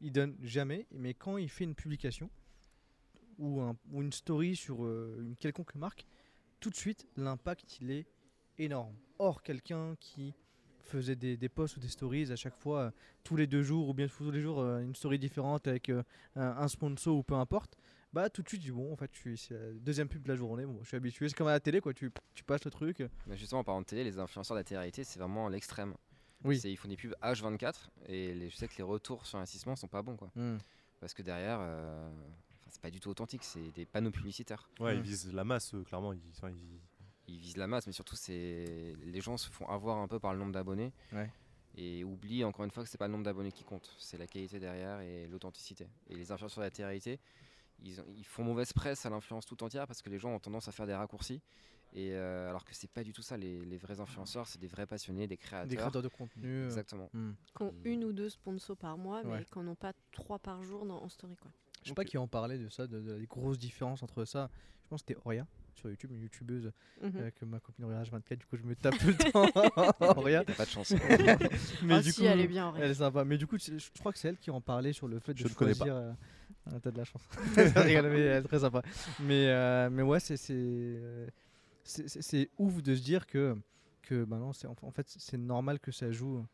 Il 0.00 0.12
donne 0.12 0.36
jamais. 0.42 0.86
Mais 0.92 1.14
quand 1.14 1.36
il 1.36 1.48
fait 1.50 1.64
une 1.64 1.74
publication 1.74 2.30
ou, 3.38 3.60
un- 3.60 3.76
ou 3.90 4.02
une 4.02 4.12
story 4.12 4.56
sur 4.56 4.86
une 4.86 5.36
quelconque 5.36 5.74
marque, 5.74 6.06
tout 6.60 6.70
de 6.70 6.76
suite, 6.76 7.06
l'impact, 7.16 7.80
il 7.80 7.90
est 7.90 8.06
énorme. 8.58 8.94
Or, 9.18 9.42
quelqu'un 9.42 9.94
qui 10.00 10.34
faisait 10.90 11.16
des, 11.16 11.36
des 11.36 11.48
posts 11.48 11.76
ou 11.76 11.80
des 11.80 11.88
stories 11.88 12.30
à 12.32 12.36
chaque 12.36 12.56
fois, 12.56 12.80
euh, 12.80 12.90
tous 13.24 13.36
les 13.36 13.46
deux 13.46 13.62
jours 13.62 13.88
ou 13.88 13.94
bien 13.94 14.06
tous 14.08 14.30
les 14.30 14.40
jours, 14.40 14.60
euh, 14.60 14.80
une 14.80 14.94
story 14.94 15.18
différente 15.18 15.66
avec 15.68 15.88
euh, 15.90 16.02
un, 16.36 16.42
un 16.58 16.68
sponsor 16.68 17.16
ou 17.16 17.22
peu 17.22 17.34
importe, 17.34 17.76
bah 18.12 18.30
tout 18.30 18.42
de 18.42 18.48
suite, 18.48 18.62
je 18.62 18.66
dis 18.66 18.72
bon, 18.72 18.92
en 18.92 18.96
fait, 18.96 19.10
je 19.12 19.18
suis 19.18 19.36
c'est 19.38 19.54
la 19.54 19.72
deuxième 19.74 20.08
pub 20.08 20.22
de 20.22 20.28
la 20.28 20.36
journée, 20.36 20.64
bon, 20.66 20.78
je 20.82 20.88
suis 20.88 20.96
habitué, 20.96 21.28
c'est 21.28 21.36
comme 21.36 21.46
à 21.48 21.52
la 21.52 21.60
télé, 21.60 21.80
quoi, 21.80 21.92
tu, 21.92 22.10
tu 22.34 22.42
passes 22.44 22.64
le 22.64 22.70
truc. 22.70 23.02
Mais 23.26 23.36
justement, 23.36 23.60
en 23.60 23.64
parlant 23.64 23.80
de 23.82 23.86
télé, 23.86 24.02
les 24.04 24.18
influenceurs 24.18 24.54
de 24.56 24.60
la 24.60 24.64
télé-réalité, 24.64 25.04
c'est 25.04 25.18
vraiment 25.18 25.48
l'extrême. 25.48 25.94
Oui. 26.44 26.58
C'est- 26.58 26.70
Ils 26.70 26.76
font 26.76 26.88
des 26.88 26.96
pubs 26.96 27.14
H24 27.22 27.90
et 28.06 28.32
les- 28.34 28.48
je 28.48 28.56
sais 28.56 28.68
que 28.68 28.76
les 28.78 28.84
retours 28.84 29.26
sur 29.26 29.38
investissement 29.38 29.76
sont 29.76 29.88
pas 29.88 30.02
bons. 30.02 30.16
Quoi. 30.16 30.30
Parce 31.00 31.12
que 31.12 31.22
derrière, 31.22 31.58
euh, 31.60 32.08
c'est 32.68 32.80
pas 32.80 32.90
du 32.90 33.00
tout 33.00 33.08
authentique, 33.10 33.42
c'est 33.44 33.70
des 33.72 33.84
panneaux 33.86 34.10
publicitaires. 34.10 34.68
Ouais, 34.80 34.94
ils 34.94 35.00
Mm. 35.00 35.02
visent 35.02 35.32
la 35.34 35.44
masse, 35.44 35.74
euh, 35.74 35.82
clairement. 35.84 36.12
Ils- 36.12 36.20
Ils 37.28 37.38
visent 37.38 37.56
la 37.58 37.66
masse, 37.66 37.86
mais 37.86 37.92
surtout, 37.92 38.16
c'est 38.16 38.96
les 39.04 39.20
gens 39.20 39.36
se 39.36 39.50
font 39.50 39.68
avoir 39.68 39.98
un 39.98 40.08
peu 40.08 40.18
par 40.18 40.32
le 40.32 40.38
nombre 40.38 40.52
d'abonnés 40.52 40.92
Ouais. 41.12 41.30
et 41.76 42.02
oublient 42.02 42.44
encore 42.44 42.64
une 42.64 42.70
fois 42.70 42.82
que 42.82 42.88
c'est 42.88 42.98
pas 42.98 43.06
le 43.06 43.12
nombre 43.12 43.24
d'abonnés 43.24 43.52
qui 43.52 43.64
compte, 43.64 43.94
c'est 43.98 44.16
la 44.18 44.26
qualité 44.26 44.58
derrière 44.58 45.00
et 45.00 45.26
l'authenticité. 45.28 45.86
Et 46.08 46.16
les 46.16 46.32
influenceurs 46.32 46.58
de 46.62 46.64
la 46.66 46.70
télé-réalité, 46.70 47.20
ils, 47.84 48.00
ont- 48.00 48.06
ils 48.16 48.24
font 48.24 48.42
mauvaise 48.44 48.72
presse 48.72 49.04
à 49.06 49.10
l'influence 49.10 49.44
tout 49.46 49.62
entière 49.62 49.86
parce 49.86 50.00
que 50.02 50.08
les 50.10 50.18
gens 50.18 50.30
ont 50.34 50.38
tendance 50.40 50.68
à 50.68 50.72
faire 50.72 50.86
des 50.86 50.94
raccourcis. 50.94 51.40
Et 51.94 52.12
euh, 52.12 52.48
alors 52.50 52.64
que 52.66 52.74
c'est 52.74 52.90
pas 52.90 53.02
du 53.02 53.12
tout 53.14 53.22
ça, 53.22 53.36
les, 53.38 53.64
les 53.64 53.78
vrais 53.78 53.98
influenceurs, 54.00 54.46
c'est 54.46 54.58
des 54.58 54.66
vrais 54.66 54.86
passionnés, 54.86 55.26
des 55.26 55.36
créateurs. 55.38 55.66
Des 55.68 55.76
créateurs 55.76 56.02
de 56.02 56.08
contenu. 56.08 56.46
euh, 56.62 56.64
Exactement. 56.66 57.08
hmm. 57.14 57.32
Qui 57.56 57.62
ont 57.62 57.74
une 57.84 58.04
ou 58.04 58.12
deux 58.12 58.28
sponsors 58.28 58.76
par 58.76 58.98
mois, 58.98 59.22
mais 59.22 59.30
Ouais. 59.32 59.44
qui 59.44 59.58
n'en 59.58 59.68
ont 59.68 59.74
pas 59.74 59.92
trois 60.12 60.38
par 60.38 60.62
jour 60.62 60.84
dans, 60.84 61.02
en 61.02 61.08
story. 61.08 61.36
Quoi. 61.36 61.50
Je 61.82 61.88
sais 61.88 61.94
pas 61.94 62.04
qui 62.04 62.18
en 62.18 62.26
parlait 62.28 62.58
de 62.58 62.68
ça, 62.68 62.86
de, 62.86 63.00
de 63.00 63.12
la 63.12 63.24
grosse 63.26 63.58
différence 63.58 64.02
entre 64.02 64.24
ça. 64.26 64.50
Je 64.84 64.88
pense 64.88 65.02
que 65.02 65.08
c'était 65.08 65.20
Oria 65.24 65.46
sur 65.78 65.88
YouTube, 65.88 66.10
une 66.12 66.20
youtubeuse 66.22 66.70
euh, 67.02 67.30
que 67.30 67.44
ma 67.44 67.60
copine 67.60 67.84
Oria 67.86 68.02
H24, 68.02 68.36
du 68.36 68.46
coup 68.46 68.56
je 68.56 68.62
me 68.64 68.74
tape 68.74 69.00
le 69.02 69.14
temps. 69.14 69.46
Oria. 70.18 70.44
T'as 70.44 70.54
pas 70.54 70.64
de 70.64 70.70
chance. 70.70 70.92
Mais 71.82 71.94
Ah 71.94 72.02
du 72.02 72.10
si, 72.12 72.20
coup, 72.20 72.26
elle 72.26 72.40
est 72.40 72.46
bien, 72.48 72.68
Aurélie. 72.68 72.84
Elle 72.84 72.90
est 72.90 72.94
sympa. 72.94 73.24
Mais 73.24 73.38
du 73.38 73.46
coup, 73.46 73.56
je 73.58 73.98
crois 74.00 74.12
que 74.12 74.18
c'est 74.18 74.28
elle 74.28 74.36
qui 74.38 74.50
en 74.50 74.60
parlait 74.60 74.92
sur 74.92 75.08
le 75.08 75.18
fait 75.20 75.32
de 75.34 75.38
Je 75.38 75.48
connais 75.54 75.72
pas. 75.72 75.76
choisir. 75.86 75.94
euh, 75.96 76.12
ah, 76.66 76.80
T'as 76.82 76.90
de 76.90 76.98
la 76.98 77.04
chance. 77.04 77.22
Elle 77.56 78.06
est 78.06 78.42
très 78.42 78.58
sympa. 78.60 78.82
Mais, 79.20 79.46
euh, 79.48 79.88
mais 79.90 80.02
ouais, 80.02 80.20
c'est 80.20 80.36
euh, 80.50 81.26
ouf 82.58 82.82
de 82.82 82.94
se 82.94 83.02
dire 83.02 83.26
que 83.26 83.56
que 84.02 84.24
bah 84.24 84.36
non, 84.38 84.52
c'est 84.52 84.66
en 84.66 84.74
en 84.82 84.90
fait 84.90 85.06
c'est 85.08 85.36
normal 85.38 85.78
que 85.80 85.92
ça 85.92 86.10
joue 86.10 86.44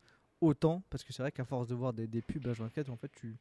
autant 0.41 0.83
parce 0.89 1.03
que 1.03 1.13
c'est 1.13 1.23
vrai 1.23 1.31
qu'à 1.31 1.45
force 1.45 1.67
de 1.67 1.75
voir 1.75 1.93
des, 1.93 2.05
des 2.07 2.21
pubs 2.21 2.45
H24, 2.45 2.89
en 2.91 2.97
fait 2.97 3.11
tu 3.15 3.35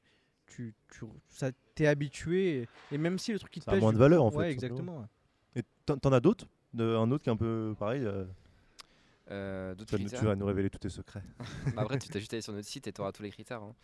tu, 0.47 0.75
tu 0.93 1.05
ça 1.31 1.51
t'es 1.75 1.87
habitué 1.87 2.59
et, 2.63 2.69
et 2.93 2.99
même 2.99 3.19
si 3.19 3.33
le 3.33 3.39
truc 3.39 3.51
qui 3.51 3.61
te 3.61 3.65
Ça 3.65 3.73
a 3.73 3.77
moins 3.81 3.93
de 3.95 3.99
valeur, 3.99 4.23
en 4.25 4.31
fait, 4.31 4.37
Ouais, 4.37 4.53
exactement. 4.53 5.09
Et 5.57 5.63
t'en 5.87 6.13
as 6.13 6.21
d'autres? 6.21 6.47
Un 6.79 7.11
autre 7.11 7.23
qui 7.23 7.31
est 7.31 7.33
un 7.33 7.37
peu 7.37 7.75
pareil 7.79 8.05
euh, 8.05 8.25
Euh, 9.31 9.75
tu, 9.75 9.85
vas, 9.85 9.99
nous- 9.99 10.05
critères 10.05 10.21
tu 10.21 10.27
vas 10.27 10.37
nous 10.37 10.47
révéler 10.47 10.69
tous 10.71 10.79
tes 10.79 10.89
secrets. 10.89 11.23
Bah 11.75 11.83
Après, 11.83 11.99
tu 11.99 12.09
t'as 12.09 12.19
juste 12.19 12.33
allé 12.33 12.43
sur 12.43 12.53
notre 12.53 12.69
site 12.69 12.87
et 12.89 12.93
tu 12.93 13.01
auras 13.01 13.13
tous 13.13 13.23
les 13.23 13.31
critères. 13.31 13.63
hein. 13.63 13.75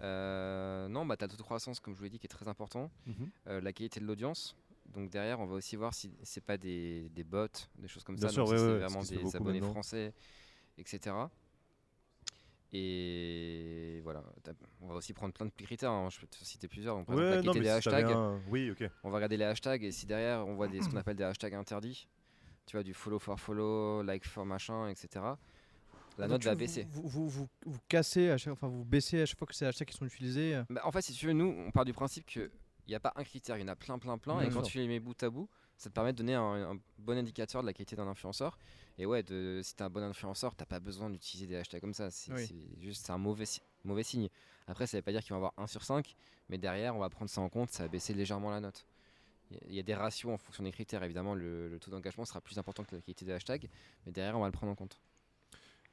Euh, 0.00 0.88
non, 0.88 1.04
bah, 1.04 1.16
tu 1.16 1.24
as 1.24 1.28
taux 1.28 1.36
de 1.36 1.42
croissance, 1.42 1.78
comme 1.80 1.92
je 1.94 1.98
vous 1.98 2.04
l'ai 2.04 2.10
dit, 2.10 2.18
qui 2.18 2.26
est 2.26 2.30
très 2.30 2.48
important. 2.48 2.90
Euh, 3.46 3.60
la 3.60 3.72
qualité 3.72 4.00
de 4.00 4.06
l'audience. 4.06 4.56
Donc 4.94 5.10
derrière, 5.10 5.38
on 5.38 5.46
va 5.46 5.54
aussi 5.54 5.76
voir 5.76 5.92
si 5.94 6.10
c'est 6.22 6.40
pas 6.42 6.56
des, 6.56 7.10
des 7.10 7.22
bots, 7.22 7.46
des 7.78 7.86
choses 7.88 8.02
comme 8.02 8.16
Bien 8.16 8.28
ça. 8.28 8.32
sûr, 8.34 8.48
ouais, 8.48 8.56
c'est 8.56 8.78
vraiment 8.78 9.02
des 9.04 9.36
abonnés 9.36 9.60
maintenant. 9.60 9.70
français, 9.72 10.12
etc. 10.78 11.14
Et 12.72 14.00
voilà, 14.04 14.22
on 14.80 14.88
va 14.88 14.94
aussi 14.94 15.12
prendre 15.12 15.32
plein 15.34 15.46
de 15.46 15.50
critères. 15.50 15.90
hein. 15.90 16.08
Je 16.10 16.20
peux 16.20 16.26
te 16.26 16.36
citer 16.44 16.68
plusieurs. 16.68 16.94
Par 17.04 17.14
exemple, 17.14 17.20
la 17.22 17.30
Ouais, 17.30 17.36
non, 17.42 17.52
qualité 17.52 17.58
mais 17.58 17.64
des 17.76 17.80
si 17.80 17.84
t'avais 17.90 17.96
hashtags. 18.04 18.16
un- 18.16 18.40
Oui, 18.48 18.70
ok. 18.70 18.88
On 19.04 19.10
va 19.10 19.16
regarder 19.16 19.36
les 19.36 19.44
hashtags 19.44 19.82
et 19.84 19.92
si 19.92 20.06
derrière 20.06 20.46
on 20.46 20.54
voit 20.54 20.68
des, 20.68 20.80
ce 20.82 20.88
qu'on 20.88 20.96
appelle 20.96 21.16
des 21.16 21.24
hashtags 21.24 21.54
interdits, 21.54 22.08
tu 22.66 22.76
vois, 22.76 22.82
du 22.84 22.94
follow 22.94 23.18
for 23.18 23.38
follow, 23.40 24.02
like 24.02 24.24
for 24.24 24.46
machin, 24.46 24.88
etc. 24.88 25.08
La 26.18 26.26
Donc, 26.26 26.32
note 26.34 26.44
va 26.44 26.54
baisser. 26.54 26.86
Vous, 26.90 27.08
vous, 27.08 27.28
vous, 27.28 27.48
vous 27.66 27.78
cassez 27.88 28.30
à 28.30 28.36
chaque, 28.38 28.52
enfin 28.52 28.68
vous 28.68 28.84
baissez 28.84 29.22
à 29.22 29.26
chaque 29.26 29.38
fois 29.38 29.46
que 29.46 29.54
c'est 29.54 29.66
hashtags 29.66 29.88
qui 29.88 29.96
sont 29.96 30.06
utilisés. 30.06 30.54
euh. 30.56 30.64
Bah, 30.70 30.82
en 30.84 30.92
fait, 30.92 31.02
si 31.02 31.12
tu 31.12 31.26
veux, 31.26 31.32
nous, 31.32 31.46
on 31.66 31.70
part 31.70 31.84
du 31.84 31.92
principe 31.92 32.26
qu'il 32.26 32.50
n'y 32.88 32.94
a 32.94 33.00
pas 33.00 33.12
un 33.16 33.24
critère, 33.24 33.56
il 33.56 33.60
y 33.62 33.64
en 33.64 33.68
a 33.68 33.76
plein, 33.76 33.98
plein, 33.98 34.18
plein. 34.18 34.40
Et 34.42 34.48
quand 34.48 34.62
sûr. 34.62 34.72
tu 34.72 34.78
les 34.78 34.86
mets 34.88 35.00
bout 35.00 35.20
à 35.22 35.30
bout, 35.30 35.48
ça 35.76 35.88
te 35.88 35.94
permet 35.94 36.12
de 36.12 36.18
donner 36.18 36.34
un, 36.34 36.72
un 36.72 36.78
bon 36.98 37.16
indicateur 37.16 37.62
de 37.62 37.66
la 37.66 37.72
qualité 37.72 37.96
d'un 37.96 38.06
influenceur. 38.06 38.58
Et 39.00 39.06
ouais, 39.06 39.22
de, 39.22 39.60
si 39.64 39.74
tu 39.74 39.82
es 39.82 39.86
un 39.86 39.88
bon 39.88 40.02
influenceur, 40.02 40.54
tu 40.54 40.62
pas 40.66 40.78
besoin 40.78 41.08
d'utiliser 41.08 41.46
des 41.46 41.56
hashtags 41.56 41.80
comme 41.80 41.94
ça. 41.94 42.10
C'est 42.10 42.32
Oui. 42.34 42.52
juste 42.80 43.08
un 43.08 43.16
mauvais, 43.16 43.46
mauvais 43.82 44.02
signe. 44.02 44.28
Après, 44.68 44.86
ça 44.86 44.98
veut 44.98 45.02
pas 45.02 45.10
dire 45.10 45.22
qu'ils 45.22 45.30
vont 45.30 45.36
avoir 45.38 45.54
1 45.56 45.66
sur 45.66 45.82
5, 45.82 46.14
mais 46.50 46.58
derrière, 46.58 46.94
on 46.94 46.98
va 46.98 47.08
prendre 47.08 47.30
ça 47.30 47.40
en 47.40 47.48
compte, 47.48 47.70
ça 47.70 47.84
va 47.84 47.88
baisser 47.88 48.12
légèrement 48.12 48.50
la 48.50 48.60
note. 48.60 48.84
Il 49.50 49.56
y 49.56 49.58
a- 49.58 49.62
il 49.70 49.74
y 49.74 49.78
a 49.78 49.82
des 49.82 49.94
ratios 49.94 50.30
en 50.30 50.36
fonction 50.36 50.62
des 50.64 50.70
critères. 50.70 51.02
Évidemment, 51.02 51.34
le, 51.34 51.68
le 51.68 51.78
taux 51.78 51.90
d'engagement 51.90 52.26
sera 52.26 52.42
plus 52.42 52.58
important 52.58 52.84
que 52.84 52.94
la 52.94 53.00
qualité 53.00 53.24
des 53.24 53.32
hashtags, 53.32 53.70
mais 54.04 54.12
derrière, 54.12 54.36
on 54.36 54.40
va 54.40 54.46
le 54.48 54.52
prendre 54.52 54.70
en 54.70 54.76
compte. 54.76 55.00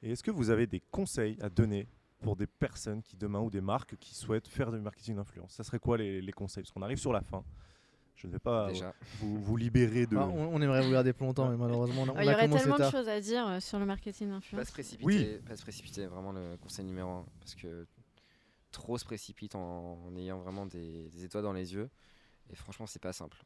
Et 0.03 0.12
est-ce 0.12 0.22
que 0.22 0.30
vous 0.32 0.49
avez 0.49 0.68
des 0.68 0.82
conseils 0.91 1.38
à 1.41 1.49
donner 1.49 1.88
pour 2.20 2.36
des 2.36 2.45
personnes 2.45 3.01
qui 3.01 3.16
demain 3.16 3.39
ou 3.39 3.49
des 3.49 3.62
marques 3.62 3.95
qui 3.95 4.14
souhaitent 4.16 4.49
faire 4.49 4.70
du 4.70 4.80
marketing 4.80 5.16
d'influence? 5.16 5.53
Ça 5.53 5.64
serait 5.64 5.80
quoi 5.80 5.97
les, 5.97 6.22
les 6.22 6.34
conseils? 6.34 6.64
Parce 6.64 6.72
qu'on 6.74 6.82
arrive 6.82 6.99
sur 6.99 7.14
la 7.14 7.22
fin. 7.22 7.45
Je 8.18 8.26
ne 8.28 8.32
vais 8.34 8.39
pas 8.39 8.68
Déjà. 8.70 8.93
vous, 9.20 9.39
vous 9.39 9.55
libérer 9.57 10.05
de. 10.07 10.15
Bah, 10.15 10.26
on, 10.28 10.55
on 10.55 10.61
aimerait 10.61 10.82
vous 10.86 10.91
garder 10.91 11.13
plus 11.13 11.26
longtemps, 11.26 11.47
mais 11.49 11.55
malheureusement, 11.57 12.01
on 12.01 12.09
a, 12.09 12.11
on 12.13 12.20
Il 12.22 12.26
y 12.26 12.30
a 12.30 12.34
aurait 12.34 12.49
tellement 12.49 12.76
de 12.78 12.89
choses 12.89 13.07
à 13.07 13.22
dire 13.22 13.47
euh, 13.47 13.59
sur 13.59 13.78
le 13.78 13.86
marketing 13.86 14.28
Pas 14.30 14.34
d'influence. 14.36 14.68
se 14.68 14.72
précipiter, 14.74 15.05
Oui. 15.05 15.39
pas 15.47 15.55
se 15.55 15.61
précipiter, 15.61 16.05
vraiment 16.07 16.32
le 16.32 16.57
conseil 16.57 16.84
numéro 16.84 17.09
un. 17.11 17.26
Parce 17.39 17.53
que 17.53 17.86
trop 18.72 18.97
se 18.97 19.05
précipite 19.05 19.53
en, 19.55 19.99
en 20.03 20.15
ayant 20.15 20.39
vraiment 20.39 20.65
des, 20.65 21.09
des 21.09 21.24
étoiles 21.26 21.43
dans 21.43 21.53
les 21.53 21.74
yeux. 21.76 21.89
Et 22.49 22.55
franchement, 22.55 22.88
c'est 22.88 23.01
pas 23.01 23.13
simple. 23.13 23.38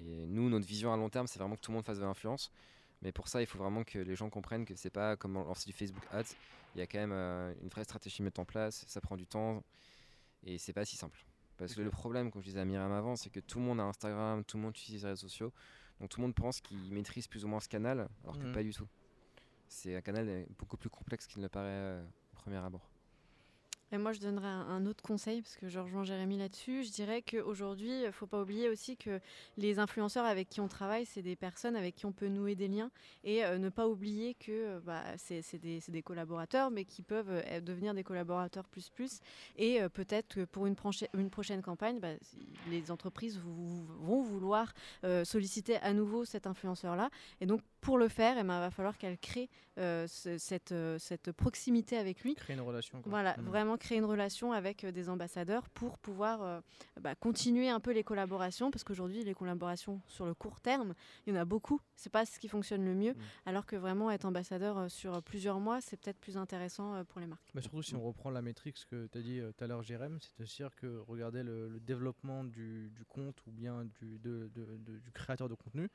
Et 0.00 0.26
nous, 0.26 0.48
notre 0.50 0.66
vision 0.66 0.92
à 0.92 0.96
long 0.96 1.08
terme, 1.10 1.26
c'est 1.28 1.38
vraiment 1.38 1.54
que 1.54 1.60
tout 1.60 1.70
le 1.70 1.76
monde 1.76 1.84
fasse 1.84 1.98
de 1.98 2.04
l'influence. 2.04 2.50
Mais 3.02 3.12
pour 3.12 3.28
ça, 3.28 3.40
il 3.40 3.46
faut 3.46 3.58
vraiment 3.58 3.84
que 3.84 4.00
les 4.00 4.16
gens 4.16 4.30
comprennent 4.30 4.64
que 4.64 4.74
c'est 4.74 4.90
pas 4.90 5.16
comme 5.16 5.34
lancer 5.34 5.66
du 5.66 5.72
Facebook 5.72 6.02
Ads. 6.10 6.34
Il 6.74 6.78
y 6.80 6.82
a 6.82 6.86
quand 6.88 6.98
même 6.98 7.12
euh, 7.12 7.54
une 7.62 7.68
vraie 7.68 7.84
stratégie 7.84 8.20
à 8.22 8.24
mettre 8.24 8.40
en 8.40 8.44
place. 8.44 8.84
Ça 8.88 9.00
prend 9.00 9.16
du 9.16 9.26
temps. 9.26 9.62
Et 10.42 10.58
c'est 10.58 10.72
pas 10.72 10.84
si 10.84 10.96
simple. 10.96 11.24
Parce 11.58 11.74
que 11.74 11.80
le 11.80 11.90
problème, 11.90 12.30
comme 12.30 12.40
je 12.42 12.46
disais 12.48 12.60
à 12.60 12.64
Myriam 12.64 12.92
avant, 12.92 13.16
c'est 13.16 13.30
que 13.30 13.40
tout 13.40 13.58
le 13.58 13.64
monde 13.64 13.80
a 13.80 13.84
Instagram, 13.84 14.44
tout 14.44 14.56
le 14.56 14.62
monde 14.62 14.70
utilise 14.76 15.02
les 15.02 15.10
réseaux 15.10 15.28
sociaux. 15.28 15.52
Donc 16.00 16.08
tout 16.08 16.20
le 16.20 16.26
monde 16.26 16.34
pense 16.34 16.60
qu'il 16.60 16.92
maîtrise 16.92 17.26
plus 17.26 17.44
ou 17.44 17.48
moins 17.48 17.60
ce 17.60 17.68
canal, 17.68 18.08
alors 18.22 18.38
que 18.38 18.44
Mhm. 18.46 18.52
pas 18.52 18.62
du 18.62 18.72
tout. 18.72 18.86
C'est 19.66 19.94
un 19.96 20.00
canal 20.00 20.46
beaucoup 20.58 20.76
plus 20.76 20.88
complexe 20.88 21.26
qu'il 21.26 21.42
ne 21.42 21.48
paraît 21.48 21.66
euh, 21.68 22.02
au 22.32 22.36
premier 22.36 22.56
abord. 22.56 22.88
Et 23.90 23.96
moi, 23.96 24.12
je 24.12 24.20
donnerais 24.20 24.46
un, 24.46 24.84
autre 24.84 25.02
conseil, 25.02 25.40
parce 25.40 25.56
que 25.56 25.68
je 25.68 25.78
rejoins 25.78 26.04
Jérémy 26.04 26.36
là-dessus. 26.36 26.84
Je 26.84 26.90
dirais 26.90 27.22
qu'aujourd'hui, 27.22 27.88
il 28.00 28.06
ne 28.06 28.10
faut 28.10 28.26
pas 28.26 28.42
oublier 28.42 28.68
aussi 28.68 28.96
que 28.98 29.18
les 29.56 29.78
influenceurs 29.78 30.26
avec 30.26 30.50
qui 30.50 30.60
on 30.60 30.68
travaille, 30.68 31.06
c'est 31.06 31.22
des 31.22 31.36
personnes 31.36 31.74
avec 31.74 31.94
qui 31.94 32.04
on 32.04 32.12
peut 32.12 32.28
nouer 32.28 32.54
des 32.54 32.68
liens. 32.68 32.90
Et 33.24 33.44
euh, 33.46 33.56
ne 33.56 33.70
pas 33.70 33.88
oublier 33.88 34.34
que 34.34 34.52
euh, 34.52 34.80
bah, 34.84 35.02
c'est 35.16 35.42
des, 35.58 36.02
collaborateurs, 36.02 36.70
mais 36.70 36.84
qui 36.84 37.02
peuvent 37.02 37.30
euh, 37.30 37.60
devenir 37.60 37.94
des 37.94 38.04
collaborateurs 38.04 38.68
plus 38.68 38.90
plus. 38.90 39.20
Et 39.56 39.80
euh, 39.80 39.88
peut-être 39.88 40.28
que 40.28 40.44
pour 40.44 40.66
une, 40.66 40.76
prochaine- 40.76 41.08
une 41.14 41.30
prochaine 41.30 41.62
campagne, 41.62 41.98
bah, 41.98 42.08
les 42.68 42.90
entreprises 42.90 43.38
vont 43.40 44.20
vouloir 44.22 44.74
euh, 45.04 45.24
solliciter 45.24 45.76
à 45.78 45.94
nouveau 45.94 46.26
cet 46.26 46.46
influenceur-là. 46.46 47.08
Et 47.40 47.46
donc, 47.46 47.62
pour 47.80 47.96
le 47.96 48.08
faire, 48.08 48.36
il 48.38 48.44
va 48.46 48.70
falloir 48.70 48.98
qu'elle 48.98 49.16
crée 49.18 49.48
euh, 49.78 50.06
ce- 50.08 50.36
cette, 50.38 50.72
euh, 50.72 50.98
cette 50.98 51.30
proximité 51.32 51.96
avec 51.96 52.22
lui. 52.24 52.34
Créer 52.34 52.56
une 52.56 52.62
relation. 52.62 53.00
quoi. 53.00 53.08
Voilà, 53.10 53.36
Mm. 53.38 53.42
vraiment 53.42 53.76
créer 53.78 53.98
une 53.98 54.04
relation 54.04 54.52
avec 54.52 54.84
euh, 54.84 54.92
des 54.92 55.08
ambassadeurs 55.08 55.68
pour 55.70 55.98
pouvoir 55.98 56.42
euh, 56.42 56.60
bah, 57.00 57.14
continuer 57.14 57.68
un 57.68 57.80
peu 57.80 57.92
les 57.92 58.04
collaborations, 58.04 58.70
parce 58.70 58.84
qu'aujourd'hui, 58.84 59.24
les 59.24 59.34
collaborations 59.34 60.00
sur 60.06 60.26
le 60.26 60.34
court 60.34 60.60
terme, 60.60 60.94
il 61.26 61.32
y 61.34 61.36
en 61.36 61.40
a 61.40 61.44
beaucoup. 61.44 61.80
C'est 61.96 62.10
pas 62.12 62.26
ce 62.26 62.38
qui 62.38 62.48
fonctionne 62.48 62.84
le 62.84 62.94
mieux, 62.94 63.12
Mm. 63.14 63.20
alors 63.46 63.66
que 63.66 63.76
vraiment 63.76 64.10
être 64.10 64.24
ambassadeur 64.24 64.78
euh, 64.78 64.88
sur 64.88 65.22
plusieurs 65.22 65.60
mois, 65.60 65.80
c'est 65.80 65.96
peut-être 65.96 66.18
plus 66.18 66.36
intéressant 66.36 67.04
pour 67.06 67.20
les 67.20 67.26
marques. 67.26 67.50
Bah, 67.54 67.62
surtout 67.62 67.82
si 67.82 67.94
on 67.94 68.02
reprend 68.02 68.30
la 68.30 68.42
métrique, 68.42 68.76
ce 68.76 68.86
que 68.86 69.06
tu 69.06 69.18
as 69.18 69.22
dit 69.22 69.40
tout 69.56 69.64
à 69.64 69.66
l'heure, 69.66 69.82
Jérém, 69.82 70.18
c'est 70.20 70.38
de 70.38 70.44
se 70.44 70.56
dire 70.56 70.74
que 70.76 70.98
regardez 71.06 71.42
le, 71.42 71.68
le 71.68 71.80
développement 71.80 72.44
du, 72.44 72.90
du 72.90 73.04
compte 73.04 73.36
ou 73.46 73.50
bien 73.50 73.84
du, 74.00 74.18
de- 74.18 74.50
de- 74.54 74.76
de- 74.78 74.98
du 74.98 75.10
créateur 75.12 75.48
de 75.48 75.54
contenu. 75.54 75.88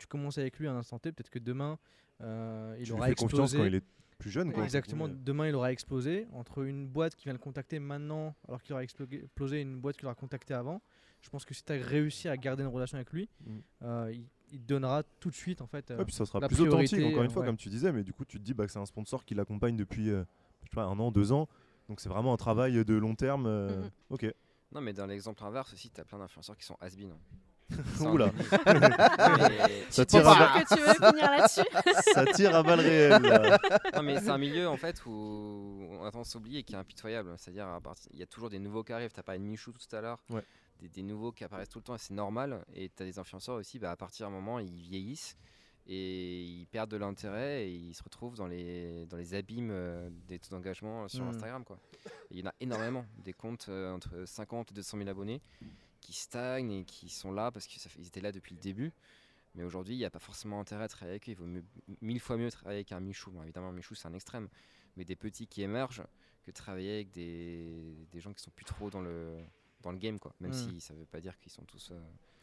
Tu 0.00 0.06
commences 0.06 0.38
avec 0.38 0.58
lui 0.58 0.66
à 0.66 0.72
un 0.72 0.76
instant 0.78 0.98
T, 0.98 1.12
peut-être 1.12 1.28
que 1.28 1.38
demain, 1.38 1.78
euh, 2.22 2.74
il 2.78 2.84
tu 2.84 2.92
lui 2.92 2.98
aura 2.98 3.06
fais 3.08 3.14
confiance 3.14 3.52
explosé. 3.52 3.58
quand 3.58 3.64
il 3.66 3.74
est 3.74 3.84
plus 4.18 4.30
jeune. 4.30 4.50
Quoi, 4.52 4.64
Exactement, 4.64 5.04
Oui. 5.04 5.12
demain 5.14 5.48
il 5.48 5.54
aura 5.54 5.72
explosé 5.72 6.26
entre 6.32 6.62
une 6.64 6.86
boîte 6.88 7.14
qui 7.14 7.24
vient 7.24 7.32
le 7.34 7.38
contacter 7.38 7.78
maintenant 7.78 8.34
alors 8.48 8.62
qu'il 8.62 8.72
aura 8.72 8.82
explo- 8.82 9.12
explosé 9.12 9.58
et 9.58 9.62
une 9.62 9.78
boîte 9.78 9.96
qui 9.98 10.02
l'aura 10.04 10.14
contacté 10.14 10.54
avant. 10.54 10.80
Je 11.20 11.28
pense 11.28 11.44
que 11.44 11.52
si 11.52 11.62
tu 11.62 11.72
as 11.72 11.76
réussi 11.76 12.28
à 12.28 12.36
garder 12.38 12.62
une 12.62 12.68
relation 12.70 12.96
avec 12.96 13.12
lui, 13.12 13.28
Mm. 13.46 13.58
euh, 13.82 14.10
il, 14.14 14.26
il 14.52 14.60
te 14.60 14.66
donnera 14.66 15.02
tout 15.20 15.28
de 15.30 15.34
suite 15.34 15.60
en 15.60 15.66
fait. 15.66 15.90
euh, 15.90 15.98
Ouais, 15.98 16.04
puis 16.06 16.14
ça 16.14 16.24
sera 16.24 16.40
la 16.40 16.48
plus 16.48 16.60
authentique, 16.62 16.88
priorité, 16.92 17.04
encore 17.12 17.22
une 17.24 17.30
euh, 17.30 17.32
fois, 17.32 17.42
ouais. 17.42 17.46
comme 17.48 17.56
tu 17.58 17.68
disais, 17.68 17.92
mais 17.92 18.02
du 18.02 18.12
coup, 18.14 18.24
tu 18.24 18.38
te 18.38 18.42
dis 18.42 18.54
bah, 18.54 18.64
que 18.66 18.72
c'est 18.72 18.78
un 18.78 18.86
sponsor 18.86 19.24
qui 19.26 19.34
l'accompagne 19.34 19.76
depuis 19.76 20.08
euh, 20.10 20.24
je 20.62 20.68
sais 20.70 20.74
pas, 20.74 20.84
un 20.84 20.98
an, 20.98 21.10
deux 21.12 21.30
ans. 21.32 21.46
Donc 21.88 22.00
c'est 22.00 22.08
vraiment 22.08 22.32
un 22.32 22.36
travail 22.38 22.82
de 22.84 22.94
long 22.94 23.14
terme. 23.14 23.44
euh, 23.46 23.82
Mhm. 23.82 23.90
Ok. 24.10 24.26
Non, 24.72 24.80
mais 24.80 24.92
dans 24.92 25.06
l'exemple 25.06 25.42
inverse 25.44 25.72
aussi, 25.72 25.90
tu 25.90 26.00
as 26.00 26.04
plein 26.04 26.18
d'influenceurs 26.18 26.56
qui 26.56 26.64
sont 26.64 26.76
has-been. 26.80 27.12
Oula. 28.00 28.30
Ça 29.90 30.04
tire, 30.06 30.26
à 30.28 30.34
ba- 30.38 30.62
que 30.64 30.74
tu 30.74 30.80
veux 30.80 30.94
finir 30.94 31.30
là-dessus. 31.30 31.60
ça 32.14 32.24
tire 32.26 32.54
à 32.54 32.62
balles 32.62 32.80
réelles. 32.80 33.22
là. 33.22 33.58
non, 33.94 34.02
mais 34.02 34.18
c'est 34.20 34.30
un 34.30 34.38
milieu 34.38 34.68
en 34.68 34.76
fait 34.76 35.04
où 35.06 35.86
on 35.90 36.04
a 36.04 36.10
tendance 36.10 36.34
à 36.34 36.38
oublier 36.38 36.62
qui 36.62 36.74
est 36.74 36.78
impitoyable. 36.78 37.34
C'est-à-dire, 37.38 37.66
il 38.12 38.18
y 38.18 38.22
a 38.22 38.26
toujours 38.26 38.50
des 38.50 38.58
nouveaux 38.58 38.82
qui 38.84 38.92
arrivent. 38.92 39.12
Tu 39.12 39.20
as 39.20 39.22
parlé 39.22 39.38
de 39.40 39.44
Michou 39.44 39.72
tout 39.72 39.96
à 39.96 40.00
l'heure. 40.00 40.18
Ouais. 40.30 40.42
Des, 40.80 40.88
des 40.88 41.02
nouveaux 41.02 41.32
qui 41.32 41.44
apparaissent 41.44 41.68
tout 41.68 41.78
le 41.78 41.84
temps 41.84 41.94
et 41.94 41.98
c'est 41.98 42.14
normal. 42.14 42.64
Et 42.74 42.90
tu 42.94 43.02
as 43.02 43.06
des 43.06 43.18
influenceurs 43.18 43.56
aussi, 43.56 43.78
bah, 43.78 43.90
à 43.90 43.96
partir 43.96 44.26
d'un 44.26 44.32
moment, 44.32 44.58
ils 44.58 44.80
vieillissent 44.80 45.36
et 45.86 46.42
ils 46.42 46.66
perdent 46.66 46.90
de 46.90 46.96
l'intérêt 46.98 47.66
et 47.66 47.70
ils 47.72 47.94
se 47.94 48.02
retrouvent 48.02 48.36
dans 48.36 48.46
les, 48.46 49.06
dans 49.06 49.16
les 49.16 49.34
abîmes 49.34 49.70
euh, 49.72 50.08
des 50.28 50.38
taux 50.38 50.50
d'engagement 50.54 51.08
sur 51.08 51.24
Mm. 51.24 51.28
Instagram. 51.30 51.64
Quoi. 51.64 51.78
Il 52.30 52.38
y 52.38 52.42
en 52.42 52.50
a 52.50 52.54
énormément, 52.60 53.04
des 53.24 53.32
comptes 53.32 53.66
euh, 53.68 53.92
entre 53.92 54.24
50 54.24 54.70
et 54.70 54.74
200 54.74 54.98
000 54.98 55.08
abonnés 55.10 55.40
qui 56.00 56.12
stagnent 56.12 56.72
et 56.72 56.84
qui 56.84 57.08
sont 57.08 57.32
là 57.32 57.50
parce 57.50 57.66
qu'ils 57.66 58.06
étaient 58.06 58.20
là 58.20 58.32
depuis 58.32 58.54
le 58.54 58.60
début. 58.60 58.92
Mais 59.54 59.64
aujourd'hui, 59.64 59.94
il 59.94 59.98
n'y 59.98 60.04
a 60.04 60.10
pas 60.10 60.18
forcément 60.20 60.60
intérêt 60.60 60.84
à 60.84 60.88
travailler 60.88 61.12
avec 61.14 61.28
eux. 61.28 61.32
Il 61.32 61.36
vaut 61.36 61.46
mieux- 61.46 61.64
mille 62.00 62.20
fois 62.20 62.36
mieux 62.36 62.50
travailler 62.50 62.78
avec 62.78 62.92
un 62.92 63.00
Michou. 63.00 63.30
Bon, 63.32 63.42
évidemment, 63.42 63.68
un 63.68 63.72
Michou, 63.72 63.94
c'est 63.94 64.06
un 64.06 64.14
extrême. 64.14 64.48
Mais 64.96 65.04
des 65.04 65.16
petits 65.16 65.46
qui 65.46 65.62
émergent 65.62 66.02
que 66.44 66.50
travailler 66.52 66.94
avec 66.94 67.10
des, 67.10 67.96
des 68.12 68.20
gens 68.20 68.32
qui 68.32 68.42
sont 68.42 68.50
plus 68.52 68.64
trop 68.64 68.90
dans 68.90 69.00
le, 69.00 69.36
dans 69.82 69.90
le 69.92 69.98
game. 69.98 70.18
Quoi. 70.20 70.32
Même 70.40 70.50
Mm. 70.52 70.54
si 70.54 70.80
ça 70.80 70.94
ne 70.94 71.00
veut 71.00 71.04
pas 71.06 71.20
dire 71.20 71.36
qu'ils 71.38 71.50
sont 71.52 71.64
tous. 71.64 71.90
euh, 71.90 72.00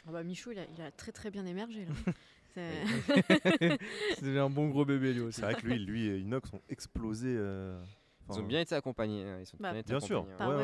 Ah 0.08 0.12
bah, 0.12 0.24
Michou, 0.24 0.52
il 0.52 0.60
a, 0.60 0.66
il 0.66 0.82
a 0.82 0.92
très 0.92 1.12
très 1.14 1.32
bien 1.32 1.46
émergé. 1.46 1.86
Là. 1.86 1.92
C'est- 2.54 2.84
un 4.38 4.50
bon 4.50 4.68
gros 4.70 4.84
bébé 4.86 5.14
lui 5.14 5.22
aussi. 5.22 5.38
C'est 5.38 5.42
vrai 5.44 5.56
que 5.56 5.66
lui, 5.66 5.78
lui 5.80 6.08
et 6.08 6.18
Inox 6.20 6.52
ont 6.54 6.62
explosé. 6.70 7.34
euh, 7.38 7.82
Ils 8.30 8.40
ont 8.40 8.44
bien 8.44 8.60
été 8.62 8.76
accompagnés. 8.76 9.24
hein, 9.24 9.40
Ils 9.42 9.60
Bah, 9.60 9.72
bien 9.72 9.80
été 9.82 9.90
Bien 9.94 10.00
sûr. 10.00 10.26
ouais. 10.26 10.36
Par 10.38 10.50
Ouais, 10.50 10.56
ouais. 10.56 10.64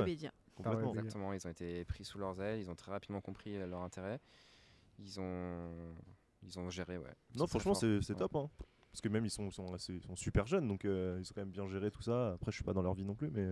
Complètement. 0.56 0.93
Exactement, 0.93 1.34
ils 1.34 1.45
ont 1.47 1.49
été 1.49 1.84
pris 1.86 2.04
sous 2.06 2.18
leurs 2.20 2.39
ailes, 2.41 2.60
ils 2.60 2.70
ont 2.70 2.76
très 2.76 2.91
rapidement 2.91 3.22
compris 3.22 3.56
euh, 3.58 3.66
leur 3.68 3.82
intérêt. 3.82 4.20
Ils 4.99 5.20
ont, 5.20 5.95
ils 6.43 6.60
ont 6.60 6.70
géré, 6.70 6.97
ouais. 6.97 7.14
Non, 7.36 7.47
franchement, 7.47 7.74
c'est 7.74 7.97
Ouais. 7.97 8.16
top. 8.16 8.36
hein. 8.36 8.49
Parce 8.91 9.01
que 9.01 9.10
même 9.10 9.26
ils 9.26 9.32
sont, 9.32 9.49
sont, 9.49 9.74
assez- 9.74 9.99
sont 10.01 10.16
super 10.16 10.45
jeunes, 10.45 10.68
donc 10.68 10.86
euh, 10.86 11.18
ils 11.20 11.26
ont 11.28 11.32
quand 11.34 11.41
même 11.41 11.49
bien 11.49 11.68
géré 11.68 11.89
tout 11.89 12.04
ça. 12.04 12.34
Après, 12.34 12.51
je 12.51 12.56
suis 12.58 12.64
pas 12.64 12.74
dans 12.74 12.84
leur 12.84 12.93
vie 12.93 13.04
non 13.06 13.16
plus, 13.16 13.32
mais 13.32 13.43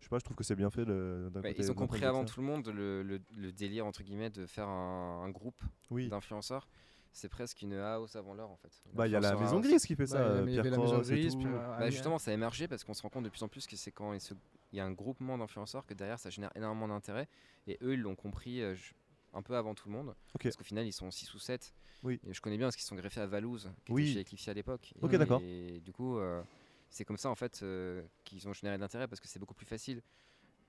je 0.00 0.04
sais 0.04 0.08
pas, 0.08 0.18
je 0.18 0.24
trouve 0.24 0.36
que 0.36 0.42
c'est 0.42 0.56
bien 0.56 0.70
fait. 0.70 0.84
le- 0.84 1.30
Ouais, 1.32 1.40
côté- 1.52 1.54
ils 1.62 1.70
ont 1.70 1.74
compris 1.74 2.04
avant 2.04 2.24
tout 2.24 2.40
le 2.40 2.46
monde 2.46 2.66
le, 2.68 3.04
le- 3.04 3.20
le 3.36 3.52
délire 3.52 3.86
entre 3.86 4.02
guillemets 4.02 4.30
de 4.30 4.46
faire 4.46 4.66
un, 4.68 5.22
un 5.22 5.30
groupe 5.30 5.62
Oui. 5.90 6.08
d'influenceurs. 6.08 6.68
C'est 7.12 7.28
presque 7.28 7.60
une 7.62 7.74
house 7.74 8.14
avant 8.16 8.34
l'heure 8.34 8.50
en 8.50 8.56
fait. 8.56 8.70
Bah, 8.94 9.06
il 9.08 9.10
y 9.10 9.16
a 9.16 9.20
la 9.20 9.34
maison 9.34 9.56
house. 9.58 9.66
grise 9.66 9.82
qui 9.84 9.96
fait 9.96 10.04
Bah, 10.04 10.06
ça. 10.06 10.18
euh, 10.18 11.78
Bah, 11.78 11.90
justement, 11.90 12.18
ça 12.18 12.30
a 12.30 12.34
émergé 12.34 12.68
parce 12.68 12.84
qu'on 12.84 12.94
se 12.94 13.02
rend 13.02 13.08
compte 13.08 13.24
de 13.24 13.28
plus 13.28 13.42
en 13.42 13.48
plus 13.48 13.66
que 13.66 13.76
c'est 13.76 13.90
quand 13.90 14.12
il, 14.12 14.20
se- 14.20 14.34
il 14.72 14.76
y 14.76 14.80
a 14.80 14.84
un 14.84 14.92
groupement 14.92 15.36
d'influenceurs 15.36 15.84
que 15.86 15.94
derrière 15.94 16.18
ça 16.20 16.30
génère 16.30 16.50
énormément 16.54 16.86
d'intérêt. 16.88 17.28
Et 17.66 17.78
eux, 17.82 17.94
ils 17.94 18.00
l'ont 18.00 18.14
compris 18.14 18.62
euh, 18.62 18.74
je- 18.74 18.92
un 19.34 19.42
peu 19.42 19.56
avant 19.56 19.74
tout 19.74 19.88
le 19.88 19.94
monde. 19.94 20.14
Parce 20.40 20.56
qu'au 20.56 20.64
final, 20.64 20.86
ils 20.86 20.92
sont 20.92 21.10
6 21.10 21.34
ou 21.34 21.38
7. 21.38 21.72
Oui. 22.02 22.20
Et 22.26 22.32
je 22.32 22.40
connais 22.40 22.56
bien 22.56 22.66
parce 22.68 22.76
qu'ils 22.76 22.84
sont 22.86 22.96
greffés 22.96 23.20
à 23.20 23.26
Valouz, 23.26 23.70
qui 23.84 23.92
Oui. 23.92 24.04
était 24.04 24.14
chez 24.14 24.20
Eclipse 24.20 24.48
à 24.48 24.54
l'époque. 24.54 24.94
Ok, 25.02 25.12
Et- 25.12 25.18
d'accord. 25.18 25.40
Et 25.42 25.80
du 25.80 25.92
coup, 25.92 26.16
euh, 26.18 26.42
c'est 26.88 27.04
comme 27.04 27.16
ça 27.18 27.28
en 27.28 27.34
fait 27.34 27.60
euh, 27.62 28.02
qu'ils 28.24 28.48
ont 28.48 28.52
généré 28.52 28.76
de 28.76 28.80
l'intérêt 28.82 29.06
parce 29.08 29.20
que 29.20 29.28
c'est 29.28 29.38
beaucoup 29.38 29.54
plus 29.54 29.66
facile 29.66 30.00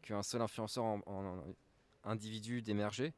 qu'un 0.01 0.23
seul 0.23 0.41
influenceur 0.41 0.83
en, 0.83 0.99
en- 1.05 1.25
en 1.37 1.43
individu 2.03 2.61
d'émerger. 2.61 3.13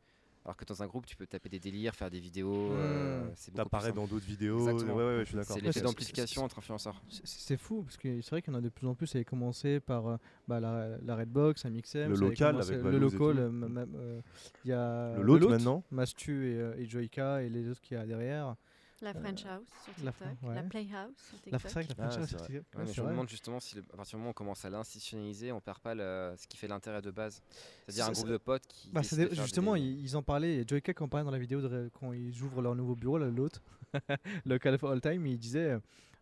Alors 0.46 0.58
que 0.58 0.66
dans 0.66 0.84
un 0.84 0.88
groupe, 0.88 1.06
tu 1.06 1.16
peux 1.16 1.26
taper 1.26 1.48
des 1.48 1.60
délires, 1.60 1.96
faire 1.96 2.10
des 2.10 2.20
vidéos. 2.20 2.74
euh, 2.74 3.24
Mmh. 3.24 3.32
c'est 3.36 3.54
T'apparais 3.54 3.86
simple. 3.88 3.96
dans 3.96 4.08
d'autres 4.08 4.26
vidéos. 4.26 4.60
Exactement. 4.60 4.96
Ouais, 4.98 5.04
ouais, 5.04 5.10
ouais, 5.18 5.20
je 5.22 5.26
suis 5.30 5.36
d'accord. 5.38 5.56
C'est 5.56 5.62
l'effet 5.62 5.80
d'amplification 5.82 6.44
entre 6.44 6.60
influenceurs. 6.60 7.02
C'est- 7.24 7.56
fou 7.58 7.84
parce 7.84 7.96
que 7.98 8.20
c'est 8.22 8.30
vrai 8.32 8.42
qu'il 8.42 8.52
y 8.52 8.56
en 8.56 8.60
a 8.60 8.62
de 8.62 8.68
plus 8.70 8.86
en 8.88 8.94
plus. 8.94 9.08
Ça 9.08 9.18
avait 9.20 9.24
commencé 9.26 9.80
par 9.80 10.08
euh, 10.08 10.18
bah, 10.50 10.60
la, 10.60 10.98
la 11.02 11.16
Redbox, 11.16 11.64
Amixem, 11.66 12.10
Le 12.10 12.16
ça 12.16 12.22
avait 12.22 12.30
local 12.32 12.56
avec 12.62 12.82
le 12.84 13.00
local. 13.00 13.38
euh, 13.40 13.86
euh, 13.96 14.22
Il 14.66 14.70
y 14.70 14.74
a 14.74 15.16
Le 15.16 15.24
lot 15.24 15.48
maintenant. 15.50 15.84
Mastu 15.92 16.52
et, 16.52 16.58
euh, 16.60 16.76
et 16.78 16.88
Joyka 16.88 17.42
et 17.44 17.50
les 17.50 17.70
autres 17.70 17.80
qui 17.82 17.94
y 17.94 17.98
a 17.98 18.06
derrière. 18.06 18.56
La 19.04 19.14
French 19.14 19.46
House 19.46 19.68
sur 19.96 20.06
la 20.06 20.12
TikTok, 20.12 20.28
Fren- 20.42 20.54
la, 20.56 20.62
ouais. 20.62 20.68
Playhouse 20.70 21.16
sur 21.18 21.38
La, 21.52 21.60
TikTok. 21.60 21.62
c'est 21.62 21.74
vrai 21.74 21.84
que 21.84 21.90
la 21.90 22.06
Ah, 22.06 22.08
vrai. 22.08 22.18
ouais, 22.18 22.24
Ouais, 22.24 22.62
mais 22.78 22.86
c'est 22.88 22.94
je 22.94 23.02
me 23.02 23.10
demande 23.10 23.30
justement 23.30 23.60
si, 23.60 23.76
le- 23.76 23.84
à 23.94 23.98
partir 23.98 24.12
du 24.12 24.16
moment 24.18 24.30
où 24.30 24.32
on 24.32 24.34
commence 24.34 24.66
à 24.66 24.70
l'institutionnaliser, 24.70 25.52
on 25.52 25.62
perd 25.62 25.80
pas 25.80 25.94
le- 25.94 26.34
ce 26.38 26.48
qui 26.48 26.58
fait 26.58 26.68
l'intérêt 26.68 27.02
de 27.02 27.12
base. 27.12 27.42
C'est-à-dire 27.88 28.06
un 28.06 28.12
groupe 28.12 28.30
de 28.30 28.38
potes 28.38 28.66
qui. 28.68 28.90
Bah, 28.92 29.02
de 29.02 29.30
justement, 29.34 29.76
des- 29.76 29.82
ils, 29.82 30.16
en 30.16 30.24
parlaient, 30.24 30.56
et 30.58 30.66
Joyka 30.68 30.94
en 31.04 31.08
parlait 31.08 31.26
dans 31.26 31.32
la 31.32 31.40
vidéo 31.40 31.62
de 31.62 31.90
quand 32.00 32.14
ils 32.14 32.42
ouvrent 32.42 32.62
leur 32.62 32.76
nouveau 32.76 32.96
bureau, 32.96 33.18
l'autre, 33.18 33.62
le 34.46 34.58
Call 34.58 34.76
of 34.76 34.84
All 34.86 35.02
Time, 35.02 35.26
il 35.28 35.38
disait 35.38 35.78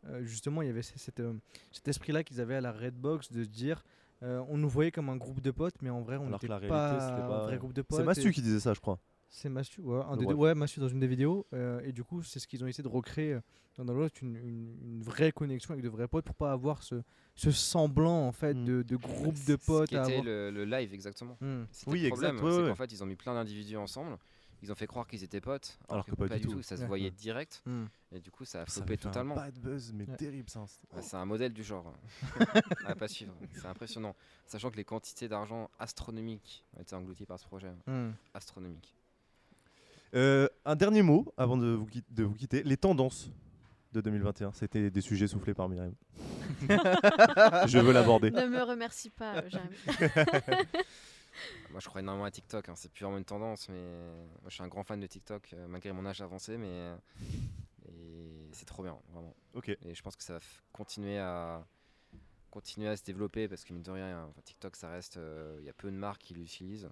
euh, 0.09 0.23
justement, 0.23 0.61
il 0.63 0.67
y 0.67 0.71
avait 0.71 0.81
cette, 0.81 1.19
euh, 1.19 1.33
cet 1.71 1.87
esprit-là 1.87 2.23
qu'ils 2.23 2.41
avaient 2.41 2.55
à 2.55 2.61
la 2.61 2.71
Redbox 2.71 3.31
de 3.31 3.43
se 3.43 3.49
dire 3.49 3.83
euh, 4.23 4.43
on 4.49 4.57
nous 4.57 4.69
voyait 4.69 4.91
comme 4.91 5.09
un 5.09 5.15
groupe 5.17 5.41
de 5.41 5.49
potes, 5.51 5.75
mais 5.81 5.89
en 5.89 6.01
vrai, 6.01 6.17
on 6.17 6.29
n'était 6.29 6.47
pas, 6.47 6.57
un 6.57 7.27
pas- 7.27 7.43
vrai 7.43 7.57
groupe 7.57 7.73
de 7.73 7.81
potes. 7.81 7.97
C'est 7.97 8.03
et- 8.03 8.05
Mastu 8.05 8.31
qui 8.31 8.41
disait 8.41 8.59
ça, 8.59 8.73
je 8.73 8.79
crois. 8.79 8.99
C'est 9.33 9.47
Mastu, 9.49 9.79
ouais, 9.81 10.01
un 10.09 10.17
des 10.17 10.25
deux- 10.25 10.33
ouais, 10.33 10.53
dans 10.53 10.87
une 10.89 10.99
des 10.99 11.07
vidéos. 11.07 11.47
euh, 11.53 11.79
et 11.85 11.93
du 11.93 12.03
coup, 12.03 12.21
c'est 12.21 12.37
ce 12.39 12.47
qu'ils 12.47 12.63
ont 12.63 12.67
essayé 12.67 12.83
de 12.83 12.89
recréer 12.93 13.33
euh, 13.35 13.41
dans 13.77 13.85
dans 13.85 13.93
l'autre, 13.93 14.17
une, 14.21 14.35
une- 14.35 14.77
une 14.83 15.01
vraie 15.03 15.31
connexion 15.31 15.71
avec 15.71 15.83
de 15.85 15.89
vrais 15.89 16.09
potes 16.09 16.25
pour 16.25 16.35
pas 16.35 16.51
avoir 16.51 16.83
ce, 16.83 17.01
ce 17.35 17.49
semblant 17.49 18.27
en 18.27 18.33
fait 18.33 18.53
Mm. 18.53 18.65
de, 18.65 18.81
de 18.83 18.95
groupe 18.97 19.41
de 19.47 19.55
potes. 19.55 19.87
qui 19.87 19.95
à 19.95 20.03
était 20.03 20.11
avoir. 20.17 20.25
le, 20.25 20.51
le 20.51 20.65
live 20.65 20.93
exactement. 20.93 21.37
Mm. 21.39 21.63
C'était 21.71 21.91
Oui, 21.91 22.01
le 22.01 22.07
exact, 22.07 22.33
problème, 22.33 22.45
ouais, 22.45 22.51
c'est 22.51 22.61
ouais. 22.63 22.69
qu'en 22.71 22.75
fait 22.75 22.91
ils 22.91 23.01
ont 23.03 23.05
mis 23.05 23.15
plein 23.15 23.33
d'individus 23.33 23.77
ensemble, 23.77 24.17
ils 24.61 24.69
ont 24.71 24.75
fait 24.75 24.85
croire 24.85 25.07
qu'ils 25.07 25.23
étaient 25.23 25.39
potes, 25.39 25.79
Alors 25.87 26.05
que 26.05 26.13
pas 26.13 26.27
du 26.37 26.45
tout. 26.45 26.61
Ça 26.61 26.75
se 26.75 26.83
voyait 26.83 27.05
Ouais. 27.05 27.11
direct, 27.11 27.63
Hmm. 27.65 27.85
et 28.11 28.19
du 28.19 28.29
coup, 28.31 28.43
ça 28.43 28.63
a 28.63 28.65
flopé 28.65 28.97
totalement. 28.97 29.35
Un 29.37 29.45
bad 29.45 29.57
buzz, 29.59 29.93
mais 29.93 30.05
Ouais. 30.09 30.17
terrible 30.17 30.49
ça. 30.49 30.65
c'était- 30.67 30.93
Ouais, 30.93 31.01
c'est 31.01 31.15
un 31.15 31.25
modèle 31.25 31.53
du 31.53 31.63
genre 31.63 31.93
à 32.85 32.95
pas 32.95 33.07
suivre. 33.07 33.33
C'est 33.53 33.65
impressionnant. 33.65 34.13
Sachant 34.45 34.69
que 34.69 34.75
les 34.75 34.83
quantités 34.83 35.29
d'argent 35.29 35.71
astronomiques 35.79 36.65
ont 36.75 36.81
été 36.81 36.93
englouties 36.95 37.25
par 37.25 37.39
ce 37.39 37.45
projet. 37.47 37.71
Astronomiques. 38.33 38.93
Euh, 40.13 40.47
un 40.65 40.75
dernier 40.75 41.01
mot 41.01 41.33
avant 41.37 41.57
de 41.57 41.67
vous, 41.67 41.85
quitter, 41.85 42.13
de 42.13 42.23
vous 42.23 42.33
quitter. 42.35 42.63
Les 42.63 42.77
tendances 42.77 43.29
de 43.93 44.01
2021. 44.01 44.51
C'était 44.53 44.89
des 44.89 45.01
sujets 45.01 45.27
soufflés 45.27 45.53
par 45.53 45.69
Myriam. 45.69 45.93
Je 47.67 47.79
veux 47.79 47.93
l'aborder. 47.93 48.31
Ne 48.31 48.47
me 48.47 48.63
remercie 48.63 49.09
pas, 49.09 49.47
Jérémy. 49.47 49.75
Moi, 51.71 51.79
je 51.79 51.87
crois 51.87 52.01
énormément 52.01 52.25
à 52.25 52.31
TikTok. 52.31 52.67
hein. 52.67 52.73
C'est 52.75 52.91
plus 52.91 53.03
vraiment 53.03 53.17
une 53.17 53.23
tendance, 53.25 53.69
mais 53.69 53.81
moi, 54.41 54.49
je 54.49 54.53
suis 54.55 54.63
un 54.63 54.67
grand 54.67 54.83
fan 54.83 54.99
de 54.99 55.07
TikTok, 55.07 55.53
euh, 55.53 55.65
malgré 55.67 55.93
mon 55.93 56.05
âge 56.05 56.21
avancé, 56.21 56.57
mais 56.57 56.67
euh, 56.67 56.95
et 57.87 58.49
c'est 58.51 58.65
trop 58.65 58.83
bien, 58.83 58.97
vraiment. 59.13 59.33
Ok. 59.53 59.69
Et 59.69 59.95
je 59.95 60.01
pense 60.01 60.17
que 60.17 60.23
ça 60.23 60.33
va 60.33 60.39
continuer 60.73 61.17
à 61.17 61.65
continuer 62.49 62.89
à 62.89 62.97
se 62.97 63.03
développer 63.03 63.47
parce 63.47 63.63
que 63.63 63.71
mine 63.71 63.81
de 63.81 63.91
rien, 63.91 64.25
enfin, 64.25 64.41
TikTok, 64.43 64.75
ça 64.75 64.89
reste, 64.89 65.15
euh, 65.15 65.55
il 65.61 65.65
y 65.65 65.69
a 65.69 65.73
peu 65.73 65.89
de 65.89 65.95
marques 65.95 66.21
qui 66.21 66.33
l'utilisent. 66.33 66.89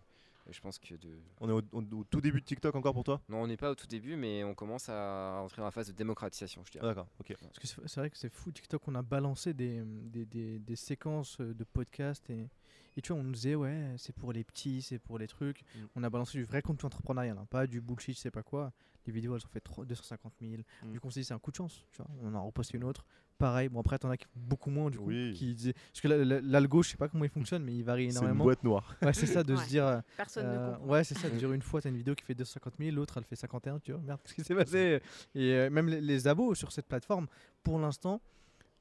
Et 0.50 0.54
je 0.54 0.62
pense 0.62 0.80
que 0.80 0.96
de 0.96 1.10
On 1.40 1.48
est 1.48 1.52
au, 1.52 1.62
au- 1.72 1.82
au 2.00 2.04
tout 2.06 2.22
début 2.22 2.42
de 2.42 2.46
TikTok 2.46 2.74
encore 2.76 2.94
pour 2.94 3.04
toi? 3.04 3.22
Non, 3.30 3.44
on 3.44 3.48
n'est 3.48 3.58
pas 3.58 3.70
au 3.70 3.76
tout 3.76 3.86
début, 3.86 4.16
mais 4.16 4.44
on 4.44 4.56
commence 4.56 4.90
à 4.90 5.40
entrer 5.44 5.62
dans 5.62 5.66
la 5.66 5.72
phase 5.72 5.88
de 5.88 5.94
démocratisation, 5.94 6.64
je 6.66 6.70
Ah, 6.70 6.72
dirais. 6.80 6.88
D'accord, 6.88 7.08
ok. 7.20 7.36
Parce 7.40 7.60
que 7.60 7.68
c'est 7.88 8.00
vrai 8.00 8.10
que 8.10 8.18
c'est 8.18 8.34
fou, 8.34 8.52
TikTok, 8.52 8.82
on 8.88 8.96
a 8.96 9.02
balancé 9.04 9.54
des, 9.54 9.84
des, 9.86 10.26
des- 10.26 10.58
des 10.60 10.76
séquences 10.76 11.40
de 11.40 11.64
podcasts 11.64 12.28
et, 12.32 12.50
et 12.98 13.02
tu 13.02 13.14
vois, 13.14 13.22
on 13.22 13.24
nous 13.24 13.34
disait, 13.34 13.54
ouais, 13.56 13.94
c'est 13.98 14.16
pour 14.16 14.34
les 14.34 14.44
petits, 14.44 14.82
c'est 14.82 14.98
pour 15.00 15.20
les 15.20 15.28
trucs. 15.28 15.62
Mm. 15.76 15.80
On 15.98 16.04
a 16.04 16.10
balancé 16.10 16.38
du 16.40 16.44
vrai 16.46 16.64
contenu 16.64 16.88
entrepreneurial, 16.88 17.38
hein, 17.38 17.46
pas 17.50 17.68
du 17.68 17.80
bullshit, 17.80 18.16
je 18.16 18.22
sais 18.22 18.32
pas 18.32 18.44
quoi. 18.44 18.72
Les 19.10 19.16
vidéos, 19.16 19.36
elles 19.36 19.46
ont 19.46 19.50
fait 19.50 19.60
trois- 19.60 19.86
250 19.86 20.34
000. 20.40 20.62
Mm. 20.84 20.92
Du 20.92 21.00
coup, 21.00 21.08
on 21.08 21.10
s'est 21.10 21.22
dit, 21.22 21.26
c'est 21.26 21.34
un 21.34 21.40
coup 21.40 21.50
de 21.52 21.56
chance, 21.56 21.84
tu 21.92 21.98
vois. 22.02 22.08
On 22.22 22.28
en 22.30 22.36
a 22.36 22.40
reposté 22.40 22.78
une 22.78 22.84
autre. 22.84 23.06
Pareil, 23.40 23.70
bon, 23.70 23.80
après, 23.80 23.98
t'en 23.98 24.10
as 24.10 24.18
qui 24.18 24.26
font 24.26 24.32
beaucoup 24.40 24.70
moins, 24.70 24.90
du 24.90 24.98
coup. 25.00 25.06
Oui. 25.08 25.34
Qui 25.34 25.56
disaient... 25.56 25.74
Parce 25.74 26.02
que 26.02 26.08
la- 26.10 26.24
la- 26.26 26.42
l'algo, 26.42 26.84
je 26.84 26.90
sais 26.90 26.98
pas 26.98 27.08
comment 27.08 27.24
il 27.24 27.30
fonctionne, 27.30 27.64
mais 27.64 27.74
il 27.74 27.84
varie 27.84 28.04
C'est 28.12 28.18
une 28.20 28.24
énormément. 28.26 28.44
boîte 28.44 28.64
noire. 28.64 28.96
Ouais, 29.02 29.14
c'est 29.14 29.26
ça, 29.26 29.44
de 29.44 29.56
Ouais. 29.56 29.64
se 29.64 29.70
dire. 29.70 29.86
euh, 29.88 30.02
Personne 30.18 30.46
ne 30.46 30.52
euh, 30.52 30.72
comprend. 30.76 30.88
ouais, 30.92 31.04
c'est 31.06 31.18
ça. 31.18 31.30
De 31.30 31.36
dire 31.40 31.52
une 31.54 31.62
fois, 31.62 31.82
tu 31.82 31.88
as 31.88 31.92
une 31.92 31.98
vidéo 31.98 32.14
qui 32.16 32.24
fait 32.26 32.36
250 32.36 32.74
000, 32.78 32.96
l'autre, 32.96 33.18
elle 33.18 33.24
fait 33.24 33.36
51. 33.38 33.80
Tu 33.80 33.92
vois, 33.94 34.02
merde, 34.02 34.20
qu'est-ce 34.24 34.36
qui 34.36 34.44
s'est 34.44 34.54
passé? 34.56 35.02
Et 35.36 35.54
euh, 35.54 35.70
même 35.70 35.88
les, 35.88 36.02
les 36.02 36.28
abos 36.28 36.54
sur 36.54 36.72
cette 36.72 36.86
plateforme, 36.88 37.28
pour 37.64 37.80
l'instant, 37.80 38.22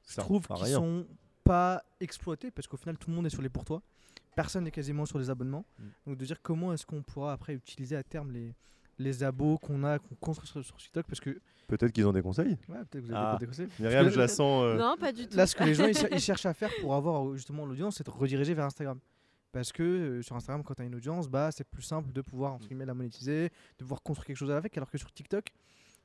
je 0.07 0.13
Ça 0.13 0.21
trouve 0.21 0.45
qu'ils 0.45 0.67
sont 0.67 1.07
pas 1.43 1.81
exploités 1.99 2.51
parce 2.51 2.67
qu'au 2.67 2.77
final, 2.77 2.97
tout 2.97 3.09
le 3.09 3.15
monde 3.15 3.25
est 3.25 3.29
sur 3.31 3.41
les 3.41 3.49
pour 3.49 3.63
toi. 3.65 3.81
Personne 4.35 4.63
n'est 4.65 4.71
quasiment 4.71 5.05
sur 5.05 5.19
les 5.19 5.29
abonnements. 5.29 5.65
Mm. 5.77 5.83
Donc, 6.07 6.17
de 6.17 6.25
dire 6.25 6.41
comment 6.41 6.71
est-ce 6.73 6.85
qu'on 6.85 7.01
pourra 7.01 7.33
après 7.33 7.53
utiliser 7.53 7.95
à 7.95 8.03
terme 8.03 8.31
les, 8.31 8.53
les 8.99 9.23
abos 9.23 9.57
qu'on 9.57 9.83
a, 9.83 9.97
qu'on 9.99 10.15
construit 10.15 10.47
sur, 10.47 10.63
sur 10.63 10.77
TikTok 10.77 11.05
parce 11.07 11.19
que. 11.19 11.39
Peut-être 11.67 11.91
qu'ils 11.91 12.05
ont 12.07 12.13
des 12.13 12.21
conseils. 12.21 12.57
Ouais, 12.67 12.77
peut-être 12.89 13.03
que 13.03 13.07
vous 13.07 13.13
Ah. 13.15 13.31
avez 13.31 13.39
des 13.39 13.45
conseils. 13.47 13.67
Myriam, 13.79 14.09
je 14.09 14.17
la 14.19 14.27
sens. 14.27 14.63
euh, 14.63 14.77
Non, 14.77 14.95
pas 14.97 15.11
du 15.11 15.27
tout. 15.27 15.37
Là, 15.37 15.45
ce 15.47 15.55
que 15.55 15.63
les 15.63 15.73
gens 15.75 15.85
ils, 15.85 15.95
cher- 15.97 16.09
ils 16.11 16.19
cherchent 16.19 16.45
à 16.45 16.53
faire 16.53 16.71
pour 16.81 16.93
avoir 16.95 17.27
euh, 17.27 17.35
justement 17.35 17.65
l'audience, 17.65 17.97
c'est 17.97 18.05
de 18.05 18.11
rediriger 18.11 18.53
vers 18.53 18.65
Instagram. 18.65 18.99
Parce 19.51 19.71
que 19.71 19.81
euh, 19.83 20.21
sur 20.21 20.35
Instagram, 20.35 20.63
quand 20.63 20.75
tu 20.75 20.81
as 20.81 20.85
une 20.85 20.95
audience, 20.95 21.27
bah, 21.29 21.49
c'est 21.51 21.63
plus 21.67 21.81
simple 21.81 22.11
de 22.11 22.21
pouvoir 22.21 22.53
entre 22.53 22.67
guillemets, 22.67 22.85
la 22.85 22.93
monétiser, 22.93 23.49
de 23.77 23.83
pouvoir 23.83 24.01
construire 24.03 24.25
quelque 24.27 24.37
chose 24.37 24.51
avec. 24.51 24.75
Alors 24.77 24.89
que 24.91 24.97
sur 24.97 25.11
TikTok, 25.11 25.47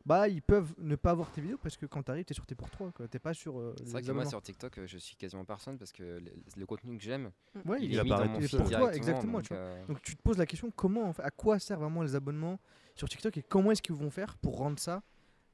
bah, 0.07 0.29
ils 0.29 0.43
peuvent 0.43 0.75
ne 0.79 0.97
pas 0.97 1.15
voir 1.15 1.31
tes 1.31 1.41
vidéos 1.41 1.57
parce 1.63 1.79
que 1.79 1.87
quand 1.87 2.03
tu 2.03 2.11
arrives, 2.11 2.25
tu 2.27 2.33
es 2.33 2.35
sur 2.35 2.45
tes 2.47 2.55
pour 2.55 2.69
toi. 2.71 2.93
Tu 3.11 3.19
pas 3.19 3.33
sur. 3.33 3.59
euh, 3.59 3.75
C'est 3.79 3.91
vrai 3.93 4.03
que 4.03 4.13
moi 4.13 4.27
sur 4.27 4.43
TikTok, 4.43 4.79
euh, 4.79 4.87
je 4.87 4.99
suis 4.99 5.17
quasiment 5.17 5.45
personne 5.47 5.79
parce 5.79 5.93
que 5.93 6.03
le, 6.03 6.31
le 6.59 6.67
contenu 6.67 6.97
que 6.99 7.03
j'aime, 7.03 7.31
Ouais, 7.65 7.79
il 7.81 7.85
est 7.99 8.03
mis 8.03 8.11
apparaît 8.11 8.27
dans 8.29 8.35
mon 8.35 8.41
feed 8.41 8.65
toi, 8.71 8.95
exactement. 8.95 9.33
donc, 9.39 9.43
tu 9.45 9.55
vois. 9.55 9.63
euh, 9.63 9.87
Donc 9.89 10.03
tu 10.03 10.15
te 10.15 10.23
poses 10.23 10.37
la 10.39 10.45
question 10.47 10.71
comment, 10.77 11.05
en 11.09 11.13
fait, 11.15 11.23
à 11.23 11.31
quoi 11.31 11.59
servent 11.59 11.81
vraiment 11.81 12.03
les 12.03 12.15
abonnements 12.15 12.59
sur 12.95 13.09
TikTok 13.09 13.37
et 13.39 13.43
comment 13.43 13.71
est-ce 13.73 13.83
qu'ils 13.83 13.95
vont 13.95 14.11
faire 14.11 14.37
pour 14.39 14.57
rendre 14.59 14.79
ça 14.79 15.03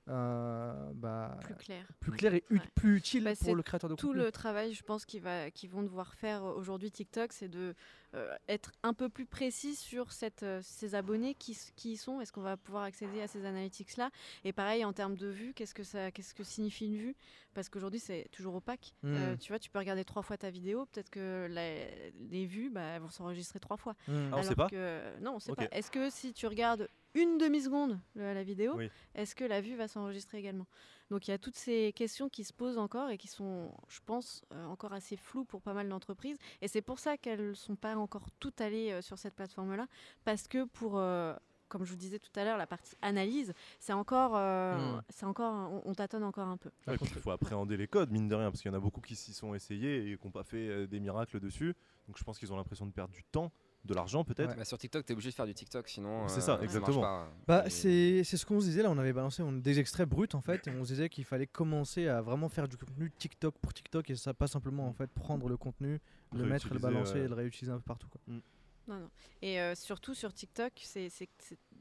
euh, 0.09 0.91
bah, 0.95 1.37
Plus 1.45 1.55
clair. 1.55 1.87
plus 2.01 2.13
clair 2.13 2.35
et 2.35 2.45
ut- 2.51 2.55
Ouais. 2.59 2.65
plus 2.75 2.97
utile 2.97 3.25
Bah, 3.25 3.33
pour 3.39 3.55
le 3.55 3.63
créateur 3.63 3.89
de 3.89 3.95
Tout 3.95 4.09
contenu. 4.09 4.23
le 4.23 4.33
travail, 4.33 4.73
je 4.75 4.83
pense, 4.83 5.05
qu'ils 5.05 5.21
va, 5.23 5.51
qu'ils 5.53 5.71
vont 5.71 5.83
devoir 5.83 6.15
faire 6.15 6.43
euh, 6.43 6.53
aujourd'hui 6.55 6.91
TikTok, 6.91 7.33
c'est 7.33 7.49
de 7.49 7.75
euh, 8.15 8.35
être 8.49 8.73
un 8.83 8.93
peu 8.93 9.09
plus 9.09 9.27
précis 9.27 9.77
sur 9.77 10.11
cette, 10.11 10.43
euh, 10.43 10.61
ces 10.65 10.97
abonnés 10.97 11.35
qui, 11.35 11.57
qui 11.77 11.93
y 11.93 11.97
sont. 11.97 12.21
Est-ce 12.21 12.33
qu'on 12.33 12.41
va 12.41 12.57
pouvoir 12.57 12.83
accéder 12.83 13.21
à 13.23 13.29
ces 13.29 13.45
analytics-là? 13.45 14.11
Et 14.45 14.53
pareil, 14.53 14.85
en 14.85 14.93
termes 14.93 15.15
de 15.17 15.29
vues, 15.29 15.53
qu'est-ce 15.55 15.75
que 15.75 15.85
ça, 15.85 16.11
qu'est-ce 16.11 16.35
que 16.35 16.43
signifie 16.43 16.87
une 16.87 16.97
vue? 16.97 17.15
Parce 17.55 17.69
qu'aujourd'hui, 17.69 18.01
c'est 18.01 18.27
toujours 18.33 18.57
opaque. 18.57 18.95
Euh, 19.05 19.35
Mm. 19.35 19.39
tu 19.39 19.53
vois, 19.53 19.61
tu 19.61 19.71
peux 19.71 19.79
regarder 19.79 20.05
trois 20.05 20.23
fois 20.23 20.37
ta 20.37 20.51
vidéo, 20.51 20.87
peut-être 20.87 21.11
que 21.11 21.47
la- 21.49 21.87
les 22.31 22.47
vues, 22.47 22.71
bah, 22.71 22.83
elles 22.83 23.03
vont 23.03 23.11
s'enregistrer 23.11 23.61
trois 23.61 23.77
fois. 23.77 23.93
Mm. 24.09 24.13
Ah, 24.13 24.15
on 24.15 24.33
Alors 24.33 24.45
sait 24.45 24.55
pas 24.57 24.69
que- 24.69 25.21
non, 25.21 25.35
on 25.35 25.39
sait 25.39 25.53
pas. 25.55 25.69
Est-ce 25.71 25.91
que 25.93 26.11
si 26.11 26.33
tu 26.33 26.47
regardes 26.49 26.89
une 27.15 27.39
demi-seconde 27.39 27.99
le- 28.15 28.33
la 28.35 28.43
vidéo, 28.43 28.75
Oui. 28.77 28.91
est-ce 29.15 29.35
que 29.35 29.45
la 29.45 29.61
vue 29.61 29.77
va 29.77 29.89
s'enregistrer 29.89 30.39
également? 30.39 30.67
Donc 31.11 31.27
il 31.27 31.33
y 31.33 31.35
a 31.35 31.39
toutes 31.39 31.57
ces 31.57 31.93
questions 31.93 32.29
qui 32.29 32.45
se 32.45 32.53
posent 32.53 32.79
encore 32.79 33.11
et 33.11 33.19
qui 33.19 33.27
sont, 33.29 33.73
je 33.89 33.99
pense, 34.07 34.45
euh, 34.53 34.65
encore 34.67 34.93
assez 34.93 35.17
floues 35.17 35.45
pour 35.45 35.61
pas 35.61 35.75
mal 35.75 35.89
d'entreprises. 35.89 36.37
Et 36.63 36.69
c'est 36.69 36.83
pour 36.83 36.99
ça 37.01 37.17
qu'elles 37.17 37.57
sont 37.57 37.75
pas 37.77 37.97
encore 37.97 38.29
toutes 38.39 38.61
allées 38.61 38.93
euh, 38.93 39.03
sur 39.03 39.19
cette 39.19 39.35
plateforme-là, 39.35 39.87
parce 40.25 40.47
que 40.47 40.65
pour 40.65 40.99
euh, 40.99 41.35
comme 41.69 41.85
je 41.85 41.91
vous 41.91 41.97
disais 41.97 42.19
tout 42.19 42.33
à 42.35 42.43
l'heure, 42.45 42.59
la 42.59 42.67
partie 42.67 42.97
analyse, 43.01 43.55
c'est 43.79 43.93
encore, 43.93 44.33
euh, 44.37 44.97
Mm. 44.97 45.03
c'est 45.09 45.25
encore, 45.27 45.53
on, 45.55 45.83
on 45.85 45.95
tâtonne 45.95 46.25
encore 46.25 46.49
un 46.49 46.57
peu. 46.57 46.71
Il 46.89 46.99
faut 46.99 47.31
appréhender 47.31 47.77
les 47.77 47.87
codes, 47.87 48.11
mine 48.11 48.27
de 48.27 48.35
rien, 48.35 48.51
parce 48.51 48.61
qu'il 48.61 48.73
y 48.73 48.75
en 48.75 48.77
a 48.77 48.81
beaucoup 48.81 49.01
qui 49.01 49.15
s'y 49.15 49.33
sont 49.33 49.55
essayés 49.55 50.11
et 50.13 50.17
qui 50.19 50.25
n'ont 50.27 50.33
pas 50.33 50.43
fait 50.43 50.69
euh, 50.69 50.87
des 50.89 50.99
miracles 50.99 51.39
dessus. 51.39 51.77
Donc 52.09 52.19
je 52.19 52.25
pense 52.25 52.41
qu'ils 52.41 52.53
ont 52.53 52.57
l'impression 52.57 52.87
de 52.87 52.91
perdre 52.93 53.15
du 53.15 53.23
temps, 53.23 53.53
de 53.85 53.95
l'argent 53.95 54.25
peut-être. 54.25 54.57
bah, 54.57 54.65
sur 54.65 54.77
TikTok, 54.79 55.07
tu 55.07 55.13
es 55.13 55.15
obligé 55.15 55.31
de 55.31 55.35
faire 55.35 55.47
du 55.47 55.55
TikTok, 55.55 55.89
sinon. 55.89 56.29
C'est 56.29 56.39
euh, 56.39 56.41
ça, 56.41 56.59
exactement. 56.63 57.01
pas. 57.01 57.29
Bah, 57.47 57.63
Et- 57.67 57.71
c'est 57.71 58.25
c'est 58.25 58.37
ce 58.37 58.45
qu'on 58.45 58.61
se 58.61 58.67
disait 58.67 58.83
là, 58.83 58.91
on 58.91 58.99
avait 58.99 59.13
balancé 59.13 59.43
on- 59.43 59.53
des 59.53 59.79
extraits 59.79 60.09
bruts 60.09 60.29
en 60.35 60.41
fait, 60.43 60.67
et 60.69 60.71
on 60.71 60.85
se 60.85 60.93
disait 60.93 61.09
qu'il 61.09 61.25
fallait 61.25 61.47
commencer 61.47 62.07
à 62.09 62.21
vraiment 62.21 62.49
faire 62.49 62.69
du 62.69 62.77
contenu 62.77 63.11
TikTok 63.19 63.55
pour 63.59 63.73
TikTok 63.73 64.11
et 64.11 64.17
ça 64.17 64.35
pas 64.35 64.47
simplement 64.47 64.87
en 64.87 64.93
fait 64.93 65.11
prendre 65.11 65.49
le 65.49 65.57
contenu, 65.57 65.99
le 66.35 66.45
mettre, 66.45 66.73
le 66.73 66.79
balancer 66.79 67.17
euh, 67.17 67.25
et 67.25 67.29
le 67.29 67.35
réutiliser 67.35 67.73
un 67.73 67.77
peu 67.79 67.83
partout. 67.87 68.09
Quoi. 68.09 68.21
Non, 68.91 68.99
non. 69.01 69.11
Et 69.43 69.61
euh, 69.61 69.75
surtout 69.75 70.15
sur 70.15 70.33
TikTok, 70.35 70.73
c'est 70.83 71.09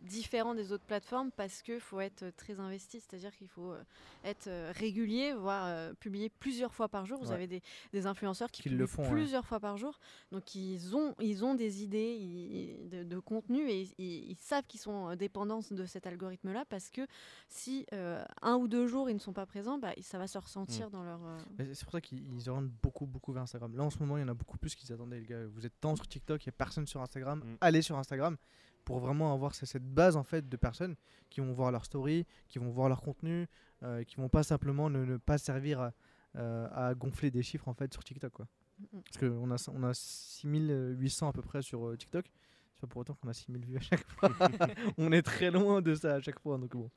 différent 0.01 0.55
des 0.55 0.71
autres 0.71 0.85
plateformes 0.85 1.29
parce 1.31 1.61
qu'il 1.61 1.81
faut 1.81 1.99
être 1.99 2.23
euh, 2.23 2.31
très 2.37 2.61
investi, 2.61 3.01
c'est-à-dire 3.01 3.35
qu'il 3.35 3.49
faut 3.49 3.73
euh, 3.73 3.83
être 4.23 4.49
régulier, 4.71 5.33
voire 5.33 5.65
euh, 5.67 5.93
publier 5.99 6.29
plusieurs 6.29 6.73
fois 6.73 6.87
par 6.87 7.05
jour. 7.05 7.19
Vous 7.19 7.29
Ouais. 7.29 7.35
avez 7.35 7.47
des, 7.47 7.61
des 7.91 8.05
influenceurs 8.05 8.49
qui 8.49 8.61
Qui 8.61 8.69
le 8.69 8.87
font, 8.87 9.03
ouais. 9.03 9.09
plusieurs 9.11 9.45
fois 9.45 9.59
par 9.59 9.77
jour, 9.77 9.99
donc 10.31 10.55
ils 10.55 10.95
ont, 10.95 11.15
ils 11.19 11.43
ont 11.43 11.53
des 11.53 11.83
idées 11.83 12.15
ils- 12.17 12.89
de, 12.89 13.03
de 13.03 13.19
contenu 13.19 13.69
et 13.69 13.89
ils, 13.97 14.31
ils 14.31 14.37
savent 14.37 14.63
qu'ils 14.67 14.79
sont 14.79 15.15
dépendants 15.17 15.59
de 15.69 15.85
cet 15.85 16.07
algorithme-là 16.07 16.63
parce 16.69 16.89
que 16.89 17.05
si 17.49 17.85
euh, 17.91 18.23
un 18.41 18.55
ou 18.55 18.67
deux 18.69 18.87
jours 18.87 19.09
ils 19.09 19.15
ne 19.15 19.19
sont 19.19 19.33
pas 19.33 19.45
présents, 19.45 19.79
bah, 19.79 19.91
ça 20.01 20.17
va 20.17 20.27
se 20.27 20.37
ressentir 20.37 20.89
dans 20.89 21.03
leur... 21.03 21.19
C'est 21.57 21.83
pour 21.83 21.91
ça 21.91 21.99
qu'ils 22.01 22.25
ils 22.33 22.49
orientent 22.49 22.71
beaucoup 22.81 23.05
beaucoup 23.05 23.33
vers 23.33 23.43
Instagram. 23.43 23.75
Là 23.75 23.83
en 23.83 23.89
ce 23.89 23.99
moment 23.99 24.15
il 24.17 24.21
y 24.21 24.23
en 24.23 24.29
a 24.29 24.33
beaucoup 24.33 24.57
plus 24.57 24.75
qui 24.75 24.91
attendaient 24.93 25.19
les 25.19 25.25
gars. 25.25 25.45
Vous 25.47 25.65
êtes 25.65 25.77
tant 25.81 25.95
sur 25.97 26.07
TikTok, 26.07 26.45
il 26.45 26.49
n'y 26.49 26.51
a 26.53 26.57
personne 26.57 26.87
sur 26.87 26.98
Instagram, 27.01 27.39
Mm. 27.39 27.57
allez 27.61 27.81
sur 27.81 27.97
Instagram 27.97 28.37
pour 28.85 28.99
vraiment 28.99 29.33
avoir 29.33 29.53
ce- 29.55 29.65
cette 29.65 29.83
base 29.85 30.15
en 30.15 30.23
fait 30.23 30.47
de 30.49 30.57
personnes 30.57 30.95
qui 31.29 31.41
vont 31.41 31.51
voir 31.53 31.71
leur 31.71 31.85
story, 31.85 32.25
qui 32.47 32.59
vont 32.59 32.69
voir 32.71 32.89
leur 32.89 33.01
contenu, 33.01 33.47
euh, 33.83 34.03
qui 34.03 34.15
vont 34.17 34.29
pas 34.29 34.43
simplement 34.43 34.89
ne, 34.89 35.05
ne 35.05 35.17
pas 35.17 35.37
servir 35.37 35.79
à, 35.81 35.93
euh, 36.35 36.67
à 36.71 36.93
gonfler 36.95 37.29
des 37.31 37.43
chiffres 37.43 37.67
en 37.67 37.73
fait 37.73 37.91
sur 37.93 38.03
TikTok 38.03 38.31
quoi. 38.33 38.47
Mm. 38.79 38.99
Parce 39.01 39.17
qu'on 39.17 39.51
a, 39.51 39.69
on 39.75 39.83
a 39.83 39.93
6800 39.93 41.29
à 41.29 41.33
peu 41.33 41.41
près 41.41 41.61
sur 41.61 41.87
euh, 41.87 41.97
TikTok. 41.97 42.25
C'est 42.73 42.81
pas 42.81 42.87
pour 42.87 43.01
autant 43.01 43.13
qu'on 43.15 43.27
a 43.27 43.33
6000 43.33 43.65
vues 43.65 43.77
à 43.77 43.81
chaque 43.81 44.05
fois. 44.07 44.29
on 44.97 45.11
est 45.11 45.21
très 45.21 45.51
loin 45.51 45.81
de 45.81 45.93
ça 45.95 46.15
à 46.15 46.21
chaque 46.21 46.39
fois. 46.39 46.57
Donc 46.57 46.71
bon. 46.75 46.89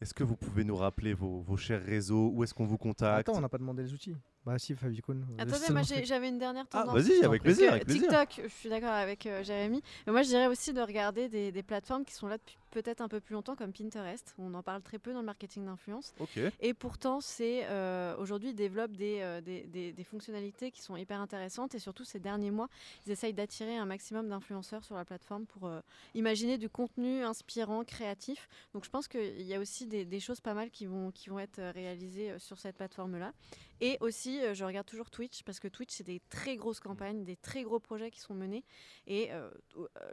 Est-ce 0.00 0.14
que 0.14 0.24
vous 0.24 0.36
pouvez 0.36 0.64
nous 0.64 0.76
rappeler 0.76 1.12
vos, 1.12 1.40
vos 1.42 1.56
chers 1.58 1.84
réseaux? 1.84 2.30
Où 2.32 2.42
est-ce 2.42 2.54
qu'on 2.54 2.64
vous 2.66 2.78
contacte? 2.78 3.28
Attends, 3.28 3.38
on 3.38 3.42
n'a 3.42 3.48
pas 3.50 3.58
demandé 3.58 3.82
les 3.82 3.92
outils. 3.92 4.16
Bah 4.46 4.58
si, 4.58 4.74
Favicon. 4.74 5.12
euh, 5.14 5.42
Attendez, 5.42 5.70
moi 5.70 5.82
j'avais 5.82 6.28
une 6.28 6.38
dernière 6.38 6.64
Ah, 6.72 6.84
tendance. 6.84 7.02
vas-y, 7.02 7.22
avec 7.24 7.42
plaisir, 7.42 7.72
avec 7.72 7.84
plaisir. 7.84 8.02
TikTok, 8.08 8.40
je 8.44 8.48
suis 8.48 8.68
d'accord 8.70 8.90
avec 8.92 9.26
euh, 9.26 9.42
Jérémy. 9.44 9.82
Mais 10.06 10.12
moi, 10.12 10.22
je 10.22 10.28
dirais 10.28 10.46
aussi 10.46 10.72
de 10.72 10.80
regarder 10.80 11.28
des, 11.28 11.52
des 11.52 11.62
plateformes 11.62 12.04
qui 12.06 12.14
sont 12.14 12.26
là 12.26 12.38
depuis 12.38 12.56
peut-être 12.70 13.00
un 13.00 13.08
peu 13.08 13.20
plus 13.20 13.34
longtemps, 13.34 13.56
comme 13.56 13.72
Pinterest. 13.72 14.34
On 14.38 14.54
en 14.54 14.62
parle 14.62 14.82
très 14.82 14.98
peu 14.98 15.12
dans 15.12 15.20
le 15.20 15.26
marketing 15.26 15.64
d'influence. 15.64 16.14
Et 16.60 16.74
pourtant, 16.74 17.20
c'est 17.20 17.64
euh, 17.66 18.16
aujourd'hui 18.16 18.50
ils 18.50 18.54
développent 18.54 18.96
des, 18.96 19.20
euh, 19.20 19.40
des, 19.40 19.62
des- 19.64 19.92
des 19.92 20.04
fonctionnalités 20.04 20.70
qui 20.70 20.80
sont 20.82 20.96
hyper 20.96 21.20
intéressantes. 21.20 21.74
Et 21.74 21.78
surtout, 21.78 22.04
ces 22.04 22.20
derniers 22.20 22.50
mois, 22.50 22.68
ils 23.06 23.12
essayent 23.12 23.34
d'attirer 23.34 23.76
un 23.76 23.86
maximum 23.86 24.28
d'influenceurs 24.28 24.84
sur 24.84 24.94
la 24.94 25.04
plateforme 25.04 25.46
pour 25.46 25.66
euh, 25.66 25.80
imaginer 26.14 26.58
du 26.58 26.68
contenu 26.68 27.22
inspirant, 27.24 27.84
créatif. 27.84 28.48
Donc, 28.74 28.84
je 28.84 28.90
pense 28.90 29.08
qu'il 29.08 29.42
y 29.42 29.54
a 29.54 29.58
aussi 29.58 29.86
des, 29.86 30.20
choses 30.20 30.40
pas 30.40 30.54
mal 30.54 30.70
qui 30.70 30.86
vont, 30.86 31.10
qui 31.10 31.30
vont 31.30 31.38
être 31.38 31.60
réalisées 31.72 32.38
sur 32.38 32.58
cette 32.58 32.76
plateforme-là. 32.76 33.32
Et 33.82 33.96
aussi, 34.00 34.38
je 34.52 34.62
regarde 34.64 34.86
toujours 34.86 35.10
Twitch 35.10 35.42
parce 35.42 35.58
que 35.58 35.66
Twitch, 35.66 35.94
c'est 35.94 36.04
des 36.04 36.20
très 36.28 36.56
grosses 36.56 36.80
campagnes, 36.80 37.24
des 37.24 37.36
très 37.36 37.62
gros 37.62 37.78
projets 37.80 38.10
qui 38.10 38.20
sont 38.20 38.34
menés. 38.34 38.62
Et 39.06 39.30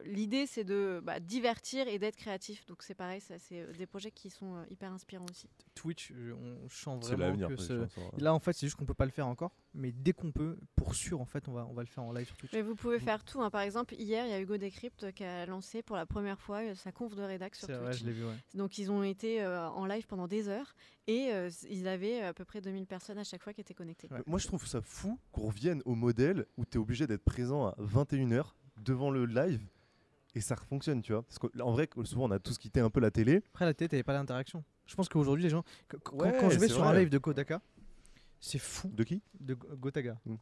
l'idée, 0.06 0.46
c'est 0.48 0.64
de 0.64 1.02
bah, 1.04 1.20
divertir 1.20 1.88
et 1.90 2.00
d'être 2.00 2.16
créatif 2.16 2.47
créatif. 2.48 2.66
Donc 2.68 2.84
c'est 2.84 2.94
pareil, 2.96 3.22
c'est 3.22 3.40
euh, 3.54 3.74
des 3.74 3.86
projets 3.86 4.12
qui 4.12 4.30
sont 4.30 4.56
euh, 4.56 4.64
hyper 4.70 4.92
inspirants 4.92 5.26
aussi. 5.30 5.50
Twitch, 5.76 6.12
je- 6.14 6.32
on 6.34 6.70
sent 6.70 6.92
C'est 7.02 7.16
vraiment 7.16 7.26
l'avenir. 7.38 7.48
que 7.50 7.58
ce-. 7.58 7.88
Là, 8.18 8.34
en 8.34 8.40
fait, 8.40 8.54
c'est 8.54 8.66
juste 8.68 8.76
qu'on 8.78 8.86
peut 8.86 8.94
pas 8.94 9.06
le 9.06 9.12
faire 9.12 9.28
encore, 9.28 9.52
mais 9.74 9.92
dès 9.92 10.14
qu'on 10.14 10.32
peut, 10.32 10.58
pour 10.76 10.96
sûr, 10.96 11.20
en 11.22 11.26
fait, 11.26 11.48
on 11.48 11.54
va, 11.54 11.66
on 11.70 11.74
va 11.74 11.82
le 11.84 11.88
faire 11.88 12.04
en 12.04 12.12
live 12.12 12.26
sur 12.28 12.38
Twitch. 12.38 12.54
Mais 12.54 12.62
vous 12.62 12.76
pouvez 12.76 13.00
faire 13.00 13.24
tout. 13.24 13.42
hein. 13.42 13.50
Par 13.50 13.62
exemple, 13.62 13.96
hier, 13.96 14.26
il 14.26 14.30
y 14.32 14.34
a 14.34 14.40
Hugo 14.42 14.58
Decrypt 14.58 15.12
qui 15.14 15.24
a 15.24 15.46
lancé 15.46 15.82
pour 15.84 15.96
la 15.96 16.06
première 16.06 16.40
fois 16.40 16.60
euh, 16.64 16.76
sa 16.76 16.92
conf 16.92 17.16
de 17.16 17.22
rédac 17.24 17.56
sur 17.56 17.68
C'est 17.68 17.74
vrai, 17.74 17.92
Twitch. 17.92 18.02
je 18.02 18.06
l'ai 18.06 18.14
vu, 18.14 18.26
ouais. 18.26 18.36
Donc 18.56 18.78
ils 18.78 18.90
ont 18.92 19.04
été 19.04 19.42
euh, 19.44 19.70
en 19.70 19.86
live 19.86 20.08
pendant 20.08 20.28
des 20.28 20.48
heures 20.48 20.76
et 21.08 21.32
euh, 21.34 21.50
ils 21.70 21.88
avaient 21.88 22.22
à 22.22 22.34
peu 22.34 22.46
près 22.46 22.62
2000 22.62 22.86
personnes 22.88 23.18
à 23.18 23.24
chaque 23.24 23.44
fois 23.44 23.54
qui 23.54 23.62
étaient 23.62 23.74
connectées. 23.74 24.08
Ouais. 24.12 24.22
Moi, 24.26 24.40
je 24.40 24.48
trouve 24.48 24.66
ça 24.66 24.82
fou 24.82 25.20
qu'on 25.32 25.48
revienne 25.48 25.82
au 25.86 25.96
modèle 25.96 26.46
où 26.58 26.66
tu 26.66 26.78
es 26.78 26.82
obligé 26.82 27.08
d'être 27.08 27.24
présent 27.24 27.68
à 27.68 27.76
21h 27.80 28.54
devant 28.78 29.10
le 29.12 29.26
live 29.26 29.62
et 30.38 30.42
ça 30.42 30.56
fonctionne, 30.56 31.02
tu 31.02 31.14
vois. 31.14 31.24
Parce 31.24 31.40
qu'en 31.40 31.72
vrai, 31.72 31.90
souvent, 32.04 32.26
on 32.26 32.32
a 32.32 32.40
tous 32.40 32.58
quitté 32.58 32.80
un 32.80 32.90
peu 32.90 33.00
la 33.00 33.12
télé. 33.12 33.44
Après, 33.54 33.66
la 33.66 33.74
tête, 33.74 33.92
t'avais 33.92 34.04
pas 34.04 34.14
d'interaction. 34.14 34.64
Je 34.86 34.96
pense 34.96 35.10
qu'aujourd'hui, 35.10 35.44
les 35.44 35.50
gens. 35.50 35.64
qu- 35.90 35.98
qu- 35.98 36.16
Ouais, 36.16 36.38
quand, 36.40 36.50
je 36.50 36.60
vais 36.60 36.68
sur 36.68 36.84
un 36.86 36.94
live 36.94 37.10
de 37.10 37.18
Gotaka, 37.18 37.62
c'est 38.40 38.60
fou 38.60 38.90
De 38.90 39.04
qui 39.04 39.22
de 39.40 39.54
Go- 39.56 39.68
Gotaga. 39.76 40.18
Mm. 40.26 40.36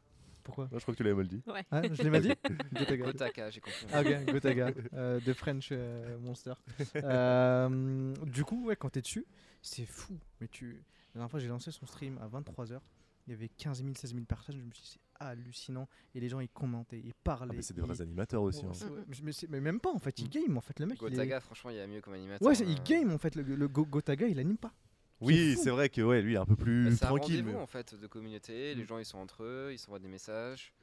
Pourquoi 0.43 0.67
Moi, 0.69 0.77
Je 0.77 0.83
crois 0.83 0.93
que 0.93 0.97
tu 0.97 1.03
l'avais 1.03 1.15
mal 1.15 1.27
dit. 1.27 1.41
Hein, 1.71 1.81
Je 1.91 2.03
l'ai 2.03 2.09
mal 2.11 2.21
dit 2.21 2.33
Gotaga. 2.99 3.49
J'ai 3.49 3.61
compris. 3.61 3.87
Ah, 3.91 4.01
ok, 4.01 4.25
Gotaga, 4.31 4.71
euh, 4.93 5.19
de 5.19 5.33
French 5.33 5.69
euh, 5.71 6.19
Monster. 6.19 6.53
Euh, 7.03 8.13
du 8.25 8.43
coup, 8.43 8.65
ouais, 8.65 8.75
quand 8.75 8.89
t'es 8.89 9.01
dessus, 9.01 9.25
c'est 9.61 9.85
fou. 9.85 10.17
Mais 10.41 10.47
tu. 10.47 10.83
La 11.13 11.19
dernière 11.19 11.31
fois, 11.31 11.39
j'ai 11.39 11.47
lancé 11.47 11.71
son 11.71 11.85
stream 11.85 12.19
à 12.19 12.27
23h. 12.27 12.79
Il 13.27 13.31
y 13.31 13.33
avait 13.33 13.47
15 13.49 13.81
000, 13.81 13.95
16 13.95 14.13
000 14.13 14.25
personnes. 14.25 14.57
Je 14.59 14.63
me 14.63 14.71
suis 14.71 14.83
dit, 14.83 14.89
c'est 14.93 14.99
hallucinant. 15.20 15.88
Et 16.13 16.20
les 16.20 16.30
gens, 16.30 16.39
ils 16.39 16.49
commentaient, 16.49 16.99
ils 16.99 17.11
Ah, 17.11 17.22
parlaient. 17.24 17.55
mais 17.55 17.61
c'est 17.61 17.74
des 17.74 17.82
ils- 17.82 17.86
vrais 17.88 18.01
animateurs 18.01 18.41
aussi. 18.43 18.66
Ouais, 18.66 18.72
hein. 18.84 19.05
mais- 19.49 19.59
même 19.61 19.80
pas 19.80 19.91
en 19.91 19.99
fait, 19.99 20.20
il 20.20 20.26
Mm. 20.26 20.30
game 20.30 20.57
en 20.57 20.61
fait. 20.61 20.80
Le 20.80 20.86
mec, 20.86 20.97
il 21.01 21.07
est- 21.07 21.09
Gotaga, 21.11 21.39
franchement, 21.39 21.70
il 21.72 21.78
y 21.78 21.80
a 21.80 21.88
mieux 21.88 22.01
comme 22.01 22.13
animateur. 22.13 22.47
Ouais, 22.47 22.55
il 22.57 22.78
euh, 22.80 22.84
game 22.86 23.11
en 23.11 23.18
fait. 23.18 23.36
Le, 23.36 23.43
le 23.43 23.68
Go- 23.68 23.86
Gotaga, 23.86 24.28
il 24.28 24.39
anime 24.39 24.57
pas. 24.57 24.74
Oui, 25.22 25.55
c'est 25.61 25.70
vrai 25.70 25.88
que 25.89 26.01
ouais, 26.01 26.22
lui, 26.22 26.34
il 26.34 26.36
est 26.36 26.39
un 26.39 26.45
peu 26.45 26.55
bah, 26.55 26.63
plus 26.63 26.95
C'est 26.97 27.05
un 27.05 27.07
tranquille. 27.07 27.43
mais- 27.45 27.55
en 27.55 27.68
fait 27.68 27.95
de 27.95 28.05
communauté. 28.07 28.76
Les 28.76 28.84
Mm. 28.84 28.88
gens 28.88 28.97
ils 28.99 29.05
sont 29.05 29.18
entre 29.18 29.43
eux, 29.43 29.70
ils 29.72 29.80
s'envoient 29.80 29.99
des 29.99 30.07
messages. 30.09 30.74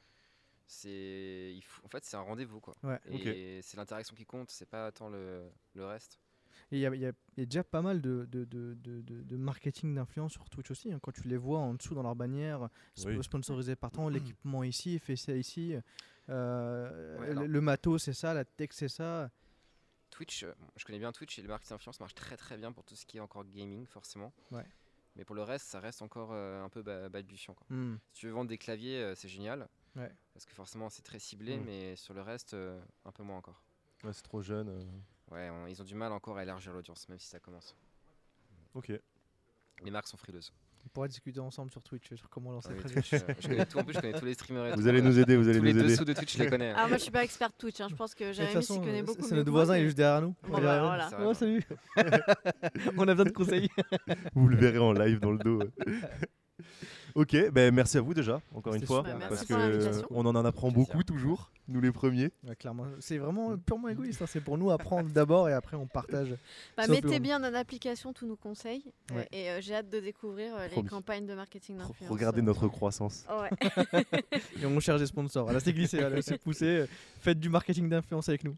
C'est, 0.65 1.53
faut- 1.61 1.85
en 1.85 1.89
fait, 1.89 2.03
c'est 2.03 2.17
un 2.17 2.21
rendez-vous 2.21 2.59
quoi. 2.59 2.75
Ouais. 2.83 2.99
Et 3.11 3.61
c'est 3.61 3.77
l'interaction 3.77 4.15
qui 4.15 4.25
compte, 4.25 4.49
c'est 4.49 4.65
pas 4.69 4.91
tant 4.91 5.09
le, 5.09 5.43
le 5.75 5.85
reste. 5.85 6.19
Et 6.73 6.77
il 6.77 6.79
y, 6.81 6.85
a- 6.87 6.95
y 6.95 7.13
y 7.37 7.45
déjà 7.45 7.63
pas 7.63 7.81
mal 7.83 8.01
de, 8.01 8.25
de, 8.31 8.45
de, 8.45 8.73
de, 8.73 9.01
de- 9.01 9.21
de 9.21 9.37
marketing 9.37 9.93
d'influence 9.93 10.31
sur 10.33 10.49
Twitch 10.49 10.71
aussi. 10.71 10.91
hein. 10.91 10.99
Quand 11.01 11.11
tu 11.11 11.27
les 11.27 11.37
vois 11.37 11.59
en 11.59 11.75
dessous 11.75 11.93
dans 11.93 12.01
leur 12.03 12.15
bannière, 12.15 12.67
sp- 12.97 13.15
Oui. 13.15 13.23
sponsorisé 13.23 13.75
par 13.75 13.91
tant, 13.91 14.09
l'équipement 14.09 14.63
ici, 14.63 14.97
fait 14.99 15.15
ça 15.15 15.33
ici. 15.35 15.75
euh, 16.29 17.19
Ouais, 17.19 17.25
le, 17.27 17.31
alors- 17.31 17.43
le 17.47 17.61
matos, 17.61 18.03
c'est 18.03 18.13
ça, 18.13 18.33
la 18.33 18.43
tech, 18.43 18.69
c'est 18.71 18.87
ça. 18.89 19.29
Twitch, 20.09 20.43
euh, 20.43 20.53
je 20.75 20.85
connais 20.85 20.99
bien 20.99 21.11
Twitch 21.11 21.37
et 21.39 21.41
le 21.41 21.47
marketing 21.47 21.75
d'influence 21.75 21.99
marche 21.99 22.15
très 22.15 22.37
très 22.37 22.57
bien 22.57 22.71
pour 22.71 22.83
tout 22.83 22.95
ce 22.95 23.05
qui 23.05 23.17
est 23.17 23.21
encore 23.21 23.43
gaming 23.45 23.85
forcément. 23.85 24.33
Ouais. 24.51 24.65
Mais 25.15 25.25
pour 25.25 25.35
le 25.35 25.43
reste, 25.43 25.67
ça 25.67 25.79
reste 25.79 26.01
encore 26.01 26.31
euh, 26.33 26.63
un 26.63 26.69
peu 26.69 26.81
ba- 26.81 27.07
balbutiant. 27.09 27.53
quoi. 27.53 27.67
Hmm. 27.69 27.97
Si 28.13 28.21
tu 28.21 28.25
veux 28.27 28.31
vendre 28.33 28.49
des 28.49 28.57
claviers, 28.57 28.99
euh, 28.99 29.15
c'est 29.15 29.27
génial. 29.29 29.67
Ouais. 29.95 30.11
Parce 30.33 30.45
que 30.45 30.53
forcément, 30.53 30.89
c'est 30.89 31.03
très 31.03 31.19
ciblé, 31.19 31.57
Mm. 31.57 31.63
mais 31.65 31.95
sur 31.95 32.15
le 32.15 32.21
reste, 32.23 32.55
euh, 32.55 32.81
un 33.05 33.11
peu 33.11 33.21
moins 33.21 33.37
encore. 33.37 33.61
Ouais, 34.03 34.11
c'est 34.13 34.23
trop 34.23 34.41
jeune. 34.41 34.69
Ouais, 35.33 35.49
on- 35.49 35.67
ils 35.67 35.81
ont 35.81 35.85
du 35.85 35.95
mal 35.95 36.11
encore 36.11 36.37
à 36.37 36.43
élargir 36.43 36.71
l'audience, 36.73 37.07
même 37.09 37.19
si 37.19 37.27
ça 37.27 37.39
commence. 37.39 37.75
Ok. 38.73 38.91
Les 39.83 39.91
marques 39.91 40.07
sont 40.07 40.17
frileuses. 40.17 40.53
On 40.85 40.89
pourrait 40.89 41.07
discuter 41.07 41.39
ensemble 41.39 41.71
sur 41.71 41.81
Twitch 41.81 42.13
sur 42.13 42.29
comment 42.29 42.51
lancer 42.51 42.67
Ah 42.71 42.73
oui, 42.75 42.79
très 42.83 42.89
Twitch, 43.01 43.13
euh, 43.13 43.19
je 43.39 43.47
connais 43.47 43.65
tout, 43.65 43.77
en 43.79 43.83
plus, 43.85 43.93
je 43.93 43.99
connais 44.01 44.19
tous 44.19 44.25
les 44.25 44.33
streamers. 44.33 44.65
et 44.67 44.71
Vous 44.75 44.81
tout, 44.81 44.87
allez 44.89 44.99
euh, 44.99 45.03
nous 45.03 45.17
aider, 45.17 45.37
vous 45.37 45.47
allez 45.47 45.59
Tous 45.59 45.65
nous 45.65 45.71
les 45.71 45.79
aider. 45.79 45.89
dessous 45.93 46.03
de 46.05 46.13
Twitch, 46.13 46.37
je 46.37 46.43
les 46.43 46.49
connais. 46.49 46.71
hein. 46.71 46.75
Ah, 46.77 46.87
moi 46.89 46.97
je 46.97 47.03
suis 47.03 47.11
pas 47.11 47.23
experte 47.23 47.55
Twitch, 47.57 47.79
hein. 47.79 47.87
je 47.89 47.95
pense 47.95 48.13
que 48.13 48.25
De 48.25 48.29
toute 48.29 48.35
Jérémy 48.35 48.61
s'y 48.61 48.67
façon, 48.67 48.81
connaît 48.81 48.99
euh, 49.01 49.03
beaucoup. 49.03 49.21
c'est 49.23 49.31
mieux 49.31 49.37
notre 49.37 49.51
moi, 49.51 49.59
voisin, 49.61 49.75
il 49.75 49.77
est 49.77 49.81
mais- 49.81 49.85
juste 49.87 49.97
derrière 49.97 50.21
nous. 50.21 50.35
Bon, 50.43 50.59
Derrière 50.59 50.61
bah, 50.61 50.79
nous. 50.79 50.85
voilà. 50.87 51.09
Oh, 51.13 51.27
bah. 51.29 51.33
salut 51.33 51.63
On 52.97 53.07
a 53.07 53.13
besoin 53.13 53.25
de 53.25 53.29
conseils. 53.31 53.69
Vous 54.35 54.47
le 54.49 54.57
verrez 54.57 54.77
en 54.79 54.91
live 54.91 55.19
dans 55.21 55.31
le 55.31 55.37
dos. 55.39 55.59
ok, 57.15 57.51
ben 57.51 57.73
merci 57.73 57.97
à 57.97 58.01
vous 58.01 58.13
déjà, 58.13 58.41
encore 58.53 58.73
une 58.75 58.85
fois, 58.85 59.03
super. 59.05 59.27
Parce 59.29 59.49
l'invitation. 59.49 60.07
on 60.09 60.25
en 60.25 60.35
en 60.35 60.45
apprend 60.45 60.71
beaucoup 60.71 61.03
toujours, 61.03 61.51
nous 61.67 61.79
les 61.81 61.91
premiers. 61.91 62.31
Ouais, 62.47 62.55
clairement, 62.55 62.85
c'est 62.99 63.17
vraiment 63.17 63.57
purement 63.57 63.89
égoïste. 63.89 64.21
hein. 64.21 64.25
C'est 64.27 64.41
pour 64.41 64.57
nous 64.57 64.71
apprendre 64.71 65.09
d'abord 65.09 65.49
et 65.49 65.53
après 65.53 65.77
on 65.77 65.87
partage. 65.87 66.35
Bah, 66.77 66.87
mettez 66.87 67.19
bien 67.19 67.39
en 67.43 67.53
application 67.53 68.13
tous 68.13 68.25
nos 68.25 68.35
conseils 68.35 68.83
euh, 69.11 69.15
Ouais. 69.15 69.27
et 69.31 69.49
euh, 69.49 69.61
j'ai 69.61 69.75
hâte 69.75 69.89
de 69.89 69.99
découvrir 69.99 70.55
euh, 70.55 70.63
les 70.63 70.69
Promis. 70.73 70.89
campagnes 70.89 71.25
de 71.25 71.33
marketing 71.35 71.77
d'influence. 71.77 72.11
Regardez 72.11 72.41
notre 72.41 72.67
croissance. 72.67 73.25
Ouais. 73.33 74.01
Et 74.61 74.65
on 74.65 74.79
cherche 74.79 74.99
des 74.99 75.07
sponsors. 75.07 75.51
Là, 75.51 75.59
c'est 75.59 75.73
glissé, 75.73 75.99
là, 75.99 76.21
c'est 76.21 76.37
poussé. 76.37 76.85
Faites 77.19 77.39
du 77.39 77.49
marketing 77.49 77.89
d'influence 77.89 78.29
avec 78.29 78.43
nous. 78.43 78.55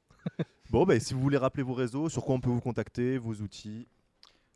Bon, 0.69 0.83
ben 0.85 0.99
si 0.99 1.13
vous 1.13 1.21
voulez 1.21 1.37
rappeler 1.37 1.63
vos 1.63 1.73
réseaux, 1.73 2.09
sur 2.09 2.23
quoi 2.23 2.35
on 2.35 2.39
peut 2.39 2.49
vous 2.49 2.61
contacter, 2.61 3.17
vos 3.17 3.33
outils. 3.35 3.87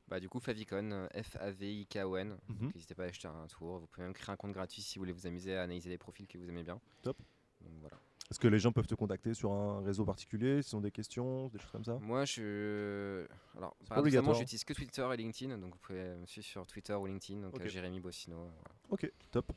Bah, 0.10 0.20
du 0.20 0.28
coup, 0.28 0.40
Favicon, 0.40 0.90
euh, 0.92 1.08
F-A-V-I-K-O-N. 1.22 2.38
Mhm. 2.48 2.72
N'hésitez 2.74 2.96
pas 2.96 3.04
à 3.04 3.08
acheter 3.08 3.28
un 3.28 3.48
tour. 3.48 3.80
Vous 3.80 3.88
pouvez 3.88 4.04
même 4.06 4.14
créer 4.14 4.34
un 4.34 4.38
compte 4.38 4.52
gratuit 4.54 4.82
si 4.82 4.98
vous 4.98 5.04
voulez 5.04 5.12
vous 5.12 5.28
amuser 5.28 5.56
à 5.56 5.64
analyser 5.64 5.90
les 5.90 5.98
profils 5.98 6.28
que 6.28 6.38
vous 6.38 6.50
aimez 6.50 6.64
bien. 6.64 6.80
Top. 7.04 7.18
Donc, 7.62 7.74
voilà. 7.82 7.98
Est-ce 8.32 8.40
que 8.40 8.48
les 8.48 8.60
gens 8.60 8.72
peuvent 8.72 8.86
te 8.88 8.94
contacter 8.96 9.34
sur 9.34 9.52
un 9.52 9.82
réseau 9.82 10.06
particulier, 10.06 10.62
s'ils 10.62 10.76
ont 10.76 10.82
des 10.82 10.92
questions, 10.92 11.48
des 11.50 11.58
choses 11.58 11.72
comme 11.72 11.84
ça? 11.84 11.98
Moi, 12.00 12.26
je. 12.26 13.26
Alors, 13.58 13.72
pas 13.76 13.86
paradoxalement, 13.86 14.00
obligatoire. 14.02 14.36
j'utilise 14.36 14.64
que 14.64 14.74
Twitter 14.74 15.08
et 15.14 15.18
LinkedIn. 15.18 15.58
Donc, 15.58 15.74
vous 15.74 15.80
pouvez 15.80 16.16
me 16.16 16.26
suivre 16.28 16.46
sur 16.46 16.68
Twitter 16.68 16.94
ou 16.94 17.08
LinkedIn. 17.08 17.42
Donc, 17.42 17.60
euh, 17.60 17.68
Jérémy 17.68 18.00
Bossino. 18.00 18.38
euh, 18.38 18.50
voilà. 18.50 18.76
Ok, 18.92 19.12
top. 19.32 19.52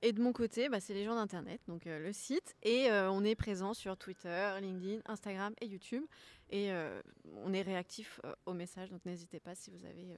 Et 0.00 0.12
de 0.12 0.20
mon 0.22 0.32
côté, 0.32 0.68
bah, 0.68 0.78
c'est 0.78 0.94
les 0.94 1.04
gens 1.04 1.16
d'Internet, 1.16 1.60
donc 1.66 1.88
euh, 1.88 1.98
le 1.98 2.12
site. 2.12 2.54
Et 2.62 2.88
euh, 2.88 3.10
on 3.10 3.24
est 3.24 3.34
présent 3.34 3.74
sur 3.74 3.96
Twitter, 3.96 4.56
LinkedIn, 4.60 5.00
Instagram 5.06 5.52
et 5.60 5.66
YouTube. 5.66 6.04
Et 6.50 6.72
euh, 6.72 7.00
on 7.44 7.52
est 7.52 7.62
réactif 7.62 8.20
euh, 8.24 8.32
aux 8.46 8.54
messages, 8.54 8.90
donc 8.90 9.04
n'hésitez 9.04 9.40
pas 9.40 9.54
si 9.54 9.70
vous 9.70 9.84
avez 9.84 10.12
euh, 10.12 10.16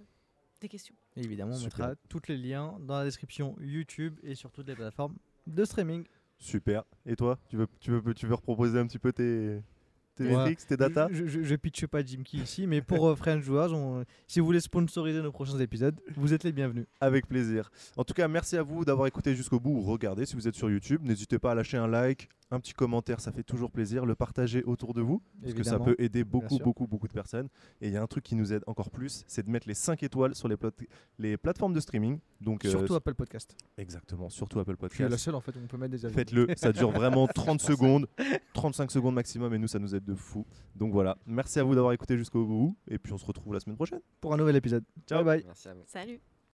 des 0.61 0.68
questions. 0.68 0.95
Et 1.16 1.20
évidemment, 1.24 1.55
on 1.55 1.59
Super. 1.59 1.89
mettra 1.89 1.95
tous 2.09 2.22
les 2.28 2.37
liens 2.37 2.78
dans 2.81 2.99
la 2.99 3.05
description 3.05 3.57
YouTube 3.61 4.18
et 4.22 4.35
sur 4.35 4.51
toutes 4.53 4.68
les 4.68 4.74
plateformes 4.76 5.16
de 5.47 5.64
streaming. 5.64 6.05
Super. 6.39 6.85
Et 7.05 7.16
toi, 7.16 7.39
tu 7.49 7.57
veux, 7.57 7.66
tu 7.81 7.91
veux, 7.91 8.14
tu 8.14 8.26
veux 8.26 8.35
reproposer 8.35 8.78
un 8.78 8.87
petit 8.87 8.99
peu 8.99 9.12
tes, 9.12 9.61
tes 10.14 10.24
Ouais. 10.24 10.37
métriques, 10.37 10.66
tes 10.66 10.76
data 10.76 11.09
Je, 11.11 11.26
je, 11.26 11.43
je 11.43 11.55
pitche 11.57 11.87
pas 11.87 12.03
Jim 12.05 12.22
Key 12.24 12.39
ici, 12.39 12.66
mais 12.66 12.81
pour 12.81 13.09
euh, 13.09 13.14
French 13.16 13.43
Joueurs, 13.43 13.72
on- 13.72 14.05
si 14.26 14.39
vous 14.41 14.47
voulez 14.47 14.61
sponsoriser 14.61 15.20
nos 15.22 15.33
prochains 15.33 15.59
épisodes, 15.59 16.01
vous 16.16 16.33
êtes 16.33 16.45
les 16.45 16.53
bienvenus. 16.53 16.87
Avec 17.01 17.26
plaisir. 17.26 17.70
En 17.97 18.05
tout 18.05 18.14
cas, 18.14 18.28
merci 18.28 18.57
à 18.57 18.62
vous 18.62 18.85
d'avoir 18.85 19.07
écouté 19.09 19.35
jusqu'au 19.35 19.59
bout 19.61 19.72
ou 19.78 19.83
regardé 19.83 20.24
si 20.26 20.35
vous 20.37 20.47
êtes 20.47 20.55
sur 20.55 20.70
YouTube. 20.70 21.03
N'hésitez 21.05 21.39
pas 21.39 21.53
à 21.53 21.55
lâcher 21.55 21.76
un 21.76 21.89
like, 21.89 22.28
un 22.51 22.59
petit 22.61 22.72
commentaire, 22.72 23.20
ça 23.20 23.30
fait 23.32 23.42
toujours 23.42 23.70
plaisir. 23.70 24.05
Le 24.07 24.14
partager 24.14 24.62
autour 24.64 24.92
de 24.94 25.01
vous, 25.01 25.22
parce 25.40 25.55
que 25.55 25.62
ça 25.62 25.78
peut 25.78 25.94
aider 25.98 26.24
beaucoup, 26.24 26.59
beaucoup, 26.59 26.86
beaucoup 26.86 27.07
de 27.09 27.12
personnes. 27.12 27.48
Et 27.80 27.88
il 27.88 27.92
y 27.92 27.96
a 27.96 28.03
un 28.03 28.07
truc 28.07 28.24
qui 28.24 28.34
nous 28.34 28.53
aide 28.53 28.62
encore 28.66 28.90
plus, 28.90 29.24
c'est 29.28 29.44
de 29.46 29.51
mettre 29.51 29.68
les 29.68 29.74
5 29.74 30.03
étoiles 30.03 30.34
sur 30.34 30.48
les, 30.48 30.57
plate- 30.57 30.86
les 31.18 31.36
plateformes 31.36 31.72
de 31.74 31.80
streaming. 31.80 32.18
Donc, 32.40 32.64
euh, 32.64 32.70
Surtout 32.70 32.94
Apple 32.94 33.14
Podcast. 33.14 33.55
exactement, 33.78 34.28
surtout 34.30 34.59
Apple 34.61 34.76
Je 34.82 34.88
suis 34.94 35.03
la 35.03 35.09
Podcast. 35.09 35.24
seule 35.24 35.34
en 35.34 35.40
fait 35.40 35.55
où 35.57 35.61
on 35.62 35.66
peut 35.66 35.76
mettre 35.76 35.92
des 35.92 36.05
avis. 36.07 36.14
Faites-le, 36.14 36.48
ça 36.57 36.72
dure 36.72 36.90
vraiment 36.90 37.26
30 37.34 37.61
secondes, 37.61 38.07
35 38.55 38.90
secondes 38.90 39.14
maximum, 39.14 39.53
et 39.55 39.59
nous, 39.59 39.68
ça 39.68 39.78
nous 39.78 39.94
aide 39.94 40.05
de 40.05 40.14
fou. 40.14 40.46
Donc 40.74 40.92
voilà, 40.92 41.18
merci 41.26 41.59
à 41.61 41.62
vous 41.64 41.74
d'avoir 41.74 41.92
écouté 41.92 42.16
jusqu'au 42.18 42.44
bout, 42.46 42.76
et 42.88 42.98
puis 42.98 43.12
on 43.12 43.18
se 43.18 43.24
retrouve 43.26 43.53
la 43.55 43.61
semaine 43.61 43.76
prochaine. 43.76 44.01
Pour 44.20 44.32
un 44.34 44.36
nouvel 44.36 44.57
épisode. 44.57 44.84
Ciao. 45.07 45.22
Bye 45.22 45.38
bye. 45.38 45.44
Merci 45.46 45.68
à 45.68 45.74
vous. 45.74 45.82
Salut 45.86 46.20